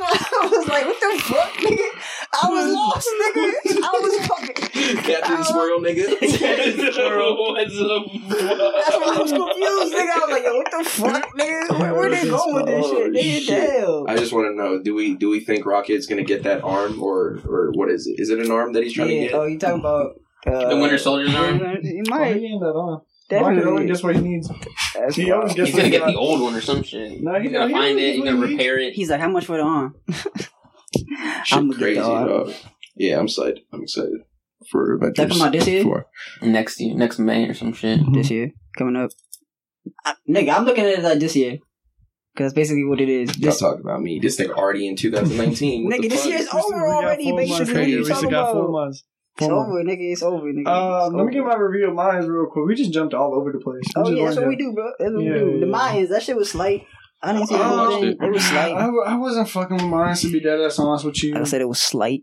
why 0.00 0.28
I 0.42 0.48
was 0.50 0.66
like, 0.68 0.86
what 0.86 1.00
the 1.00 1.22
fuck, 1.22 1.52
nigga? 1.52 1.88
I 2.32 2.48
was 2.50 2.72
lost, 2.72 3.08
nigga. 3.22 3.80
I 3.82 4.00
was 4.00 4.26
fucking. 4.26 4.96
Captain 5.04 5.44
Squirrel, 5.44 5.80
nigga. 5.80 6.06
Squirrel, 6.92 7.36
what's 7.52 7.78
up? 7.78 8.06
That's 8.28 8.96
why 8.96 9.14
I 9.16 9.22
was 9.22 9.32
confused, 9.32 9.94
nigga. 9.94 10.10
I 10.10 10.18
was 10.20 10.30
like, 10.30 10.44
yo, 10.44 10.56
what 10.56 10.70
the 10.70 10.90
fuck, 10.90 11.36
nigga? 11.38 11.80
Where, 11.80 11.94
where 11.94 12.10
they 12.10 12.28
going 12.28 12.54
with 12.54 12.66
this 12.66 12.86
shit, 12.86 13.48
nigga? 13.48 14.06
Damn. 14.06 14.06
I 14.08 14.16
just 14.18 14.32
want 14.32 14.46
to 14.48 14.54
know: 14.54 14.82
Do 14.82 14.94
we 14.94 15.14
do 15.14 15.28
we 15.30 15.40
think 15.40 15.64
Rocket's 15.64 16.06
gonna 16.06 16.24
get 16.24 16.42
that 16.44 16.62
arm, 16.62 17.02
or 17.02 17.38
or 17.46 17.70
what 17.72 17.90
is 17.90 18.06
it? 18.06 18.20
Is 18.20 18.30
it 18.30 18.38
an 18.38 18.50
arm 18.50 18.72
that 18.74 18.82
he's 18.82 18.92
trying 18.92 19.08
Yeah, 19.10 19.14
to 19.22 19.26
get? 19.28 19.34
oh, 19.34 19.44
you 19.46 19.58
talking 19.58 19.80
about 19.80 20.20
uh, 20.46 20.68
the 20.68 20.76
Winter 20.76 20.98
Soldier's 20.98 21.34
arm. 21.34 21.58
He 21.82 22.02
Oh, 22.06 22.10
might 22.10 22.36
he 22.36 22.46
ain't 22.46 22.60
that 22.60 22.66
on. 22.74 23.02
Rocket 23.28 23.44
only 23.48 23.54
definitely. 23.56 23.86
gets 23.88 24.02
what 24.04 24.14
he 24.14 24.20
needs. 24.22 24.48
That's 24.94 25.16
He 25.16 25.24
wild. 25.24 25.34
always 25.40 25.54
gets 25.54 25.68
He's 25.70 25.76
gonna 25.76 25.84
he 25.88 25.90
get 25.90 26.06
the 26.06 26.14
old 26.14 26.40
one 26.42 26.54
or 26.54 26.60
some 26.60 26.84
shit. 26.84 27.20
No, 27.20 27.34
he- 27.34 27.42
he's 27.48 27.52
gonna 27.52 27.66
he 27.66 27.72
find 27.72 27.96
knows 27.96 28.04
it. 28.04 28.14
He's 28.14 28.24
gonna 28.24 28.38
repair 28.46 28.78
it. 28.78 28.92
He's 28.94 29.10
like, 29.10 29.20
how 29.20 29.28
much 29.28 29.46
for 29.46 29.56
the 29.56 29.64
arm? 29.64 29.96
Shit, 31.44 31.58
I'ma 31.58 31.72
get 31.72 31.78
crazy, 31.80 32.00
the 32.00 32.06
dog. 32.06 32.52
Yeah, 32.96 33.18
I'm 33.18 33.24
excited. 33.26 33.60
I'm 33.72 33.82
excited 33.82 34.20
for 34.70 34.94
Avengers. 34.94 35.16
That 35.16 35.30
come 35.30 35.42
out 35.42 35.52
this 35.52 35.66
year? 35.66 35.82
Four. 35.82 36.06
next 36.42 36.80
year, 36.80 36.94
next 36.96 37.18
May 37.18 37.48
or 37.48 37.54
some 37.54 37.72
shit. 37.72 38.00
This 38.12 38.30
year 38.30 38.52
coming 38.76 38.96
up. 38.96 39.10
I, 40.04 40.14
nigga, 40.28 40.54
I'm 40.56 40.64
looking 40.64 40.84
at 40.84 40.98
it 40.98 41.02
like 41.02 41.18
this 41.20 41.36
year. 41.36 41.58
Cause 42.36 42.46
that's 42.46 42.54
basically 42.54 42.84
what 42.84 43.00
it 43.00 43.08
is. 43.08 43.38
Y'all 43.38 43.52
talk 43.52 43.80
about 43.80 44.02
me? 44.02 44.18
This 44.20 44.36
thing 44.36 44.50
already 44.50 44.86
in 44.86 44.94
2019. 44.96 45.90
Nigga, 45.90 46.10
this 46.10 46.20
fuck? 46.20 46.28
year's 46.30 46.40
We 46.42 46.46
still- 46.46 46.60
over 46.74 46.84
we 46.84 46.90
got 46.92 47.04
already. 47.04 47.24
four 47.24 47.32
months, 47.34 47.50
Basically, 47.58 47.74
what 47.74 47.80
are 47.80 47.86
nigga. 47.86 47.88
you 47.90 47.98
We 47.98 48.04
still 48.04 48.14
talking 48.16 48.30
got 48.30 48.52
four 48.52 48.60
about? 48.60 48.70
months. 48.72 49.04
It's 49.38 49.46
Four 49.46 49.56
months. 49.56 49.68
over, 49.70 49.84
nigga. 49.84 50.12
It's 50.12 50.22
over, 50.22 50.46
nigga. 50.52 50.66
Um, 50.66 51.06
It's 51.06 51.14
let 51.14 51.26
me 51.26 51.32
get 51.32 51.44
my 51.44 51.54
review 51.56 51.88
of 51.88 51.94
mine 51.94 52.26
real 52.26 52.46
quick. 52.46 52.66
We 52.66 52.74
just 52.74 52.92
jumped 52.92 53.14
all 53.14 53.34
over 53.34 53.52
the 53.52 53.58
place. 53.60 53.82
We 53.96 54.02
Oh 54.02 54.10
yeah, 54.10 54.24
that's 54.24 54.36
went 54.36 54.48
what 54.48 54.50
we 54.50 54.56
do, 54.56 54.72
bro. 54.74 54.90
That's 54.98 55.12
what 55.12 55.22
Yeah, 55.24 55.32
we 55.32 55.38
do. 55.38 55.44
yeah, 55.46 55.60
The 55.60 55.66
yeah. 55.66 55.72
Mayans, 55.72 56.08
that 56.10 56.22
shit 56.24 56.36
was 56.36 56.50
slight. 56.50 56.82
I 57.26 57.32
didn't 57.32 57.48
see 57.48 57.56
the 57.56 57.62
Oh, 57.64 57.90
whole 57.90 58.00
thing. 58.00 58.16
It 58.20 58.32
was 58.32 58.44
slight. 58.44 58.72
I, 58.74 58.86
I 58.86 59.16
wasn't 59.16 59.48
fucking 59.48 59.76
with 59.76 59.84
mine 59.86 60.14
to 60.16 60.32
be 60.32 60.40
dead 60.40 60.60
ass 60.60 60.78
honest 60.78 61.04
with 61.04 61.22
you. 61.22 61.32
Like 61.34 61.42
I 61.42 61.44
said, 61.44 61.60
it 61.60 61.68
was 61.68 61.80
slight. 61.82 62.22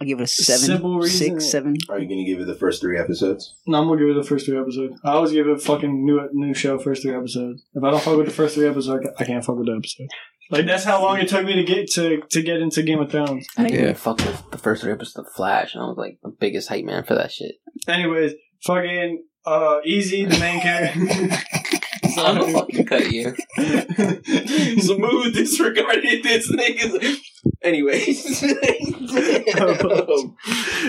I 0.00 0.06
give 0.06 0.18
it 0.18 0.22
a 0.24 0.26
seven, 0.26 0.60
Simple 0.60 1.02
six, 1.02 1.50
seven. 1.50 1.76
Are 1.90 1.98
you 1.98 2.08
gonna 2.08 2.24
give 2.24 2.40
it 2.40 2.46
the 2.46 2.54
first 2.54 2.80
three 2.80 2.98
episodes? 2.98 3.54
No, 3.66 3.78
I'm 3.82 3.86
gonna 3.86 4.00
give 4.00 4.08
it 4.08 4.14
the 4.14 4.26
first 4.26 4.46
three 4.46 4.58
episodes. 4.58 4.98
I 5.04 5.10
always 5.12 5.30
give 5.32 5.46
it 5.46 5.52
a 5.52 5.58
fucking 5.58 6.04
new 6.06 6.26
new 6.32 6.54
show 6.54 6.78
first 6.78 7.02
three 7.02 7.14
episodes. 7.14 7.62
If 7.74 7.84
I 7.84 7.90
don't 7.90 8.02
fuck 8.02 8.16
with 8.16 8.26
the 8.26 8.32
first 8.32 8.54
three 8.54 8.66
episodes, 8.66 9.06
I 9.18 9.24
can't 9.24 9.44
fuck 9.44 9.56
with 9.56 9.66
the 9.66 9.74
episode. 9.76 10.08
Like 10.50 10.64
that's 10.66 10.84
how 10.84 11.02
long 11.02 11.18
it 11.18 11.28
took 11.28 11.44
me 11.44 11.54
to 11.56 11.64
get 11.64 11.90
to 11.92 12.22
to 12.30 12.42
get 12.42 12.60
into 12.62 12.82
Game 12.82 12.98
of 13.00 13.10
Thrones. 13.10 13.46
I 13.58 13.64
didn't 13.64 13.74
Yeah. 13.74 13.82
even 13.82 13.94
fuck 13.94 14.18
with 14.18 14.50
the 14.50 14.58
first 14.58 14.82
three 14.82 14.92
episodes 14.92 15.18
of 15.28 15.32
Flash, 15.34 15.74
and 15.74 15.82
I 15.82 15.86
was 15.86 15.98
like 15.98 16.18
the 16.22 16.30
biggest 16.30 16.70
hype 16.70 16.84
man 16.86 17.04
for 17.04 17.14
that 17.14 17.30
shit. 17.30 17.56
Anyways, 17.86 18.32
fucking 18.64 19.22
uh, 19.44 19.80
EZ 19.86 20.10
the 20.10 20.38
main 20.40 20.60
character. 20.62 20.98
I'm 22.26 22.38
gonna 22.40 22.52
fucking 22.52 22.86
cut 22.86 23.10
you. 23.10 23.34
Smooth 24.80 25.34
disregarded 25.34 26.22
this 26.22 26.50
nigga. 26.52 27.16
Anyways. 27.62 28.44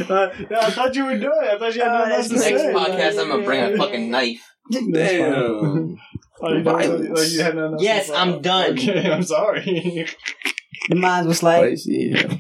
Uh, 0.10 0.30
yeah, 0.50 0.60
I 0.62 0.72
thought 0.72 0.96
you 0.96 1.06
were 1.06 1.18
doing. 1.18 1.32
it. 1.44 1.50
I 1.50 1.58
thought 1.58 1.76
you 1.76 1.82
had 1.82 1.90
Oh, 1.92 1.98
nothing 2.00 2.14
else 2.14 2.28
that's 2.30 2.44
to 2.46 2.50
Next 2.52 2.62
say. 2.62 2.74
podcast, 2.74 3.20
I'm 3.22 3.30
gonna 3.30 3.44
bring 3.44 3.62
a 3.74 3.78
fucking 3.78 4.10
knife. 4.12 4.54
That's. 4.70 4.86
Damn. 4.92 5.98
Oh, 6.44 6.50
you, 6.50 6.64
don't, 6.64 6.64
Violence. 6.64 7.20
oh, 7.20 7.22
you 7.24 7.42
had 7.44 7.56
nothing 7.56 7.74
else 7.74 7.82
to 7.82 7.86
Yes, 7.86 8.08
say? 8.08 8.14
I'm 8.16 8.42
done. 8.42 8.72
Okay, 8.74 9.12
I'm 9.12 9.24
sorry. 9.24 10.08
The 10.92 10.98
Mayans 10.98 11.26
was 11.26 11.42
like, 11.42 11.60
Spicy, 11.78 12.12
yeah. 12.14 12.36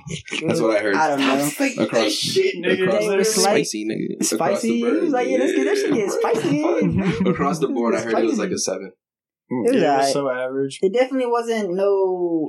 That's 0.45 0.59
what 0.59 0.75
I 0.75 0.81
heard. 0.81 0.95
I 0.95 1.07
don't 1.07 1.19
know. 1.21 1.83
Across 1.85 2.11
shit, 2.11 2.55
nigga. 2.61 2.83
across 2.83 3.03
It 3.03 3.09
the 3.09 3.15
was 3.17 3.35
spicy 3.35 3.85
nigga. 3.87 4.23
Spicy. 4.25 4.67
the 4.67 4.73
He 4.75 4.81
board. 4.83 5.03
was 5.03 5.13
like, 5.13 5.27
yeah, 5.29 5.37
let's 5.37 5.53
get 5.53 5.63
that 5.63 5.77
shit 5.77 5.93
get 5.93 6.11
spicy. 6.11 7.29
Across 7.29 7.59
the 7.59 7.67
board, 7.69 7.95
I 7.95 8.01
heard 8.01 8.15
it 8.19 8.25
was 8.25 8.39
like 8.39 8.51
a 8.51 8.57
seven. 8.57 8.91
It 9.49 9.71
was 9.73 9.75
It 9.81 9.85
was 9.87 10.11
so 10.13 10.29
average. 10.29 10.79
It 10.81 10.93
definitely 10.93 11.27
wasn't 11.31 11.73
no 11.75 12.47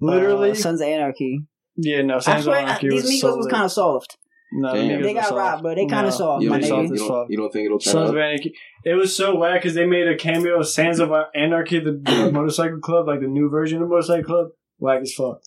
Literally, 0.00 0.50
uh, 0.50 0.54
Sons 0.54 0.80
of 0.82 0.86
Anarchy. 0.88 1.40
yeah. 1.76 2.02
No, 2.02 2.18
Sons 2.18 2.40
of 2.40 2.44
swear, 2.44 2.58
Anarchy 2.58 2.90
these 2.90 3.02
was 3.04 3.10
Migos 3.12 3.20
so 3.20 3.36
was 3.36 3.46
kind 3.46 3.64
of 3.64 3.72
soft. 3.72 4.18
No, 4.52 4.74
Damn. 4.74 5.02
They 5.02 5.14
got 5.14 5.24
soft. 5.28 5.34
robbed, 5.36 5.62
bro. 5.62 5.74
They 5.74 5.80
kinda 5.86 6.02
No. 6.04 6.10
soft, 6.10 6.42
You 6.42 6.50
my 6.50 6.58
don't, 6.60 6.68
soft 6.68 6.88
nigga. 6.90 6.98
you, 6.98 7.08
don't, 7.08 7.30
you 7.30 7.36
don't 7.38 7.52
think 7.52 7.66
it'll 7.66 7.78
turn 7.78 7.90
out? 7.90 7.92
Sons 7.92 8.08
up? 8.10 8.14
of 8.16 8.20
Anarchy. 8.20 8.54
It 8.84 8.94
was 8.94 9.16
so 9.16 9.36
whack 9.36 9.60
because 9.62 9.74
they 9.74 9.86
made 9.86 10.08
a 10.08 10.16
cameo 10.16 10.58
of 10.60 10.66
Sons 10.68 11.00
of 11.00 11.10
Anarchy, 11.34 11.80
the, 11.80 11.92
the 12.02 12.30
motorcycle 12.34 12.78
club, 12.80 13.06
like 13.06 13.20
the 13.20 13.26
new 13.28 13.48
version 13.50 13.82
of 13.82 13.88
Motorcycle 13.88 14.24
Club. 14.24 14.46
Whack 14.78 15.02
as 15.02 15.12
fuck. 15.12 15.40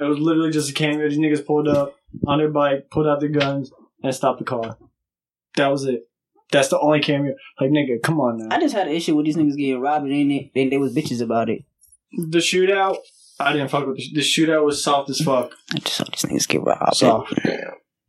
It 0.00 0.04
was 0.04 0.18
literally 0.18 0.50
just 0.50 0.70
a 0.70 0.72
cameo. 0.72 1.08
These 1.08 1.18
niggas 1.18 1.44
pulled 1.44 1.68
up 1.68 1.96
on 2.26 2.38
their 2.38 2.50
bike, 2.50 2.88
pulled 2.90 3.06
out 3.06 3.20
their 3.20 3.28
guns, 3.28 3.70
and 4.02 4.14
stopped 4.14 4.38
the 4.38 4.44
car. 4.44 4.78
That 5.56 5.68
was 5.68 5.84
it. 5.84 6.08
That's 6.50 6.68
the 6.68 6.78
only 6.78 7.00
cameo. 7.00 7.34
Like, 7.60 7.70
nigga, 7.70 8.00
come 8.02 8.20
on 8.20 8.38
now. 8.38 8.56
I 8.56 8.60
just 8.60 8.74
had 8.74 8.88
an 8.88 8.94
issue 8.94 9.14
with 9.14 9.26
these 9.26 9.36
niggas 9.36 9.56
getting 9.56 9.80
robbed 9.80 10.06
and 10.06 10.30
they, 10.30 10.50
they, 10.54 10.68
they 10.68 10.78
was 10.78 10.94
bitches 10.94 11.20
about 11.20 11.50
it. 11.50 11.64
The 12.12 12.38
shootout, 12.38 12.98
I 13.38 13.52
didn't 13.52 13.68
fuck 13.68 13.86
with 13.86 13.96
the, 13.96 14.12
the 14.14 14.20
shootout. 14.20 14.64
Was 14.64 14.82
soft 14.82 15.10
as 15.10 15.20
fuck. 15.20 15.52
I 15.74 15.78
just 15.80 15.96
saw 15.96 16.04
these 16.04 16.22
niggas 16.22 16.48
get 16.48 16.62
robbed. 16.62 16.96
Soft. 16.96 17.34
Damn. 17.44 17.58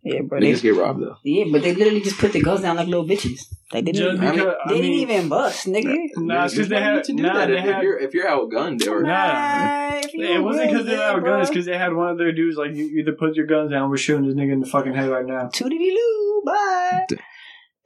Yeah, 0.03 0.21
bro. 0.21 0.39
They, 0.39 0.51
Niggas 0.53 0.61
get 0.61 0.75
robbed 0.75 1.01
though. 1.01 1.17
yeah, 1.23 1.45
but 1.51 1.61
they 1.61 1.75
literally 1.75 2.01
just 2.01 2.17
put 2.19 2.31
the 2.31 2.41
guns 2.41 2.61
down 2.61 2.77
like 2.77 2.87
little 2.87 3.05
bitches. 3.05 3.41
Like 3.73 3.85
they 3.85 3.91
didn't, 3.91 4.19
because, 4.19 4.35
they 4.37 4.45
I 4.65 4.67
didn't 4.69 4.81
mean, 4.81 4.99
even 5.09 5.29
bust, 5.29 5.67
nigga. 5.67 5.95
Nah, 6.15 6.45
it's 6.45 6.53
because 6.55 6.69
they 6.69 6.81
had. 6.81 7.03
to 7.03 7.13
do 7.13 7.21
Nah, 7.21 7.33
that? 7.33 7.47
they 7.47 7.57
if, 7.57 7.63
had. 7.65 7.83
you're 7.83 7.99
if 7.99 8.13
you're 8.13 8.25
outgunned 8.27 8.87
or 8.87 9.03
Nah. 9.03 9.09
Nah, 9.09 10.01
It 10.13 10.41
wasn't 10.43 10.71
because 10.71 10.85
they 10.85 10.95
yeah, 10.97 11.13
were 11.13 11.21
bro. 11.21 11.37
guns. 11.37 11.49
Because 11.49 11.65
they 11.65 11.77
had 11.77 11.93
one 11.93 12.07
of 12.09 12.17
their 12.17 12.31
dudes 12.31 12.57
like, 12.57 12.73
you 12.75 12.85
either 12.99 13.11
put 13.11 13.35
your 13.35 13.45
guns 13.45 13.71
down, 13.71 13.89
we're 13.89 13.97
shooting 13.97 14.25
this 14.25 14.35
nigga 14.35 14.53
in 14.53 14.59
the 14.61 14.65
fucking 14.65 14.93
head 14.93 15.09
right 15.09 15.25
now. 15.25 15.49
Toodity 15.53 15.91
loo, 15.91 16.41
bye. 16.45 17.05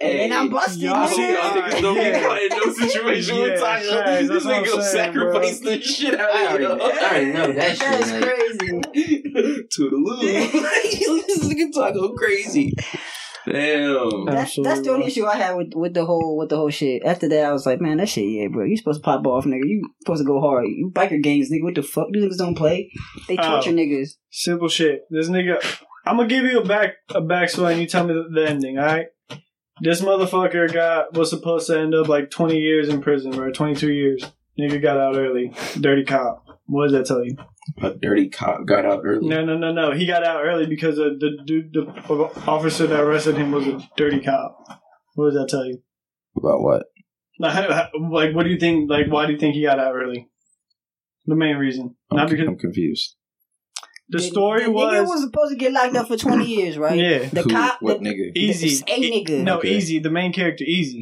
And 0.04 0.20
then 0.20 0.34
I'm 0.34 0.50
busted, 0.50 0.82
y'all 0.82 1.08
see, 1.08 1.22
nigga. 1.22 1.34
y'all 1.34 1.62
niggas 1.62 1.82
don't 1.82 1.96
get 1.96 2.24
caught 2.24 2.42
in 2.42 2.50
no 2.50 2.74
situation 2.74 3.40
with 3.42 3.60
Taco. 3.60 3.82
This 3.82 4.28
This 4.30 4.46
nigga 4.46 4.64
nigga 4.66 4.82
saying, 4.82 5.14
sacrifice 5.14 5.60
the 5.62 5.82
shit 5.82 6.20
out 6.20 6.30
I 6.30 6.44
of 6.44 6.50
already, 6.50 6.64
you. 6.64 6.70
I 6.72 7.10
already 7.10 7.26
know 7.34 7.52
that 7.54 7.70
shit. 7.70 7.80
That's 7.80 8.12
like, 8.12 8.24
crazy. 8.92 9.64
Toodaloo. 9.78 10.22
this 11.28 11.48
nigga 11.48 11.72
Taco 11.74 12.14
crazy. 12.14 12.74
Damn. 13.46 14.26
That's, 14.26 14.58
that's 14.64 14.82
the 14.82 14.92
only 14.92 15.08
issue 15.08 15.26
I 15.26 15.36
had 15.36 15.56
with, 15.56 15.74
with 15.76 15.94
the 15.94 16.06
whole 16.06 16.38
with 16.38 16.50
the 16.50 16.56
whole 16.56 16.70
shit. 16.70 17.04
After 17.04 17.28
that, 17.30 17.46
I 17.46 17.52
was 17.52 17.66
like, 17.66 17.82
man, 17.82 17.98
that 17.98 18.08
shit, 18.08 18.24
yeah, 18.26 18.48
bro. 18.48 18.64
You 18.66 18.78
supposed 18.78 19.02
to 19.02 19.06
pop 19.06 19.26
off, 19.28 19.44
nigga. 19.46 19.66
You 19.66 19.90
supposed 20.02 20.22
to 20.22 20.26
go 20.26 20.40
hard. 20.40 20.66
You 20.68 20.92
biker 20.94 21.22
gangs, 21.22 21.52
nigga. 21.52 21.64
What 21.64 21.76
the 21.76 21.84
fuck? 21.84 22.08
These 22.14 22.24
niggas 22.24 22.38
don't 22.38 22.56
play. 22.56 22.90
They 23.28 23.38
Oh. 23.38 23.44
torture 23.56 23.72
niggas. 23.72 24.12
Simple 24.32 24.70
shit. 24.70 25.02
This 25.10 25.30
nigga, 25.30 25.58
I'm 26.06 26.16
gonna 26.18 26.30
give 26.30 26.46
you 26.46 26.62
a 26.62 26.66
back 26.66 26.92
a 27.10 27.22
backstory, 27.22 27.74
and 27.74 27.82
you 27.82 27.88
tell 27.88 28.06
me 28.08 28.14
the, 28.14 28.24
the 28.34 28.50
ending. 28.50 28.78
All 28.78 28.86
right. 28.86 29.08
This 29.82 30.02
motherfucker 30.02 30.72
got 30.72 31.14
was 31.14 31.30
supposed 31.30 31.68
to 31.68 31.80
end 31.80 31.96
up 31.96 32.08
like 32.08 32.30
20 32.30 32.58
years 32.58 32.90
in 32.90 33.02
prison, 33.02 33.32
bro. 33.32 33.52
22 33.52 33.92
years. 33.92 34.24
Nigga 34.60 34.82
got 34.82 34.98
out 34.98 35.18
early. 35.18 35.52
Dirty 35.80 36.04
cop. 36.04 36.46
What 36.68 36.86
does 36.86 36.94
that 36.94 37.06
tell 37.06 37.26
you? 37.26 37.36
A 37.82 37.94
dirty 37.94 38.30
cop 38.30 38.66
got 38.66 38.86
out 38.86 39.02
early. 39.04 39.28
No, 39.28 39.44
no, 39.44 39.58
no, 39.58 39.72
no. 39.72 39.92
He 39.94 40.06
got 40.06 40.24
out 40.24 40.44
early 40.44 40.68
because 40.68 41.00
of 41.00 41.20
the 41.20 41.32
dude, 41.46 41.74
the 41.74 41.86
officer 42.48 42.86
that 42.88 43.00
arrested 43.00 43.36
him 43.36 43.52
was 43.52 43.66
a 43.66 43.80
dirty 43.98 44.20
cop. 44.20 44.58
What 45.16 45.32
does 45.32 45.40
that 45.40 45.50
tell 45.50 45.66
you? 45.66 45.82
About 46.38 46.62
what? 46.62 46.84
Like, 47.40 48.36
what 48.36 48.44
do 48.44 48.50
you 48.50 48.60
think? 48.60 48.90
Like, 48.90 49.08
why 49.08 49.26
do 49.26 49.34
you 49.34 49.40
think 49.40 49.56
he 49.56 49.64
got 49.64 49.80
out 49.80 49.96
early? 49.96 50.30
The 51.26 51.36
main 51.36 51.56
reason, 51.56 51.96
not 52.12 52.24
I'm, 52.24 52.30
because 52.30 52.48
I'm 52.48 52.58
confused. 52.58 53.16
The 54.10 54.20
story 54.20 54.64
the 54.66 54.70
nigga 54.70 54.74
was, 55.02 55.10
was 55.10 55.22
supposed 55.24 55.52
to 55.52 55.58
get 55.58 55.72
locked 55.72 55.96
up 55.96 56.08
for 56.08 56.18
twenty 56.18 56.46
years, 56.46 56.78
right? 56.78 56.98
yeah, 56.98 57.30
The 57.30 57.44
Who- 57.44 57.50
cop, 57.50 57.82
What 57.82 58.02
the, 58.04 58.10
nigga? 58.10 58.32
EZ. 58.50 58.82
a 58.82 58.86
nigga. 59.02 59.44
No, 59.44 59.58
Okay. 59.60 59.78
EZ. 59.78 60.02
The 60.04 60.10
main 60.12 60.34
character, 60.34 60.64
EZ, 60.68 60.96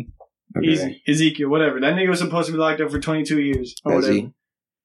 Okay. 0.57 0.71
EZ. 0.71 0.95
Ezekiel, 1.07 1.49
whatever. 1.49 1.79
That 1.79 1.95
nigga 1.95 2.09
was 2.09 2.19
supposed 2.19 2.47
to 2.47 2.51
be 2.53 2.57
locked 2.59 2.79
up 2.81 2.91
for 2.91 2.99
22 2.99 3.41
years. 3.41 3.75
Or 3.83 3.93
Has 3.93 4.03
whatever. 4.03 4.13
he? 4.13 4.31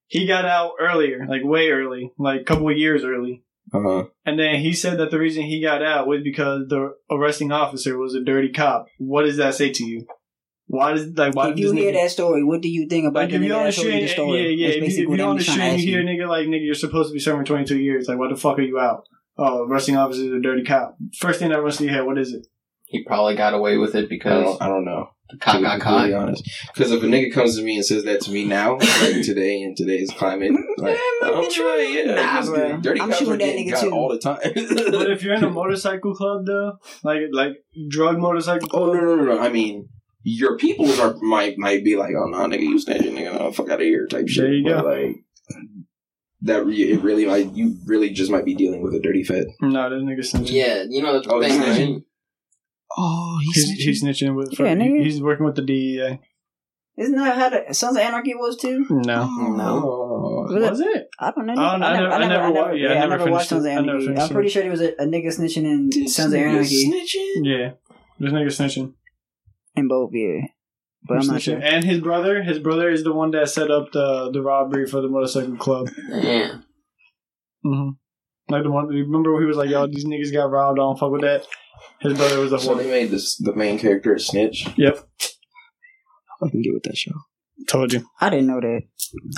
He 0.08 0.26
got 0.26 0.44
out 0.44 0.72
earlier, 0.80 1.26
like 1.28 1.42
way 1.44 1.68
early, 1.70 2.12
like 2.18 2.40
a 2.40 2.44
couple 2.44 2.68
of 2.70 2.76
years 2.76 3.04
early. 3.04 3.42
Uh 3.74 3.80
huh. 3.82 4.04
And 4.24 4.38
then 4.38 4.60
he 4.60 4.72
said 4.72 4.98
that 4.98 5.10
the 5.10 5.18
reason 5.18 5.42
he 5.42 5.60
got 5.60 5.82
out 5.82 6.06
was 6.06 6.22
because 6.22 6.68
the 6.68 6.94
arresting 7.10 7.50
officer 7.50 7.98
was 7.98 8.14
a 8.14 8.22
dirty 8.22 8.50
cop. 8.52 8.86
What 8.98 9.22
does 9.24 9.36
that 9.38 9.54
say 9.56 9.70
to 9.72 9.84
you? 9.84 10.06
Why 10.68 10.92
does 10.94 11.06
like 11.16 11.34
why 11.34 11.50
if 11.50 11.58
you 11.58 11.72
hear 11.72 11.92
nigga, 11.92 12.02
that 12.02 12.10
story, 12.10 12.42
what 12.42 12.60
do 12.60 12.68
you 12.68 12.86
think 12.88 13.06
about 13.06 13.20
like 13.20 13.30
the 13.30 13.36
if 13.36 13.42
nigga 13.42 13.46
you're 13.46 13.56
on 13.56 13.64
the 13.66 13.70
that 13.70 13.76
told 13.76 13.86
you 13.94 14.00
the 14.00 14.08
story? 14.08 14.42
yeah, 14.42 14.48
yeah. 14.48 14.66
That's 14.66 14.76
If, 14.76 14.76
you, 14.76 14.80
basically 14.82 15.02
if 15.04 15.08
what 15.10 15.18
you're 15.18 15.28
on 15.28 15.36
the 15.36 15.42
street, 15.42 15.54
to 15.56 15.62
and 15.62 15.74
ask 15.74 15.84
you 15.84 15.90
hear 15.90 16.00
a 16.00 16.04
nigga 16.04 16.28
like 16.28 16.46
nigga, 16.48 16.64
you're 16.66 16.74
supposed 16.74 17.08
to 17.10 17.12
be 17.12 17.20
serving 17.20 17.44
22 17.44 17.78
years. 17.78 18.08
Like, 18.08 18.18
why 18.18 18.28
the 18.28 18.36
fuck 18.36 18.58
are 18.58 18.62
you 18.62 18.78
out? 18.78 19.04
Oh, 19.38 19.64
arresting 19.64 19.96
officer 19.96 20.22
is 20.22 20.32
a 20.32 20.40
dirty 20.40 20.64
cop. 20.64 20.96
First 21.18 21.38
thing 21.40 21.50
that 21.50 21.60
runs 21.62 21.76
through 21.76 21.86
your 21.86 21.94
head, 21.96 22.06
what 22.06 22.18
is 22.18 22.32
it? 22.32 22.46
he 22.88 23.02
probably 23.04 23.34
got 23.34 23.52
away 23.52 23.76
with 23.78 23.96
it 23.96 24.04
I 24.04 24.08
because 24.08 24.44
don't. 24.44 24.62
I 24.62 24.68
don't 24.68 24.84
know. 24.84 25.08
the 25.28 25.38
cop 25.38 25.54
to 25.54 25.58
be 25.58 25.64
got 25.64 25.80
completely 25.80 26.12
caught. 26.12 26.22
honest. 26.22 26.50
Because 26.72 26.92
if 26.92 27.02
a 27.02 27.06
nigga 27.06 27.32
comes 27.32 27.56
to 27.56 27.62
me 27.64 27.74
and 27.76 27.84
says 27.84 28.04
that 28.04 28.20
to 28.22 28.30
me 28.30 28.44
now, 28.44 28.74
like 28.78 29.22
today 29.24 29.60
in 29.60 29.74
today's 29.74 30.10
climate, 30.12 30.52
mm-hmm. 30.52 30.82
like, 30.84 30.96
might 31.20 31.30
be 31.40 31.46
I'm 31.46 31.50
true. 31.50 31.68
right, 31.68 31.90
yeah, 32.06 32.14
Nah, 32.14 32.32
because 32.32 32.48
bro. 32.48 32.76
dirty 32.78 33.00
I'm 33.00 33.08
cops 33.08 33.18
shooting 33.18 33.34
are 33.34 33.36
that 33.38 33.44
getting 33.44 33.70
nigga 33.72 33.80
too. 33.80 33.90
all 33.90 34.08
the 34.08 34.18
time. 34.20 34.38
But 34.44 35.10
if 35.10 35.22
you're 35.24 35.34
in 35.34 35.42
a 35.44 35.50
motorcycle 35.62 36.14
club 36.14 36.46
though, 36.46 36.78
like 37.02 37.22
like 37.32 37.52
drug 37.88 38.18
motorcycle 38.18 38.68
oh 38.72 38.92
no, 38.92 39.00
no, 39.00 39.16
no, 39.16 39.24
no. 39.34 39.38
I 39.40 39.48
mean, 39.48 39.88
your 40.28 40.56
peoples 40.58 40.98
are 40.98 41.14
might 41.22 41.56
might 41.56 41.84
be 41.84 41.94
like, 41.96 42.12
oh 42.18 42.26
no, 42.26 42.38
nigga, 42.48 42.60
you 42.62 42.76
snitching, 42.84 43.12
nigga, 43.16 43.38
no, 43.38 43.52
fuck 43.52 43.68
out 43.70 43.80
of 43.80 43.86
here, 43.86 44.06
type 44.08 44.26
shit. 44.28 44.42
There 44.44 44.52
you 44.54 44.64
But, 44.64 44.82
go. 44.82 44.88
Like, 44.88 45.16
that 46.42 46.66
re- 46.66 46.92
it 46.92 47.00
really 47.02 47.26
might 47.26 47.52
you 47.54 47.76
really 47.86 48.10
just 48.10 48.30
might 48.30 48.44
be 48.44 48.54
dealing 48.54 48.82
with 48.82 48.92
a 48.94 49.00
dirty 49.00 49.22
fed. 49.24 49.46
No, 49.60 49.88
this 49.88 50.02
nigga 50.02 50.18
snitching. 50.42 50.52
Yeah, 50.52 50.84
you 50.88 51.02
know 51.02 51.20
the 51.20 51.30
Oh, 51.32 51.40
thing. 51.40 51.52
he's 51.52 51.78
right? 51.78 52.02
Oh, 52.98 53.38
He's, 53.42 53.70
he's 53.70 54.04
snitching 54.04 54.34
with. 54.34 54.58
Yeah, 54.58 54.74
nigga. 54.74 55.04
he's 55.04 55.20
working 55.22 55.44
with 55.46 55.54
the 55.56 55.62
DEA. 55.62 56.18
Isn't 56.98 57.14
that 57.16 57.36
how 57.36 57.48
the 57.50 57.74
Sons 57.74 57.96
of 57.96 58.02
Anarchy 58.02 58.34
was 58.34 58.56
too? 58.56 58.86
Oh, 58.90 58.94
no, 58.94 59.26
No. 59.26 60.46
Was 60.48 60.54
it? 60.62 60.70
was 60.70 60.80
it? 60.80 61.08
I 61.20 61.30
don't 61.30 61.46
know. 61.46 61.52
I 61.54 61.72
don't. 61.72 61.82
I 61.82 61.92
never- 62.00 62.10
I 62.12 62.26
never 62.28 62.52
wa- 62.52 62.70
yeah, 62.72 62.88
I 62.88 62.92
I 62.92 62.98
never 63.00 63.18
never 63.18 63.30
watched 63.30 63.48
Sons 63.50 63.64
of 63.66 63.70
it. 63.70 63.74
I 63.76 63.80
never 63.80 63.98
Anarchy. 63.98 64.20
I'm 64.20 64.28
pretty 64.30 64.48
sure 64.48 64.62
there 64.62 64.70
was 64.70 64.80
a, 64.80 64.92
a 64.94 65.04
nigga 65.06 65.26
snitching 65.26 65.64
in 65.64 65.90
This 65.90 66.16
Sons 66.16 66.32
of 66.32 66.40
Anarchy 66.40 66.90
snitching. 66.90 67.44
Yeah, 67.44 67.70
this 68.18 68.32
nigga 68.32 68.46
snitching. 68.46 68.94
In 69.76 69.88
both, 69.88 70.10
yeah. 70.12 70.46
But 71.08 71.18
I'm 71.18 71.26
not 71.26 71.42
sure. 71.42 71.58
And 71.58 71.84
his 71.84 72.00
brother, 72.00 72.42
his 72.42 72.58
brother 72.58 72.90
is 72.90 73.04
the 73.04 73.12
one 73.12 73.30
that 73.32 73.48
set 73.48 73.70
up 73.70 73.92
the 73.92 74.30
the 74.32 74.42
robbery 74.42 74.86
for 74.86 75.00
the 75.00 75.08
motorcycle 75.08 75.56
club. 75.56 75.88
Yeah. 76.08 76.56
hmm 77.62 77.90
Like 78.48 78.64
the 78.64 78.70
one. 78.70 78.88
Remember 78.88 79.32
when 79.32 79.42
he 79.42 79.46
was 79.46 79.56
like, 79.56 79.70
"Yo, 79.70 79.86
these 79.86 80.04
niggas 80.04 80.32
got 80.32 80.50
robbed. 80.50 80.78
I 80.78 80.82
don't 80.82 80.98
fuck 80.98 81.12
with 81.12 81.22
that." 81.22 81.46
His 82.00 82.14
brother 82.14 82.40
was 82.40 82.50
the 82.50 82.58
So 82.58 82.74
they 82.74 82.90
made 82.90 83.10
this 83.10 83.36
the 83.36 83.54
main 83.54 83.78
character 83.78 84.14
a 84.14 84.20
snitch. 84.20 84.66
Yep, 84.76 84.98
I 86.42 86.48
can 86.50 86.62
get 86.62 86.74
with 86.74 86.82
that 86.84 86.96
show. 86.96 87.12
told 87.68 87.92
you. 87.92 88.04
I 88.20 88.30
didn't 88.30 88.46
know 88.48 88.60
that. 88.60 88.80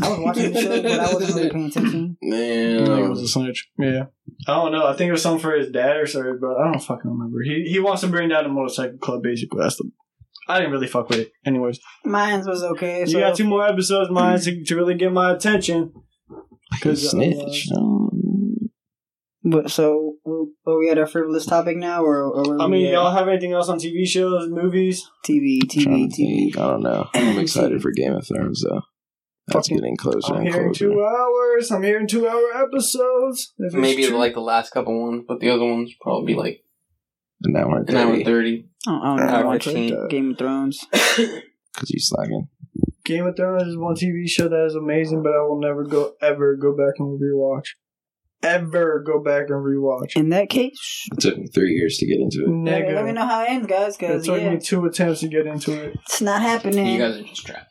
I 0.03 0.09
was 0.09 0.19
watching 0.21 0.53
the 0.53 0.61
show, 0.61 0.83
but 0.83 1.01
I 1.01 1.13
wasn't 1.13 1.35
really 1.37 1.51
paying 1.51 1.67
attention. 1.67 2.17
Nigga 2.25 2.89
Man, 2.89 3.11
was 3.11 3.23
a 3.23 3.29
snitch. 3.29 3.69
Yeah. 3.79 4.05
I 4.47 4.55
don't 4.55 4.73
know. 4.73 4.87
I 4.87 4.95
think 4.97 5.09
it 5.09 5.13
was 5.13 5.23
something 5.23 5.43
for 5.43 5.55
his 5.57 5.71
dad 5.71 5.97
or 5.97 6.07
something, 6.07 6.39
but 6.41 6.57
I 6.57 6.65
don't 6.71 6.81
fucking 6.83 7.11
remember. 7.11 7.43
He 7.45 7.65
he 7.69 7.79
wants 7.79 8.01
to 8.03 8.09
bring 8.09 8.29
down 8.31 8.45
the 8.45 8.51
motorcycle 8.51 8.99
club. 8.99 9.23
Basically, 9.23 9.61
that's 9.61 9.77
the. 9.77 9.91
I 10.49 10.59
didn't 10.59 10.73
really 10.73 10.87
fuck 10.87 11.09
with 11.11 11.19
it. 11.19 11.33
Anyways, 11.45 11.79
Mine 12.05 12.43
was 12.47 12.63
okay. 12.63 13.05
you 13.07 13.19
got 13.21 13.37
two 13.37 13.45
more 13.45 13.67
episodes, 13.67 14.11
mine, 14.11 14.41
to, 14.41 14.65
to 14.65 14.77
really 14.77 14.95
get 14.95 15.13
my 15.13 15.33
attention. 15.33 15.93
Because 16.71 17.05
uh, 17.07 17.11
snitch. 17.11 17.69
But 19.45 19.71
so, 19.71 20.17
we- 20.25 20.47
are 20.67 20.79
we 20.79 20.91
at 20.91 20.99
our 20.99 21.07
frivolous 21.07 21.47
topic 21.47 21.77
now, 21.79 22.03
or, 22.05 22.25
or 22.25 22.43
where 22.51 22.61
I 22.61 22.67
we 22.67 22.73
mean, 22.73 22.87
at? 22.89 22.93
y'all 22.93 23.11
have 23.15 23.29
anything 23.29 23.53
else 23.53 23.69
on 23.71 23.79
TV 23.79 24.07
shows, 24.07 24.51
movies? 24.51 25.09
TV, 25.27 25.61
TV, 25.63 26.09
TV. 26.09 26.57
I 26.57 26.71
don't 26.71 26.83
know. 26.83 27.09
I'm 27.15 27.39
excited 27.39 27.81
for 27.81 27.91
Game 27.93 28.13
of 28.15 28.27
Thrones 28.27 28.63
though. 28.69 28.83
That's 29.47 29.69
Fucking- 29.69 29.79
getting 29.79 29.97
closer 29.97 30.35
I'm 30.35 30.41
and 30.41 30.49
hearing 30.49 30.69
closer. 30.75 30.91
two 30.91 31.03
hours. 31.03 31.71
I'm 31.71 31.83
hearing 31.83 32.07
two 32.07 32.29
hour 32.29 32.51
episodes. 32.55 33.55
If 33.59 33.67
it's 33.69 33.75
Maybe 33.75 34.07
true. 34.07 34.19
like 34.19 34.35
the 34.35 34.41
last 34.43 34.71
couple 34.73 35.01
ones, 35.03 35.25
but 35.27 35.41
the 35.41 35.49
other 35.51 35.65
ones 35.65 35.95
probably 36.03 36.35
like 36.35 36.63
An 37.45 37.57
hour 37.57 37.79
and 37.79 37.89
an 37.89 37.97
hour 37.97 38.13
and 38.13 38.25
thirty. 38.25 38.25
thirty. 38.25 38.68
I 38.87 38.91
don't, 38.91 39.03
I 39.03 39.17
don't 39.17 39.29
Hour 39.29 39.43
know. 39.43 39.49
Watch 39.49 39.65
15. 39.65 39.93
it. 39.95 40.11
Game 40.11 40.31
of 40.33 40.39
Thrones. 40.39 40.87
Because 41.75 41.91
you 41.91 42.01
slacking. 42.01 42.49
Game 43.05 43.25
of 43.27 43.37
Thrones 43.37 43.63
is 43.69 43.77
one 43.79 43.95
TV 43.95 44.29
show 44.29 44.49
that 44.49 44.65
is 44.67 44.75
amazing, 44.75 45.23
but 45.23 45.33
I 45.33 45.43
will 45.43 45.61
never 45.61 45.85
go 45.85 46.15
ever 46.21 46.57
go 46.57 46.75
back 46.77 46.95
and 46.99 47.21
rewatch. 47.21 47.67
Ever 48.43 49.03
go 49.07 49.23
back 49.23 49.45
and 49.49 49.65
rewatch. 49.65 50.17
In 50.17 50.31
that 50.31 50.49
case, 50.49 51.07
It 51.13 51.21
took 51.21 51.37
me 51.39 51.47
three 51.55 51.73
years 51.73 51.97
to 51.99 52.07
get 52.07 52.19
into 52.21 52.45
it. 52.45 52.49
let 52.49 52.87
me- 52.87 52.95
let 52.95 53.05
me 53.05 53.13
know 53.13 53.27
how 53.27 53.43
it 53.45 53.51
ends, 53.51 53.67
guys, 53.67 53.95
It 53.95 54.01
because 54.01 54.27
took 54.27 54.41
yeah, 54.41 54.51
me 54.51 54.59
two 54.59 54.85
attempts 54.87 55.21
to 55.21 55.29
get 55.29 55.47
into 55.47 55.73
it. 55.73 55.97
it's 56.07 56.21
not 56.21 56.41
happening. 56.43 56.87
You 56.87 56.99
guys 56.99 57.17
are 57.19 57.23
just 57.23 57.47
trash. 57.47 57.65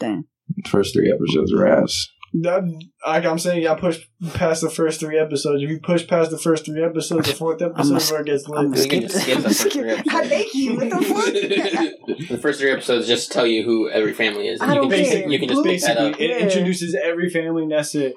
Damn. 0.00 0.24
The 0.56 0.68
first 0.68 0.94
three 0.94 1.12
episodes 1.12 1.52
were 1.52 1.66
ass. 1.66 2.08
That, 2.40 2.62
like 3.06 3.26
I'm 3.26 3.38
saying, 3.38 3.62
y'all 3.62 3.76
push 3.76 4.00
past 4.32 4.62
the 4.62 4.70
first 4.70 5.00
three 5.00 5.18
episodes. 5.18 5.62
If 5.62 5.68
you 5.68 5.80
push 5.80 6.06
past 6.08 6.30
the 6.30 6.38
first 6.38 6.64
three 6.64 6.82
episodes, 6.82 7.28
the 7.28 7.34
fourth 7.34 7.60
episode 7.60 7.96
is 7.96 8.10
where 8.10 8.20
it 8.22 8.26
gets 8.26 8.48
I'm 8.48 8.70
lit. 8.70 8.84
You 8.84 8.88
can 8.90 9.02
just 9.02 9.20
skip 9.22 9.36
the 9.38 9.42
first 9.50 9.72
three 9.72 9.90
episodes. 9.90 10.14
I 10.14 10.28
thank 10.28 10.54
you. 10.54 10.76
What 10.76 10.90
the 10.90 11.02
fuck? 11.04 12.28
The 12.30 12.38
first 12.38 12.60
three 12.60 12.70
episodes 12.70 13.06
just 13.06 13.32
tell 13.32 13.46
you 13.46 13.62
who 13.64 13.90
every 13.90 14.14
family 14.14 14.48
is. 14.48 14.60
and 14.62 14.70
I 14.70 14.74
you 14.74 14.80
don't 14.80 14.90
can 14.90 14.98
just, 15.00 15.10
care. 15.12 15.28
you 15.28 15.38
can 15.38 15.48
just 15.48 15.62
pick 15.64 15.80
that 15.82 15.96
Basically, 15.98 16.12
up. 16.14 16.20
it 16.20 16.30
Yeah. 16.30 16.36
introduces 16.46 16.94
every 16.94 17.28
family, 17.28 17.62
and 17.64 17.72
that's 17.72 17.94
it. 17.94 18.14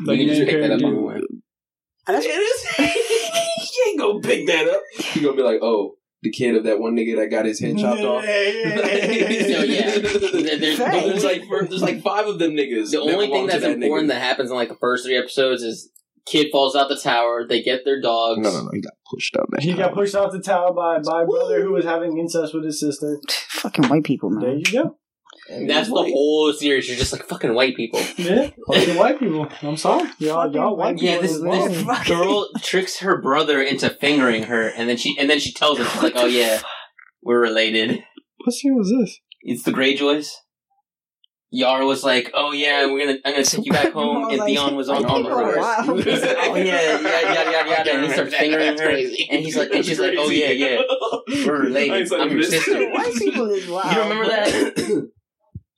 You 0.00 0.06
can 0.16 0.28
just 0.28 0.40
main 0.40 0.48
pick 0.48 0.60
that 0.62 0.70
up 0.72 0.78
character- 0.80 0.86
on 0.86 0.94
the 0.94 1.00
way. 1.02 1.14
And 2.06 2.16
that's- 2.16 2.78
you 2.78 3.84
ain't 3.88 3.98
gonna 3.98 4.20
pick 4.20 4.46
that 4.46 4.66
up. 4.68 4.80
You 5.14 5.22
gonna 5.22 5.36
be 5.36 5.42
like, 5.42 5.58
oh, 5.62 5.96
the 6.22 6.30
kid 6.30 6.56
of 6.56 6.64
that 6.64 6.80
one 6.80 6.96
nigga 6.96 7.16
that 7.16 7.30
got 7.30 7.44
his 7.46 7.60
head 7.60 7.78
chopped 7.78 8.00
off. 8.00 8.24
Yeah, 8.24 8.40
yeah, 8.42 8.68
yeah, 8.76 9.28
yeah, 9.28 9.56
So, 9.56 9.62
yeah. 9.62 9.64
yeah. 9.64 9.98
There's- 10.58 10.78
There's 10.78 11.24
like 11.24 11.42
there's 11.68 11.82
like 11.82 12.02
five 12.02 12.26
of 12.26 12.38
them 12.38 12.52
niggas. 12.52 12.90
The 12.90 13.00
only 13.00 13.28
thing 13.28 13.46
that's 13.46 13.62
that 13.62 13.72
important 13.72 14.06
nigga. 14.10 14.14
that 14.14 14.22
happens 14.22 14.50
in 14.50 14.56
like 14.56 14.68
the 14.68 14.74
first 14.76 15.04
three 15.04 15.16
episodes 15.16 15.62
is 15.62 15.90
kid 16.26 16.48
falls 16.52 16.74
out 16.76 16.88
the 16.88 16.96
tower. 16.98 17.46
They 17.48 17.62
get 17.62 17.84
their 17.84 18.00
dogs. 18.00 18.40
No, 18.40 18.50
no, 18.50 18.62
no. 18.64 18.70
He 18.72 18.80
got 18.80 18.92
pushed 19.10 19.36
out. 19.36 19.46
That 19.50 19.62
He 19.62 19.74
got 19.74 19.94
pushed 19.94 20.14
off 20.14 20.32
the 20.32 20.40
tower 20.40 20.72
by 20.74 20.98
by 21.00 21.22
a 21.22 21.26
brother 21.26 21.62
who 21.62 21.72
was 21.72 21.84
having 21.84 22.18
incest 22.18 22.52
with 22.54 22.64
his 22.64 22.80
sister. 22.80 23.18
fucking 23.48 23.86
white 23.88 24.04
people, 24.04 24.30
man. 24.30 24.40
There 24.44 24.54
you 24.58 24.64
go. 24.64 24.96
And 25.50 25.68
that's 25.68 25.88
the 25.88 25.94
whole 25.94 26.52
series. 26.52 26.88
You're 26.88 26.98
just 26.98 27.12
like 27.12 27.24
fucking 27.26 27.54
white 27.54 27.74
people. 27.76 28.00
Yeah, 28.18 28.50
fucking 28.66 28.96
white 28.96 29.18
people. 29.18 29.48
I'm 29.62 29.76
sorry, 29.76 30.08
y'all, 30.18 30.42
Fucking 30.44 30.54
y'all 30.54 30.76
white 30.76 30.86
white 30.96 30.98
people. 30.98 31.14
Yeah, 31.14 31.20
this, 31.20 31.40
this 31.40 32.08
girl 32.08 32.48
tricks 32.62 32.98
her 33.00 33.20
brother 33.20 33.62
into 33.62 33.88
fingering 33.90 34.44
her, 34.44 34.68
and 34.68 34.88
then 34.88 34.96
she 34.96 35.16
and 35.18 35.30
then 35.30 35.38
she 35.40 35.52
tells 35.52 35.78
him 35.78 35.86
she's 35.86 36.02
like, 36.02 36.12
"Oh 36.16 36.26
yeah, 36.26 36.60
we're 37.22 37.40
related." 37.40 38.02
What 38.44 38.52
scene 38.52 38.76
was 38.76 38.90
this? 38.90 39.18
It's 39.42 39.62
the 39.62 39.70
Greyjoys. 39.72 40.28
Yara 41.50 41.86
was 41.86 42.04
like, 42.04 42.30
"Oh 42.34 42.52
yeah, 42.52 42.84
we're 42.86 43.06
gonna 43.06 43.18
I'm 43.24 43.32
gonna 43.32 43.44
take 43.44 43.64
you 43.64 43.72
back 43.72 43.92
home," 43.98 44.28
and 44.28 44.38
Like, 44.38 44.48
Theon 44.48 44.76
was 44.76 44.90
on, 44.90 45.06
I 45.06 45.08
on 45.08 45.22
the 45.22 45.28
think 45.30 45.38
for 45.38 45.44
horse. 45.44 45.56
while. 45.56 45.96
He's 45.96 46.22
"Oh 46.22 46.54
yeah, 46.56 46.62
yeah, 46.62 47.00
yada 47.00 47.50
yada 47.52 47.70
yada," 47.70 47.92
and 47.92 48.04
he 48.06 48.12
starts 48.12 48.34
fingering 48.34 48.76
her, 48.78 48.90
and 48.90 48.98
he's 49.44 49.56
like, 49.56 49.70
and 49.72 49.84
she's 49.84 49.98
like, 49.98 50.14
"Oh 50.18 50.28
yeah, 50.28 50.50
yeah, 50.50 50.82
we're 51.46 51.62
related. 51.62 52.12
I'm 52.12 52.30
your 52.32 52.42
sister." 52.42 52.90
White 52.90 53.14
people 53.16 53.46
is 53.50 53.66
wild. 53.66 53.94
You 53.94 54.02
remember 54.02 54.26
that? 54.26 55.10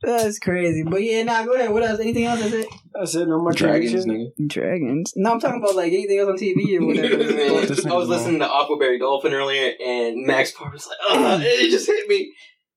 That's 0.03 0.39
crazy. 0.39 0.83
But 0.83 1.03
yeah, 1.03 1.23
nah, 1.25 1.45
go 1.45 1.53
ahead. 1.55 1.71
What 1.73 1.83
else? 1.83 2.01
Anything 2.01 2.25
else? 2.25 2.41
That's 2.41 2.55
it? 2.55 2.67
That's 2.95 3.15
it. 3.15 3.29
No 3.29 3.39
more 3.39 3.53
Dragons, 3.53 4.07
TV 4.07 4.11
nigga. 4.39 4.49
Dragons. 4.49 5.13
No, 5.17 5.33
I'm 5.33 5.41
talking 5.41 5.61
about 5.63 5.77
like 5.77 5.93
anything 5.93 6.19
else 6.19 6.31
on 6.31 6.39
TV 6.39 6.81
or 6.81 6.87
whatever. 6.87 7.89
I 7.91 7.97
was 7.97 8.09
listening 8.09 8.41
to 8.41 8.47
Aquaberry 8.47 8.99
Dolphin 8.99 9.35
earlier, 9.35 9.73
and 9.85 10.27
Max 10.27 10.53
Parr 10.53 10.71
was 10.73 10.87
like, 10.87 10.97
"Oh, 11.11 11.39
it 11.43 11.71
just 11.71 11.87
hit 11.87 12.09
me. 12.09 12.33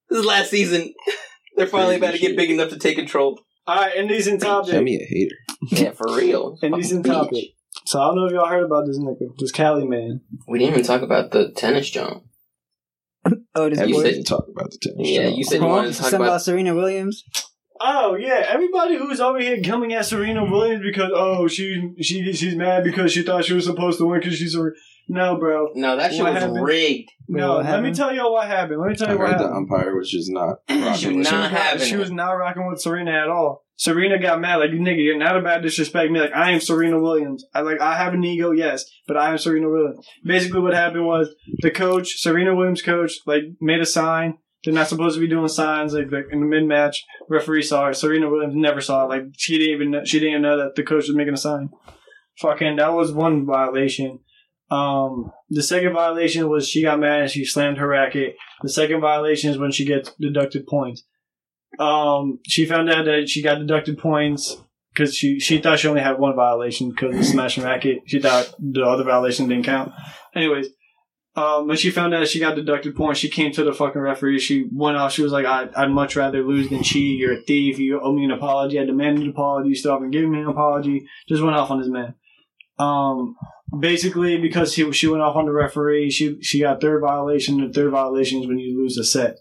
This 0.10 0.20
is 0.20 0.26
last 0.26 0.50
season. 0.50 0.94
They're 1.56 1.68
finally 1.68 1.96
about 1.98 2.12
to 2.14 2.20
get 2.20 2.36
big 2.36 2.52
enough 2.52 2.70
to 2.70 2.80
take 2.80 2.98
control." 2.98 3.40
All 3.66 3.76
right, 3.78 3.96
indecent 3.96 4.42
Show 4.42 4.62
topic. 4.64 4.84
me 4.84 4.96
a 4.96 5.06
hater. 5.06 5.36
Yeah, 5.84 5.92
for 5.92 6.18
real. 6.18 6.58
Indecent 6.62 7.08
Fucking 7.08 7.22
topic. 7.24 7.38
bitch. 7.38 7.54
So 7.86 8.02
I 8.02 8.08
don't 8.08 8.16
know 8.18 8.26
if 8.26 8.34
y'all 8.34 8.48
heard 8.48 8.64
about 8.66 8.86
this 8.86 9.00
nigga, 9.00 9.30
this 9.40 9.52
Cali 9.52 9.88
man. 9.88 10.20
We 10.48 10.60
didn't 10.60 10.74
even 10.74 10.86
talk 10.86 11.02
about 11.02 11.32
the 11.32 11.52
tennis 11.56 11.90
jump. 11.90 12.24
Oh, 13.56 13.70
this 13.70 13.80
Have 13.80 13.90
You 13.90 13.96
you 13.96 14.02
said- 14.02 14.10
didn't 14.12 14.26
talk 14.28 14.46
about 14.50 14.72
the 14.72 14.78
tennis 14.82 15.10
Yeah, 15.10 15.30
show. 15.30 15.36
you 15.36 15.44
said 15.44 15.62
you 15.62 15.68
wanted 15.68 15.94
to 15.94 15.98
talk 16.00 16.02
Something 16.10 16.22
about 16.22 16.28
about. 16.28 16.42
Serena 16.42 16.76
Williams. 16.76 17.24
Oh 17.86 18.16
yeah, 18.16 18.46
everybody 18.48 18.98
who's 18.98 19.20
over 19.20 19.40
here 19.40 19.62
coming 19.62 19.94
at 19.94 20.06
Serena 20.06 20.46
Williams 20.50 20.84
because 20.84 21.12
oh 21.14 21.48
she 21.48 21.92
she 22.02 22.32
she's 22.34 22.56
mad 22.56 22.84
because 22.84 23.12
she 23.12 23.24
thought 23.24 23.44
she 23.46 23.54
was 23.54 23.66
supposed 23.66 23.98
to 23.98 24.06
win 24.06 24.20
because 24.22 24.36
she's 24.38 24.56
a 24.56 24.70
no 25.10 25.38
bro. 25.38 25.68
No, 25.76 25.98
that 25.98 26.14
shit 26.14 26.24
What 26.24 26.34
was 26.34 26.44
happened? 26.44 26.64
rigged. 26.64 27.10
No, 27.28 27.56
What 27.56 27.58
let 27.58 27.66
me 27.66 27.72
happened? 27.72 27.96
tell 27.96 28.14
you 28.16 28.32
what 28.32 28.48
happened. 28.48 28.80
Let 28.80 28.90
me 28.92 28.96
tell 28.96 29.10
I 29.10 29.12
you 29.14 29.18
what 29.18 29.30
heard 29.32 29.40
the 29.40 29.44
happened. 29.50 29.70
umpire 29.70 29.98
was 29.98 30.10
just 30.10 30.32
not 30.32 30.60
She 30.70 30.76
was 30.78 31.04
with 31.08 31.16
not 31.18 31.26
She 31.28 31.36
was 31.36 31.48
having 31.52 31.88
she 31.88 31.96
it. 31.96 32.00
was 32.00 32.12
not 32.12 32.32
rocking 32.34 32.68
with 32.70 32.80
Serena 32.80 33.12
at 33.12 33.28
all. 33.28 33.63
Serena 33.76 34.20
got 34.20 34.40
mad 34.40 34.58
like 34.58 34.72
you 34.72 34.80
nigga, 34.80 35.04
you're 35.04 35.18
not 35.18 35.38
about 35.38 35.62
disrespect 35.62 36.12
me. 36.12 36.20
Like 36.20 36.34
I 36.34 36.52
am 36.52 36.60
Serena 36.60 37.00
Williams. 37.00 37.46
I 37.54 37.62
like 37.62 37.82
I 37.82 37.98
have 37.98 38.14
an 38.14 38.24
ego, 38.24 38.52
yes, 38.52 38.86
but 39.08 39.18
I 39.18 39.32
am 39.32 39.38
Serena 39.38 39.70
Williams. 39.70 40.06
Basically, 40.24 40.62
what 40.62 40.74
happened 40.74 41.06
was 41.06 41.34
the 41.60 41.72
coach, 41.72 42.22
Serena 42.22 42.56
Williams' 42.56 42.82
coach, 42.82 43.14
like 43.26 43.44
made 43.60 43.82
a 43.82 43.86
sign. 43.86 44.38
They're 44.64 44.74
not 44.74 44.88
supposed 44.88 45.16
to 45.16 45.20
be 45.20 45.28
doing 45.28 45.48
signs 45.50 45.94
like, 45.94 46.12
like 46.12 46.28
in 46.32 46.40
the 46.40 46.46
mid 46.46 46.66
match. 46.66 47.04
Referee 47.30 47.64
saw 47.64 47.90
it. 47.90 47.96
Serena 47.96 48.30
Williams 48.30 48.56
never 48.56 48.80
saw 48.80 49.06
it. 49.06 49.10
Like 49.10 49.24
she 49.38 49.58
didn't 49.58 49.76
even 49.76 49.92
know, 49.92 50.06
she 50.06 50.20
didn't 50.20 50.32
even 50.32 50.42
know 50.44 50.58
that 50.58 50.76
the 50.76 50.84
coach 50.84 51.08
was 51.08 51.16
making 51.16 51.34
a 51.34 51.38
sign. 51.38 51.70
Fucking 52.40 52.78
that 52.78 52.94
was 52.94 53.12
one 53.12 53.46
violation. 53.46 54.20
Um, 54.72 55.32
the 55.50 55.62
second 55.62 55.94
violation 55.94 56.50
was 56.50 56.68
she 56.68 56.82
got 56.82 57.00
mad 57.00 57.22
and 57.22 57.30
she 57.30 57.46
slammed 57.46 57.78
her 57.78 57.88
racket. 57.88 58.36
The 58.62 58.70
second 58.70 59.02
violation 59.02 59.52
is 59.52 59.58
when 59.58 59.72
she 59.72 59.86
gets 59.86 60.12
deducted 60.20 60.66
points. 60.66 61.04
Um, 61.80 62.40
she 62.48 62.66
found 62.66 62.90
out 62.90 63.06
that 63.06 63.30
she 63.30 63.42
got 63.42 63.60
deducted 63.60 63.98
points 63.98 64.58
because 64.94 65.16
she, 65.16 65.40
she 65.40 65.58
thought 65.60 65.80
she 65.80 65.88
only 65.88 66.02
had 66.02 66.20
one 66.20 66.36
violation 66.36 66.90
because 66.90 67.16
of 67.16 67.26
smashing 67.26 67.64
racket. 67.64 68.04
She 68.06 68.20
thought 68.20 68.54
the 68.60 68.84
other 68.84 69.04
violation 69.04 69.48
didn't 69.48 69.66
count. 69.66 69.92
Anyways, 70.36 70.68
um, 71.36 71.68
when 71.68 71.78
she 71.78 71.90
found 71.90 72.14
out 72.14 72.28
she 72.28 72.40
got 72.40 72.56
deducted 72.56 72.96
points, 72.96 73.20
she 73.20 73.30
came 73.30 73.52
to 73.54 73.64
the 73.64 73.74
fucking 73.74 74.02
referee. 74.02 74.40
She 74.40 74.70
went 74.72 74.98
off. 74.98 75.14
She 75.14 75.24
was 75.24 75.32
like, 75.32 75.48
I, 75.48 75.68
I'd 75.76 75.90
much 75.90 76.16
rather 76.16 76.44
lose 76.44 76.70
than 76.70 76.84
cheat. 76.84 77.20
You're 77.20 77.40
a 77.40 77.42
thief. 77.42 77.80
You 77.80 78.00
owe 78.00 78.14
me 78.14 78.26
an 78.26 78.32
apology. 78.32 78.80
I 78.80 78.86
demanded 78.86 79.24
an 79.24 79.32
apology. 79.32 79.70
You 79.70 79.76
still 79.76 79.94
haven't 79.94 80.12
given 80.12 80.32
me 80.32 80.42
an 80.42 80.48
apology. 80.48 81.08
Just 81.28 81.42
went 81.42 81.56
off 81.56 81.72
on 81.72 81.80
this 81.80 81.90
man. 81.90 82.14
Um, 82.78 83.36
basically 83.78 84.38
because 84.38 84.76
he, 84.76 84.92
she 84.92 85.08
went 85.08 85.24
off 85.24 85.36
on 85.36 85.46
the 85.46 85.52
referee, 85.52 86.10
she 86.10 86.42
she 86.42 86.62
got 86.62 86.82
third 86.82 87.02
violation. 87.02 87.66
The 87.66 87.74
third 87.74 87.92
violation 87.92 88.42
is 88.42 88.48
when 88.48 88.60
you 88.60 88.78
lose 88.78 88.98
a 88.98 89.04
set, 89.04 89.38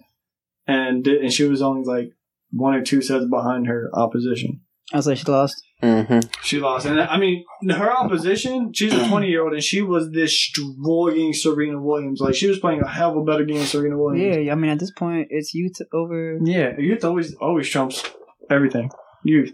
and 0.66 1.06
and 1.06 1.32
she 1.32 1.44
was 1.44 1.62
only 1.62 1.84
like 1.84 2.12
one 2.52 2.74
or 2.74 2.82
two 2.82 3.02
sets 3.02 3.24
behind 3.26 3.66
her 3.66 3.90
opposition. 3.92 4.60
I 4.92 4.96
was 4.98 5.06
like, 5.06 5.18
she 5.18 5.24
lost. 5.24 5.62
Mm-hmm. 5.82 6.20
She 6.42 6.60
lost, 6.60 6.86
and 6.86 7.00
I 7.00 7.16
mean 7.18 7.44
her 7.68 7.90
opposition. 7.90 8.72
She's 8.72 8.92
a 8.92 9.08
twenty 9.08 9.28
year 9.28 9.42
old, 9.42 9.54
and 9.54 9.62
she 9.62 9.82
was 9.82 10.08
destroying 10.10 11.32
Serena 11.32 11.80
Williams. 11.80 12.20
Like 12.20 12.34
she 12.34 12.46
was 12.46 12.58
playing 12.58 12.82
a 12.82 12.88
hell 12.88 13.10
of 13.10 13.16
a 13.16 13.24
better 13.24 13.44
game 13.44 13.58
than 13.58 13.66
Serena 13.66 13.98
Williams. 13.98 14.46
Yeah, 14.46 14.52
I 14.52 14.54
mean, 14.54 14.70
at 14.70 14.78
this 14.78 14.92
point, 14.92 15.28
it's 15.30 15.54
youth 15.54 15.78
over. 15.92 16.38
Yeah, 16.42 16.78
youth 16.78 17.04
always 17.04 17.34
always 17.36 17.68
trumps 17.68 18.04
everything. 18.50 18.90
Youth. 19.24 19.52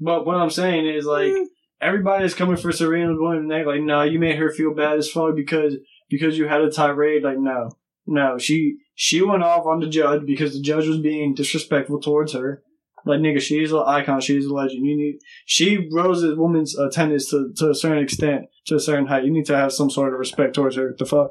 But 0.00 0.24
what 0.24 0.36
I'm 0.36 0.50
saying 0.50 0.88
is 0.88 1.04
like 1.04 1.32
everybody 1.80 2.24
is 2.24 2.34
coming 2.34 2.56
for 2.56 2.72
Serena 2.72 3.14
Williams 3.14 3.48
neck. 3.48 3.66
Like, 3.66 3.82
no, 3.82 4.02
you 4.02 4.18
made 4.18 4.36
her 4.36 4.50
feel 4.50 4.74
bad 4.74 4.98
as 4.98 5.10
fuck 5.10 5.36
because 5.36 5.74
because 6.08 6.38
you 6.38 6.48
had 6.48 6.62
a 6.62 6.70
tirade. 6.70 7.22
Like, 7.22 7.38
no, 7.38 7.70
no, 8.06 8.38
she 8.38 8.78
she 9.02 9.22
went 9.22 9.42
off 9.42 9.64
on 9.64 9.80
the 9.80 9.86
judge 9.86 10.26
because 10.26 10.52
the 10.52 10.60
judge 10.60 10.86
was 10.86 10.98
being 10.98 11.32
disrespectful 11.32 12.02
towards 12.02 12.34
her. 12.34 12.62
Like, 13.06 13.20
nigga, 13.20 13.40
she's 13.40 13.72
an 13.72 13.82
icon. 13.86 14.20
She's 14.20 14.44
a 14.44 14.52
legend. 14.52 14.84
You 14.84 14.94
need 14.94 15.20
she 15.46 15.88
rose 15.90 16.22
a 16.22 16.36
woman's 16.36 16.78
attendance 16.78 17.30
to 17.30 17.50
to 17.56 17.70
a 17.70 17.74
certain 17.74 18.02
extent, 18.02 18.42
to 18.66 18.74
a 18.74 18.78
certain 18.78 19.06
height. 19.06 19.24
You 19.24 19.32
need 19.32 19.46
to 19.46 19.56
have 19.56 19.72
some 19.72 19.88
sort 19.88 20.12
of 20.12 20.18
respect 20.18 20.54
towards 20.54 20.76
her. 20.76 20.94
The 20.98 21.06
fuck. 21.06 21.30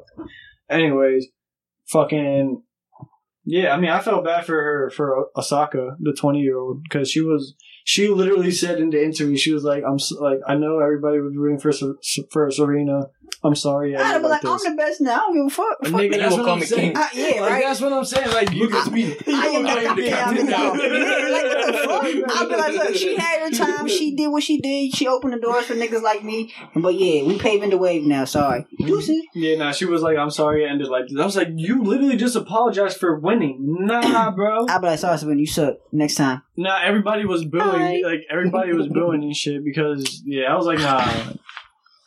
Anyways, 0.68 1.28
fucking. 1.86 2.60
Yeah, 3.44 3.72
I 3.72 3.78
mean, 3.78 3.90
I 3.90 4.00
felt 4.00 4.24
bad 4.24 4.46
for 4.46 4.54
her 4.54 4.90
for 4.90 5.28
Osaka, 5.36 5.96
the 6.00 6.12
twenty 6.12 6.40
year 6.40 6.58
old, 6.58 6.82
because 6.82 7.08
she 7.08 7.20
was 7.20 7.54
she 7.84 8.08
literally 8.08 8.50
said 8.50 8.80
in 8.80 8.90
the 8.90 9.04
interview, 9.04 9.36
she 9.36 9.52
was 9.52 9.62
like, 9.62 9.84
"I'm 9.86 9.98
like, 10.18 10.40
I 10.44 10.56
know 10.56 10.80
everybody 10.80 11.20
was 11.20 11.36
rooting 11.36 11.60
for 11.60 11.70
for 12.32 12.50
Serena. 12.50 13.10
I'm 13.42 13.54
sorry, 13.54 13.96
I 13.96 14.02
I'd 14.02 14.18
be 14.18 14.28
like 14.28 14.42
like, 14.44 14.52
I'm 14.66 14.70
the 14.72 14.76
best 14.76 15.00
now. 15.00 15.14
I 15.14 15.18
don't 15.18 15.34
give 15.34 15.46
a 15.46 15.50
fuck. 15.50 15.76
And 15.82 15.92
Fuck 15.92 16.00
nigga, 16.02 16.10
me. 16.10 16.16
that's 16.18 16.30
will 16.32 16.38
what 16.40 16.44
call 16.46 16.54
I'm 16.56 16.62
saying. 16.62 16.92
king. 16.92 16.96
I, 16.96 17.08
yeah, 17.14 17.40
Like, 17.40 17.50
right. 17.50 17.62
that's 17.64 17.80
what 17.80 17.92
I'm 17.92 18.04
saying. 18.04 18.30
Like, 18.30 18.52
you 18.52 18.68
Look 18.68 18.86
at 18.86 18.92
me. 18.92 19.16
I 19.26 19.46
am 19.46 19.62
the 19.62 19.70
I 19.70 19.74
am 19.82 19.96
the 19.96 20.08
captain. 20.08 20.46
captain 20.46 20.46
now. 20.46 20.72
now. 20.72 20.72
Like 21.30 21.44
what 21.44 21.66
the 21.66 21.72
fuck? 22.26 22.36
I'll 22.36 22.48
be 22.48 22.56
like, 22.56 22.72
look, 22.74 22.94
she 22.94 23.16
had 23.16 23.40
her 23.42 23.50
time. 23.56 23.88
She 23.88 24.14
did 24.14 24.28
what 24.28 24.42
she 24.42 24.60
did. 24.60 24.94
She 24.94 25.06
opened 25.08 25.32
the 25.32 25.38
doors 25.38 25.64
for 25.64 25.74
niggas 25.74 26.02
like 26.02 26.22
me. 26.22 26.52
But 26.76 26.94
yeah, 26.96 27.22
we 27.24 27.38
paving 27.38 27.70
the 27.70 27.78
wave 27.78 28.04
now. 28.04 28.24
Sorry. 28.26 28.66
Deuces. 28.78 29.22
Yeah, 29.34 29.56
nah, 29.56 29.72
she 29.72 29.86
was 29.86 30.02
like, 30.02 30.18
"I'm 30.18 30.30
sorry, 30.30 30.64
it 30.64 30.68
ended 30.68 30.88
like 30.88 31.06
this." 31.08 31.18
I 31.18 31.24
was 31.24 31.36
like, 31.36 31.48
"You 31.54 31.82
literally 31.82 32.16
just 32.16 32.36
apologized 32.36 32.98
for 32.98 33.18
winning." 33.18 33.56
Nah, 33.86 34.30
bro. 34.34 34.66
I'll 34.68 34.80
be 34.80 34.86
like, 34.88 34.98
sorry, 34.98 35.16
Sabine, 35.18 35.38
you 35.38 35.46
suck. 35.46 35.76
Next 35.92 36.16
time. 36.16 36.42
Nah, 36.56 36.78
everybody 36.82 37.24
was 37.24 37.44
booing. 37.44 37.62
Alright. 37.64 38.04
Like 38.04 38.20
everybody 38.30 38.72
was 38.74 38.88
booing 38.88 39.22
and 39.22 39.34
shit 39.34 39.64
because 39.64 40.22
yeah, 40.26 40.52
I 40.52 40.56
was 40.56 40.66
like, 40.66 40.78
nah. 40.78 41.32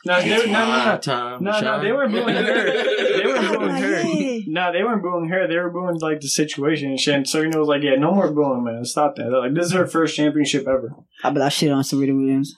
No, 0.05 0.21
they, 0.21 0.29
no, 0.29 0.65
no, 0.65 0.85
no. 0.85 0.97
time. 0.97 1.43
No, 1.43 1.59
no, 1.61 1.81
they 1.81 1.91
weren't 1.93 2.11
booing 2.11 2.35
her. 2.35 2.43
They 2.43 3.25
weren't 3.25 3.45
oh 3.49 3.57
booing 3.57 3.71
Like, 3.71 3.83
her. 3.83 4.39
No, 4.47 4.73
they 4.73 4.83
weren't 4.83 5.01
booing 5.01 5.29
her. 5.29 5.47
They 5.47 5.55
were 5.55 5.69
booing 5.69 5.97
like 5.99 6.19
the 6.19 6.27
situation 6.27 6.89
and 6.89 6.99
shit. 6.99 7.15
And 7.15 7.27
Serena 7.27 7.57
was 7.57 7.69
like, 7.69 7.83
"Yeah, 7.83 7.95
no 7.95 8.11
more 8.11 8.31
booing, 8.31 8.65
man. 8.65 8.83
Stop 8.83 9.15
that. 9.15 9.29
Like, 9.29 9.53
this 9.53 9.67
is 9.67 9.71
her 9.71 9.87
first 9.87 10.17
championship 10.17 10.67
ever." 10.67 10.93
I'll 11.23 11.31
be 11.31 11.39
like, 11.39 11.53
shit 11.53 11.71
on 11.71 11.85
Serena 11.85 12.15
Williams. 12.15 12.53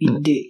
Eat 0.00 0.10
hmm. 0.10 0.22
dick. 0.22 0.46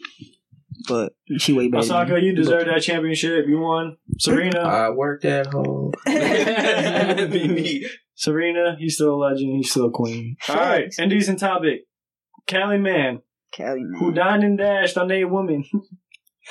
But 0.89 1.13
she 1.39 1.53
way 1.53 1.69
better. 1.69 1.87
than 1.87 1.97
Osaka, 1.97 2.21
you 2.21 2.35
deserve 2.35 2.65
that 2.67 2.83
championship. 2.83 3.47
You 3.47 3.61
won. 3.61 3.97
Serena, 4.19 4.61
I 4.61 4.91
worked 4.91 5.25
at 5.25 5.47
home. 5.47 5.93
Be 6.07 7.49
me. 7.49 7.89
Serena, 8.15 8.77
he's 8.79 8.95
still 8.95 9.15
a 9.15 9.17
legend. 9.17 9.57
He's 9.57 9.71
still 9.71 9.87
a 9.87 9.91
queen. 9.91 10.37
All 10.49 10.57
right, 10.57 10.85
Facts. 10.85 10.99
indecent 10.99 11.39
topic. 11.39 11.83
Cali 12.47 12.79
man 12.79 13.21
Kelly, 13.53 13.83
man. 13.85 14.01
who 14.01 14.13
dined 14.13 14.45
and 14.45 14.59
dashed 14.59 14.97
on 14.97 15.11
a 15.11 15.25
woman. 15.25 15.65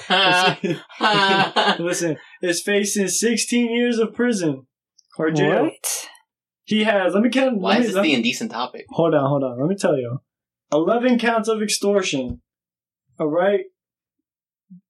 Listen, 1.79 2.17
is 2.41 2.61
facing 2.61 3.07
16 3.07 3.75
years 3.75 3.99
of 3.99 4.13
prison 4.13 4.67
or 5.17 5.31
jail. 5.31 5.63
What? 5.65 6.09
He 6.63 6.83
has. 6.83 7.13
Let 7.13 7.23
me 7.23 7.29
count. 7.29 7.57
Why 7.59 7.71
let 7.73 7.79
is 7.81 7.85
this 7.87 7.95
the 7.95 8.01
me- 8.03 8.13
indecent 8.15 8.51
topic? 8.51 8.85
Hold 8.89 9.13
on, 9.15 9.27
hold 9.27 9.43
on. 9.43 9.59
Let 9.59 9.67
me 9.69 9.75
tell 9.75 9.97
you. 9.97 10.19
11 10.71 11.17
counts 11.17 11.47
of 11.49 11.61
extortion. 11.61 12.41
All 13.19 13.27
right. 13.27 13.61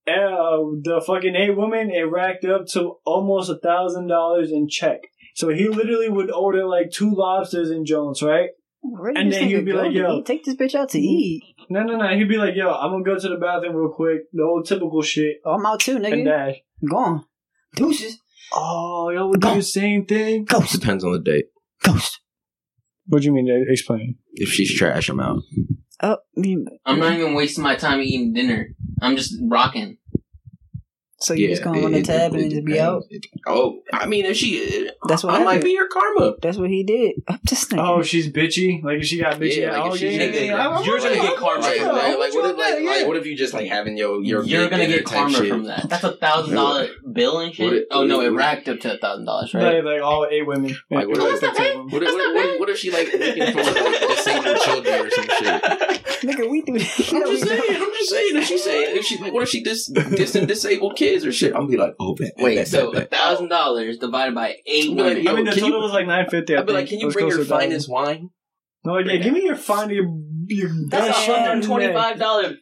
Uh, 0.07 0.75
the 0.83 1.01
fucking 1.05 1.35
eight 1.35 1.55
women, 1.55 1.91
it 1.91 2.01
racked 2.01 2.43
up 2.43 2.65
to 2.73 2.95
almost 3.05 3.49
a 3.49 3.57
thousand 3.59 4.07
dollars 4.07 4.51
in 4.51 4.67
check. 4.67 4.99
So 5.35 5.49
he 5.49 5.69
literally 5.69 6.09
would 6.09 6.31
order 6.31 6.65
like 6.65 6.91
two 6.91 7.11
lobsters 7.13 7.69
in 7.71 7.85
Jones, 7.85 8.21
right? 8.21 8.49
Where 8.81 9.13
did 9.13 9.21
And 9.21 9.31
this 9.31 9.39
then 9.39 9.47
he'd 9.49 9.65
be 9.65 9.73
like, 9.73 9.93
yo. 9.93 10.21
take 10.21 10.43
this 10.43 10.55
bitch 10.55 10.73
out 10.75 10.89
to 10.89 10.99
eat. 10.99 11.43
No, 11.69 11.83
no, 11.83 11.97
no. 11.97 12.07
He'd 12.17 12.27
be 12.27 12.37
like, 12.37 12.55
yo, 12.55 12.71
I'm 12.71 12.91
gonna 12.91 13.03
go 13.03 13.17
to 13.19 13.29
the 13.29 13.35
bathroom 13.37 13.75
real 13.75 13.91
quick. 13.91 14.21
The 14.33 14.43
old 14.43 14.65
typical 14.65 15.01
shit. 15.01 15.37
Oh, 15.45 15.51
I'm 15.53 15.65
out 15.65 15.79
too, 15.79 15.97
nigga. 15.99 16.13
And 16.13 16.21
nigga. 16.27 16.47
dash. 16.47 16.55
Gone. 16.89 17.25
Deuces. 17.75 18.17
Oh, 18.53 19.11
y'all 19.13 19.29
would 19.29 19.41
do 19.41 19.55
the 19.55 19.61
same 19.61 20.05
thing? 20.05 20.45
Ghost. 20.45 20.71
Depends 20.79 21.03
on 21.03 21.11
the 21.11 21.19
date. 21.19 21.45
Ghost. 21.83 22.21
What 23.05 23.21
do 23.21 23.25
you 23.27 23.31
mean? 23.33 23.65
Explain. 23.69 24.15
If 24.33 24.49
she's 24.49 24.73
trash, 24.75 25.09
I'm 25.09 25.19
out. 25.19 25.41
Oh, 26.01 26.17
you- 26.35 26.65
I'm 26.85 26.99
not 26.99 27.13
even 27.13 27.33
wasting 27.35 27.63
my 27.63 27.75
time 27.75 28.01
eating 28.01 28.33
dinner. 28.33 28.69
I'm 29.01 29.15
just 29.15 29.35
rocking. 29.41 29.97
So 31.21 31.33
you 31.33 31.47
just 31.49 31.63
gonna 31.63 31.81
run 31.81 31.91
the 31.91 32.01
tab 32.01 32.33
and 32.33 32.41
then 32.43 32.49
just 32.49 32.65
be 32.65 32.79
out? 32.79 33.03
Oh, 33.45 33.81
I 33.91 34.05
mean, 34.05 34.25
if 34.25 34.37
she, 34.37 34.89
That's 35.07 35.23
what 35.23 35.35
I 35.35 35.43
might 35.43 35.63
be 35.63 35.71
your 35.71 35.87
karma. 35.87 36.35
That's 36.41 36.57
what 36.57 36.69
he 36.69 36.83
did. 36.83 37.15
I'm 37.27 37.39
just 37.45 37.69
nigga. 37.71 37.79
Oh, 37.87 38.01
she's 38.03 38.31
bitchy. 38.31 38.81
Like 38.83 38.99
if 38.99 39.05
she 39.05 39.19
got 39.19 39.33
bitchy. 39.39 39.57
Yeah, 39.57 39.71
like, 39.71 39.81
oh 39.81 39.93
if 39.93 39.99
she's 39.99 40.15
yeah, 40.15 40.21
nigga, 40.27 40.33
yeah, 40.33 40.41
yeah. 40.41 40.81
you're 40.83 40.99
gonna 40.99 41.15
get 41.15 41.35
karma 41.37 41.61
Like, 41.61 41.77
from 41.77 41.87
like, 41.89 42.01
that. 42.01 42.19
like, 42.19 42.33
what 42.33 42.49
if, 42.51 42.57
like, 42.57 42.73
Yeah. 42.79 42.89
like, 42.89 43.07
what 43.07 43.17
if 43.17 43.25
you 43.25 43.35
just 43.37 43.53
like 43.53 43.67
having 43.67 43.97
your 43.97 44.21
your 44.23 44.43
You're 44.43 44.69
gonna 44.69 44.87
get 44.87 45.05
type 45.05 45.17
karma 45.19 45.37
shit? 45.37 45.49
from 45.49 45.63
that. 45.65 45.89
That's 45.89 46.03
a 46.03 46.13
thousand 46.17 46.55
dollar 46.55 46.87
bill 47.11 47.39
and 47.39 47.53
shit. 47.53 47.73
It- 47.73 47.87
oh 47.91 48.05
no, 48.05 48.21
it 48.21 48.29
racked 48.29 48.69
up 48.69 48.79
to 48.81 48.93
a 48.95 48.97
thousand 48.97 49.25
dollars, 49.25 49.53
right? 49.53 49.75
Like, 49.83 49.83
like 49.83 50.01
all 50.01 50.25
eight 50.29 50.45
women. 50.47 50.75
Like, 50.89 51.07
what 51.07 51.17
Yeah, 51.17 51.35
if- 52.69 52.77
she 52.77 52.91
like 52.91 53.07
looking 53.11 53.51
for 53.51 53.63
like 53.63 54.07
disabled 54.09 54.57
children 54.61 55.05
or 55.05 55.09
some 55.09 55.25
shit? 55.25 55.63
nigga, 56.23 56.49
we 56.49 56.61
do 56.61 56.77
that. 56.79 57.11
I'm 57.13 57.23
just 57.31 57.43
saying. 57.47 57.81
I'm 57.81 57.93
just 57.93 58.09
saying. 58.09 58.35
If 58.37 58.45
she 58.45 58.57
say 58.57 58.83
if 58.93 59.05
she 59.05 59.17
like, 59.17 59.33
what 59.33 59.43
if 59.43 59.49
she 59.49 59.61
dis 59.63 59.89
dissing 59.91 60.47
disabled 60.47 60.95
kids 61.09 61.25
or 61.25 61.31
shit? 61.31 61.53
I'm 61.53 61.61
gonna 61.61 61.71
be 61.71 61.77
like, 61.77 61.95
oh, 61.99 62.15
bet, 62.15 62.35
bet, 62.35 62.43
Wait, 62.43 62.55
bet, 62.55 62.67
so 62.67 62.89
a 62.89 62.91
bet, 62.91 63.09
bet. 63.09 63.19
thousand 63.19 63.49
dollars 63.49 63.97
divided 63.97 64.35
by 64.35 64.55
eight 64.65 64.89
Like, 64.89 64.97
women. 64.97 65.23
yo, 65.23 65.31
I 65.31 65.35
mean, 65.35 65.45
the 65.45 65.51
total 65.51 65.69
you- 65.69 65.79
was 65.79 65.91
like 65.91 66.07
nine 66.07 66.27
fifty. 66.29 66.55
I'd 66.55 66.65
be 66.65 66.73
like, 66.73 66.87
can 66.87 66.99
you 66.99 67.11
bring 67.11 67.27
your 67.27 67.43
finest 67.45 67.89
wine? 67.89 68.29
No, 68.85 68.93
like, 68.93 69.07
yeah, 69.07 69.17
give 69.17 69.33
me 69.33 69.43
your 69.43 69.57
finest, 69.57 69.91
your, 69.91 70.05
your 70.47 70.69
That's 70.87 71.07
best 71.07 71.27
a 71.27 71.31
hundred 71.31 71.51
and 71.51 71.63
Chardonnay. 71.63 71.65
twenty-five 71.67 72.19
dollar 72.19 72.55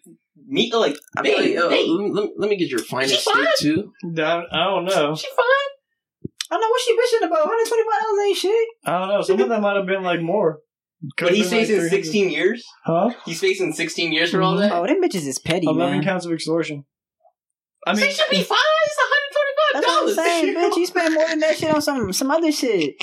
meat. 0.47 0.73
Like, 0.73 0.97
I'd 1.15 1.23
be 1.23 1.35
like, 1.35 1.71
hey, 1.71 1.85
let, 1.87 2.23
me, 2.25 2.33
let 2.37 2.49
me 2.49 2.57
get 2.57 2.69
your 2.69 2.79
finest 2.79 3.13
She 3.15 3.19
steak 3.21 3.33
fine? 3.35 3.45
too. 3.59 3.93
I, 4.17 4.41
I 4.51 4.63
don't 4.65 4.85
know. 4.85 5.15
she 5.15 5.27
fine. 5.27 5.71
I 6.49 6.57
know 6.57 6.69
what 6.69 6.81
she 6.81 6.93
bitching 6.93 7.27
about. 7.27 7.45
Hundred 7.45 7.67
twenty 7.67 7.83
five 7.83 8.01
dollars 8.01 8.25
ain't 8.27 8.37
shit. 8.37 8.67
I 8.85 8.99
don't 8.99 9.07
know. 9.09 9.21
Some 9.21 9.41
of 9.41 9.49
them 9.49 9.61
might 9.61 9.75
have 9.75 9.85
been 9.85 10.03
like 10.03 10.21
more. 10.21 10.59
But 11.19 11.33
he's 11.33 11.49
Could've 11.49 11.59
like, 11.59 11.67
facing 11.67 11.89
sixteen 11.89 12.29
years. 12.31 12.65
Huh? 12.85 13.11
He's 13.25 13.39
facing 13.39 13.73
sixteen 13.73 14.11
years 14.11 14.31
for 14.31 14.41
all 14.41 14.53
mm-hmm. 14.53 14.61
that. 14.61 14.71
Oh, 14.71 14.87
them 14.87 15.01
bitches 15.03 15.27
is 15.27 15.37
petty, 15.37 15.67
Eleven 15.67 15.97
man. 15.97 16.03
counts 16.03 16.25
of 16.25 16.31
extortion. 16.31 16.85
I 17.85 17.93
mean, 17.93 18.01
mean, 18.01 18.11
should 18.13 18.29
be 18.29 18.43
fine. 18.43 18.57
It's 18.85 18.97
one 18.97 19.07
hundred 19.09 19.73
That's 19.73 19.87
what 19.87 20.09
I'm 20.09 20.15
saying, 20.15 20.55
bitch. 20.55 20.75
You 20.77 20.85
spend 20.87 21.13
more 21.13 21.27
than 21.27 21.39
that 21.39 21.57
shit 21.57 21.73
on 21.73 21.81
some 21.81 22.11
some 22.13 22.31
other 22.31 22.51
shit. 22.51 22.95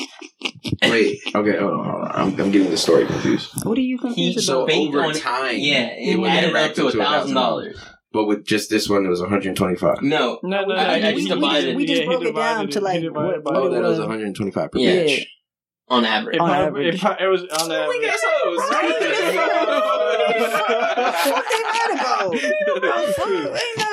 Wait, 0.82 1.20
okay, 1.34 1.58
hold 1.58 1.72
on, 1.72 1.84
hold 1.90 2.04
on. 2.04 2.10
I'm, 2.12 2.40
I'm 2.40 2.50
getting 2.50 2.70
the 2.70 2.76
story 2.76 3.06
confused. 3.06 3.64
What 3.64 3.78
are 3.78 3.82
you 3.82 3.98
confused 3.98 4.40
He- 4.40 4.52
about? 4.52 4.68
So 4.70 4.74
over 4.76 5.02
on- 5.04 5.14
time, 5.14 5.56
Yeah, 5.58 5.88
it, 5.96 6.18
would 6.18 6.28
added 6.30 6.54
up 6.54 6.74
to 6.74 6.88
a 6.88 6.92
thousand 6.92 7.34
dollars. 7.34 7.78
But 8.12 8.26
with 8.26 8.44
just 8.46 8.70
this 8.70 8.88
one, 8.88 9.04
it 9.04 9.08
was 9.08 9.20
125. 9.20 10.02
No, 10.02 10.38
no, 10.42 10.60
no, 10.62 10.66
no. 10.66 10.74
I- 10.76 10.92
I 10.94 11.00
he- 11.00 11.14
just 11.14 11.18
he- 11.22 11.28
divided- 11.34 11.76
we 11.76 11.84
just 11.86 12.02
he 12.02 12.06
broke 12.06 12.22
it 12.22 12.26
divided 12.26 12.54
down 12.58 12.68
to, 12.68 12.80
like, 12.80 13.02
what- 13.02 13.14
by- 13.42 13.50
what 13.52 13.56
Oh, 13.62 13.66
it 13.66 13.70
that 13.70 13.82
was 13.82 13.98
was. 13.98 14.06
125 14.06 14.70
per 14.70 14.78
Yeah. 14.78 14.90
bitch. 15.02 15.24
On 15.88 16.04
average. 16.04 16.36
It, 16.36 16.40
On 16.40 16.48
probably, 16.48 16.66
average. 16.88 16.94
it, 16.94 17.00
probably, 17.00 17.24
it 17.24 17.28
was 17.28 17.42
on 17.42 17.72
average. 17.72 18.10
What 21.24 21.44
they 21.50 21.62
mad 21.62 21.90
about? 21.92 22.34
The 22.74 22.80
fuck? 23.16 23.28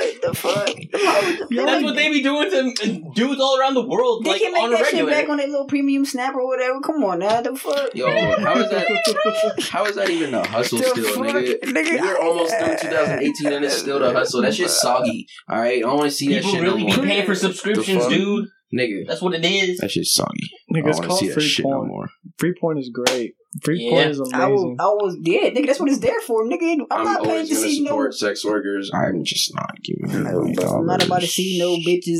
Ain't 0.01 0.21
the 0.21 0.33
fuck? 0.33 0.69
That's 0.91 1.71
like- 1.71 1.83
what 1.83 1.95
they 1.95 2.09
be 2.09 2.21
doing 2.21 2.49
to 2.49 2.57
uh, 2.59 3.11
dudes 3.13 3.39
all 3.39 3.57
around 3.59 3.73
the 3.75 3.85
world, 3.85 4.23
They 4.25 4.31
like 4.31 4.41
can 4.41 4.53
make 4.53 4.63
on 4.63 4.73
a 4.73 4.77
that 4.77 4.87
shit 4.87 5.07
back 5.07 5.29
on 5.29 5.37
their 5.37 5.47
little 5.47 5.65
premium 5.65 6.05
snap 6.05 6.35
or 6.35 6.45
whatever. 6.47 6.79
Come 6.81 7.03
on 7.03 7.19
now, 7.19 7.41
the 7.41 7.55
fuck. 7.55 7.93
Yo, 7.95 8.07
how 8.39 8.57
is 8.59 8.69
that? 8.69 9.67
How 9.71 9.85
is 9.85 9.95
that 9.95 10.09
even 10.09 10.33
a 10.33 10.45
hustle 10.47 10.79
The 10.79 10.83
still, 10.85 11.13
fuck? 11.13 11.25
nigga? 11.35 11.59
Nigga, 11.63 12.01
We're 12.01 12.17
almost 12.17 12.53
through 12.57 12.77
2018 12.89 13.53
and 13.53 13.65
it's 13.65 13.77
still 13.77 13.99
the 13.99 14.11
hustle. 14.13 14.41
That 14.41 14.53
shit's 14.55 14.79
soggy. 14.79 15.27
All 15.49 15.59
right, 15.59 15.77
I 15.77 15.81
don't 15.81 15.97
want 15.97 16.09
to 16.11 16.15
see 16.15 16.33
that 16.33 16.43
shit. 16.43 16.53
People 16.53 16.61
really 16.61 16.85
no 16.85 16.95
be 17.01 17.07
paying 17.07 17.25
for 17.25 17.35
subscriptions, 17.35 18.07
dude. 18.07 18.47
Nigga, 18.73 19.05
That's 19.07 19.21
what 19.21 19.33
it 19.33 19.43
is. 19.45 19.79
that 19.79 19.91
shit's 19.91 20.13
soggy. 20.13 20.49
I 20.69 20.77
Nigga, 20.77 20.81
don't 20.83 20.89
it's 20.89 20.97
want 20.99 21.01
to 21.03 21.07
called 21.09 21.19
see 21.19 21.27
that 21.27 21.33
free 21.33 21.43
shit 21.43 21.65
no 21.65 21.83
more. 21.85 22.09
Free 22.37 22.53
porn 22.59 22.77
is 22.77 22.89
great. 22.89 23.35
Free 23.63 23.79
Yeah. 23.83 23.89
porn 23.91 24.07
is 24.07 24.19
I 24.19 24.47
was, 24.47 24.61
amazing. 24.61 24.77
I 24.79 24.85
was, 24.85 25.17
yeah, 25.21 25.49
nigga. 25.49 25.67
That's 25.67 25.79
what 25.79 25.89
it's 25.89 25.99
there 25.99 26.21
for, 26.21 26.45
nigga. 26.45 26.73
I'm, 26.73 26.85
I'm, 26.89 27.03
not 27.03 27.23
paying 27.23 27.45
to 27.47 27.53
gonna 27.53 27.67
see 27.67 27.81
no. 27.81 27.87
support 27.89 28.13
sex 28.15 28.45
workers. 28.45 28.89
I'm 28.93 29.23
just 29.25 29.53
not 29.53 29.75
giving 29.83 30.23
No, 30.23 30.53
I'm 30.77 30.85
not 30.85 31.05
about 31.05 31.21
to 31.21 31.27
see 31.27 31.59
no 31.59 31.75
bitches. 31.77 32.19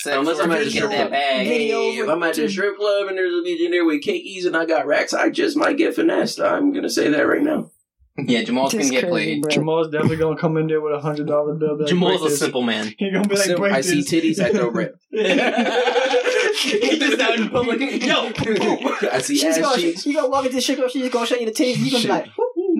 So 0.00 0.20
unless 0.20 0.38
I'm 0.38 0.50
just 0.50 0.74
Video- 0.74 0.88
get 0.88 0.96
that 0.96 1.10
bag. 1.10 1.48
video- 1.48 1.80
Hey, 1.80 1.98
if 1.98 2.08
I'm 2.08 2.22
at 2.22 2.34
the 2.34 2.48
strip 2.48 2.76
club 2.76 3.08
and 3.08 3.16
there's 3.18 3.32
a 3.32 3.36
bitch 3.48 3.64
in 3.64 3.70
there 3.72 3.84
with 3.84 4.02
cakeys 4.04 4.44
and 4.46 4.56
I 4.56 4.64
got 4.66 4.86
racks, 4.86 5.12
I 5.14 5.30
just 5.30 5.56
might 5.56 5.76
get 5.78 5.94
finessed. 5.94 6.38
I'm 6.40 6.72
gonna 6.72 6.90
say 6.90 7.08
that 7.08 7.26
right 7.26 7.42
now. 7.42 7.70
Yeah, 8.26 8.42
Jamal's 8.42 8.72
gonna 8.72 8.84
get 8.90 9.02
crazy, 9.04 9.08
played. 9.10 9.42
bro. 9.42 9.50
Jamal's 9.50 9.90
definitely 9.90 10.16
gonna 10.16 10.36
come 10.36 10.56
in 10.56 10.66
there 10.66 10.80
with 10.80 10.92
a 10.92 11.00
hundred 11.00 11.28
dollar 11.28 11.54
bill. 11.54 11.76
be 11.76 11.82
like, 11.84 11.88
Jamal's 11.88 12.16
break 12.20 12.26
a 12.26 12.30
this. 12.30 12.38
simple 12.40 12.62
man. 12.62 12.92
He 12.98 13.10
gonna 13.12 13.28
be 13.28 13.34
like, 13.36 13.44
Sim- 13.44 13.56
break 13.58 13.72
I 13.72 13.80
see 13.80 14.00
this. 14.02 14.10
titties, 14.38 14.40
I 14.44 14.50
throw 14.50 14.70
rep. 14.70 14.96
he 15.12 16.98
just 16.98 17.20
out 17.20 17.38
in 17.38 17.48
public. 17.48 17.80
Yo, 17.80 18.32
I 19.12 19.18
see 19.20 19.36
She's 19.36 19.44
ass 19.44 19.58
gonna, 19.60 19.80
cheeks. 19.80 20.02
she's 20.02 20.14
gonna 20.16 20.28
walk 20.28 20.44
into 20.44 20.56
the 20.56 20.60
strip 20.62 20.78
club. 20.78 20.90
She's 20.90 21.02
just 21.02 21.12
gonna 21.12 21.26
show 21.26 21.36
you 21.36 21.46
the 21.46 21.52
titties. 21.52 21.78
You 21.78 21.90
gonna 21.92 22.02
be 22.02 22.08
like, 22.08 22.26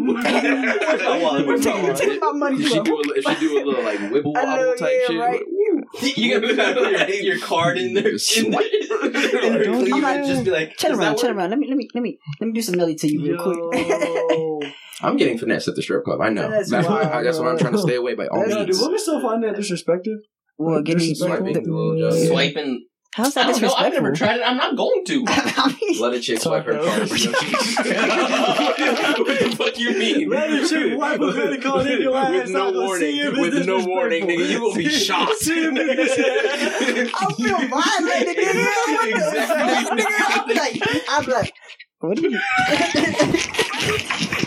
Where's 0.01 1.02
my 1.02 1.19
wallet? 1.23 1.47
Where's 1.47 1.65
my 1.66 1.82
wallet? 1.82 1.97
take 1.97 2.20
my 2.20 2.32
money. 2.32 2.56
If 2.62 2.69
she 2.69 2.74
bro. 2.81 2.85
do 2.85 2.94
a, 2.97 3.02
if 3.19 3.24
she 3.24 3.35
do 3.48 3.62
a 3.62 3.65
little 3.65 3.85
like 3.85 3.98
wibble 3.98 4.36
I 4.36 4.44
wobble 4.44 4.62
know, 4.65 4.74
type 4.77 4.93
yeah, 5.01 5.06
shit, 5.06 5.20
right. 5.20 5.40
You 6.16 6.40
gotta 6.40 6.55
put 6.74 7.09
your, 7.09 7.35
your 7.35 7.39
card 7.40 7.78
in 7.78 7.94
there. 7.94 8.09
In 8.36 8.51
there. 8.51 9.65
Don't 9.65 9.86
You 9.86 9.94
do 9.94 10.01
might 10.01 10.19
that. 10.19 10.27
just 10.27 10.44
be 10.44 10.51
like, 10.51 10.77
Turn 10.77 10.90
"Does 10.93 11.01
around, 11.01 11.16
turn 11.16 11.31
work?" 11.31 11.36
around. 11.39 11.51
Let 11.51 11.59
me, 11.59 11.69
let 11.69 11.77
me, 11.77 11.89
let 11.94 12.02
me, 12.02 12.19
let 12.40 12.47
me 12.48 12.52
do 12.52 12.62
some 12.62 12.74
Nelly 12.77 12.94
to 12.97 13.09
you 13.09 13.23
real 13.23 13.43
quick. 13.43 13.59
Yo. 15.02 15.08
I'm 15.08 15.16
getting 15.16 15.38
finessed 15.38 15.68
at 15.68 15.74
the 15.76 15.82
strip 15.82 16.04
club. 16.04 16.20
I 16.20 16.28
know. 16.30 16.50
That's 16.50 16.70
That's, 16.70 16.88
what, 16.88 17.04
wild, 17.10 17.24
that's 17.26 17.38
what 17.38 17.48
I'm 17.48 17.58
trying 17.58 17.72
to 17.74 17.78
stay 17.78 17.94
away 17.96 18.14
by 18.14 18.26
all 18.26 18.40
That's- 18.40 18.54
Yo, 18.54 18.60
do 18.64 18.72
means. 18.72 18.80
women 18.82 18.98
still 18.98 19.20
find 19.20 19.42
that 19.44 19.56
disrespectful? 19.56 20.18
well, 20.58 20.82
give 20.82 20.98
me 20.98 21.14
Swiping, 21.14 21.52
the. 21.52 22.26
Swiping. 22.28 22.84
How's 23.14 23.36
I 23.36 23.44
that 23.46 23.52
don't 23.52 23.62
know. 23.62 23.74
I've 23.74 23.92
never 23.92 24.12
tried 24.12 24.36
it. 24.40 24.42
I'm 24.46 24.56
not 24.58 24.76
going 24.76 25.02
to. 25.06 25.24
Let 26.00 26.12
a 26.14 26.20
chick 26.20 26.40
swipe 26.40 26.66
her 26.66 26.74
card. 26.74 27.08
what 27.08 27.18
the 29.40 29.54
fuck 29.56 29.78
you 29.78 29.98
mean? 29.98 30.28
Let 30.28 30.50
a 30.52 30.68
chick 30.68 30.96
wipe 30.98 31.20
a 31.20 31.32
credit 31.32 31.62
card 31.62 31.86
in 31.86 32.02
your 32.02 32.16
ass. 32.16 32.32
With 32.32 32.50
no 32.50 32.70
warning. 32.72 33.00
see 33.00 33.28
With 33.28 33.66
no 33.66 33.84
warning, 33.86 34.24
nigga. 34.26 34.48
You 34.50 34.58
gonna 34.60 34.74
be 34.76 34.88
shocked. 34.90 35.36
See 35.38 35.64
a 35.66 35.70
nigga 35.70 36.06
say- 36.06 37.10
I 37.14 37.32
feel 37.32 37.56
violated, 37.68 38.36
nigga. 38.44 38.64
What 38.86 39.98
nigga? 39.98 40.14
I'll 40.36 40.46
be 40.46 40.54
like, 40.54 41.08
I'll 41.08 41.24
be 41.24 41.32
like, 41.32 41.52
what 42.00 42.16
do 42.16 42.30
you? 42.30 42.40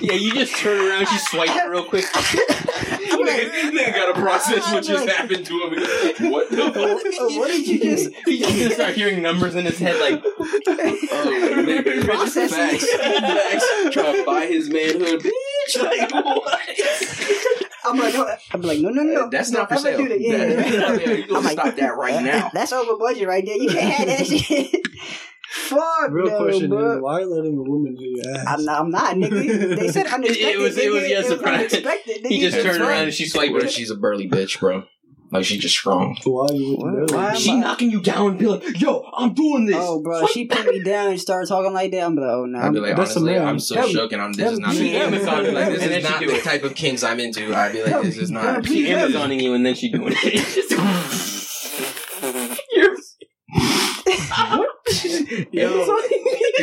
Yeah, 0.02 0.14
you 0.14 0.34
just 0.34 0.56
turn 0.56 0.80
around, 0.90 1.08
she 1.08 1.18
swipe 1.20 1.50
it 1.56 1.70
real 1.70 1.84
quick. 1.84 2.06
I'm 2.16 3.72
Nigga 3.72 3.94
gotta 3.94 4.20
process 4.20 4.72
what 4.74 4.84
just 4.84 5.08
happened 5.08 5.46
to 5.46 5.54
him. 5.54 6.32
What 6.32 6.50
the 6.50 6.58
fuck? 6.74 7.30
what 7.38 7.48
did 7.48 7.68
you 7.68 7.80
just? 7.80 8.10
He's 8.26 8.40
just 8.40 8.58
gonna 8.58 8.72
start 8.72 8.94
hearing 8.96 9.22
numbers 9.22 9.54
in 9.54 9.66
his 9.66 9.78
head, 9.78 10.00
like, 10.02 10.24
Oh, 10.26 11.64
nigga. 11.68 12.04
Processing. 12.04 12.58
Facts. 12.58 12.92
Facts. 12.96 13.94
Trying 13.94 14.16
to 14.16 14.24
buy 14.26 14.46
his 14.48 14.70
manhood. 14.70 15.22
Bitch, 15.22 15.84
like, 15.84 16.12
what? 16.12 16.60
I'm 17.86 17.98
like, 17.98 18.14
no, 18.14 18.36
I'm 18.54 18.62
like, 18.62 18.80
no, 18.80 18.90
no, 18.90 19.04
no. 19.04 19.30
That's 19.30 19.52
Don't 19.52 19.62
not 19.62 19.70
for 19.70 19.78
sale. 19.78 19.98
Do 20.00 20.10
that. 20.10 20.20
Yeah, 20.20 20.38
yeah. 20.38 20.94
Yeah, 20.96 21.12
you 21.12 21.24
I'm 21.24 21.28
gonna 21.28 21.40
like, 21.42 21.54
stop 21.54 21.76
that 21.76 21.96
right 21.96 22.24
now. 22.24 22.50
That's 22.54 22.74
over 22.74 22.98
budget 22.98 23.28
right 23.28 23.46
there. 23.46 23.56
You 23.58 23.70
can't 23.70 23.94
have 23.94 24.08
that 24.08 24.26
shit. 24.26 24.76
Fuck 25.54 26.12
Real 26.12 26.28
no, 26.28 26.38
question 26.44 26.70
bro. 26.70 26.96
is, 26.98 27.02
why 27.02 27.14
are 27.16 27.22
you 27.22 27.36
letting 27.36 27.58
a 27.58 27.62
woman 27.62 27.94
do 27.96 28.06
your 28.06 28.38
ass? 28.38 28.46
I'm 28.48 28.64
not, 28.64 28.80
I'm 28.80 28.90
not, 28.90 29.16
nigga. 29.18 29.78
They 29.78 29.90
said 29.90 30.08
unexpected. 30.14 30.48
It 30.48 30.58
was- 30.60 30.78
it 30.78 30.90
was, 30.92 31.04
nigga. 31.04 31.10
yeah, 31.10 31.22
surprise. 31.24 31.74
unexpected, 31.74 32.26
he 32.28 32.40
just 32.40 32.62
turned 32.62 32.82
around 32.82 33.04
and 33.04 33.14
she 33.14 33.28
swiped 33.28 33.52
What 33.52 33.64
if 33.64 33.68
it. 33.70 33.74
she's 33.74 33.92
a 33.92 33.96
burly 33.96 34.30
bitch, 34.30 34.60
bro? 34.62 34.84
Like 35.34 35.46
she 35.46 35.58
just 35.58 35.76
strong. 35.76 36.18
Why 36.26 36.48
are 36.50 36.54
you 36.54 36.76
with 36.78 37.12
Why 37.14 37.34
She 37.36 37.52
I- 37.52 37.56
knocking 37.60 37.90
you 37.92 38.02
down 38.02 38.32
and 38.32 38.40
be 38.40 38.48
like, 38.48 38.80
yo, 38.82 39.10
I'm 39.16 39.34
doing 39.34 39.66
this. 39.66 39.76
Oh, 39.78 40.02
bro, 40.02 40.26
she 40.28 40.46
put 40.46 40.66
me 40.68 40.84
down 40.84 41.10
and 41.12 41.20
started 41.22 41.48
talking 41.48 41.72
like 41.74 41.92
that. 41.92 42.04
I'm 42.04 42.16
like, 42.16 42.26
oh 42.30 42.46
no. 42.46 42.60
I'd 42.60 42.74
be 42.74 42.80
like, 42.80 42.96
That's 42.98 43.16
honestly. 43.18 43.38
I'm 43.40 43.60
so 43.60 43.76
Tell 43.76 43.88
me. 43.88 43.94
shook 43.94 44.12
and 44.14 44.22
I'm 44.22 44.34
this 44.34 44.52
is 44.54 44.60
not 44.60 44.74
She 44.76 44.92
Amazoning 44.94 45.54
like 45.54 45.74
this 45.74 45.84
is 45.84 46.04
not 46.04 46.20
the 46.20 46.36
it. 46.36 46.44
type 46.44 46.64
of 46.64 46.76
kings 46.76 47.04
I'm 47.04 47.20
into. 47.22 47.54
I'd 47.56 47.72
be 47.74 47.84
like, 47.84 48.02
this 48.04 48.18
is 48.18 48.30
not. 48.32 48.64
me. 48.64 48.70
She 48.70 48.86
Amazoning 48.88 49.42
you 49.42 49.54
and 49.54 49.66
then 49.66 49.76
she 49.76 49.90
doing 49.92 50.14
it. 50.16 50.68
You're 52.74 52.96
Yo, 55.52 55.98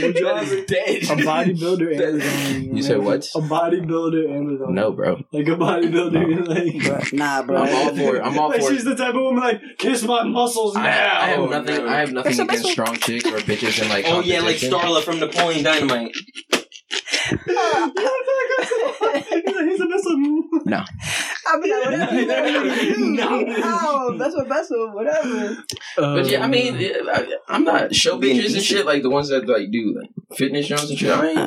would 0.02 0.18
you 0.18 0.28
ever 0.28 0.64
dead. 0.64 1.02
a 1.02 1.16
bodybuilder 1.22 2.00
Amazon? 2.00 2.64
You 2.78 2.82
said 2.82 2.98
what? 3.02 3.26
A 3.34 3.40
bodybuilder 3.40 4.30
Amazon. 4.30 4.74
No, 4.74 4.92
bro. 4.92 5.22
Like 5.32 5.46
a 5.48 5.56
bodybuilder, 5.56 6.46
like. 6.48 6.74
Bruh, 6.74 7.12
nah, 7.12 7.42
bro. 7.42 7.62
I'm 7.62 7.74
all 7.74 7.96
for 7.96 8.16
it. 8.16 8.22
I'm 8.22 8.38
all 8.38 8.48
like 8.50 8.60
for 8.60 8.70
she's 8.70 8.86
it. 8.86 8.90
the 8.90 8.96
type 8.96 9.14
of 9.14 9.22
woman 9.22 9.42
like 9.42 9.60
kiss 9.78 10.02
my 10.02 10.22
muscles 10.24 10.74
now. 10.74 10.82
I, 10.82 10.86
I 10.86 11.26
have 11.28 11.50
nothing. 11.50 11.76
no. 11.76 11.88
I 11.88 11.96
have 12.00 12.12
nothing 12.12 12.36
That's 12.36 12.60
against 12.60 12.72
strong 12.72 12.96
chicks 12.96 13.24
or 13.26 13.38
bitches 13.38 13.82
in 13.82 13.88
like. 13.88 14.04
Oh 14.08 14.20
yeah, 14.20 14.40
like 14.40 14.60
competition. 14.60 14.72
Starla 14.72 15.02
from 15.02 15.18
Napoleon 15.20 15.64
Dynamite. 15.64 16.14
He's 17.28 17.40
a 19.80 19.88
missile. 19.88 20.16
I'll 21.46 21.62
be 21.62 21.70
like, 21.70 21.84
whatever. 21.84 22.98
No. 22.98 23.40
no, 23.40 24.16
that's 24.18 24.34
what 24.36 24.48
that's 24.48 24.70
what 24.70 24.94
whatever. 24.94 25.56
But 25.96 26.26
yeah, 26.28 26.44
I 26.44 26.46
mean, 26.46 26.74
Um, 26.76 27.08
I, 27.10 27.36
I'm 27.48 27.64
not 27.64 27.94
show 27.94 28.18
Being 28.18 28.38
bitches 28.40 28.54
and 28.54 28.62
shit 28.62 28.86
like 28.86 29.02
the 29.02 29.10
ones 29.10 29.28
that 29.28 29.46
like 29.48 29.70
do 29.70 29.94
like 30.00 30.10
fitness 30.36 30.66
shows 30.66 30.90
and 30.90 30.98
shit. 30.98 31.10
I 31.10 31.28
ain't, 31.28 31.38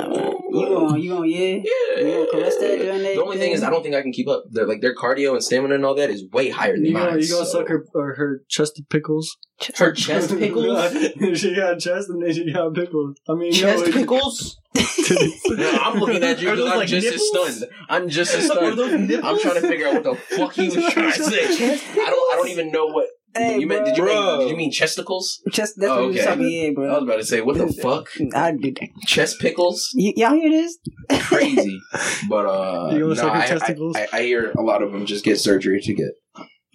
You 0.51 0.65
gon' 0.67 1.01
you 1.01 1.09
gon' 1.11 1.29
yeah. 1.29 1.39
yeah. 1.39 1.99
You 1.99 2.27
gonna 2.31 2.43
that 2.45 2.59
during 2.59 3.03
that 3.03 3.15
The 3.15 3.23
only 3.23 3.37
thing 3.37 3.51
is, 3.51 3.63
I 3.63 3.69
don't 3.69 3.83
think 3.83 3.95
I 3.95 4.01
can 4.01 4.11
keep 4.11 4.27
up. 4.27 4.43
Their 4.49 4.65
like 4.67 4.81
their 4.81 4.95
cardio 4.95 5.33
and 5.33 5.43
stamina 5.43 5.75
and 5.75 5.85
all 5.85 5.95
that 5.95 6.09
is 6.09 6.25
way 6.31 6.49
higher 6.49 6.75
than 6.75 6.85
you 6.85 6.93
mine. 6.93 7.05
gonna, 7.05 7.19
you 7.21 7.29
gonna 7.29 7.45
so- 7.45 7.59
suck 7.59 7.67
her 7.69 7.85
or 7.93 8.15
her 8.15 8.41
chested 8.49 8.89
pickles? 8.89 9.37
Her 9.75 9.91
chest 9.93 10.29
pickles. 10.37 10.91
she 11.39 11.55
got 11.55 11.79
chest 11.79 12.09
and 12.09 12.21
then 12.23 12.33
she 12.33 12.51
got 12.51 12.73
pickles. 12.73 13.15
I 13.29 13.35
mean, 13.35 13.53
chest 13.53 13.85
yo, 13.85 13.91
pickles. 13.93 14.57
No, 14.75 15.71
I'm 15.83 15.99
looking 15.99 16.23
at 16.23 16.39
you 16.41 16.49
because 16.51 16.71
I'm 16.71 16.77
like 16.77 16.87
just 16.87 17.07
as 17.07 17.27
stunned. 17.27 17.71
I'm 17.89 18.09
just 18.09 18.33
as 18.33 18.45
stunned. 18.51 18.79
I'm 18.79 19.39
trying 19.39 19.55
to 19.55 19.61
figure 19.61 19.87
out 19.87 19.93
what 19.95 20.03
the 20.03 20.15
fuck 20.15 20.53
he 20.53 20.65
was 20.69 20.75
trying 20.93 21.11
to 21.11 21.23
say. 21.23 21.45
I 21.73 21.77
don't. 21.95 22.33
I 22.33 22.35
don't 22.37 22.49
even 22.49 22.71
know 22.71 22.87
what. 22.87 23.07
Hey, 23.33 23.59
you 23.59 23.67
meant? 23.67 23.85
Did 23.85 23.95
you, 23.97 24.03
bro. 24.03 24.13
mean, 24.13 24.39
did 24.41 24.49
you 24.51 24.57
mean 24.57 24.71
chesticles? 24.71 25.39
Just 25.51 25.75
that's 25.77 25.89
Oh, 25.89 26.05
what 26.07 26.13
you're 26.13 26.21
okay. 26.21 26.25
talking, 26.25 26.49
yeah, 26.51 26.67
I 26.89 26.93
was 26.95 27.03
about 27.03 27.15
to 27.15 27.23
say, 27.25 27.39
what 27.39 27.57
the 27.57 27.67
fuck? 27.81 28.09
I 28.35 28.51
do 28.51 28.73
that. 28.73 28.89
Chest 29.05 29.39
pickles? 29.39 29.89
Y- 29.95 30.11
y'all 30.17 30.33
hear 30.33 30.49
this? 30.49 30.77
Crazy. 31.21 31.79
But 32.29 32.45
uh, 32.45 32.89
You 32.93 33.15
gonna 33.15 33.15
no, 33.15 33.29
I. 33.29 33.39
I, 33.45 33.75
I, 34.01 34.07
I 34.19 34.21
hear 34.23 34.51
a 34.51 34.61
lot 34.61 34.83
of 34.83 34.91
them 34.91 35.05
just 35.05 35.23
get 35.23 35.39
surgery 35.39 35.79
to 35.81 35.93
get 35.93 36.09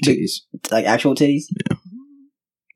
titties. 0.04 0.30
Like 0.70 0.86
actual 0.86 1.14
titties? 1.14 1.42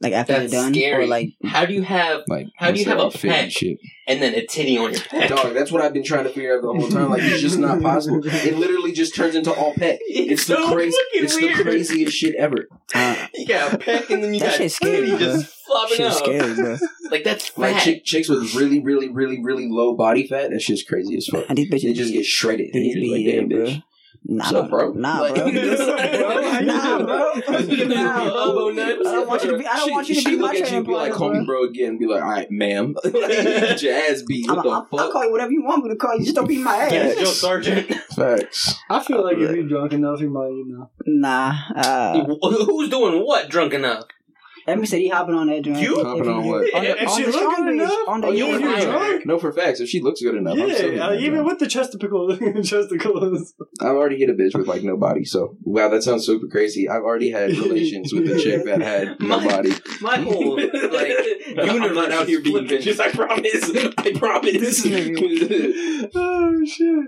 Like 0.02 0.14
after 0.14 0.32
That's 0.32 0.50
they're 0.50 0.62
done? 0.62 0.72
scary. 0.74 1.04
Or 1.04 1.06
like 1.06 1.30
How 1.44 1.66
do 1.66 1.74
you 1.74 1.82
have 1.82 2.22
Like, 2.26 2.46
How 2.56 2.70
do 2.70 2.78
you 2.78 2.86
have 2.86 2.98
a 2.98 3.04
they 3.04 3.10
fit 3.10 3.24
and 3.30 3.32
pet? 3.44 3.52
Shit. 3.52 3.78
and 4.08 4.22
then 4.22 4.34
a 4.34 4.46
titty 4.46 4.78
on 4.78 4.92
your 4.92 5.00
pet? 5.02 5.28
Dog, 5.28 5.52
that's 5.52 5.70
what 5.70 5.82
I've 5.82 5.92
been 5.92 6.04
trying 6.04 6.24
to 6.24 6.30
figure 6.30 6.56
out 6.56 6.62
the 6.62 6.68
whole 6.72 6.88
time. 6.88 7.10
Like, 7.10 7.22
it's 7.22 7.42
just 7.42 7.58
not 7.58 7.82
possible. 7.82 8.20
It 8.24 8.56
literally 8.56 8.92
just 8.92 9.14
turns 9.14 9.34
into 9.34 9.52
all 9.52 9.74
pet. 9.74 9.98
It's 10.08 10.46
the 10.46 10.56
so 10.56 10.72
crazy. 10.72 10.96
It's 11.12 11.36
weird. 11.36 11.58
the 11.58 11.62
craziest 11.64 12.16
shit 12.16 12.34
ever. 12.36 12.66
uh, 12.94 13.26
You 13.34 13.46
got 13.46 13.74
a 13.74 13.78
peck 13.78 14.08
and 14.10 14.22
then 14.24 14.32
you 14.32 14.40
That 14.40 14.46
got 14.50 14.56
shit's 14.56 14.76
scary, 14.76 14.96
titty 15.06 15.08
bro. 15.10 15.18
just 15.18 15.46
flopping 15.66 15.96
shit's 15.98 16.16
out. 16.16 16.24
scary, 16.24 16.54
bro. 16.54 16.76
Like 17.10 17.24
that's 17.24 17.48
fat. 17.48 17.58
Like 17.60 17.82
chick, 17.82 18.04
chicks 18.04 18.28
with 18.28 18.54
really, 18.54 18.80
really, 18.80 19.08
really, 19.10 19.42
really 19.42 19.68
low 19.68 19.94
body 19.94 20.26
fat. 20.26 20.50
That 20.50 20.60
shit's 20.62 20.82
crazy 20.82 21.16
as 21.16 21.26
fuck. 21.26 21.44
And 21.48 21.58
these 21.58 21.70
bitches 21.70 21.82
They 21.82 21.92
just 21.92 22.12
get 22.12 22.24
shredded. 22.24 22.70
And 22.74 22.84
these 22.84 22.96
you're 22.96 23.16
like, 23.16 23.26
damn, 23.26 23.48
bro. 23.48 23.66
bitch. 23.66 23.82
Nah, 24.32 24.44
What's 24.44 24.54
up, 24.54 24.70
bro? 24.70 24.92
Nah, 24.92 25.20
Like- 25.22 25.34
bro. 25.34 25.42
How 25.50 26.60
you 26.60 26.66
nah, 26.66 27.02
bro. 27.02 27.32
You 27.58 27.84
know, 27.86 27.94
Nah, 27.96 28.24
bro. 28.28 28.36
elbow 28.36 28.70
nuts. 28.70 29.08
I 29.08 29.12
don't 29.12 29.26
want 29.28 29.42
you 29.42 29.50
to 29.50 29.58
be. 29.58 29.66
I 29.66 29.76
don't 29.76 29.86
she, 29.88 29.90
want 29.92 30.08
you 30.08 30.14
to 30.14 30.20
she 30.20 30.30
be 30.30 30.36
look 30.36 30.52
my 30.52 30.58
at 30.60 30.70
you 30.70 30.76
and 30.76 30.86
be 30.86 30.92
like, 30.92 31.10
partner, 31.12 31.18
call 31.18 31.30
me 31.32 31.44
bro. 31.44 31.60
bro 31.62 31.64
again. 31.64 31.98
Be 31.98 32.06
like, 32.06 32.22
all 32.22 32.28
right, 32.28 32.48
ma'am. 32.48 32.94
Get 33.04 33.82
your 33.82 33.94
ass 33.96 34.22
beat. 34.22 34.48
I'm, 34.48 34.54
What 34.56 34.62
the 34.62 34.68
I'll, 34.70 34.88
I'll 35.00 35.10
call 35.12 35.24
you 35.24 35.32
whatever 35.32 35.50
you 35.50 35.64
want 35.64 35.82
me 35.82 35.90
to 35.90 35.96
call 35.96 36.16
you. 36.16 36.22
Just 36.22 36.36
don't 36.36 36.46
beat 36.46 36.62
my 36.62 36.76
Yeah, 36.90 37.00
ass. 37.06 37.16
Joe 37.16 37.24
Sergeant. 37.24 37.92
Facts. 38.14 38.76
I 38.88 39.02
feel 39.02 39.24
like 39.24 39.36
if 39.36 39.50
you're 39.50 39.66
drunk 39.66 39.94
enough, 39.94 40.20
you 40.20 40.30
might, 40.30 40.46
you 40.50 40.64
know. 40.68 40.90
Nah. 41.06 41.52
Uh, 41.74 42.24
Who's 42.64 42.88
doing 42.88 43.24
what 43.26 43.48
drunk 43.48 43.74
enough? 43.74 44.04
Emmett 44.70 44.88
said 44.88 45.00
he 45.00 45.08
hopping 45.08 45.34
on 45.34 45.46
that 45.48 45.62
joint. 45.62 45.78
You? 45.78 46.00
If 46.00 46.06
Hopping 46.06 46.28
on 46.28 46.46
what? 46.46 46.74
On 46.74 46.82
the, 46.84 47.02
If 47.02 47.08
on 47.08 47.16
she 47.16 47.22
the 47.24 47.30
look 47.30 47.40
strong 47.40 47.64
good 47.66 47.74
enough? 47.74 47.98
On 48.08 48.20
the 48.20 48.26
Oh, 48.28 48.30
you 48.30 48.46
yeah, 48.46 48.54
if 48.54 48.60
you're 48.60 48.70
yeah. 48.78 48.84
drunk? 48.84 49.26
No, 49.26 49.38
for 49.38 49.52
facts. 49.52 49.80
If 49.80 49.88
she 49.88 50.00
looks 50.00 50.20
good 50.22 50.34
enough, 50.34 50.58
I'm 50.58 50.70
still 50.74 50.92
Yeah, 50.94 51.04
uh, 51.04 51.10
getting 51.10 51.24
even 51.26 51.38
drunk. 51.44 51.48
with 51.50 51.58
the 51.60 51.66
chesticles, 51.66 52.38
chesticles. 52.70 53.52
I've 53.80 53.96
already 53.96 54.16
hit 54.18 54.30
a 54.30 54.34
bitch 54.34 54.56
with 54.56 54.66
like 54.68 54.82
no 54.82 54.96
body. 54.96 55.24
So 55.24 55.56
wow, 55.62 55.88
that 55.88 56.02
sounds 56.02 56.24
super 56.26 56.46
crazy. 56.48 56.88
I've 56.88 57.02
already 57.02 57.30
had 57.30 57.50
relations 57.56 58.12
with 58.12 58.30
a 58.30 58.38
chick 58.38 58.64
that 58.64 58.80
had 58.80 59.20
no 59.20 59.40
My- 59.40 59.46
body. 59.46 59.72
My 60.00 60.16
whole 60.18 60.56
like 60.56 61.12
I'm 61.58 61.94
not 61.94 62.12
out 62.12 62.26
here 62.28 62.40
being 62.40 62.66
bitches. 62.66 63.00
I 63.00 63.10
promise. 63.10 63.70
I 63.98 64.12
promise. 64.18 64.86
Oh 66.14 66.64
shit! 66.64 67.04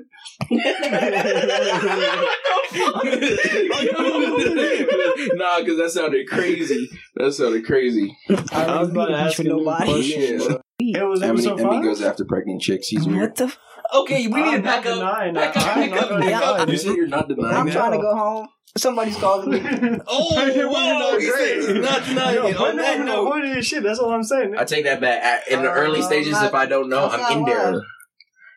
Nah, 5.35 5.60
because 5.60 5.78
that 5.78 5.90
sounded 5.93 6.27
crazy. 6.28 6.89
That 7.16 7.32
sounded 7.32 7.64
crazy. 7.66 8.16
I 8.52 8.81
was 8.81 8.90
about 8.90 9.06
to 9.06 9.14
ask 9.16 9.39
you 9.39 9.44
a 9.52 9.56
nobody. 9.59 9.85
question. 9.93 10.59
Yeah. 10.78 11.02
It 11.02 11.06
was 11.06 11.23
Emily, 11.23 11.43
episode 11.47 11.60
Emily 11.60 11.77
five. 11.77 11.85
goes 11.85 12.02
after 12.02 12.24
pregnant 12.24 12.60
chicks. 12.62 12.89
He's 12.89 13.06
weird. 13.06 13.20
What 13.31 13.36
the? 13.36 13.44
F- 13.44 13.59
Okay, 13.94 14.27
we 14.27 14.40
need 14.40 14.48
I'm 14.55 14.56
to 14.56 14.62
back 14.62 14.86
up. 14.86 15.01
Back 15.35 15.55
up, 15.56 15.77
I'm 15.77 15.90
back 15.90 16.02
up, 16.02 16.20
back 16.20 16.43
up. 16.60 16.69
You 16.69 16.78
said 16.78 16.97
you're 16.97 17.09
not 17.09 17.28
denying 17.28 17.55
I'm 17.56 17.66
that. 17.66 17.73
trying 17.74 17.93
to 17.93 17.98
go 17.98 18.16
home. 18.16 18.48
Somebody's 18.74 19.16
calling 19.19 19.51
me. 19.51 19.59
Oh, 20.06 20.31
Pregnant 20.35 20.70
women 20.70 20.70
whoa, 20.73 21.14
are 21.14 21.20
he 21.20 21.27
said 21.27 21.35
great. 21.35 21.77
he's 21.77 21.85
not 21.90 22.05
denying 22.06 22.35
Yo, 22.36 22.47
it. 22.47 22.56
On 22.56 22.62
pregnant 22.62 22.78
that 22.78 22.98
women 23.01 23.09
are 23.09 23.16
note, 23.16 23.27
horny 23.27 23.62
shit. 23.62 23.82
That's 23.82 23.98
all 23.98 24.10
I'm 24.12 24.23
saying. 24.23 24.55
I 24.56 24.64
take 24.64 24.85
that 24.85 25.02
back. 25.02 25.23
At- 25.23 25.48
In 25.52 25.62
the 25.62 25.70
early 25.70 26.01
Uh, 26.01 26.05
stages, 26.05 26.32
not- 26.32 26.47
if 26.47 26.55
I 26.55 26.64
don't 26.64 26.89
know, 26.89 27.10
that's 27.10 27.23
I'm 27.31 27.39
in 27.40 27.44
there. 27.44 27.82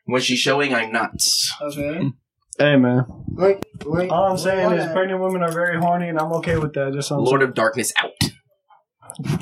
Why. 0.06 0.14
When 0.14 0.22
she's 0.22 0.40
showing, 0.40 0.73
I'm 0.73 0.91
nuts. 0.91 1.52
Okay. 1.61 2.11
Hey 2.57 2.77
man, 2.77 3.06
Wait, 3.32 3.57
wait. 3.86 4.10
all 4.10 4.32
I'm 4.32 4.38
saying 4.38 4.72
is 4.72 4.86
Why? 4.88 4.94
pregnant 4.94 5.19
women 5.19 5.44
are 5.44 5.52
very 5.52 5.77
horny, 5.77 6.07
and 6.07 6.18
I'm 6.18 6.32
okay 6.36 6.57
with 6.57 6.72
that. 6.76 6.94
Just 6.94 7.11
Lord 7.11 7.41
of 7.44 7.53
Darkness 7.53 7.91
out. 8.02 8.11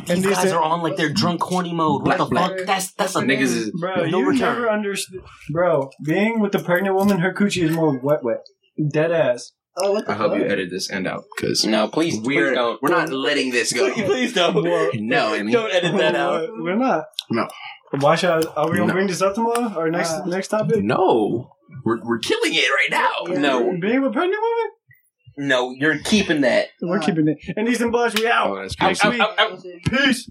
and 0.09 0.23
these 0.23 0.35
guys 0.35 0.51
are 0.51 0.61
on 0.63 0.81
like 0.81 0.95
their 0.97 1.09
drunk 1.09 1.41
horny 1.43 1.73
mode. 1.73 2.07
What 2.07 2.17
the 2.17 2.25
Black, 2.25 2.57
fuck? 2.57 2.65
That's 2.65 2.91
that's 2.93 3.15
a 3.15 3.21
Niggas 3.21 3.41
is 3.41 3.71
Bro, 3.79 4.05
No 4.07 4.17
you 4.19 4.29
return. 4.29 4.39
never 4.55 4.69
understood. 4.69 5.21
Bro, 5.51 5.91
being 6.03 6.39
with 6.39 6.53
the 6.53 6.59
pregnant 6.59 6.95
woman, 6.95 7.19
her 7.19 7.31
coochie 7.33 7.61
is 7.63 7.71
more 7.75 7.99
wet, 8.01 8.23
wet, 8.23 8.39
dead 8.91 9.11
ass. 9.11 9.51
Oh, 9.77 9.91
what 9.93 10.05
the 10.05 10.11
I 10.11 10.15
hope 10.15 10.31
fuck? 10.31 10.39
you 10.39 10.45
edit 10.45 10.69
this 10.71 10.91
end 10.91 11.07
out 11.07 11.23
because 11.35 11.65
No, 11.65 11.87
please, 11.87 12.15
we're 12.19 12.49
please 12.49 12.55
don't. 12.55 12.81
we're 12.81 12.89
not 12.89 13.09
letting 13.09 13.51
this 13.51 13.73
go. 13.73 13.91
Please, 13.93 14.05
please 14.07 14.33
don't. 14.33 14.55
No, 15.01 15.33
Emmy. 15.33 15.51
Don't 15.51 15.71
edit 15.73 15.97
that 15.97 16.15
out. 16.15 16.49
We're 16.57 16.75
not. 16.75 17.05
No. 17.31 17.47
Why 17.99 18.15
should 18.15 18.29
I, 18.31 18.41
are 18.55 18.69
we 18.69 18.77
gonna 18.77 18.87
No. 18.87 18.93
bring 18.93 19.07
this 19.07 19.21
up 19.21 19.35
tomorrow 19.35 19.71
or 19.77 19.89
next 19.89 20.11
Uh, 20.11 20.25
next 20.25 20.47
topic? 20.49 20.83
No, 20.83 21.51
we're 21.85 21.99
we're 22.03 22.19
killing 22.19 22.53
it 22.53 22.67
right 22.69 22.89
now. 22.91 23.11
Yeah. 23.33 23.39
No. 23.39 23.59
Being 23.79 24.01
with 24.01 24.13
pregnant 24.13 24.41
women. 24.41 24.71
No, 25.49 25.71
you're 25.71 25.97
keeping 25.99 26.41
that. 26.41 26.67
We're 26.81 26.89
Alright. 26.99 27.05
keeping 27.07 27.27
it. 27.27 27.37
And 27.57 27.67
these 27.67 27.81
and 27.81 27.91
Bush, 27.91 28.13
we 28.19 28.27
out. 28.27 28.51
Oh, 28.51 28.61
that's 28.61 28.75
Ow, 28.79 28.85
crazy. 28.85 29.19
ow, 29.21 29.33
ow, 29.37 29.53
ow. 29.53 29.57
Peace. 29.89 30.29